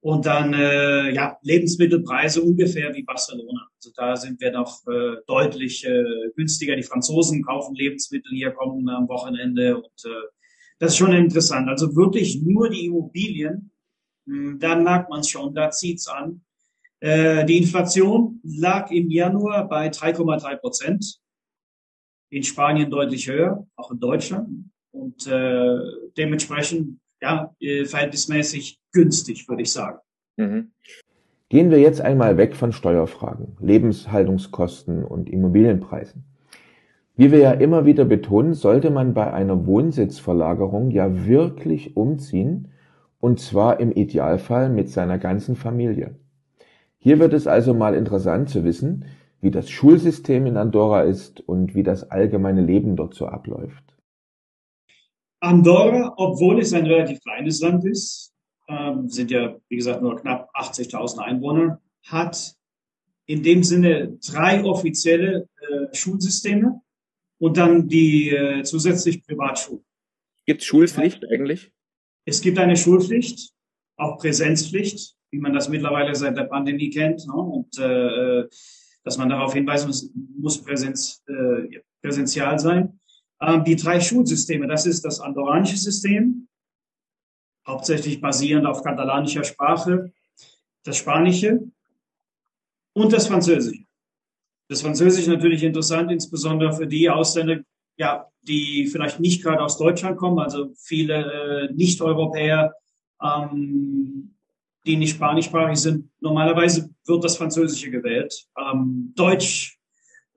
Und 0.01 0.27
dann 0.27 0.53
äh, 0.53 1.15
ja, 1.15 1.39
Lebensmittelpreise 1.41 2.43
ungefähr 2.43 2.95
wie 2.95 3.03
Barcelona. 3.03 3.69
Also 3.77 3.91
da 3.97 4.17
sind 4.17 4.39
wir 4.39 4.53
noch 4.53 4.87
äh, 4.87 5.17
deutlich 5.27 5.87
äh, 5.87 6.05
günstiger. 6.37 6.77
Die 6.77 6.83
Franzosen 6.83 7.43
kaufen 7.43 7.75
Lebensmittel 7.75 8.31
hier, 8.33 8.51
kommen 8.51 8.87
am 8.91 9.09
Wochenende 9.09 9.77
und 9.79 10.05
äh, 10.05 10.29
das 10.79 10.93
ist 10.93 10.99
schon 10.99 11.15
interessant. 11.15 11.71
Also 11.71 11.97
wirklich 11.97 12.43
nur 12.43 12.69
die 12.69 12.85
Immobilien 12.85 13.71
dann 14.27 14.85
merkt 14.85 15.11
man 15.11 15.21
es 15.21 15.29
schon, 15.29 15.55
da 15.55 15.71
zieht's 15.71 16.09
an. 16.09 16.43
Äh, 17.01 17.45
die 17.47 17.59
Inflation 17.59 18.41
lag 18.45 18.91
im 18.91 19.11
Januar 19.11 19.69
bei 19.69 19.89
3,3 19.89 20.57
Prozent. 20.57 21.21
In 22.31 22.43
Spanien 22.43 22.91
deutlich 22.91 23.29
höher, 23.29 23.67
auch 23.77 23.91
in 23.91 23.99
Deutschland. 23.99 24.71
Und 24.93 25.27
äh, 25.27 25.79
dementsprechend 26.17 27.01
ja, 27.21 27.55
äh, 27.61 27.85
verhältnismäßig 27.85 28.79
günstig, 28.93 29.49
würde 29.49 29.63
ich 29.63 29.73
sagen. 29.73 29.99
Mhm. 30.37 30.73
Gehen 31.49 31.71
wir 31.71 31.81
jetzt 31.81 32.01
einmal 32.01 32.37
weg 32.37 32.55
von 32.55 32.73
Steuerfragen, 32.73 33.57
Lebenshaltungskosten 33.61 35.05
und 35.05 35.29
Immobilienpreisen. 35.29 36.25
Wie 37.17 37.33
wir 37.33 37.39
ja 37.39 37.53
immer 37.53 37.85
wieder 37.85 38.05
betonen, 38.05 38.55
sollte 38.55 38.91
man 38.91 39.15
bei 39.15 39.33
einer 39.33 39.67
Wohnsitzverlagerung 39.67 40.91
ja 40.91 41.27
wirklich 41.27 41.97
umziehen, 41.97 42.69
und 43.21 43.39
zwar 43.39 43.81
im 43.81 43.93
Idealfall 43.93 44.71
mit 44.71 44.91
seiner 44.91 45.19
ganzen 45.19 45.57
Familie. 45.57 46.17
Hier 46.99 47.19
wird 47.19 47.33
es 47.33 47.47
also 47.47 47.75
mal 47.75 47.95
interessant 47.95 48.51
zu 48.51 48.65
wissen, 48.65 49.05
wie 49.41 49.51
das 49.51 49.71
Schulsystem 49.71 50.47
in 50.47 50.57
Andorra 50.57 51.03
ist 51.03 51.41
und 51.41 51.75
wie 51.75 51.83
das 51.83 52.11
allgemeine 52.11 52.63
Leben 52.63 52.97
dort 52.97 53.15
so 53.15 53.27
abläuft. 53.27 53.85
Andorra, 55.41 56.13
obwohl 56.17 56.61
es 56.61 56.75
ein 56.75 56.87
relativ 56.87 57.21
kleines 57.23 57.61
Land 57.61 57.87
ist, 57.87 58.35
ähm, 58.69 59.09
sind 59.09 59.31
ja, 59.31 59.57
wie 59.69 59.77
gesagt, 59.77 60.03
nur 60.03 60.17
knapp 60.17 60.51
80.000 60.55 61.19
Einwohner, 61.19 61.81
hat 62.07 62.55
in 63.25 63.43
dem 63.43 63.63
Sinne 63.63 64.19
drei 64.27 64.63
offizielle 64.65 65.49
äh, 65.61 65.95
Schulsysteme 65.95 66.83
und 67.39 67.57
dann 67.57 67.89
die 67.89 68.31
äh, 68.31 68.63
zusätzlich 68.63 69.25
Privatschulen. 69.25 69.85
Gibt 70.45 70.61
es 70.61 70.67
Schulpflicht 70.67 71.25
eigentlich? 71.31 71.73
Es 72.31 72.41
gibt 72.41 72.61
eine 72.61 72.77
Schulpflicht, 72.77 73.53
auch 73.97 74.19
Präsenzpflicht, 74.19 75.17
wie 75.33 75.41
man 75.41 75.53
das 75.53 75.69
mittlerweile 75.69 76.15
seit 76.15 76.37
der 76.37 76.45
Pandemie 76.45 76.89
kennt. 76.89 77.27
Ne? 77.27 77.35
Und 77.35 77.77
äh, 77.77 78.49
dass 79.03 79.19
man 79.19 79.29
darauf 79.29 79.53
hinweisen 79.53 79.89
muss, 79.89 80.13
muss 80.39 80.63
Präsenz, 80.63 81.25
äh, 81.27 81.81
präsential 82.01 82.57
sein. 82.61 83.01
Ähm, 83.41 83.65
die 83.65 83.75
drei 83.75 83.99
Schulsysteme, 84.01 84.69
das 84.69 84.87
ist 84.87 85.05
das 85.05 85.19
andorranische 85.19 85.77
System, 85.77 86.47
hauptsächlich 87.67 88.21
basierend 88.21 88.65
auf 88.65 88.85
katalanischer 88.85 89.43
Sprache, 89.43 90.13
das 90.85 90.99
Spanische 90.99 91.59
und 92.95 93.13
das 93.13 93.27
Französische. 93.27 93.83
Das 94.69 94.83
Französische 94.83 95.31
natürlich 95.31 95.65
interessant, 95.65 96.13
insbesondere 96.13 96.73
für 96.75 96.87
die 96.87 97.11
Ausländer, 97.11 97.59
ja, 98.01 98.27
die 98.41 98.87
vielleicht 98.91 99.21
nicht 99.21 99.43
gerade 99.43 99.63
aus 99.63 99.77
Deutschland 99.77 100.17
kommen, 100.17 100.39
also 100.39 100.73
viele 100.75 101.69
äh, 101.69 101.73
Nicht-Europäer, 101.75 102.73
ähm, 103.23 104.35
die 104.87 104.97
nicht 104.97 105.17
spanischsprachig 105.17 105.77
sind. 105.77 106.09
Normalerweise 106.21 106.89
wird 107.05 107.23
das 107.23 107.37
Französische 107.37 107.91
gewählt. 107.91 108.47
Ähm, 108.59 109.13
Deutsch 109.15 109.79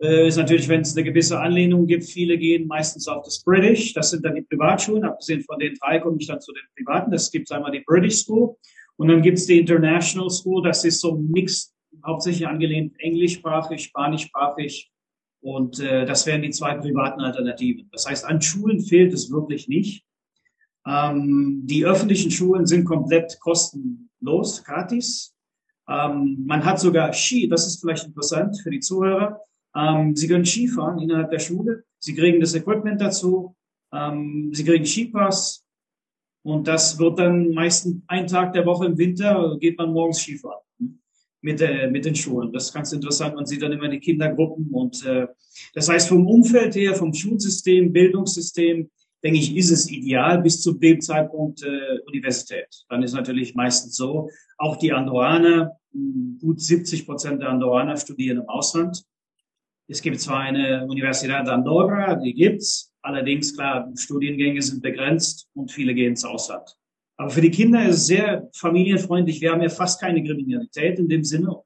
äh, 0.01 0.27
ist 0.27 0.35
natürlich, 0.35 0.67
wenn 0.67 0.81
es 0.81 0.93
eine 0.93 1.05
gewisse 1.05 1.39
Anlehnung 1.39 1.87
gibt, 1.87 2.03
viele 2.03 2.37
gehen 2.37 2.67
meistens 2.67 3.07
auf 3.07 3.23
das 3.23 3.41
British. 3.41 3.93
Das 3.93 4.09
sind 4.09 4.25
dann 4.25 4.35
die 4.35 4.41
Privatschulen. 4.41 5.05
Abgesehen 5.05 5.41
von 5.43 5.57
den 5.57 5.73
drei 5.81 5.99
komme 5.99 6.17
ich 6.19 6.27
dann 6.27 6.41
zu 6.41 6.51
den 6.51 6.63
privaten. 6.75 7.11
Das 7.11 7.31
gibt 7.31 7.49
einmal 7.49 7.71
die 7.71 7.85
British 7.87 8.23
School 8.23 8.57
und 8.97 9.07
dann 9.07 9.21
gibt 9.21 9.37
es 9.37 9.45
die 9.45 9.59
International 9.59 10.29
School. 10.29 10.63
Das 10.63 10.83
ist 10.83 10.99
so 10.99 11.15
ein 11.15 11.31
Mix, 11.31 11.73
hauptsächlich 12.05 12.45
angelehnt 12.45 12.93
englischsprachig, 12.99 13.85
spanischsprachig 13.85 14.91
und 15.43 15.81
äh, 15.81 16.05
das 16.05 16.25
wären 16.25 16.41
die 16.41 16.51
zwei 16.51 16.75
privaten 16.75 17.19
Alternativen. 17.19 17.89
Das 17.91 18.07
heißt, 18.07 18.25
an 18.25 18.41
Schulen 18.41 18.79
fehlt 18.79 19.13
es 19.13 19.29
wirklich 19.29 19.67
nicht. 19.67 20.05
Ähm, 20.87 21.61
die 21.65 21.85
öffentlichen 21.85 22.31
Schulen 22.31 22.65
sind 22.65 22.85
komplett 22.85 23.37
kostenlos, 23.41 24.63
gratis. 24.63 25.35
Ähm, 25.89 26.45
man 26.47 26.63
hat 26.63 26.79
sogar 26.79 27.11
Ski, 27.11 27.49
das 27.49 27.67
ist 27.67 27.81
vielleicht 27.81 28.05
interessant 28.05 28.57
für 28.61 28.69
die 28.69 28.79
Zuhörer. 28.79 29.41
Ähm, 29.75 30.15
Sie 30.15 30.29
können 30.29 30.45
Ski 30.45 30.69
fahren 30.69 30.99
innerhalb 30.99 31.29
der 31.29 31.39
Schule. 31.39 31.83
Sie 31.99 32.15
kriegen 32.15 32.39
das 32.39 32.55
Equipment 32.55 33.01
dazu. 33.01 33.53
Ähm, 33.91 34.51
Sie 34.53 34.63
kriegen 34.63 34.85
Skipass. 34.85 35.65
Und 36.41 36.69
das 36.69 36.99
wird 36.99 37.19
dann 37.19 37.49
meistens 37.49 38.01
ein 38.07 38.27
Tag 38.27 38.53
der 38.53 38.65
Woche 38.65 38.85
im 38.85 38.97
Winter, 38.97 39.57
geht 39.59 39.77
man 39.77 39.91
morgens 39.91 40.19
Skifahren 40.19 40.62
mit, 41.43 41.61
äh, 41.61 41.89
mit 41.89 42.05
den 42.05 42.15
Schulen. 42.15 42.51
Das 42.51 42.65
ist 42.65 42.73
ganz 42.73 42.91
interessant. 42.93 43.35
Man 43.35 43.45
sieht 43.45 43.61
dann 43.61 43.73
immer 43.73 43.89
die 43.89 43.99
Kindergruppen 43.99 44.69
und 44.71 45.05
äh, 45.05 45.27
das 45.73 45.89
heißt 45.89 46.07
vom 46.09 46.25
Umfeld 46.25 46.75
her, 46.75 46.95
vom 46.95 47.13
Schulsystem, 47.13 47.91
Bildungssystem, 47.91 48.89
denke 49.23 49.39
ich, 49.39 49.55
ist 49.55 49.69
es 49.69 49.91
ideal 49.91 50.41
bis 50.41 50.61
zu 50.61 50.73
dem 50.73 51.01
Zeitpunkt 51.01 51.61
äh, 51.63 51.99
Universität. 52.07 52.67
Dann 52.89 53.03
ist 53.03 53.13
natürlich 53.13 53.55
meistens 53.55 53.95
so, 53.95 54.29
auch 54.57 54.77
die 54.77 54.93
Andorraner, 54.93 55.77
gut 56.39 56.59
70 56.59 57.05
Prozent 57.05 57.41
der 57.41 57.49
Andorraner 57.49 57.97
studieren 57.97 58.39
im 58.39 58.49
Ausland. 58.49 59.03
Es 59.87 60.01
gibt 60.01 60.19
zwar 60.21 60.39
eine 60.39 60.85
Universität 60.87 61.47
Andorra, 61.47 62.15
die 62.15 62.33
gibt's, 62.33 62.93
allerdings 63.01 63.55
klar, 63.55 63.91
Studiengänge 63.95 64.61
sind 64.61 64.81
begrenzt 64.81 65.49
und 65.53 65.71
viele 65.71 65.93
gehen 65.93 66.11
ins 66.11 66.23
Ausland. 66.23 66.77
Aber 67.17 67.29
für 67.29 67.41
die 67.41 67.51
Kinder 67.51 67.85
ist 67.87 67.95
es 67.95 68.07
sehr 68.07 68.49
familienfreundlich. 68.53 69.39
Wir 69.41 69.51
haben 69.51 69.61
ja 69.61 69.69
fast 69.69 70.01
keine 70.01 70.23
Kriminalität 70.23 70.99
in 70.99 71.07
dem 71.07 71.23
Sinne 71.23 71.61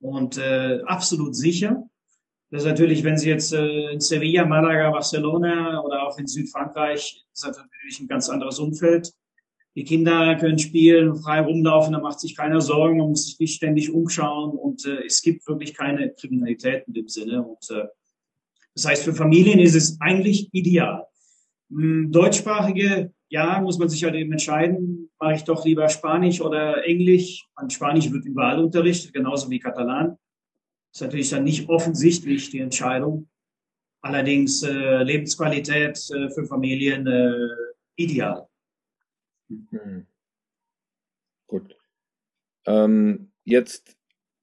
und 0.00 0.38
äh, 0.38 0.80
absolut 0.86 1.36
sicher. 1.36 1.88
Das 2.50 2.62
ist 2.62 2.68
natürlich, 2.68 3.04
wenn 3.04 3.16
Sie 3.16 3.28
jetzt 3.28 3.52
äh, 3.52 3.92
in 3.92 4.00
Sevilla, 4.00 4.44
Malaga, 4.44 4.90
Barcelona 4.90 5.80
oder 5.82 6.02
auch 6.02 6.18
in 6.18 6.26
Südfrankreich, 6.26 7.24
das 7.32 7.44
ist 7.44 7.58
natürlich 7.58 8.00
ein 8.00 8.08
ganz 8.08 8.28
anderes 8.28 8.58
Umfeld. 8.58 9.12
Die 9.76 9.84
Kinder 9.84 10.34
können 10.34 10.58
spielen, 10.58 11.14
frei 11.14 11.42
rumlaufen, 11.42 11.92
da 11.92 12.00
macht 12.00 12.18
sich 12.18 12.34
keiner 12.34 12.60
Sorgen, 12.60 12.98
man 12.98 13.10
muss 13.10 13.26
sich 13.26 13.38
nicht 13.38 13.54
ständig 13.54 13.92
umschauen 13.92 14.50
und 14.50 14.84
äh, 14.84 15.04
es 15.04 15.22
gibt 15.22 15.46
wirklich 15.46 15.74
keine 15.74 16.12
Kriminalität 16.12 16.88
in 16.88 16.94
dem 16.94 17.08
Sinne. 17.08 17.42
Und 17.46 17.70
äh, 17.70 17.84
das 18.74 18.86
heißt, 18.86 19.04
für 19.04 19.14
Familien 19.14 19.60
ist 19.60 19.76
es 19.76 20.00
eigentlich 20.00 20.48
ideal. 20.52 21.06
Hm, 21.70 22.10
deutschsprachige, 22.10 23.12
ja, 23.30 23.60
muss 23.60 23.78
man 23.78 23.88
sich 23.88 24.02
halt 24.02 24.16
eben 24.16 24.32
entscheiden, 24.32 25.08
mache 25.20 25.34
ich 25.34 25.44
doch 25.44 25.64
lieber 25.64 25.88
Spanisch 25.88 26.40
oder 26.40 26.84
Englisch. 26.84 27.46
An 27.54 27.70
Spanisch 27.70 28.10
wird 28.10 28.26
überall 28.26 28.62
unterrichtet, 28.62 29.12
genauso 29.12 29.48
wie 29.50 29.60
Katalan. 29.60 30.18
Ist 30.92 31.00
natürlich 31.00 31.30
dann 31.30 31.44
nicht 31.44 31.68
offensichtlich 31.68 32.50
die 32.50 32.58
Entscheidung. 32.58 33.30
Allerdings 34.02 34.64
äh, 34.64 35.02
Lebensqualität 35.04 35.96
äh, 36.10 36.30
für 36.30 36.44
Familien 36.44 37.06
äh, 37.06 37.48
ideal. 37.94 38.48
Mhm. 39.48 40.06
Gut. 41.46 41.76
Ähm, 42.66 43.30
jetzt 43.44 43.96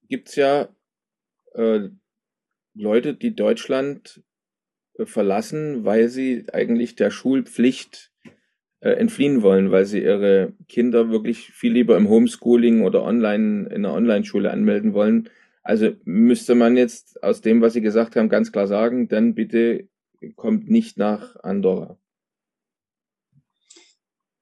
gibt's 0.08 0.36
ja 0.36 0.70
äh, 1.56 1.90
Leute, 2.74 3.16
die 3.16 3.36
Deutschland 3.36 4.24
äh, 4.94 5.06
verlassen, 5.06 5.84
weil 5.84 6.08
sie 6.08 6.46
eigentlich 6.54 6.96
der 6.96 7.12
Schulpflicht 7.12 8.14
äh, 8.80 8.92
entfliehen 8.92 9.42
wollen, 9.42 9.72
weil 9.72 9.86
sie 9.86 10.04
ihre 10.04 10.54
Kinder 10.68 11.10
wirklich 11.10 11.50
viel 11.52 11.74
lieber 11.74 11.98
im 11.98 12.10
Homeschooling 12.10 12.84
oder 12.84 13.04
online 13.04 13.68
in 13.70 13.86
einer 13.86 13.94
Online-Schule 13.94 14.52
anmelden 14.52 14.94
wollen. 14.94 15.30
Also 15.64 15.92
müsste 16.06 16.56
man 16.56 16.78
jetzt 16.78 17.22
aus 17.24 17.42
dem, 17.42 17.60
was 17.62 17.74
Sie 17.74 17.82
gesagt 17.82 18.16
haben, 18.16 18.30
ganz 18.30 18.52
klar 18.52 18.68
sagen, 18.68 19.08
dann 19.08 19.34
bitte 19.34 19.90
kommt 20.36 20.70
nicht 20.70 20.98
nach 20.98 21.36
Andorra. 21.44 21.98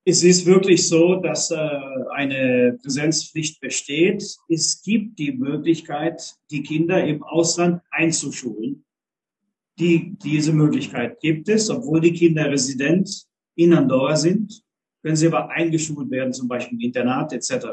Es 0.08 0.24
ist 0.24 0.46
wirklich 0.46 0.88
so, 0.88 1.16
dass 1.16 1.50
äh, 1.50 1.56
eine 2.14 2.78
Präsenzpflicht 2.84 3.60
besteht. 3.60 4.24
Es 4.48 4.84
gibt 4.84 5.18
die 5.18 5.32
Möglichkeit, 5.32 6.36
die 6.52 6.62
Kinder 6.62 7.04
im 7.04 7.24
Ausland 7.24 7.82
einzuschulen. 7.90 8.86
Die, 9.80 10.16
diese 10.24 10.54
Möglichkeit 10.54 11.20
gibt 11.22 11.50
es, 11.50 11.70
obwohl 11.72 12.02
die 12.02 12.14
Kinder 12.14 12.52
resident 12.52 13.26
in 13.56 13.74
Andorra 13.74 14.16
sind, 14.16 14.64
können 15.02 15.16
sie 15.16 15.28
aber 15.28 15.50
eingeschult 15.50 16.10
werden, 16.12 16.34
zum 16.34 16.48
Beispiel 16.48 16.78
im 16.78 16.86
Internat 16.86 17.34
etc. 17.34 17.68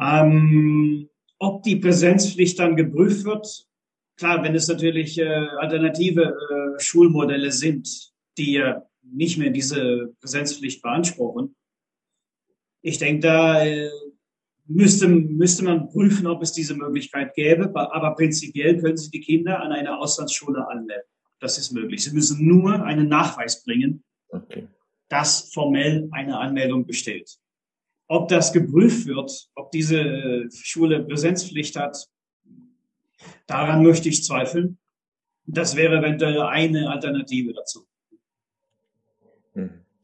Ähm, 0.00 1.08
ob 1.38 1.62
die 1.62 1.76
Präsenzpflicht 1.76 2.58
dann 2.58 2.76
geprüft 2.76 3.24
wird, 3.24 3.66
klar, 4.16 4.42
wenn 4.42 4.54
es 4.54 4.68
natürlich 4.68 5.18
äh, 5.18 5.24
alternative 5.24 6.22
äh, 6.22 6.80
Schulmodelle 6.80 7.50
sind, 7.50 8.12
die 8.38 8.52
ja 8.52 8.86
nicht 9.02 9.38
mehr 9.38 9.50
diese 9.50 10.14
Präsenzpflicht 10.20 10.82
beanspruchen. 10.82 11.54
Ich 12.80 12.98
denke, 12.98 13.20
da 13.20 13.64
äh, 13.64 13.90
müsste, 14.66 15.08
müsste 15.08 15.64
man 15.64 15.88
prüfen, 15.88 16.26
ob 16.26 16.42
es 16.42 16.52
diese 16.52 16.74
Möglichkeit 16.74 17.34
gäbe. 17.34 17.74
Aber 17.74 18.14
prinzipiell 18.14 18.80
können 18.80 18.96
Sie 18.96 19.10
die 19.10 19.20
Kinder 19.20 19.60
an 19.60 19.72
eine 19.72 19.98
Auslandsschule 19.98 20.66
anmelden. 20.68 21.06
Das 21.40 21.58
ist 21.58 21.72
möglich. 21.72 22.04
Sie 22.04 22.14
müssen 22.14 22.46
nur 22.46 22.84
einen 22.84 23.08
Nachweis 23.08 23.64
bringen, 23.64 24.04
okay. 24.32 24.68
dass 25.08 25.52
formell 25.52 26.08
eine 26.12 26.38
Anmeldung 26.38 26.86
besteht. 26.86 27.38
Ob 28.08 28.28
das 28.28 28.52
geprüft 28.52 29.06
wird, 29.06 29.48
ob 29.54 29.70
diese 29.70 30.00
äh, 30.00 30.50
Schule 30.50 31.04
Präsenzpflicht 31.04 31.76
hat, 31.76 32.08
daran 33.46 33.82
möchte 33.82 34.08
ich 34.08 34.24
zweifeln. 34.24 34.78
Das 35.44 35.76
wäre 35.76 35.98
eventuell 35.98 36.40
eine 36.40 36.90
Alternative 36.90 37.52
dazu. 37.52 37.86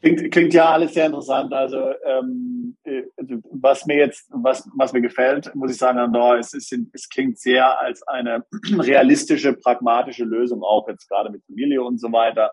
Klingt, 0.01 0.31
klingt 0.31 0.55
ja 0.55 0.71
alles 0.71 0.95
sehr 0.95 1.07
interessant. 1.07 1.53
Also, 1.53 1.93
ähm, 2.05 2.77
äh, 2.85 3.03
was 3.51 3.85
mir 3.85 3.97
jetzt, 3.97 4.29
was, 4.31 4.69
was 4.77 4.93
mir 4.93 5.01
gefällt, 5.01 5.53
muss 5.57 5.73
ich 5.73 5.77
sagen, 5.77 5.99
Andorra, 5.99 6.39
es, 6.39 6.55
ist, 6.55 6.73
es 6.93 7.09
klingt 7.09 7.39
sehr 7.39 7.79
als 7.81 8.07
eine 8.07 8.45
realistische, 8.79 9.55
pragmatische 9.55 10.25
Lösung, 10.25 10.63
auch 10.63 10.89
jetzt 10.89 11.09
gerade 11.09 11.31
mit 11.31 11.45
Familie 11.45 11.83
und 11.83 11.99
so 11.99 12.13
weiter. 12.13 12.53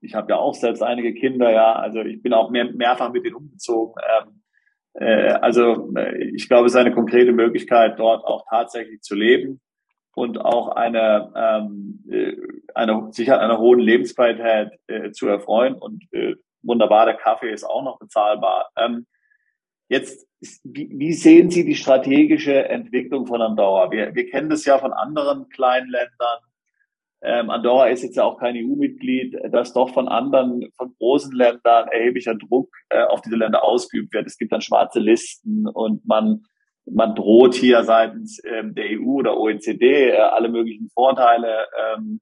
Ich 0.00 0.14
habe 0.14 0.30
ja 0.30 0.36
auch 0.38 0.54
selbst 0.54 0.82
einige 0.82 1.14
Kinder, 1.14 1.50
ja, 1.50 1.74
also 1.74 2.00
ich 2.00 2.22
bin 2.22 2.32
auch 2.32 2.50
mehr, 2.50 2.70
mehrfach 2.72 3.12
mit 3.12 3.24
denen 3.24 3.36
umgezogen. 3.36 3.94
Ähm, 4.20 4.42
äh, 4.94 5.32
also 5.32 5.92
äh, 5.96 6.24
ich 6.34 6.48
glaube, 6.48 6.66
es 6.66 6.72
ist 6.72 6.78
eine 6.78 6.92
konkrete 6.94 7.32
Möglichkeit, 7.32 7.98
dort 7.98 8.24
auch 8.24 8.44
tatsächlich 8.48 9.00
zu 9.02 9.14
leben 9.14 9.60
und 10.14 10.38
auch 10.38 10.68
eine, 10.68 11.32
ähm, 11.36 12.04
äh, 12.10 12.36
eine 12.74 13.12
sich 13.12 13.30
an 13.30 13.40
einer 13.40 13.58
hohen 13.58 13.80
Lebensqualität 13.80 14.78
äh, 14.86 15.10
zu 15.10 15.28
erfreuen 15.28 15.74
und 15.74 16.04
äh, 16.12 16.36
wunderbar, 16.62 17.06
der 17.06 17.16
Kaffee 17.16 17.52
ist 17.52 17.64
auch 17.64 17.82
noch 17.82 17.98
bezahlbar. 17.98 18.70
Ähm, 18.76 19.06
jetzt, 19.88 20.26
wie, 20.64 20.90
wie 20.90 21.12
sehen 21.12 21.50
Sie 21.50 21.64
die 21.64 21.74
strategische 21.74 22.68
Entwicklung 22.68 23.26
von 23.26 23.42
Andorra? 23.42 23.90
Wir, 23.90 24.14
wir 24.14 24.28
kennen 24.30 24.50
das 24.50 24.64
ja 24.64 24.78
von 24.78 24.92
anderen 24.92 25.48
kleinen 25.48 25.90
Ländern. 25.90 26.38
Ähm, 27.22 27.50
Andorra 27.50 27.88
ist 27.88 28.02
jetzt 28.02 28.16
ja 28.16 28.24
auch 28.24 28.38
kein 28.38 28.56
EU-Mitglied, 28.56 29.36
dass 29.50 29.72
doch 29.72 29.92
von 29.92 30.06
anderen, 30.08 30.70
von 30.76 30.94
großen 30.98 31.32
Ländern 31.32 31.88
erheblicher 31.88 32.34
Druck 32.34 32.70
äh, 32.90 33.02
auf 33.02 33.22
diese 33.22 33.36
Länder 33.36 33.64
ausgeübt 33.64 34.12
wird. 34.12 34.26
Es 34.26 34.36
gibt 34.36 34.52
dann 34.52 34.60
schwarze 34.60 35.00
Listen 35.00 35.66
und 35.66 36.06
man, 36.06 36.44
man 36.84 37.14
droht 37.14 37.54
hier 37.54 37.84
seitens 37.84 38.40
ähm, 38.44 38.74
der 38.74 39.00
EU 39.00 39.18
oder 39.18 39.38
OECD 39.38 40.10
äh, 40.10 40.16
alle 40.16 40.48
möglichen 40.48 40.90
Vorteile 40.90 41.66
ähm, 41.96 42.20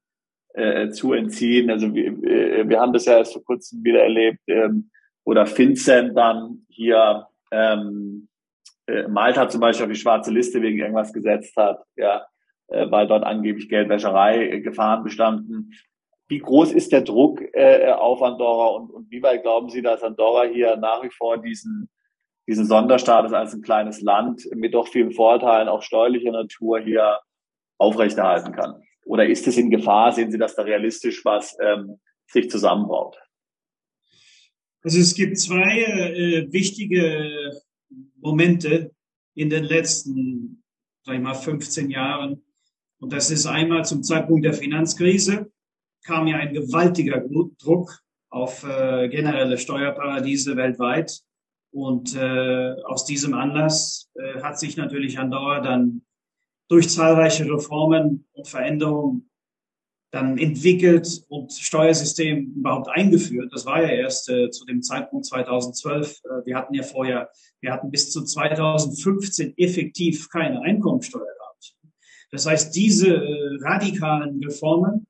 äh, 0.54 0.90
zu 0.90 1.12
entziehen. 1.12 1.70
Also 1.70 1.92
wir, 1.92 2.06
äh, 2.22 2.68
wir 2.68 2.80
haben 2.80 2.92
das 2.92 3.06
ja 3.06 3.18
erst 3.18 3.32
vor 3.32 3.44
kurzem 3.44 3.82
wieder 3.82 4.02
erlebt, 4.02 4.40
ähm, 4.46 4.90
oder 5.24 5.46
FinCEN 5.46 6.14
dann 6.14 6.66
hier 6.68 7.26
ähm, 7.50 8.28
äh, 8.86 9.08
Malta 9.08 9.48
zum 9.48 9.60
Beispiel 9.60 9.86
auf 9.86 9.92
die 9.92 9.98
schwarze 9.98 10.30
Liste 10.30 10.60
wegen 10.62 10.78
irgendwas 10.78 11.12
gesetzt 11.12 11.56
hat, 11.56 11.82
ja, 11.96 12.26
äh, 12.68 12.90
weil 12.90 13.06
dort 13.06 13.24
angeblich 13.24 13.68
Geldwäscherei 13.68 14.48
äh, 14.48 14.60
Gefahren 14.60 15.04
bestanden. 15.04 15.72
Wie 16.28 16.38
groß 16.38 16.72
ist 16.72 16.92
der 16.92 17.02
Druck 17.02 17.42
äh, 17.52 17.90
auf 17.92 18.22
Andorra 18.22 18.76
und, 18.76 18.90
und 18.90 19.10
wie 19.10 19.22
weit 19.22 19.42
glauben 19.42 19.68
Sie, 19.68 19.82
dass 19.82 20.02
Andorra 20.02 20.44
hier 20.44 20.76
nach 20.76 21.02
wie 21.02 21.10
vor 21.10 21.38
diesen 21.38 21.88
diesen 22.46 22.66
Sonderstatus 22.66 23.32
als 23.32 23.54
ein 23.54 23.62
kleines 23.62 24.00
Land 24.00 24.46
mit 24.54 24.74
doch 24.74 24.88
vielen 24.88 25.12
Vorteilen, 25.12 25.68
auch 25.68 25.82
steuerlicher 25.82 26.32
Natur 26.32 26.80
hier 26.80 27.20
aufrechterhalten 27.78 28.52
kann? 28.52 28.82
Oder 29.04 29.26
ist 29.26 29.46
es 29.46 29.56
in 29.56 29.70
Gefahr? 29.70 30.12
Sehen 30.12 30.30
Sie 30.30 30.38
das 30.38 30.54
da 30.54 30.62
realistisch, 30.62 31.24
was 31.24 31.56
ähm, 31.60 32.00
sich 32.26 32.50
zusammenbaut? 32.50 33.18
Also 34.82 34.98
es 34.98 35.14
gibt 35.14 35.38
zwei 35.38 35.80
äh, 35.80 36.52
wichtige 36.52 37.52
Momente 38.20 38.92
in 39.34 39.48
den 39.48 39.64
letzten, 39.64 40.62
sag 41.02 41.14
ich 41.14 41.20
mal, 41.20 41.34
15 41.34 41.90
Jahren. 41.90 42.43
Und 43.04 43.12
das 43.12 43.30
ist 43.30 43.44
einmal 43.44 43.84
zum 43.84 44.02
Zeitpunkt 44.02 44.46
der 44.46 44.54
Finanzkrise 44.54 45.52
kam 46.06 46.26
ja 46.26 46.38
ein 46.38 46.54
gewaltiger 46.54 47.22
Druck 47.58 47.98
auf 48.30 48.64
äh, 48.64 49.10
generelle 49.10 49.58
Steuerparadiese 49.58 50.56
weltweit. 50.56 51.20
Und 51.70 52.16
äh, 52.16 52.72
aus 52.84 53.04
diesem 53.04 53.34
Anlass 53.34 54.08
äh, 54.14 54.40
hat 54.40 54.58
sich 54.58 54.78
natürlich 54.78 55.18
Andorra 55.18 55.60
dann 55.60 56.00
durch 56.70 56.88
zahlreiche 56.88 57.44
Reformen 57.44 58.26
und 58.32 58.48
Veränderungen 58.48 59.28
dann 60.10 60.38
entwickelt 60.38 61.26
und 61.28 61.52
Steuersystem 61.52 62.54
überhaupt 62.56 62.88
eingeführt. 62.88 63.52
Das 63.52 63.66
war 63.66 63.82
ja 63.82 63.90
erst 63.90 64.30
äh, 64.30 64.48
zu 64.48 64.64
dem 64.64 64.80
Zeitpunkt 64.80 65.26
2012. 65.26 66.22
Äh, 66.24 66.46
wir 66.46 66.56
hatten 66.56 66.72
ja 66.72 66.84
vorher, 66.84 67.28
wir 67.60 67.70
hatten 67.70 67.90
bis 67.90 68.10
zu 68.10 68.24
2015 68.24 69.58
effektiv 69.58 70.30
keine 70.30 70.62
Einkommensteuer. 70.62 71.43
Das 72.34 72.46
heißt, 72.46 72.74
diese 72.74 73.14
äh, 73.14 73.58
radikalen 73.60 74.42
Reformen 74.42 75.06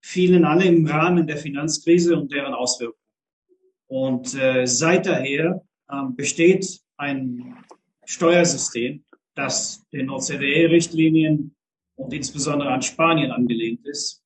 fielen 0.00 0.44
alle 0.44 0.66
im 0.66 0.86
Rahmen 0.86 1.26
der 1.26 1.36
Finanzkrise 1.36 2.16
und 2.16 2.32
deren 2.32 2.54
Auswirkungen. 2.54 3.02
Und 3.88 4.34
äh, 4.36 4.66
seit 4.66 5.06
daher 5.06 5.64
äh, 5.88 5.96
besteht 6.10 6.80
ein 6.96 7.56
Steuersystem, 8.04 9.02
das 9.34 9.84
den 9.92 10.10
OCDE-Richtlinien 10.10 11.56
und 11.96 12.12
insbesondere 12.12 12.70
an 12.70 12.82
Spanien 12.82 13.32
angelegt 13.32 13.84
ist. 13.88 14.22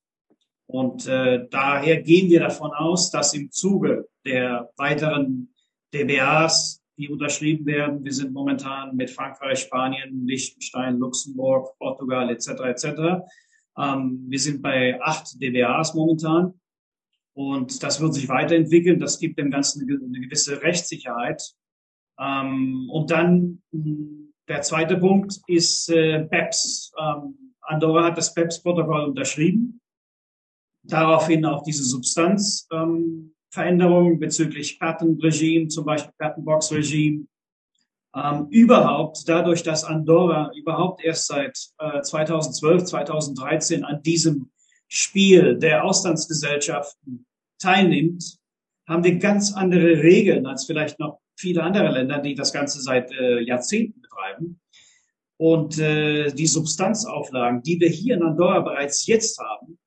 Und 0.67 1.07
äh, 1.07 1.47
daher 1.49 2.03
gehen 2.03 2.29
wir 2.29 2.41
davon 2.41 2.71
aus, 2.73 3.09
dass 3.09 3.33
im 3.33 3.49
Zuge 3.49 4.07
der 4.23 4.69
weiteren 4.77 5.51
DBAs, 5.95 6.83
die 6.97 7.09
unterschrieben 7.09 7.65
werden, 7.65 8.03
wir 8.03 8.13
sind 8.13 8.31
momentan 8.31 8.95
mit 8.95 9.09
Frankreich, 9.09 9.59
Spanien, 9.59 10.25
Liechtenstein, 10.25 10.97
Luxemburg, 10.97 11.77
Portugal 11.77 12.29
etc. 12.29 12.49
etc. 12.61 12.85
Ähm, 13.77 14.25
wir 14.27 14.39
sind 14.39 14.61
bei 14.61 14.99
acht 15.01 15.41
DBAs 15.41 15.93
momentan 15.93 16.53
und 17.33 17.83
das 17.83 17.99
wird 17.99 18.13
sich 18.13 18.29
weiterentwickeln. 18.29 18.99
Das 18.99 19.19
gibt 19.19 19.37
dem 19.37 19.51
Ganzen 19.51 19.81
eine 19.81 20.21
gewisse 20.21 20.61
Rechtssicherheit. 20.61 21.53
Ähm, 22.17 22.89
und 22.89 23.11
dann 23.11 23.61
der 24.47 24.61
zweite 24.61 24.97
Punkt 24.97 25.41
ist 25.47 25.89
äh, 25.89 26.25
BEPS. 26.29 26.93
Ähm, 26.97 27.53
Andorra 27.61 28.05
hat 28.05 28.17
das 28.17 28.33
BEPS-Protokoll 28.33 29.05
unterschrieben. 29.05 29.81
Daraufhin 30.83 31.45
auch 31.45 31.63
diese 31.63 31.83
Substanzveränderungen 31.83 33.25
ähm, 33.25 33.34
bezüglich 34.19 34.79
Patent-Regime, 34.79 35.67
zum 35.67 35.85
Beispiel 35.85 36.13
Patent-Box-Regime. 36.17 37.25
Ähm, 38.15 38.47
überhaupt, 38.49 39.27
dadurch, 39.27 39.63
dass 39.63 39.83
Andorra 39.83 40.51
überhaupt 40.55 41.03
erst 41.03 41.27
seit 41.27 41.57
äh, 41.79 42.01
2012, 42.01 42.85
2013 42.85 43.83
an 43.83 44.01
diesem 44.03 44.51
Spiel 44.87 45.57
der 45.57 45.83
Auslandsgesellschaften 45.83 47.25
teilnimmt, 47.59 48.37
haben 48.87 49.03
wir 49.03 49.17
ganz 49.17 49.53
andere 49.53 50.01
Regeln 50.01 50.45
als 50.45 50.65
vielleicht 50.65 50.99
noch 50.99 51.19
viele 51.37 51.63
andere 51.63 51.91
Länder, 51.91 52.19
die 52.19 52.35
das 52.35 52.53
Ganze 52.53 52.81
seit 52.81 53.11
äh, 53.11 53.41
Jahrzehnten 53.41 54.01
betreiben. 54.01 54.61
Und 55.37 55.77
äh, 55.79 56.31
die 56.31 56.47
Substanzauflagen, 56.47 57.61
die 57.63 57.79
wir 57.79 57.89
hier 57.89 58.15
in 58.15 58.23
Andorra 58.23 58.61
bereits 58.61 59.05
jetzt 59.07 59.37
haben, 59.39 59.77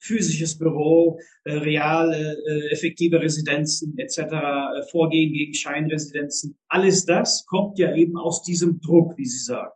physisches 0.00 0.58
Büro, 0.58 1.20
äh, 1.44 1.52
real 1.52 2.12
äh, 2.12 2.72
effektive 2.72 3.20
Residenzen 3.20 3.96
etc., 3.98 4.18
äh, 4.18 4.82
Vorgehen 4.90 5.32
gegen 5.32 5.54
Scheinresidenzen, 5.54 6.56
alles 6.68 7.04
das 7.04 7.46
kommt 7.46 7.78
ja 7.78 7.94
eben 7.94 8.16
aus 8.16 8.42
diesem 8.42 8.80
Druck, 8.80 9.16
wie 9.16 9.26
Sie 9.26 9.44
sagen. 9.44 9.72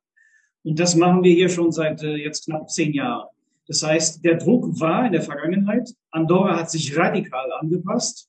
Und 0.64 0.80
das 0.80 0.96
machen 0.96 1.22
wir 1.22 1.32
hier 1.32 1.50
schon 1.50 1.70
seit 1.72 2.02
äh, 2.02 2.16
jetzt 2.16 2.46
knapp 2.46 2.70
zehn 2.70 2.92
Jahren. 2.92 3.28
Das 3.66 3.82
heißt, 3.82 4.24
der 4.24 4.36
Druck 4.36 4.80
war 4.80 5.06
in 5.06 5.12
der 5.12 5.22
Vergangenheit. 5.22 5.90
Andorra 6.10 6.58
hat 6.58 6.70
sich 6.70 6.96
radikal 6.96 7.50
angepasst. 7.52 8.28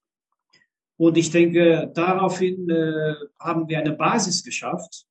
Und 0.98 1.18
ich 1.18 1.32
denke, 1.32 1.92
daraufhin 1.94 2.70
äh, 2.70 3.16
haben 3.40 3.68
wir 3.68 3.80
eine 3.80 3.94
Basis 3.94 4.44
geschafft, 4.44 5.06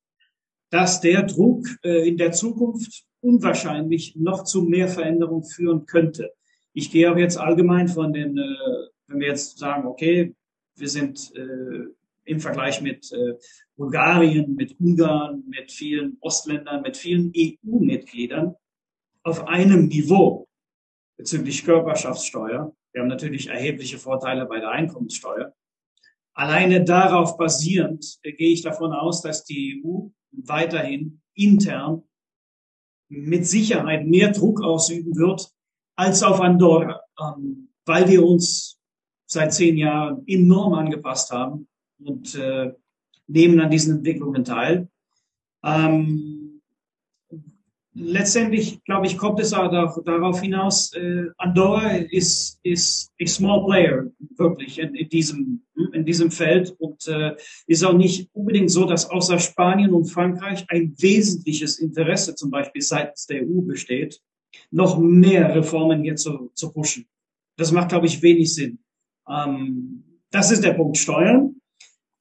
dass 0.71 0.99
der 0.99 1.23
Druck 1.23 1.67
äh, 1.83 2.07
in 2.07 2.17
der 2.17 2.31
Zukunft 2.31 3.05
unwahrscheinlich 3.21 4.15
noch 4.15 4.43
zu 4.43 4.63
mehr 4.63 4.87
Veränderung 4.87 5.43
führen 5.43 5.85
könnte. 5.85 6.31
Ich 6.77 6.91
gehe 6.91 7.09
aber 7.09 7.19
jetzt 7.19 7.37
allgemein 7.37 7.87
von 7.87 8.11
den, 8.11 8.37
äh, 8.37 8.87
wenn 9.07 9.21
wir 9.21 9.27
jetzt 9.27 9.57
sagen, 9.57 9.87
okay, 9.87 10.35
wir 10.75 10.89
sind 10.89 11.33
äh, 11.33 11.85
im 12.25 12.41
Vergleich 12.41 12.81
mit 12.81 13.13
äh, 13.13 13.35
Bulgarien, 13.77 14.55
mit 14.55 14.77
Ungarn, 14.77 15.45
mit 15.47 15.71
vielen 15.71 16.17
Ostländern, 16.19 16.81
mit 16.81 16.97
vielen 16.97 17.31
EU-Mitgliedern 17.33 18.55
auf 19.23 19.47
einem 19.47 19.87
Niveau 19.87 20.49
bezüglich 21.17 21.63
Körperschaftssteuer. 21.63 22.75
Wir 22.91 23.01
haben 23.01 23.07
natürlich 23.07 23.47
erhebliche 23.47 23.97
Vorteile 23.97 24.45
bei 24.45 24.59
der 24.59 24.69
Einkommenssteuer. 24.69 25.53
Alleine 26.33 26.83
darauf 26.83 27.37
basierend 27.37 28.19
äh, 28.23 28.33
gehe 28.33 28.51
ich 28.51 28.63
davon 28.63 28.91
aus, 28.91 29.21
dass 29.21 29.45
die 29.45 29.81
EU 29.81 30.09
weiterhin 30.31 31.21
intern 31.35 32.03
mit 33.07 33.47
Sicherheit 33.47 34.05
mehr 34.05 34.33
Druck 34.33 34.61
ausüben 34.61 35.15
wird 35.15 35.54
als 35.95 36.23
auf 36.23 36.41
Andorra, 36.41 37.01
ähm, 37.19 37.69
weil 37.85 38.07
wir 38.07 38.25
uns 38.25 38.77
seit 39.25 39.53
zehn 39.53 39.77
Jahren 39.77 40.23
enorm 40.27 40.73
angepasst 40.73 41.31
haben 41.31 41.67
und 42.03 42.35
äh, 42.35 42.73
nehmen 43.27 43.59
an 43.59 43.71
diesen 43.71 43.97
Entwicklungen 43.97 44.43
teil. 44.43 44.87
Ähm, 45.63 46.61
letztendlich, 47.95 48.83
glaube 48.83 49.07
ich, 49.07 49.17
kommt 49.17 49.39
es 49.39 49.53
auch 49.53 49.71
darauf 50.03 50.41
hinaus, 50.41 50.93
äh, 50.93 51.25
Andorra 51.37 51.95
ist, 51.95 52.59
ist 52.61 53.11
a 53.19 53.25
small 53.25 53.65
player, 53.65 54.05
wirklich, 54.37 54.79
in, 54.79 54.93
in 54.93 55.09
diesem, 55.09 55.63
in 55.93 56.05
diesem 56.05 56.29
Feld 56.29 56.75
und 56.77 57.07
äh, 57.07 57.35
ist 57.67 57.83
auch 57.83 57.93
nicht 57.93 58.29
unbedingt 58.33 58.69
so, 58.69 58.85
dass 58.85 59.09
außer 59.09 59.39
Spanien 59.39 59.93
und 59.93 60.05
Frankreich 60.05 60.65
ein 60.69 60.93
wesentliches 60.99 61.79
Interesse 61.79 62.35
zum 62.35 62.51
Beispiel 62.51 62.81
seitens 62.81 63.25
der 63.25 63.43
EU 63.43 63.61
besteht, 63.61 64.21
noch 64.71 64.97
mehr 64.97 65.55
Reformen 65.55 66.03
hier 66.03 66.15
zu, 66.15 66.51
zu 66.53 66.71
pushen. 66.71 67.07
Das 67.57 67.71
macht, 67.71 67.89
glaube 67.89 68.05
ich, 68.05 68.21
wenig 68.21 68.53
Sinn. 68.53 68.79
Ähm, 69.27 70.21
das 70.31 70.51
ist 70.51 70.63
der 70.63 70.73
Punkt 70.73 70.97
Steuern. 70.97 71.55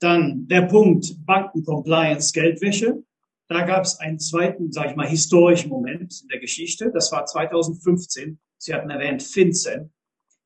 Dann 0.00 0.46
der 0.48 0.62
Punkt 0.62 1.24
Bankencompliance, 1.24 2.32
Geldwäsche. 2.32 3.02
Da 3.48 3.64
gab 3.64 3.84
es 3.84 3.98
einen 3.98 4.18
zweiten, 4.18 4.72
sage 4.72 4.90
ich 4.90 4.96
mal, 4.96 5.06
historischen 5.06 5.68
Moment 5.68 6.22
in 6.22 6.28
der 6.28 6.40
Geschichte. 6.40 6.90
Das 6.92 7.12
war 7.12 7.26
2015. 7.26 8.38
Sie 8.58 8.74
hatten 8.74 8.90
erwähnt 8.90 9.22
FinCEN. 9.22 9.92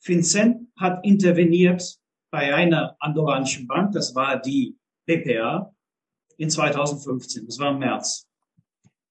FinCEN 0.01 0.73
hat 0.79 1.05
interveniert 1.05 1.99
bei 2.31 2.55
einer 2.55 2.97
andorranischen 3.01 3.67
Bank. 3.67 3.93
Das 3.93 4.15
war 4.15 4.41
die 4.41 4.77
BPA 5.07 5.75
in 6.37 6.51
2015. 6.51 7.47
Das 7.47 7.59
war 7.59 7.73
im 7.73 7.79
März. 7.79 8.28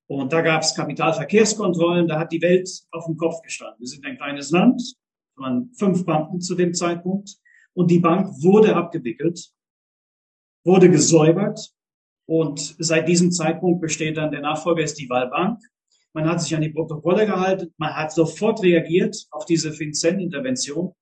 Und 0.09 0.31
da 0.31 0.41
gab 0.41 0.61
es 0.61 0.73
Kapitalverkehrskontrollen. 0.73 2.07
Da 2.07 2.19
hat 2.19 2.31
die 2.31 2.41
Welt 2.41 2.69
auf 2.91 3.05
dem 3.05 3.17
Kopf 3.17 3.41
gestanden. 3.41 3.79
Wir 3.79 3.87
sind 3.87 4.05
ein 4.05 4.17
kleines 4.17 4.51
Land. 4.51 4.81
Waren 5.35 5.71
fünf 5.77 6.05
Banken 6.05 6.41
zu 6.41 6.55
dem 6.55 6.73
Zeitpunkt. 6.73 7.37
Und 7.73 7.91
die 7.91 7.99
Bank 7.99 8.29
wurde 8.41 8.75
abgewickelt, 8.75 9.51
wurde 10.63 10.89
gesäubert 10.89 11.71
und 12.27 12.75
seit 12.77 13.07
diesem 13.07 13.31
Zeitpunkt 13.31 13.81
besteht 13.81 14.17
dann 14.17 14.31
der 14.31 14.41
Nachfolger 14.41 14.83
ist 14.83 14.99
die 14.99 15.09
Wahlbank. 15.09 15.59
Man 16.13 16.27
hat 16.27 16.41
sich 16.41 16.53
an 16.55 16.61
die 16.61 16.69
Protokolle 16.69 17.25
gehalten, 17.25 17.73
man 17.77 17.95
hat 17.95 18.11
sofort 18.11 18.61
reagiert 18.61 19.27
auf 19.31 19.45
diese 19.45 19.71
FinCEN-Intervention. 19.71 20.93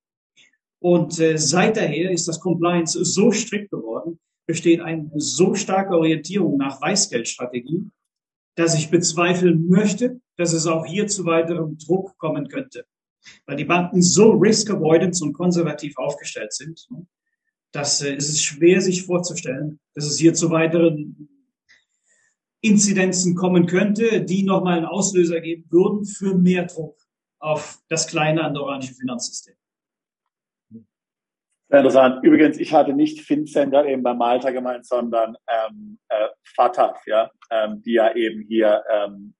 Und 0.80 1.19
äh, 1.19 1.38
seit 1.38 1.77
daher 1.77 2.11
ist 2.11 2.27
das 2.27 2.40
Compliance 2.40 3.03
so 3.06 3.32
strikt 3.32 3.72
geworden, 3.72 4.19
besteht 4.45 4.82
eine 4.82 5.10
so 5.15 5.56
starke 5.56 5.98
Orientierung 5.98 6.57
nach 6.57 6.80
Weißgeldstrategie, 6.80 7.90
dass 8.56 8.76
ich 8.76 8.90
bezweifeln 8.90 9.68
möchte, 9.68 10.19
dass 10.38 10.53
es 10.53 10.68
auch 10.68 10.86
hier 10.86 11.07
zu 11.07 11.26
weiterem 11.26 11.77
Druck 11.77 12.18
kommen 12.18 12.48
könnte. 12.48 12.86
Weil 13.45 13.57
die 13.57 13.65
Banken 13.65 14.02
so 14.02 14.32
risk 14.32 14.69
avoidance 14.69 15.23
und 15.23 15.34
konservativ 15.34 15.98
aufgestellt 15.98 16.53
sind, 16.53 16.88
das 17.72 18.02
äh, 18.02 18.15
ist 18.15 18.30
es 18.30 18.41
schwer, 18.41 18.82
sich 18.82 19.03
vorzustellen, 19.03 19.80
dass 19.94 20.06
es 20.06 20.18
hier 20.18 20.34
zu 20.34 20.49
weiteren 20.52 21.30
Inzidenzen 22.61 23.36
kommen 23.36 23.68
könnte, 23.68 24.22
die 24.22 24.44
nochmal 24.44 24.77
einen 24.77 24.86
Auslöser 24.86 25.41
geben 25.41 25.65
würden 25.69 26.06
für 26.06 26.36
mehr 26.36 26.65
Druck 26.65 26.98
auf 27.40 27.80
das 27.90 28.07
kleine 28.07 28.44
andorranische 28.44 28.95
Finanzsystem. 28.95 29.56
Sehr 31.68 31.80
interessant. 31.80 32.24
Übrigens, 32.24 32.60
ich 32.60 32.74
hatte 32.74 32.94
nicht 32.94 33.22
FinCenter 33.22 33.86
eben 33.86 34.04
bei 34.04 34.14
Malta 34.14 34.52
gemeint, 34.52 34.86
sondern 34.86 35.36
ähm, 35.50 35.98
äh, 36.10 36.28
FATF, 36.56 37.08
ja, 37.08 37.32
ähm, 37.50 37.82
die 37.82 37.94
ja 37.94 38.16
eben 38.16 38.42
hier 38.42 38.84
ähm, 38.92 39.34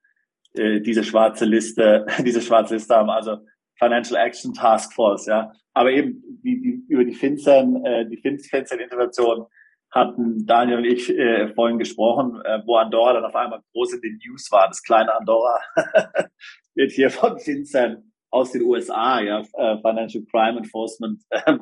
äh, 0.54 0.82
diese 0.82 1.04
schwarze 1.04 1.46
Liste, 1.46 2.06
diese 2.26 2.42
schwarze 2.42 2.76
Liste 2.76 2.96
haben, 2.96 3.10
also 3.10 3.38
Financial 3.78 4.20
Action 4.20 4.54
Task 4.54 4.94
Force, 4.94 5.28
ja. 5.28 5.52
Aber 5.74 5.92
eben 5.92 6.24
die, 6.44 6.62
die, 6.62 6.86
über 6.88 7.04
die 7.06 7.14
FinCEN, 7.14 7.86
äh, 7.86 8.10
die 8.10 8.18
FinCEN-Intervention 8.18 9.46
hatten 9.92 10.46
Daniel 10.46 10.80
und 10.80 10.86
ich 10.86 11.10
äh, 11.10 11.54
vorhin 11.54 11.78
gesprochen, 11.78 12.42
äh, 12.44 12.62
wo 12.66 12.76
Andorra 12.78 13.14
dann 13.14 13.26
auf 13.26 13.36
einmal 13.36 13.62
groß 13.74 13.94
in 13.94 14.02
den 14.02 14.20
News 14.26 14.52
war. 14.52 14.68
Das 14.68 14.82
kleine 14.82 15.14
Andorra 15.16 15.60
wird 16.76 16.92
hier 16.92 17.10
von 17.10 17.38
FinCEN 17.38 18.12
aus 18.32 18.52
den 18.52 18.64
USA, 18.64 19.22
ja, 19.22 19.42
äh, 19.42 19.78
Financial 19.78 20.24
Crime 20.30 20.58
Enforcement 20.58 21.22
äh, 21.30 21.58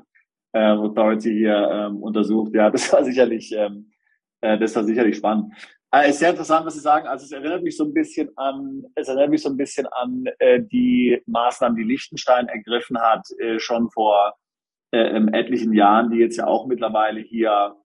äh, 0.53 0.71
Authority 0.71 1.31
hier 1.31 1.69
ähm, 1.71 2.01
untersucht. 2.01 2.53
Ja, 2.55 2.69
das 2.69 2.91
war 2.93 3.03
sicherlich, 3.03 3.51
ähm, 3.55 3.91
äh, 4.41 4.57
das 4.57 4.75
war 4.75 4.83
sicherlich 4.83 5.17
spannend. 5.17 5.53
Äh, 5.93 6.09
ist 6.09 6.19
sehr 6.19 6.31
interessant, 6.31 6.65
was 6.65 6.73
Sie 6.73 6.79
sagen. 6.79 7.07
Also 7.07 7.25
es 7.25 7.31
erinnert 7.31 7.63
mich 7.63 7.77
so 7.77 7.83
ein 7.83 7.93
bisschen 7.93 8.29
an, 8.35 8.83
es 8.95 9.07
erinnert 9.07 9.29
mich 9.29 9.43
so 9.43 9.49
ein 9.49 9.57
bisschen 9.57 9.85
an 9.87 10.25
äh, 10.39 10.61
die 10.61 11.21
Maßnahmen, 11.27 11.77
die 11.77 11.83
Liechtenstein 11.83 12.47
ergriffen 12.47 12.99
hat, 12.99 13.27
äh, 13.39 13.59
schon 13.59 13.91
vor 13.91 14.33
äh, 14.91 15.19
etlichen 15.31 15.73
Jahren, 15.73 16.09
die 16.09 16.17
jetzt 16.17 16.37
ja 16.37 16.47
auch 16.47 16.65
mittlerweile 16.65 17.19
hier 17.19 17.75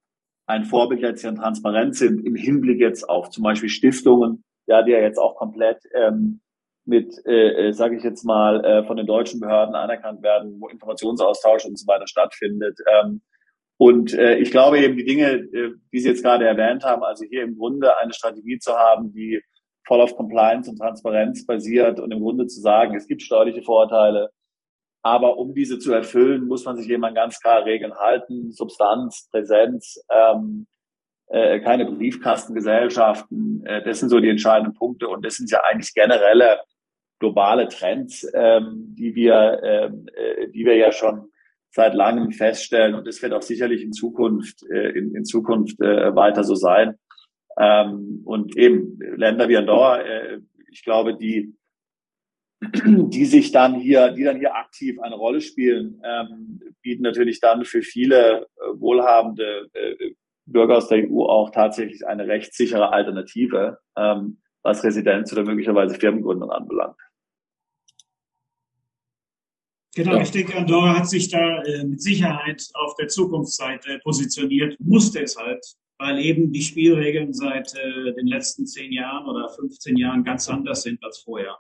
ein 0.47 0.65
Vorbild 0.65 1.03
jetzt 1.03 1.21
hier 1.21 1.31
in 1.31 1.37
Transparenz 1.37 1.99
sind, 1.99 2.25
im 2.25 2.35
Hinblick 2.35 2.81
jetzt 2.81 3.09
auf 3.09 3.29
zum 3.29 3.45
Beispiel 3.45 3.69
Stiftungen, 3.69 4.43
ja, 4.67 4.83
die 4.83 4.93
ja 4.93 5.01
jetzt 5.01 5.19
auch 5.19 5.37
komplett 5.37 5.83
ähm, 5.95 6.41
mit, 6.89 7.15
äh, 7.27 7.69
äh 7.69 7.73
sage 7.73 7.97
ich 7.97 8.03
jetzt 8.03 8.25
mal, 8.25 8.65
äh, 8.65 8.85
von 8.85 8.97
den 8.97 9.07
deutschen 9.07 9.41
Behörden 9.41 9.75
anerkannt 9.75 10.23
werden, 10.23 10.57
wo 10.61 10.69
Informationsaustausch 10.69 11.67
und 11.67 11.79
so 11.79 11.87
weiter 11.87 12.07
stattfindet. 12.07 12.79
Ähm, 12.91 13.21
und 13.77 14.13
äh, 14.15 14.39
ich 14.39 14.51
glaube 14.51 14.81
eben 14.81 14.97
die 14.97 15.05
Dinge, 15.05 15.31
äh, 15.35 15.71
die 15.93 16.01
Sie 16.01 16.09
jetzt 16.09 16.25
gerade 16.25 16.47
erwähnt 16.47 16.85
haben, 16.85 17.05
also 17.05 17.25
hier 17.25 17.43
im 17.43 17.57
Grunde 17.57 17.97
eine 17.99 18.13
Strategie 18.13 18.59
zu 18.59 18.73
haben, 18.73 19.13
die 19.13 19.41
voll 19.87 20.01
auf 20.01 20.17
Compliance 20.17 20.69
und 20.71 20.79
Transparenz 20.79 21.47
basiert 21.47 22.01
und 22.01 22.11
im 22.11 22.21
Grunde 22.21 22.47
zu 22.47 22.61
sagen, 22.61 22.97
es 22.97 23.07
gibt 23.07 23.23
steuerliche 23.23 23.63
Vorteile, 23.63 24.31
aber 25.03 25.39
um 25.39 25.55
diese 25.55 25.79
zu 25.79 25.93
erfüllen, 25.93 26.47
muss 26.47 26.65
man 26.65 26.77
sich 26.77 26.93
an 26.93 27.15
ganz 27.15 27.41
klare 27.41 27.67
Regeln 27.67 27.95
halten, 27.95 28.51
Substanz, 28.51 29.29
Präsenz, 29.31 30.03
ähm, 30.11 30.67
äh, 31.29 31.61
keine 31.61 31.87
Briefkastengesellschaften. 31.87 33.65
Äh, 33.65 33.83
das 33.85 34.01
sind 34.01 34.09
so 34.09 34.21
die 34.21 34.29
entscheidenden 34.29 34.75
Punkte 34.75 35.09
und 35.09 35.25
das 35.25 35.37
sind 35.37 35.51
ja 35.51 35.61
eigentlich 35.65 35.95
generelle 35.95 36.59
globale 37.19 37.69
Trends, 37.69 38.27
ähm, 38.35 38.95
die 38.97 39.15
wir, 39.15 39.61
ähm, 39.63 40.07
äh, 40.15 40.49
die 40.49 40.65
wir 40.65 40.77
ja 40.77 40.93
schon 40.93 41.31
seit 41.71 41.95
langem 41.95 42.33
feststellen 42.33 42.95
und 42.95 43.07
das 43.07 43.23
wird 43.23 43.33
auch 43.33 43.43
sicherlich 43.43 43.83
in 43.83 43.93
Zukunft 43.93 44.63
äh, 44.71 44.91
in, 44.91 45.15
in 45.15 45.25
Zukunft 45.25 45.81
äh, 45.81 46.15
weiter 46.15 46.45
so 46.45 46.55
sein. 46.55 46.95
Ähm, 47.59 48.23
und 48.25 48.57
eben 48.57 48.99
Länder 49.17 49.49
wie 49.49 49.57
Andorra, 49.57 50.01
äh, 50.01 50.41
ich 50.71 50.85
glaube, 50.85 51.17
die 51.17 51.55
die 52.61 53.25
sich 53.25 53.53
dann 53.53 53.75
hier, 53.75 54.11
die 54.11 54.25
dann 54.25 54.39
hier 54.39 54.55
aktiv 54.55 54.99
eine 55.01 55.15
Rolle 55.15 55.41
spielen, 55.41 56.01
ähm, 56.05 56.61
bieten 56.83 57.03
natürlich 57.03 57.41
dann 57.41 57.65
für 57.65 57.83
viele 57.83 58.43
äh, 58.43 58.47
wohlhabende 58.75 59.69
äh, 59.75 60.15
Bürger 60.47 60.79
aus 60.79 60.89
der 60.89 61.09
EU 61.09 61.25
auch 61.25 61.51
tatsächlich 61.51 62.07
eine 62.07 62.27
rechtssichere 62.27 62.93
Alternative, 62.93 63.79
ähm, 63.97 64.41
was 64.63 64.83
Residenz 64.83 65.33
oder 65.33 65.45
möglicherweise 65.45 65.95
Firmengründung 65.95 66.51
anbelangt. 66.51 66.97
Genau, 69.99 70.15
ja. 70.15 70.23
ich 70.23 70.31
denke, 70.31 70.57
Andorra 70.57 70.97
hat 70.97 71.09
sich 71.09 71.29
da 71.29 71.61
äh, 71.65 71.85
mit 71.85 72.01
Sicherheit 72.01 72.65
auf 72.75 72.95
der 72.95 73.09
Zukunftsseite 73.09 73.99
positioniert, 74.05 74.79
musste 74.79 75.21
es 75.21 75.37
halt, 75.37 75.61
weil 75.99 76.21
eben 76.21 76.53
die 76.53 76.63
Spielregeln 76.63 77.35
seit 77.35 77.75
äh, 77.75 78.15
den 78.15 78.29
letzten 78.29 78.65
zehn 78.65 78.93
Jahren 78.93 79.27
oder 79.27 79.49
15 79.49 79.97
Jahren 79.97 80.23
ganz 80.23 80.49
anders 80.49 80.83
sind 80.83 81.03
als 81.03 81.19
vorher. 81.19 81.59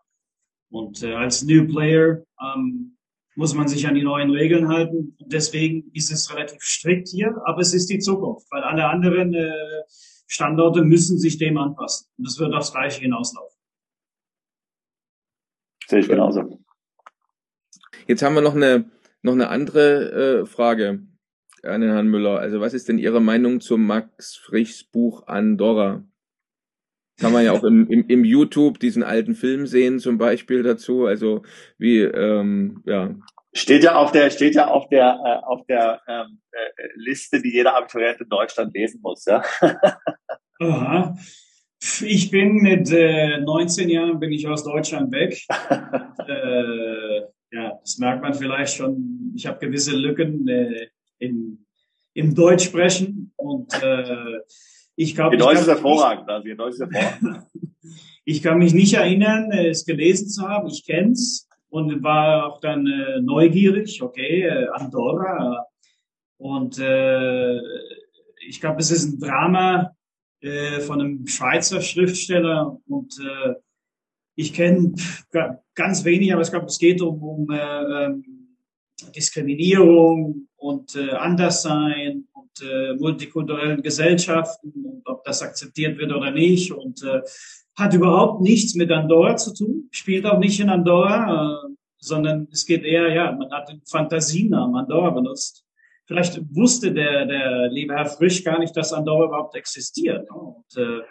Und 0.70 1.02
äh, 1.02 1.14
als 1.14 1.42
New 1.42 1.66
Player 1.66 2.22
ähm, 2.40 2.96
muss 3.34 3.54
man 3.54 3.66
sich 3.66 3.88
an 3.88 3.96
die 3.96 4.04
neuen 4.04 4.30
Regeln 4.30 4.68
halten. 4.68 5.16
Und 5.18 5.32
deswegen 5.32 5.90
ist 5.92 6.12
es 6.12 6.32
relativ 6.32 6.62
strikt 6.62 7.08
hier, 7.08 7.34
aber 7.44 7.60
es 7.62 7.74
ist 7.74 7.90
die 7.90 7.98
Zukunft, 7.98 8.46
weil 8.52 8.62
alle 8.62 8.88
anderen 8.88 9.34
äh, 9.34 9.50
Standorte 10.28 10.84
müssen 10.84 11.18
sich 11.18 11.38
dem 11.38 11.58
anpassen. 11.58 12.06
Und 12.18 12.28
das 12.28 12.38
wird 12.38 12.54
aufs 12.54 12.70
Gleiche 12.70 13.00
hinauslaufen. 13.00 13.58
Sehe 15.88 15.98
ich 15.98 16.08
genauso. 16.08 16.57
Jetzt 18.08 18.22
haben 18.22 18.34
wir 18.34 18.40
noch 18.40 18.56
eine, 18.56 18.90
noch 19.20 19.34
eine 19.34 19.48
andere 19.48 20.40
äh, 20.40 20.46
Frage 20.46 21.02
an 21.62 21.80
den 21.82 21.90
Herrn 21.90 22.08
Müller. 22.08 22.38
Also 22.38 22.58
was 22.60 22.72
ist 22.72 22.88
denn 22.88 22.98
Ihre 22.98 23.20
Meinung 23.20 23.60
zum 23.60 23.86
Max 23.86 24.34
Frichs 24.36 24.82
Buch 24.82 25.26
Andorra? 25.26 26.04
Kann 27.20 27.32
man 27.32 27.44
ja 27.44 27.52
auch 27.52 27.64
im, 27.64 27.86
im, 27.90 28.06
im 28.08 28.24
YouTube 28.24 28.78
diesen 28.78 29.02
alten 29.02 29.34
Film 29.34 29.66
sehen, 29.66 29.98
zum 29.98 30.16
Beispiel 30.16 30.62
dazu. 30.62 31.04
Also 31.04 31.42
wie, 31.76 32.00
ähm, 32.00 32.82
ja. 32.86 33.14
Steht 33.52 33.84
ja 33.84 33.96
auf 33.96 34.10
der, 34.12 34.30
steht 34.30 34.54
ja 34.54 34.68
auf 34.68 34.88
der, 34.88 35.20
äh, 35.24 35.44
auf 35.44 35.66
der 35.66 36.00
ähm, 36.08 36.40
äh, 36.52 36.88
Liste, 36.94 37.42
die 37.42 37.52
jeder 37.52 37.76
Abiturient 37.76 38.20
in 38.20 38.28
Deutschland 38.30 38.72
lesen 38.72 39.00
muss, 39.02 39.26
ja. 39.26 39.42
Aha. 40.60 41.14
Ich 42.00 42.30
bin 42.30 42.56
mit 42.56 42.90
äh, 42.90 43.38
19 43.40 43.90
Jahren 43.90 44.18
bin 44.18 44.32
ich 44.32 44.48
aus 44.48 44.64
Deutschland 44.64 45.12
weg. 45.12 45.38
äh, 46.26 47.37
ja, 47.50 47.78
das 47.80 47.98
merkt 47.98 48.22
man 48.22 48.34
vielleicht 48.34 48.76
schon. 48.76 49.32
Ich 49.34 49.46
habe 49.46 49.58
gewisse 49.58 49.96
Lücken 49.96 50.46
äh, 50.48 50.88
im, 51.18 51.64
im 52.14 52.34
Deutsch 52.34 52.64
sprechen 52.64 53.32
und 53.36 53.72
äh, 53.82 54.38
ich 54.96 55.14
glaube. 55.14 55.36
Ihr 55.36 55.40
Deutsch 55.40 55.60
ist 55.60 55.68
hervorragend, 55.68 56.28
also 56.28 56.46
Ihr 56.46 56.56
Deutsch 56.56 56.74
ist 56.74 56.80
hervorragend. 56.80 57.46
ich 58.24 58.42
kann 58.42 58.58
mich 58.58 58.74
nicht 58.74 58.94
erinnern, 58.94 59.50
es 59.52 59.84
gelesen 59.84 60.28
zu 60.28 60.48
haben. 60.48 60.68
Ich 60.68 60.84
kenn's 60.84 61.48
und 61.70 62.02
war 62.02 62.46
auch 62.46 62.60
dann 62.60 62.86
äh, 62.86 63.20
neugierig. 63.20 64.02
Okay, 64.02 64.42
äh, 64.42 64.68
Andorra 64.72 65.66
und 66.38 66.78
äh, 66.78 67.58
ich 68.46 68.60
glaube, 68.60 68.80
es 68.80 68.90
ist 68.90 69.04
ein 69.04 69.20
Drama 69.20 69.92
äh, 70.40 70.80
von 70.80 71.00
einem 71.00 71.26
Schweizer 71.26 71.80
Schriftsteller 71.80 72.78
und 72.86 73.18
äh, 73.20 73.54
ich 74.36 74.54
kenne 74.54 74.94
ganz 75.78 76.04
wenig, 76.04 76.32
aber 76.32 76.42
ich 76.42 76.50
glaube, 76.50 76.66
es 76.66 76.78
geht 76.78 77.00
um, 77.00 77.22
um 77.22 77.50
äh, 77.50 78.04
ähm, 78.04 78.24
Diskriminierung 79.14 80.48
und 80.56 80.96
äh, 80.96 81.10
Anderssein 81.10 82.24
und 82.32 82.68
äh, 82.68 82.94
multikulturellen 82.94 83.80
Gesellschaften 83.80 84.72
und 84.84 85.02
ob 85.06 85.24
das 85.24 85.40
akzeptiert 85.40 85.96
wird 85.98 86.12
oder 86.12 86.32
nicht 86.32 86.72
und 86.72 87.02
äh, 87.04 87.22
hat 87.76 87.94
überhaupt 87.94 88.40
nichts 88.40 88.74
mit 88.74 88.90
Andorra 88.90 89.36
zu 89.36 89.54
tun, 89.54 89.88
spielt 89.92 90.26
auch 90.26 90.40
nicht 90.40 90.58
in 90.58 90.68
Andorra, 90.68 91.62
äh, 91.64 91.74
sondern 92.00 92.48
es 92.50 92.66
geht 92.66 92.82
eher, 92.84 93.12
ja, 93.12 93.30
man 93.32 93.50
hat 93.52 93.68
den 93.68 93.80
Fantasienamen 93.88 94.74
Andorra 94.74 95.10
benutzt. 95.10 95.64
Vielleicht 96.06 96.40
wusste 96.54 96.92
der, 96.92 97.26
der 97.26 97.68
liebe 97.68 97.94
Herr 97.94 98.06
Frisch 98.06 98.42
gar 98.42 98.58
nicht, 98.58 98.76
dass 98.76 98.92
Andorra 98.92 99.26
überhaupt 99.26 99.54
existiert. 99.54 100.28
Und, 100.30 100.76
äh, 100.76 101.02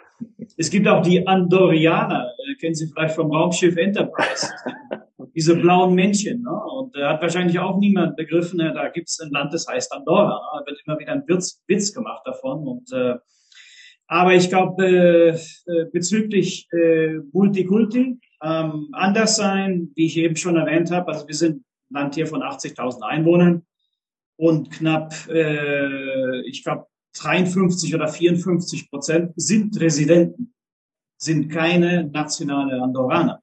es 0.56 0.70
gibt 0.70 0.88
auch 0.88 1.02
die 1.02 1.26
Andorianer, 1.26 2.32
äh, 2.48 2.54
kennen 2.56 2.74
Sie 2.74 2.86
vielleicht 2.86 3.14
vom 3.14 3.30
Raumschiff 3.30 3.76
Enterprise, 3.76 4.48
diese 5.34 5.56
blauen 5.56 5.94
Männchen. 5.94 6.42
Ne? 6.42 6.50
Und 6.50 6.96
da 6.96 7.10
hat 7.10 7.22
wahrscheinlich 7.22 7.58
auch 7.58 7.78
niemand 7.78 8.16
begriffen, 8.16 8.60
äh, 8.60 8.72
da 8.72 8.88
gibt 8.88 9.08
es 9.08 9.20
ein 9.20 9.30
Land, 9.30 9.52
das 9.52 9.66
heißt 9.66 9.92
Andorra. 9.92 10.34
Ne? 10.34 10.60
Da 10.60 10.70
wird 10.70 10.82
immer 10.86 10.98
wieder 10.98 11.12
ein 11.12 11.24
Witz, 11.26 11.62
Witz 11.66 11.92
gemacht 11.92 12.22
davon. 12.24 12.66
Und 12.66 12.92
äh, 12.92 13.16
aber 14.08 14.34
ich 14.34 14.48
glaube, 14.48 14.86
äh, 14.86 15.28
äh, 15.30 15.84
bezüglich 15.92 16.66
äh, 16.72 17.18
Multikulti, 17.32 18.18
ähm, 18.42 18.88
anders 18.92 19.36
sein, 19.36 19.90
wie 19.94 20.06
ich 20.06 20.16
eben 20.16 20.36
schon 20.36 20.56
erwähnt 20.56 20.90
habe, 20.90 21.12
also 21.12 21.28
wir 21.28 21.34
sind 21.34 21.58
ein 21.58 21.94
Land 21.94 22.14
hier 22.14 22.26
von 22.26 22.42
80.000 22.42 23.02
Einwohnern 23.02 23.66
und 24.36 24.70
knapp, 24.70 25.12
äh, 25.28 26.40
ich 26.46 26.64
glaube, 26.64 26.86
53 27.18 27.94
oder 27.94 28.08
54 28.08 28.90
Prozent 28.90 29.32
sind 29.36 29.78
Residenten, 29.80 30.54
sind 31.16 31.48
keine 31.48 32.04
nationale 32.04 32.80
Andorraner. 32.80 33.42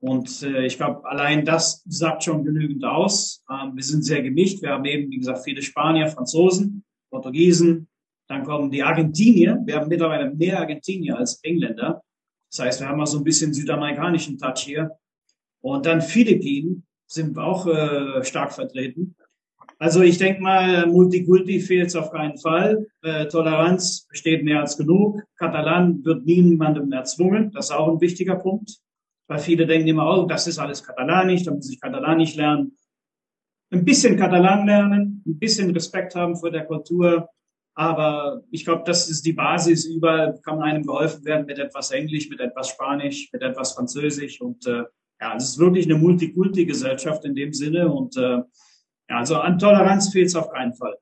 Und 0.00 0.42
äh, 0.42 0.66
ich 0.66 0.76
glaube, 0.76 1.08
allein 1.08 1.44
das 1.44 1.82
sagt 1.86 2.24
schon 2.24 2.44
genügend 2.44 2.84
aus. 2.84 3.42
Ähm, 3.50 3.74
wir 3.74 3.82
sind 3.82 4.02
sehr 4.04 4.22
gemischt. 4.22 4.60
Wir 4.60 4.70
haben 4.70 4.84
eben, 4.84 5.10
wie 5.10 5.18
gesagt, 5.18 5.44
viele 5.44 5.62
Spanier, 5.62 6.08
Franzosen, 6.08 6.84
Portugiesen. 7.10 7.88
Dann 8.28 8.44
kommen 8.44 8.70
die 8.70 8.82
Argentinier. 8.82 9.62
Wir 9.64 9.76
haben 9.76 9.88
mittlerweile 9.88 10.34
mehr 10.34 10.60
Argentinier 10.60 11.16
als 11.16 11.40
Engländer. 11.42 12.02
Das 12.50 12.66
heißt, 12.66 12.80
wir 12.80 12.88
haben 12.88 13.00
auch 13.00 13.06
so 13.06 13.18
ein 13.18 13.24
bisschen 13.24 13.54
südamerikanischen 13.54 14.36
Touch 14.36 14.58
hier. 14.58 14.90
Und 15.62 15.86
dann 15.86 16.02
Philippinen 16.02 16.86
sind 17.06 17.38
auch 17.38 17.66
äh, 17.66 18.22
stark 18.24 18.52
vertreten. 18.52 19.16
Also 19.84 20.00
ich 20.00 20.16
denke 20.16 20.40
mal, 20.40 20.86
Multikulti 20.86 21.60
fehlt 21.60 21.88
es 21.88 21.94
auf 21.94 22.10
keinen 22.10 22.38
Fall. 22.38 22.86
Äh, 23.02 23.26
Toleranz 23.26 24.06
besteht 24.08 24.42
mehr 24.42 24.60
als 24.60 24.78
genug. 24.78 25.22
Katalan 25.36 26.02
wird 26.06 26.24
niemandem 26.24 26.90
erzwungen. 26.90 27.50
Das 27.52 27.66
ist 27.66 27.72
auch 27.72 27.92
ein 27.92 28.00
wichtiger 28.00 28.36
Punkt. 28.36 28.78
Weil 29.28 29.40
viele 29.40 29.66
denken 29.66 29.88
immer, 29.88 30.06
oh, 30.10 30.24
das 30.24 30.46
ist 30.46 30.58
alles 30.58 30.82
Katalanisch, 30.82 31.42
da 31.42 31.50
muss 31.50 31.70
ich 31.70 31.78
Katalanisch 31.78 32.34
lernen. 32.34 32.74
Ein 33.72 33.84
bisschen 33.84 34.16
Katalan 34.16 34.64
lernen, 34.64 35.22
ein 35.26 35.38
bisschen 35.38 35.70
Respekt 35.72 36.14
haben 36.14 36.34
vor 36.34 36.50
der 36.50 36.64
Kultur. 36.64 37.28
Aber 37.74 38.42
ich 38.50 38.64
glaube, 38.64 38.84
das 38.86 39.10
ist 39.10 39.26
die 39.26 39.34
Basis. 39.34 39.84
Überall 39.84 40.40
kann 40.42 40.62
einem 40.62 40.84
geholfen 40.84 41.26
werden 41.26 41.44
mit 41.44 41.58
etwas 41.58 41.90
Englisch, 41.90 42.30
mit 42.30 42.40
etwas 42.40 42.70
Spanisch, 42.70 43.28
mit 43.34 43.42
etwas 43.42 43.74
Französisch. 43.74 44.40
Und 44.40 44.66
äh, 44.66 44.84
ja, 45.20 45.36
es 45.36 45.44
ist 45.44 45.58
wirklich 45.58 45.84
eine 45.84 45.98
Multikulti-Gesellschaft 45.98 47.26
in 47.26 47.34
dem 47.34 47.52
Sinne. 47.52 47.92
Und 47.92 48.16
äh, 48.16 48.38
ja, 49.08 49.18
also 49.18 49.36
an 49.36 49.58
Toleranz 49.58 50.12
fehlt 50.12 50.26
es 50.26 50.36
auf 50.36 50.50
keinen 50.50 50.74
Fall. 50.74 50.96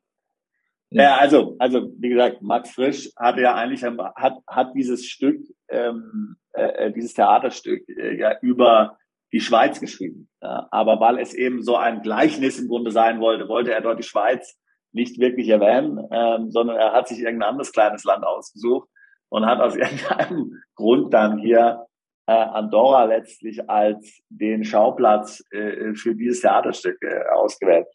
Ja, 0.91 1.17
also, 1.17 1.57
also 1.59 1.91
wie 1.99 2.11
gesagt, 2.11 2.43
Max 2.43 2.71
Frisch 2.71 3.11
hatte 3.17 3.41
ja 3.41 3.55
eigentlich 3.55 3.83
hat 3.83 4.35
hat 4.47 4.75
dieses 4.75 5.07
Stück, 5.07 5.41
ähm, 5.69 6.37
äh, 6.53 6.93
dieses 6.93 7.15
Theaterstück 7.15 7.89
äh, 7.89 8.19
ja 8.19 8.39
über 8.43 8.99
die 9.33 9.41
Schweiz 9.41 9.81
geschrieben. 9.81 10.29
Ja, 10.43 10.69
aber 10.71 11.01
weil 11.01 11.19
es 11.19 11.33
eben 11.33 11.63
so 11.63 11.77
ein 11.77 12.03
Gleichnis 12.03 12.59
im 12.59 12.69
Grunde 12.69 12.91
sein 12.91 13.21
wollte, 13.21 13.49
wollte 13.49 13.73
er 13.73 13.81
dort 13.81 13.99
die 13.99 14.07
Schweiz 14.07 14.59
nicht 14.93 15.19
wirklich 15.19 15.49
erwähnen, 15.49 16.07
ähm, 16.11 16.51
sondern 16.51 16.77
er 16.77 16.93
hat 16.93 17.09
sich 17.09 17.21
irgendein 17.21 17.51
anderes 17.51 17.73
kleines 17.73 18.05
Land 18.05 18.25
ausgesucht 18.25 18.89
und 19.31 19.47
hat 19.47 19.61
aus 19.61 19.75
irgendeinem 19.77 20.63
Grund 20.75 21.15
dann 21.15 21.39
hier 21.39 21.87
äh, 22.27 22.33
Andorra 22.33 23.05
letztlich 23.05 23.69
als 23.69 24.23
den 24.29 24.65
Schauplatz 24.65 25.43
äh, 25.51 25.95
für 25.95 26.15
dieses 26.15 26.41
Theaterstück 26.41 26.99
äh, 27.03 27.29
ausgewählt. 27.35 27.87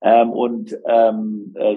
Ähm, 0.00 0.30
und 0.30 0.76
ähm, 0.86 1.54
äh, 1.56 1.76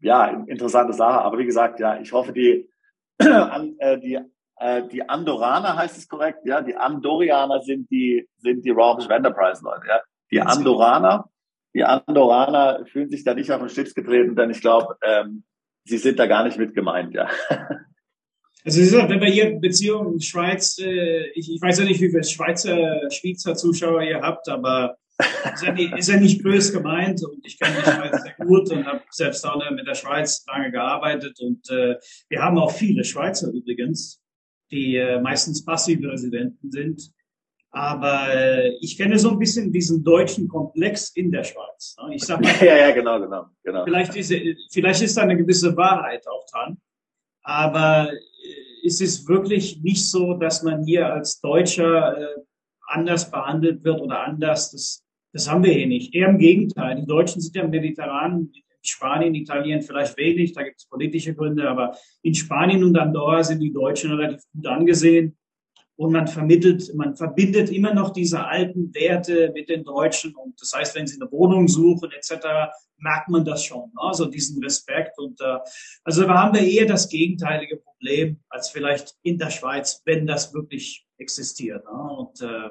ja, 0.00 0.44
interessante 0.46 0.92
Sache. 0.92 1.20
Aber 1.20 1.38
wie 1.38 1.46
gesagt, 1.46 1.80
ja, 1.80 1.98
ich 2.00 2.12
hoffe, 2.12 2.32
die, 2.32 2.68
äh, 3.18 3.98
die, 3.98 4.18
äh, 4.56 4.86
die 4.88 5.08
Andoraner 5.08 5.76
heißt 5.76 5.98
es 5.98 6.08
korrekt, 6.08 6.40
ja, 6.44 6.60
die 6.60 6.76
Andorianer 6.76 7.60
sind 7.62 7.90
die, 7.90 8.28
sind 8.38 8.64
die 8.64 8.70
Raumschiff 8.70 9.10
Enterprise 9.10 9.62
Leute, 9.64 9.86
ja. 9.88 10.00
Die 10.30 10.40
Andoraner, 10.42 11.30
die 11.74 11.84
Andoraner 11.84 12.84
fühlen 12.86 13.08
sich 13.08 13.24
da 13.24 13.34
nicht 13.34 13.50
auf 13.50 13.60
den 13.60 13.70
Schlips 13.70 13.94
getreten, 13.94 14.36
denn 14.36 14.50
ich 14.50 14.60
glaube, 14.60 14.96
ähm, 15.02 15.44
sie 15.84 15.96
sind 15.96 16.18
da 16.18 16.26
gar 16.26 16.44
nicht 16.44 16.58
mit 16.58 16.74
gemeint, 16.74 17.14
ja. 17.14 17.28
Also 18.64 18.80
es 18.80 18.88
ist 18.88 19.00
halt, 19.00 19.10
wenn 19.10 19.20
wir 19.20 19.30
hier 19.30 19.58
Beziehungen 19.58 20.14
in 20.14 20.20
Schweiz, 20.20 20.78
äh, 20.78 21.28
ich, 21.30 21.52
ich 21.52 21.60
weiß 21.60 21.78
ja 21.78 21.84
nicht, 21.84 22.00
wie 22.00 22.10
viele 22.10 22.24
Schweizer, 22.24 23.10
Schweizer 23.10 23.54
Zuschauer 23.54 24.02
ihr 24.02 24.20
habt, 24.20 24.48
aber 24.48 24.96
ist 25.52 25.62
ja 25.62 25.72
nicht, 25.72 25.96
ist 25.96 26.08
ja 26.08 26.18
nicht 26.18 26.42
böse 26.42 26.72
gemeint 26.72 27.24
und 27.24 27.44
ich 27.44 27.58
kenne 27.58 27.76
die 27.76 27.90
Schweiz 27.90 28.22
sehr 28.22 28.46
gut 28.46 28.70
und 28.70 28.86
habe 28.86 29.02
selbst 29.10 29.44
auch 29.44 29.58
mit 29.70 29.86
der 29.86 29.94
Schweiz 29.94 30.44
lange 30.46 30.70
gearbeitet 30.70 31.40
und 31.40 31.68
äh, 31.70 31.96
wir 32.28 32.42
haben 32.42 32.58
auch 32.58 32.70
viele 32.70 33.04
Schweizer 33.04 33.50
übrigens, 33.50 34.20
die 34.70 34.96
äh, 34.96 35.20
meistens 35.20 35.64
passive 35.64 36.10
Residenten 36.10 36.70
sind. 36.70 37.12
Aber 37.70 38.34
äh, 38.34 38.76
ich 38.80 38.96
kenne 38.96 39.18
so 39.18 39.30
ein 39.30 39.38
bisschen 39.38 39.72
diesen 39.72 40.02
deutschen 40.02 40.48
Komplex 40.48 41.10
in 41.10 41.30
der 41.30 41.44
Schweiz. 41.44 41.96
Ich 42.12 42.24
sag 42.24 42.40
mal, 42.40 42.54
ja, 42.60 42.76
ja, 42.76 42.90
genau, 42.92 43.20
genau, 43.20 43.46
genau. 43.62 43.84
Vielleicht 43.84 44.16
ist, 44.16 44.32
vielleicht 44.72 45.02
ist 45.02 45.16
da 45.16 45.22
eine 45.22 45.36
gewisse 45.36 45.76
Wahrheit 45.76 46.26
auch 46.26 46.46
dran. 46.50 46.78
Aber 47.42 48.10
ist 48.88 49.02
es 49.02 49.28
wirklich 49.28 49.80
nicht 49.82 50.08
so, 50.10 50.34
dass 50.34 50.62
man 50.62 50.84
hier 50.84 51.12
als 51.12 51.40
Deutscher 51.40 52.16
äh, 52.16 52.26
anders 52.88 53.30
behandelt 53.30 53.84
wird 53.84 54.00
oder 54.00 54.24
anders. 54.24 54.70
Das, 54.70 55.04
das 55.32 55.48
haben 55.48 55.62
wir 55.62 55.72
hier 55.72 55.86
nicht. 55.86 56.14
Eher 56.14 56.30
im 56.30 56.38
Gegenteil. 56.38 56.96
Die 56.96 57.06
Deutschen 57.06 57.40
sind 57.40 57.54
ja 57.54 57.62
im 57.62 57.70
Mediterranen, 57.70 58.50
in 58.54 58.84
Spanien, 58.84 59.34
Italien 59.34 59.82
vielleicht 59.82 60.16
wenig, 60.16 60.52
da 60.52 60.62
gibt 60.62 60.78
es 60.78 60.86
politische 60.86 61.34
Gründe, 61.34 61.68
aber 61.68 61.96
in 62.22 62.34
Spanien 62.34 62.82
und 62.82 62.96
Andorra 62.96 63.44
sind 63.44 63.60
die 63.60 63.72
Deutschen 63.72 64.12
relativ 64.12 64.44
gut 64.52 64.66
angesehen. 64.66 65.36
Und 65.98 66.12
man 66.12 66.28
vermittelt, 66.28 66.94
man 66.94 67.16
verbindet 67.16 67.70
immer 67.70 67.92
noch 67.92 68.10
diese 68.10 68.46
alten 68.46 68.94
Werte 68.94 69.50
mit 69.52 69.68
den 69.68 69.82
Deutschen. 69.82 70.32
Und 70.36 70.60
das 70.60 70.72
heißt, 70.72 70.94
wenn 70.94 71.08
sie 71.08 71.20
eine 71.20 71.30
Wohnung 71.32 71.66
suchen 71.66 72.12
etc., 72.12 72.70
merkt 72.98 73.28
man 73.28 73.44
das 73.44 73.64
schon. 73.64 73.90
Ne? 73.90 74.00
Also 74.00 74.26
diesen 74.26 74.62
Respekt. 74.62 75.18
Und 75.18 75.40
äh, 75.40 75.58
also 76.04 76.22
da 76.22 76.34
haben 76.34 76.54
wir 76.54 76.62
eher 76.62 76.86
das 76.86 77.08
gegenteilige 77.08 77.78
Problem 77.78 78.38
als 78.48 78.70
vielleicht 78.70 79.16
in 79.24 79.38
der 79.38 79.50
Schweiz, 79.50 80.00
wenn 80.04 80.24
das 80.24 80.54
wirklich 80.54 81.04
existiert. 81.18 81.84
Ne? 81.84 82.12
Und 82.16 82.42
äh, 82.42 82.70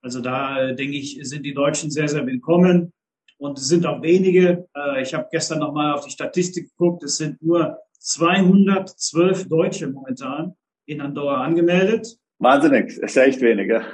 also 0.00 0.22
da 0.22 0.72
denke 0.72 0.96
ich, 0.96 1.18
sind 1.20 1.44
die 1.44 1.54
Deutschen 1.54 1.90
sehr, 1.90 2.08
sehr 2.08 2.26
willkommen. 2.26 2.94
Und 3.36 3.58
es 3.58 3.68
sind 3.68 3.84
auch 3.84 4.00
wenige. 4.00 4.66
Äh, 4.74 5.02
ich 5.02 5.12
habe 5.12 5.28
gestern 5.30 5.58
nochmal 5.58 5.92
auf 5.92 6.06
die 6.06 6.12
Statistik 6.12 6.70
geguckt. 6.70 7.02
Es 7.02 7.18
sind 7.18 7.42
nur 7.42 7.76
212 7.98 9.48
Deutsche 9.48 9.86
momentan 9.88 10.54
in 10.86 11.02
Andorra 11.02 11.44
angemeldet. 11.44 12.18
Wahnsinnig, 12.38 12.98
ist 12.98 13.16
ja 13.16 13.22
echt 13.24 13.40
wenig. 13.40 13.68
Ja? 13.68 13.84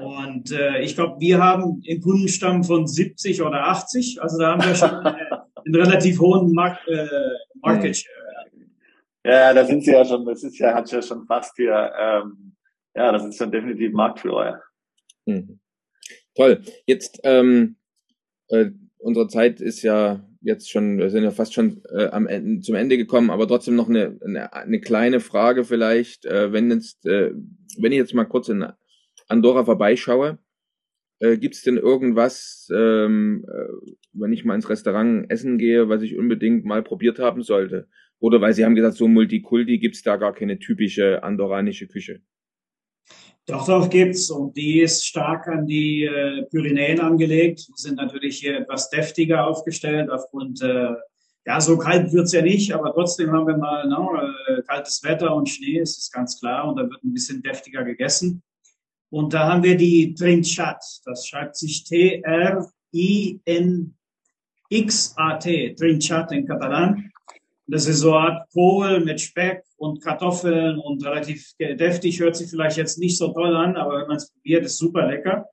Und 0.00 0.50
äh, 0.52 0.80
ich 0.80 0.94
glaube, 0.94 1.20
wir 1.20 1.38
haben 1.42 1.82
einen 1.88 2.00
Kundenstamm 2.00 2.64
von 2.64 2.86
70 2.86 3.42
oder 3.42 3.68
80. 3.68 4.22
Also 4.22 4.38
da 4.38 4.52
haben 4.52 4.64
wir 4.64 4.74
schon 4.74 4.90
äh, 5.04 5.36
einen 5.64 5.74
relativ 5.74 6.20
hohen 6.20 6.52
Mark 6.52 6.78
äh, 6.88 7.06
Market 7.60 7.96
Share. 7.96 8.16
Ja, 9.24 9.52
da 9.52 9.64
sind 9.64 9.82
sie 9.84 9.90
ja 9.90 10.04
schon, 10.04 10.24
das 10.24 10.44
ist 10.44 10.56
ja, 10.58 10.72
hat 10.72 10.90
ja 10.92 11.02
schon 11.02 11.26
fast 11.26 11.56
hier, 11.56 11.92
ähm, 11.98 12.54
ja, 12.94 13.10
das 13.10 13.24
ist 13.24 13.38
schon 13.38 13.50
definitiv 13.50 13.92
Marktführer. 13.92 14.62
Ja. 15.26 15.34
Mhm. 15.34 15.58
Toll. 16.36 16.62
Jetzt, 16.86 17.20
ähm, 17.24 17.76
äh, 18.48 18.70
unsere 18.98 19.26
Zeit 19.26 19.60
ist 19.60 19.82
ja 19.82 20.24
jetzt 20.46 20.70
schon, 20.70 20.98
wir 20.98 21.10
sind 21.10 21.24
ja 21.24 21.32
fast 21.32 21.54
schon 21.54 21.82
äh, 21.92 22.06
am 22.06 22.26
Ende, 22.26 22.60
zum 22.60 22.76
Ende 22.76 22.96
gekommen, 22.96 23.30
aber 23.30 23.48
trotzdem 23.48 23.74
noch 23.74 23.88
eine, 23.88 24.18
eine, 24.24 24.52
eine 24.52 24.80
kleine 24.80 25.20
Frage 25.20 25.64
vielleicht, 25.64 26.24
äh, 26.24 26.52
wenn 26.52 26.70
jetzt, 26.70 27.04
äh, 27.04 27.32
wenn 27.78 27.92
ich 27.92 27.98
jetzt 27.98 28.14
mal 28.14 28.24
kurz 28.24 28.48
in 28.48 28.64
Andorra 29.28 29.64
vorbeischaue, 29.64 30.38
äh, 31.18 31.36
gibt 31.36 31.56
es 31.56 31.62
denn 31.62 31.76
irgendwas, 31.76 32.68
ähm, 32.72 33.44
äh, 33.48 33.90
wenn 34.12 34.32
ich 34.32 34.44
mal 34.44 34.54
ins 34.54 34.70
Restaurant 34.70 35.28
essen 35.30 35.58
gehe, 35.58 35.88
was 35.88 36.02
ich 36.02 36.16
unbedingt 36.16 36.64
mal 36.64 36.82
probiert 36.82 37.18
haben 37.18 37.42
sollte? 37.42 37.88
Oder 38.18 38.40
weil 38.40 38.54
Sie 38.54 38.64
haben 38.64 38.76
gesagt, 38.76 38.96
so 38.96 39.08
Multikulti 39.08 39.78
gibt 39.78 39.96
es 39.96 40.02
da 40.02 40.16
gar 40.16 40.32
keine 40.32 40.58
typische 40.58 41.22
andorranische 41.22 41.88
Küche. 41.88 42.20
Doch, 43.46 43.64
doch 43.66 43.88
gibt's 43.88 44.28
und 44.30 44.56
die 44.56 44.80
ist 44.80 45.06
stark 45.06 45.46
an 45.46 45.66
die 45.66 46.04
äh, 46.04 46.42
Pyrenäen 46.50 46.98
angelegt. 46.98 47.68
Wir 47.68 47.76
sind 47.76 47.94
natürlich 47.96 48.38
hier 48.38 48.58
etwas 48.58 48.90
deftiger 48.90 49.46
aufgestellt 49.46 50.10
aufgrund, 50.10 50.60
äh, 50.62 50.94
ja, 51.46 51.60
so 51.60 51.78
kalt 51.78 52.12
wird's 52.12 52.32
ja 52.32 52.42
nicht, 52.42 52.72
aber 52.72 52.92
trotzdem 52.92 53.30
haben 53.30 53.46
wir 53.46 53.56
mal 53.56 53.88
no, 53.88 54.14
ne, 54.14 54.34
äh, 54.48 54.62
kaltes 54.62 55.00
Wetter 55.04 55.32
und 55.32 55.48
Schnee, 55.48 55.78
ist 55.78 55.96
es 55.96 56.10
ganz 56.10 56.40
klar, 56.40 56.68
und 56.68 56.74
da 56.76 56.82
wird 56.82 57.04
ein 57.04 57.14
bisschen 57.14 57.40
deftiger 57.40 57.84
gegessen. 57.84 58.42
Und 59.10 59.32
da 59.32 59.46
haben 59.52 59.62
wir 59.62 59.76
die 59.76 60.12
Trinchat, 60.14 60.82
das 61.04 61.28
schreibt 61.28 61.56
sich 61.56 61.84
T-R-I-N-X-A-T, 61.84 62.74
Trinchat 65.74 66.32
in 66.32 66.46
Katalan. 66.48 67.12
Das 67.68 67.86
ist 67.86 68.00
so 68.00 68.14
eine 68.14 68.28
Art 68.28 68.50
Kohl 68.52 69.00
mit 69.00 69.20
Speck 69.20 69.64
und 69.76 70.00
Kartoffeln 70.00 70.78
und 70.78 71.04
relativ 71.04 71.52
deftig, 71.58 72.20
hört 72.20 72.36
sich 72.36 72.48
vielleicht 72.48 72.76
jetzt 72.76 72.98
nicht 72.98 73.18
so 73.18 73.28
toll 73.32 73.56
an, 73.56 73.76
aber 73.76 74.00
wenn 74.00 74.08
man 74.08 74.16
es 74.16 74.30
probiert, 74.30 74.64
ist 74.64 74.78
super 74.78 75.06
lecker. 75.06 75.46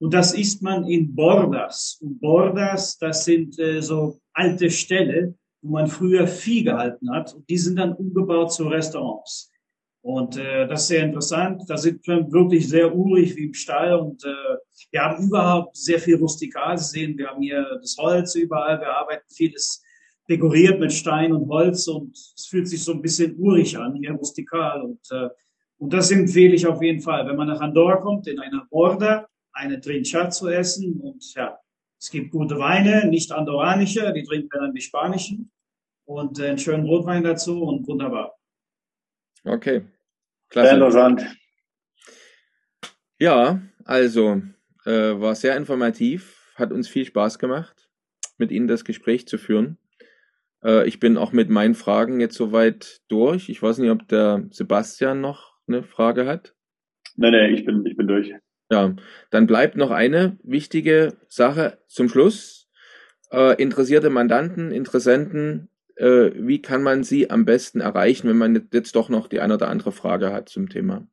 Und 0.00 0.12
das 0.12 0.34
isst 0.34 0.62
man 0.62 0.84
in 0.84 1.14
Bordas. 1.14 1.98
Und 2.02 2.20
Bordas, 2.20 2.98
das 2.98 3.24
sind 3.24 3.58
äh, 3.58 3.80
so 3.80 4.20
alte 4.32 4.70
Ställe, 4.70 5.34
wo 5.62 5.72
man 5.72 5.86
früher 5.86 6.26
Vieh 6.26 6.64
gehalten 6.64 7.10
hat. 7.10 7.32
Und 7.34 7.48
die 7.48 7.56
sind 7.56 7.76
dann 7.76 7.94
umgebaut 7.94 8.52
zu 8.52 8.68
Restaurants. 8.68 9.50
Und 10.02 10.36
äh, 10.36 10.66
das 10.68 10.82
ist 10.82 10.88
sehr 10.88 11.04
interessant. 11.04 11.62
Da 11.68 11.78
sind 11.78 12.06
wir 12.06 12.30
wirklich 12.30 12.68
sehr 12.68 12.94
urig 12.94 13.34
wie 13.36 13.46
im 13.46 13.54
Stall. 13.54 13.94
Und 13.94 14.22
äh, 14.24 14.56
wir 14.90 15.00
haben 15.00 15.26
überhaupt 15.26 15.76
sehr 15.76 15.98
viel 15.98 16.16
rustikal. 16.16 16.76
Sehen, 16.76 17.16
wir 17.16 17.28
haben 17.28 17.40
hier 17.40 17.64
das 17.80 17.96
Holz 17.96 18.34
überall. 18.34 18.80
Wir 18.80 18.94
arbeiten 18.94 19.24
vieles 19.32 19.82
dekoriert 20.28 20.80
mit 20.80 20.92
Stein 20.92 21.32
und 21.32 21.48
Holz 21.48 21.86
und 21.86 22.12
es 22.14 22.46
fühlt 22.48 22.68
sich 22.68 22.82
so 22.82 22.92
ein 22.92 23.02
bisschen 23.02 23.36
urig 23.38 23.76
an, 23.76 23.94
hier 23.94 24.12
rustikal. 24.12 24.82
Und, 24.82 25.00
äh, 25.10 25.28
und 25.78 25.92
das 25.92 26.10
empfehle 26.10 26.54
ich 26.54 26.66
auf 26.66 26.82
jeden 26.82 27.00
Fall, 27.00 27.26
wenn 27.26 27.36
man 27.36 27.48
nach 27.48 27.60
Andorra 27.60 27.96
kommt, 27.96 28.26
in 28.26 28.38
einer 28.38 28.66
Borda 28.70 29.28
eine 29.52 29.80
Trinchat 29.80 30.34
zu 30.34 30.48
essen. 30.48 31.00
Und 31.00 31.34
ja, 31.34 31.58
es 31.98 32.10
gibt 32.10 32.30
gute 32.30 32.58
Weine, 32.58 33.06
nicht 33.08 33.32
andorranische, 33.32 34.12
die 34.12 34.22
trinken 34.22 34.48
wir 34.52 34.60
dann 34.60 34.74
die 34.74 34.80
spanischen. 34.80 35.50
Und 36.06 36.38
äh, 36.38 36.48
einen 36.48 36.58
schönen 36.58 36.86
Rotwein 36.86 37.22
dazu 37.22 37.62
und 37.62 37.86
wunderbar. 37.86 38.34
Okay, 39.44 39.84
klasse. 40.48 40.68
Sehr 40.68 40.74
interessant. 40.74 41.36
Ja, 43.18 43.62
also 43.84 44.42
äh, 44.84 45.20
war 45.20 45.34
sehr 45.34 45.56
informativ, 45.56 46.52
hat 46.56 46.72
uns 46.72 46.88
viel 46.88 47.04
Spaß 47.04 47.38
gemacht, 47.38 47.88
mit 48.38 48.50
Ihnen 48.50 48.68
das 48.68 48.84
Gespräch 48.84 49.26
zu 49.28 49.38
führen. 49.38 49.78
Äh, 50.64 50.88
ich 50.88 50.98
bin 50.98 51.16
auch 51.16 51.32
mit 51.32 51.50
meinen 51.50 51.74
Fragen 51.74 52.20
jetzt 52.20 52.36
soweit 52.36 53.02
durch. 53.08 53.48
Ich 53.48 53.62
weiß 53.62 53.78
nicht, 53.78 53.90
ob 53.90 54.08
der 54.08 54.44
Sebastian 54.50 55.20
noch 55.20 55.54
eine 55.68 55.82
Frage 55.82 56.26
hat. 56.26 56.54
Nee, 57.16 57.30
nee, 57.30 57.48
ich 57.48 57.64
bin, 57.64 57.84
ich 57.86 57.96
bin 57.96 58.08
durch. 58.08 58.32
Ja, 58.70 58.94
dann 59.30 59.46
bleibt 59.46 59.76
noch 59.76 59.90
eine 59.90 60.38
wichtige 60.42 61.16
Sache 61.28 61.78
zum 61.86 62.08
Schluss. 62.08 62.68
Äh, 63.30 63.60
interessierte 63.62 64.10
Mandanten, 64.10 64.72
Interessenten, 64.72 65.68
äh, 65.96 66.30
wie 66.34 66.60
kann 66.60 66.82
man 66.82 67.04
sie 67.04 67.30
am 67.30 67.44
besten 67.44 67.80
erreichen, 67.80 68.28
wenn 68.28 68.38
man 68.38 68.68
jetzt 68.72 68.96
doch 68.96 69.08
noch 69.08 69.28
die 69.28 69.40
eine 69.40 69.54
oder 69.54 69.68
andere 69.68 69.92
Frage 69.92 70.32
hat 70.32 70.48
zum 70.48 70.68
Thema? 70.68 71.06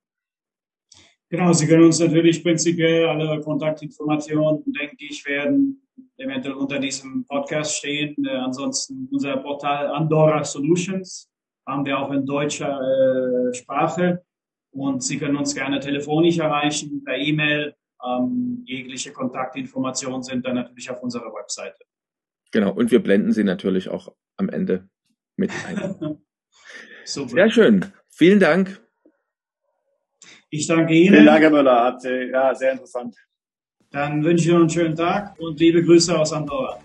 Genau, 1.32 1.53
Sie 1.53 1.66
können 1.66 1.86
uns 1.86 1.99
natürlich 1.99 2.44
prinzipiell 2.44 3.06
alle 3.06 3.40
Kontaktinformationen, 3.40 4.64
denke 4.74 4.98
ich, 4.99 5.26
werden 5.26 5.82
eventuell 6.18 6.56
unter 6.56 6.78
diesem 6.78 7.26
Podcast 7.26 7.78
stehen. 7.78 8.18
Äh, 8.26 8.32
ansonsten 8.32 9.08
unser 9.10 9.38
Portal 9.38 9.88
Andorra 9.88 10.44
Solutions 10.44 11.32
haben 11.66 11.86
wir 11.86 11.98
auch 11.98 12.12
in 12.12 12.26
deutscher 12.26 12.78
äh, 12.82 13.53
Sprache. 13.53 14.26
Und 14.72 15.03
Sie 15.03 15.18
können 15.18 15.38
uns 15.38 15.56
gerne 15.56 15.80
telefonisch 15.80 16.38
erreichen, 16.38 17.02
per 17.06 17.16
E-Mail. 17.16 17.76
Ähm, 18.06 18.64
jegliche 18.66 19.14
Kontaktinformationen 19.14 20.24
sind 20.24 20.45
dann 20.45 20.56
natürlich 20.56 20.90
auf 20.90 21.02
unserer 21.02 21.34
Webseite. 21.34 21.78
Genau, 22.52 22.74
und 22.74 22.91
wir 22.91 23.02
blenden 23.02 23.32
sie 23.32 23.45
natürlich 23.45 23.88
auch 23.88 24.14
am 24.36 24.49
Ende 24.49 24.90
mit 25.38 25.52
ein. 25.66 26.18
Sehr 27.06 27.49
schön. 27.49 27.86
Vielen 28.10 28.41
Dank. 28.41 28.81
Ich 30.53 30.68
danke 30.68 30.94
Ihnen. 30.94 31.14
Vielen 31.14 31.26
Dank, 31.28 31.44
Herr 31.44 31.49
Müller. 31.49 31.86
Hat, 31.86 32.03
ja, 32.03 32.53
sehr 32.53 32.73
interessant. 32.73 33.15
Dann 33.90 34.22
wünsche 34.22 34.44
ich 34.44 34.52
noch 34.52 34.60
einen 34.60 34.69
schönen 34.69 34.98
Tag 34.98 35.40
und 35.40 35.57
liebe 35.61 35.82
Grüße 35.82 36.18
aus 36.18 36.34
Andorra. 36.34 36.78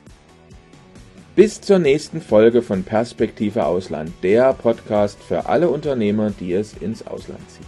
Bis 1.35 1.61
zur 1.61 1.81
nächsten 1.81 2.21
Folge 2.21 2.63
von 2.63 2.85
Perspektive 2.85 3.67
Ausland, 3.67 4.13
der 4.23 4.53
Podcast 4.53 5.21
für 5.21 5.47
alle 5.47 5.69
Unternehmer, 5.69 6.31
die 6.31 6.53
es 6.53 6.75
ins 6.75 7.05
Ausland 7.09 7.41
ziehen. 7.51 7.67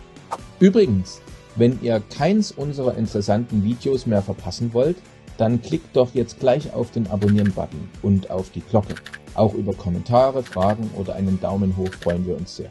Übrigens, 0.61 1.21
wenn 1.57 1.83
ihr 1.83 2.01
keins 2.17 2.53
unserer 2.53 2.97
interessanten 2.97 3.65
Videos 3.65 4.07
mehr 4.07 4.23
verpassen 4.23 4.73
wollt, 4.75 4.99
dann 5.37 5.61
klickt 5.61 5.97
doch 5.97 6.15
jetzt 6.15 6.39
gleich 6.39 6.73
auf 6.75 6.93
den 6.93 7.09
Abonnieren-Button 7.09 7.91
und 8.03 8.31
auf 8.31 8.51
die 8.51 8.61
Glocke. 8.61 8.95
Auch 9.35 9.55
über 9.55 9.75
Kommentare, 9.75 10.45
Fragen 10.45 10.89
oder 10.97 11.17
einen 11.17 11.41
Daumen 11.41 11.77
hoch 11.77 11.93
freuen 11.93 12.25
wir 12.25 12.37
uns 12.37 12.55
sehr. 12.55 12.71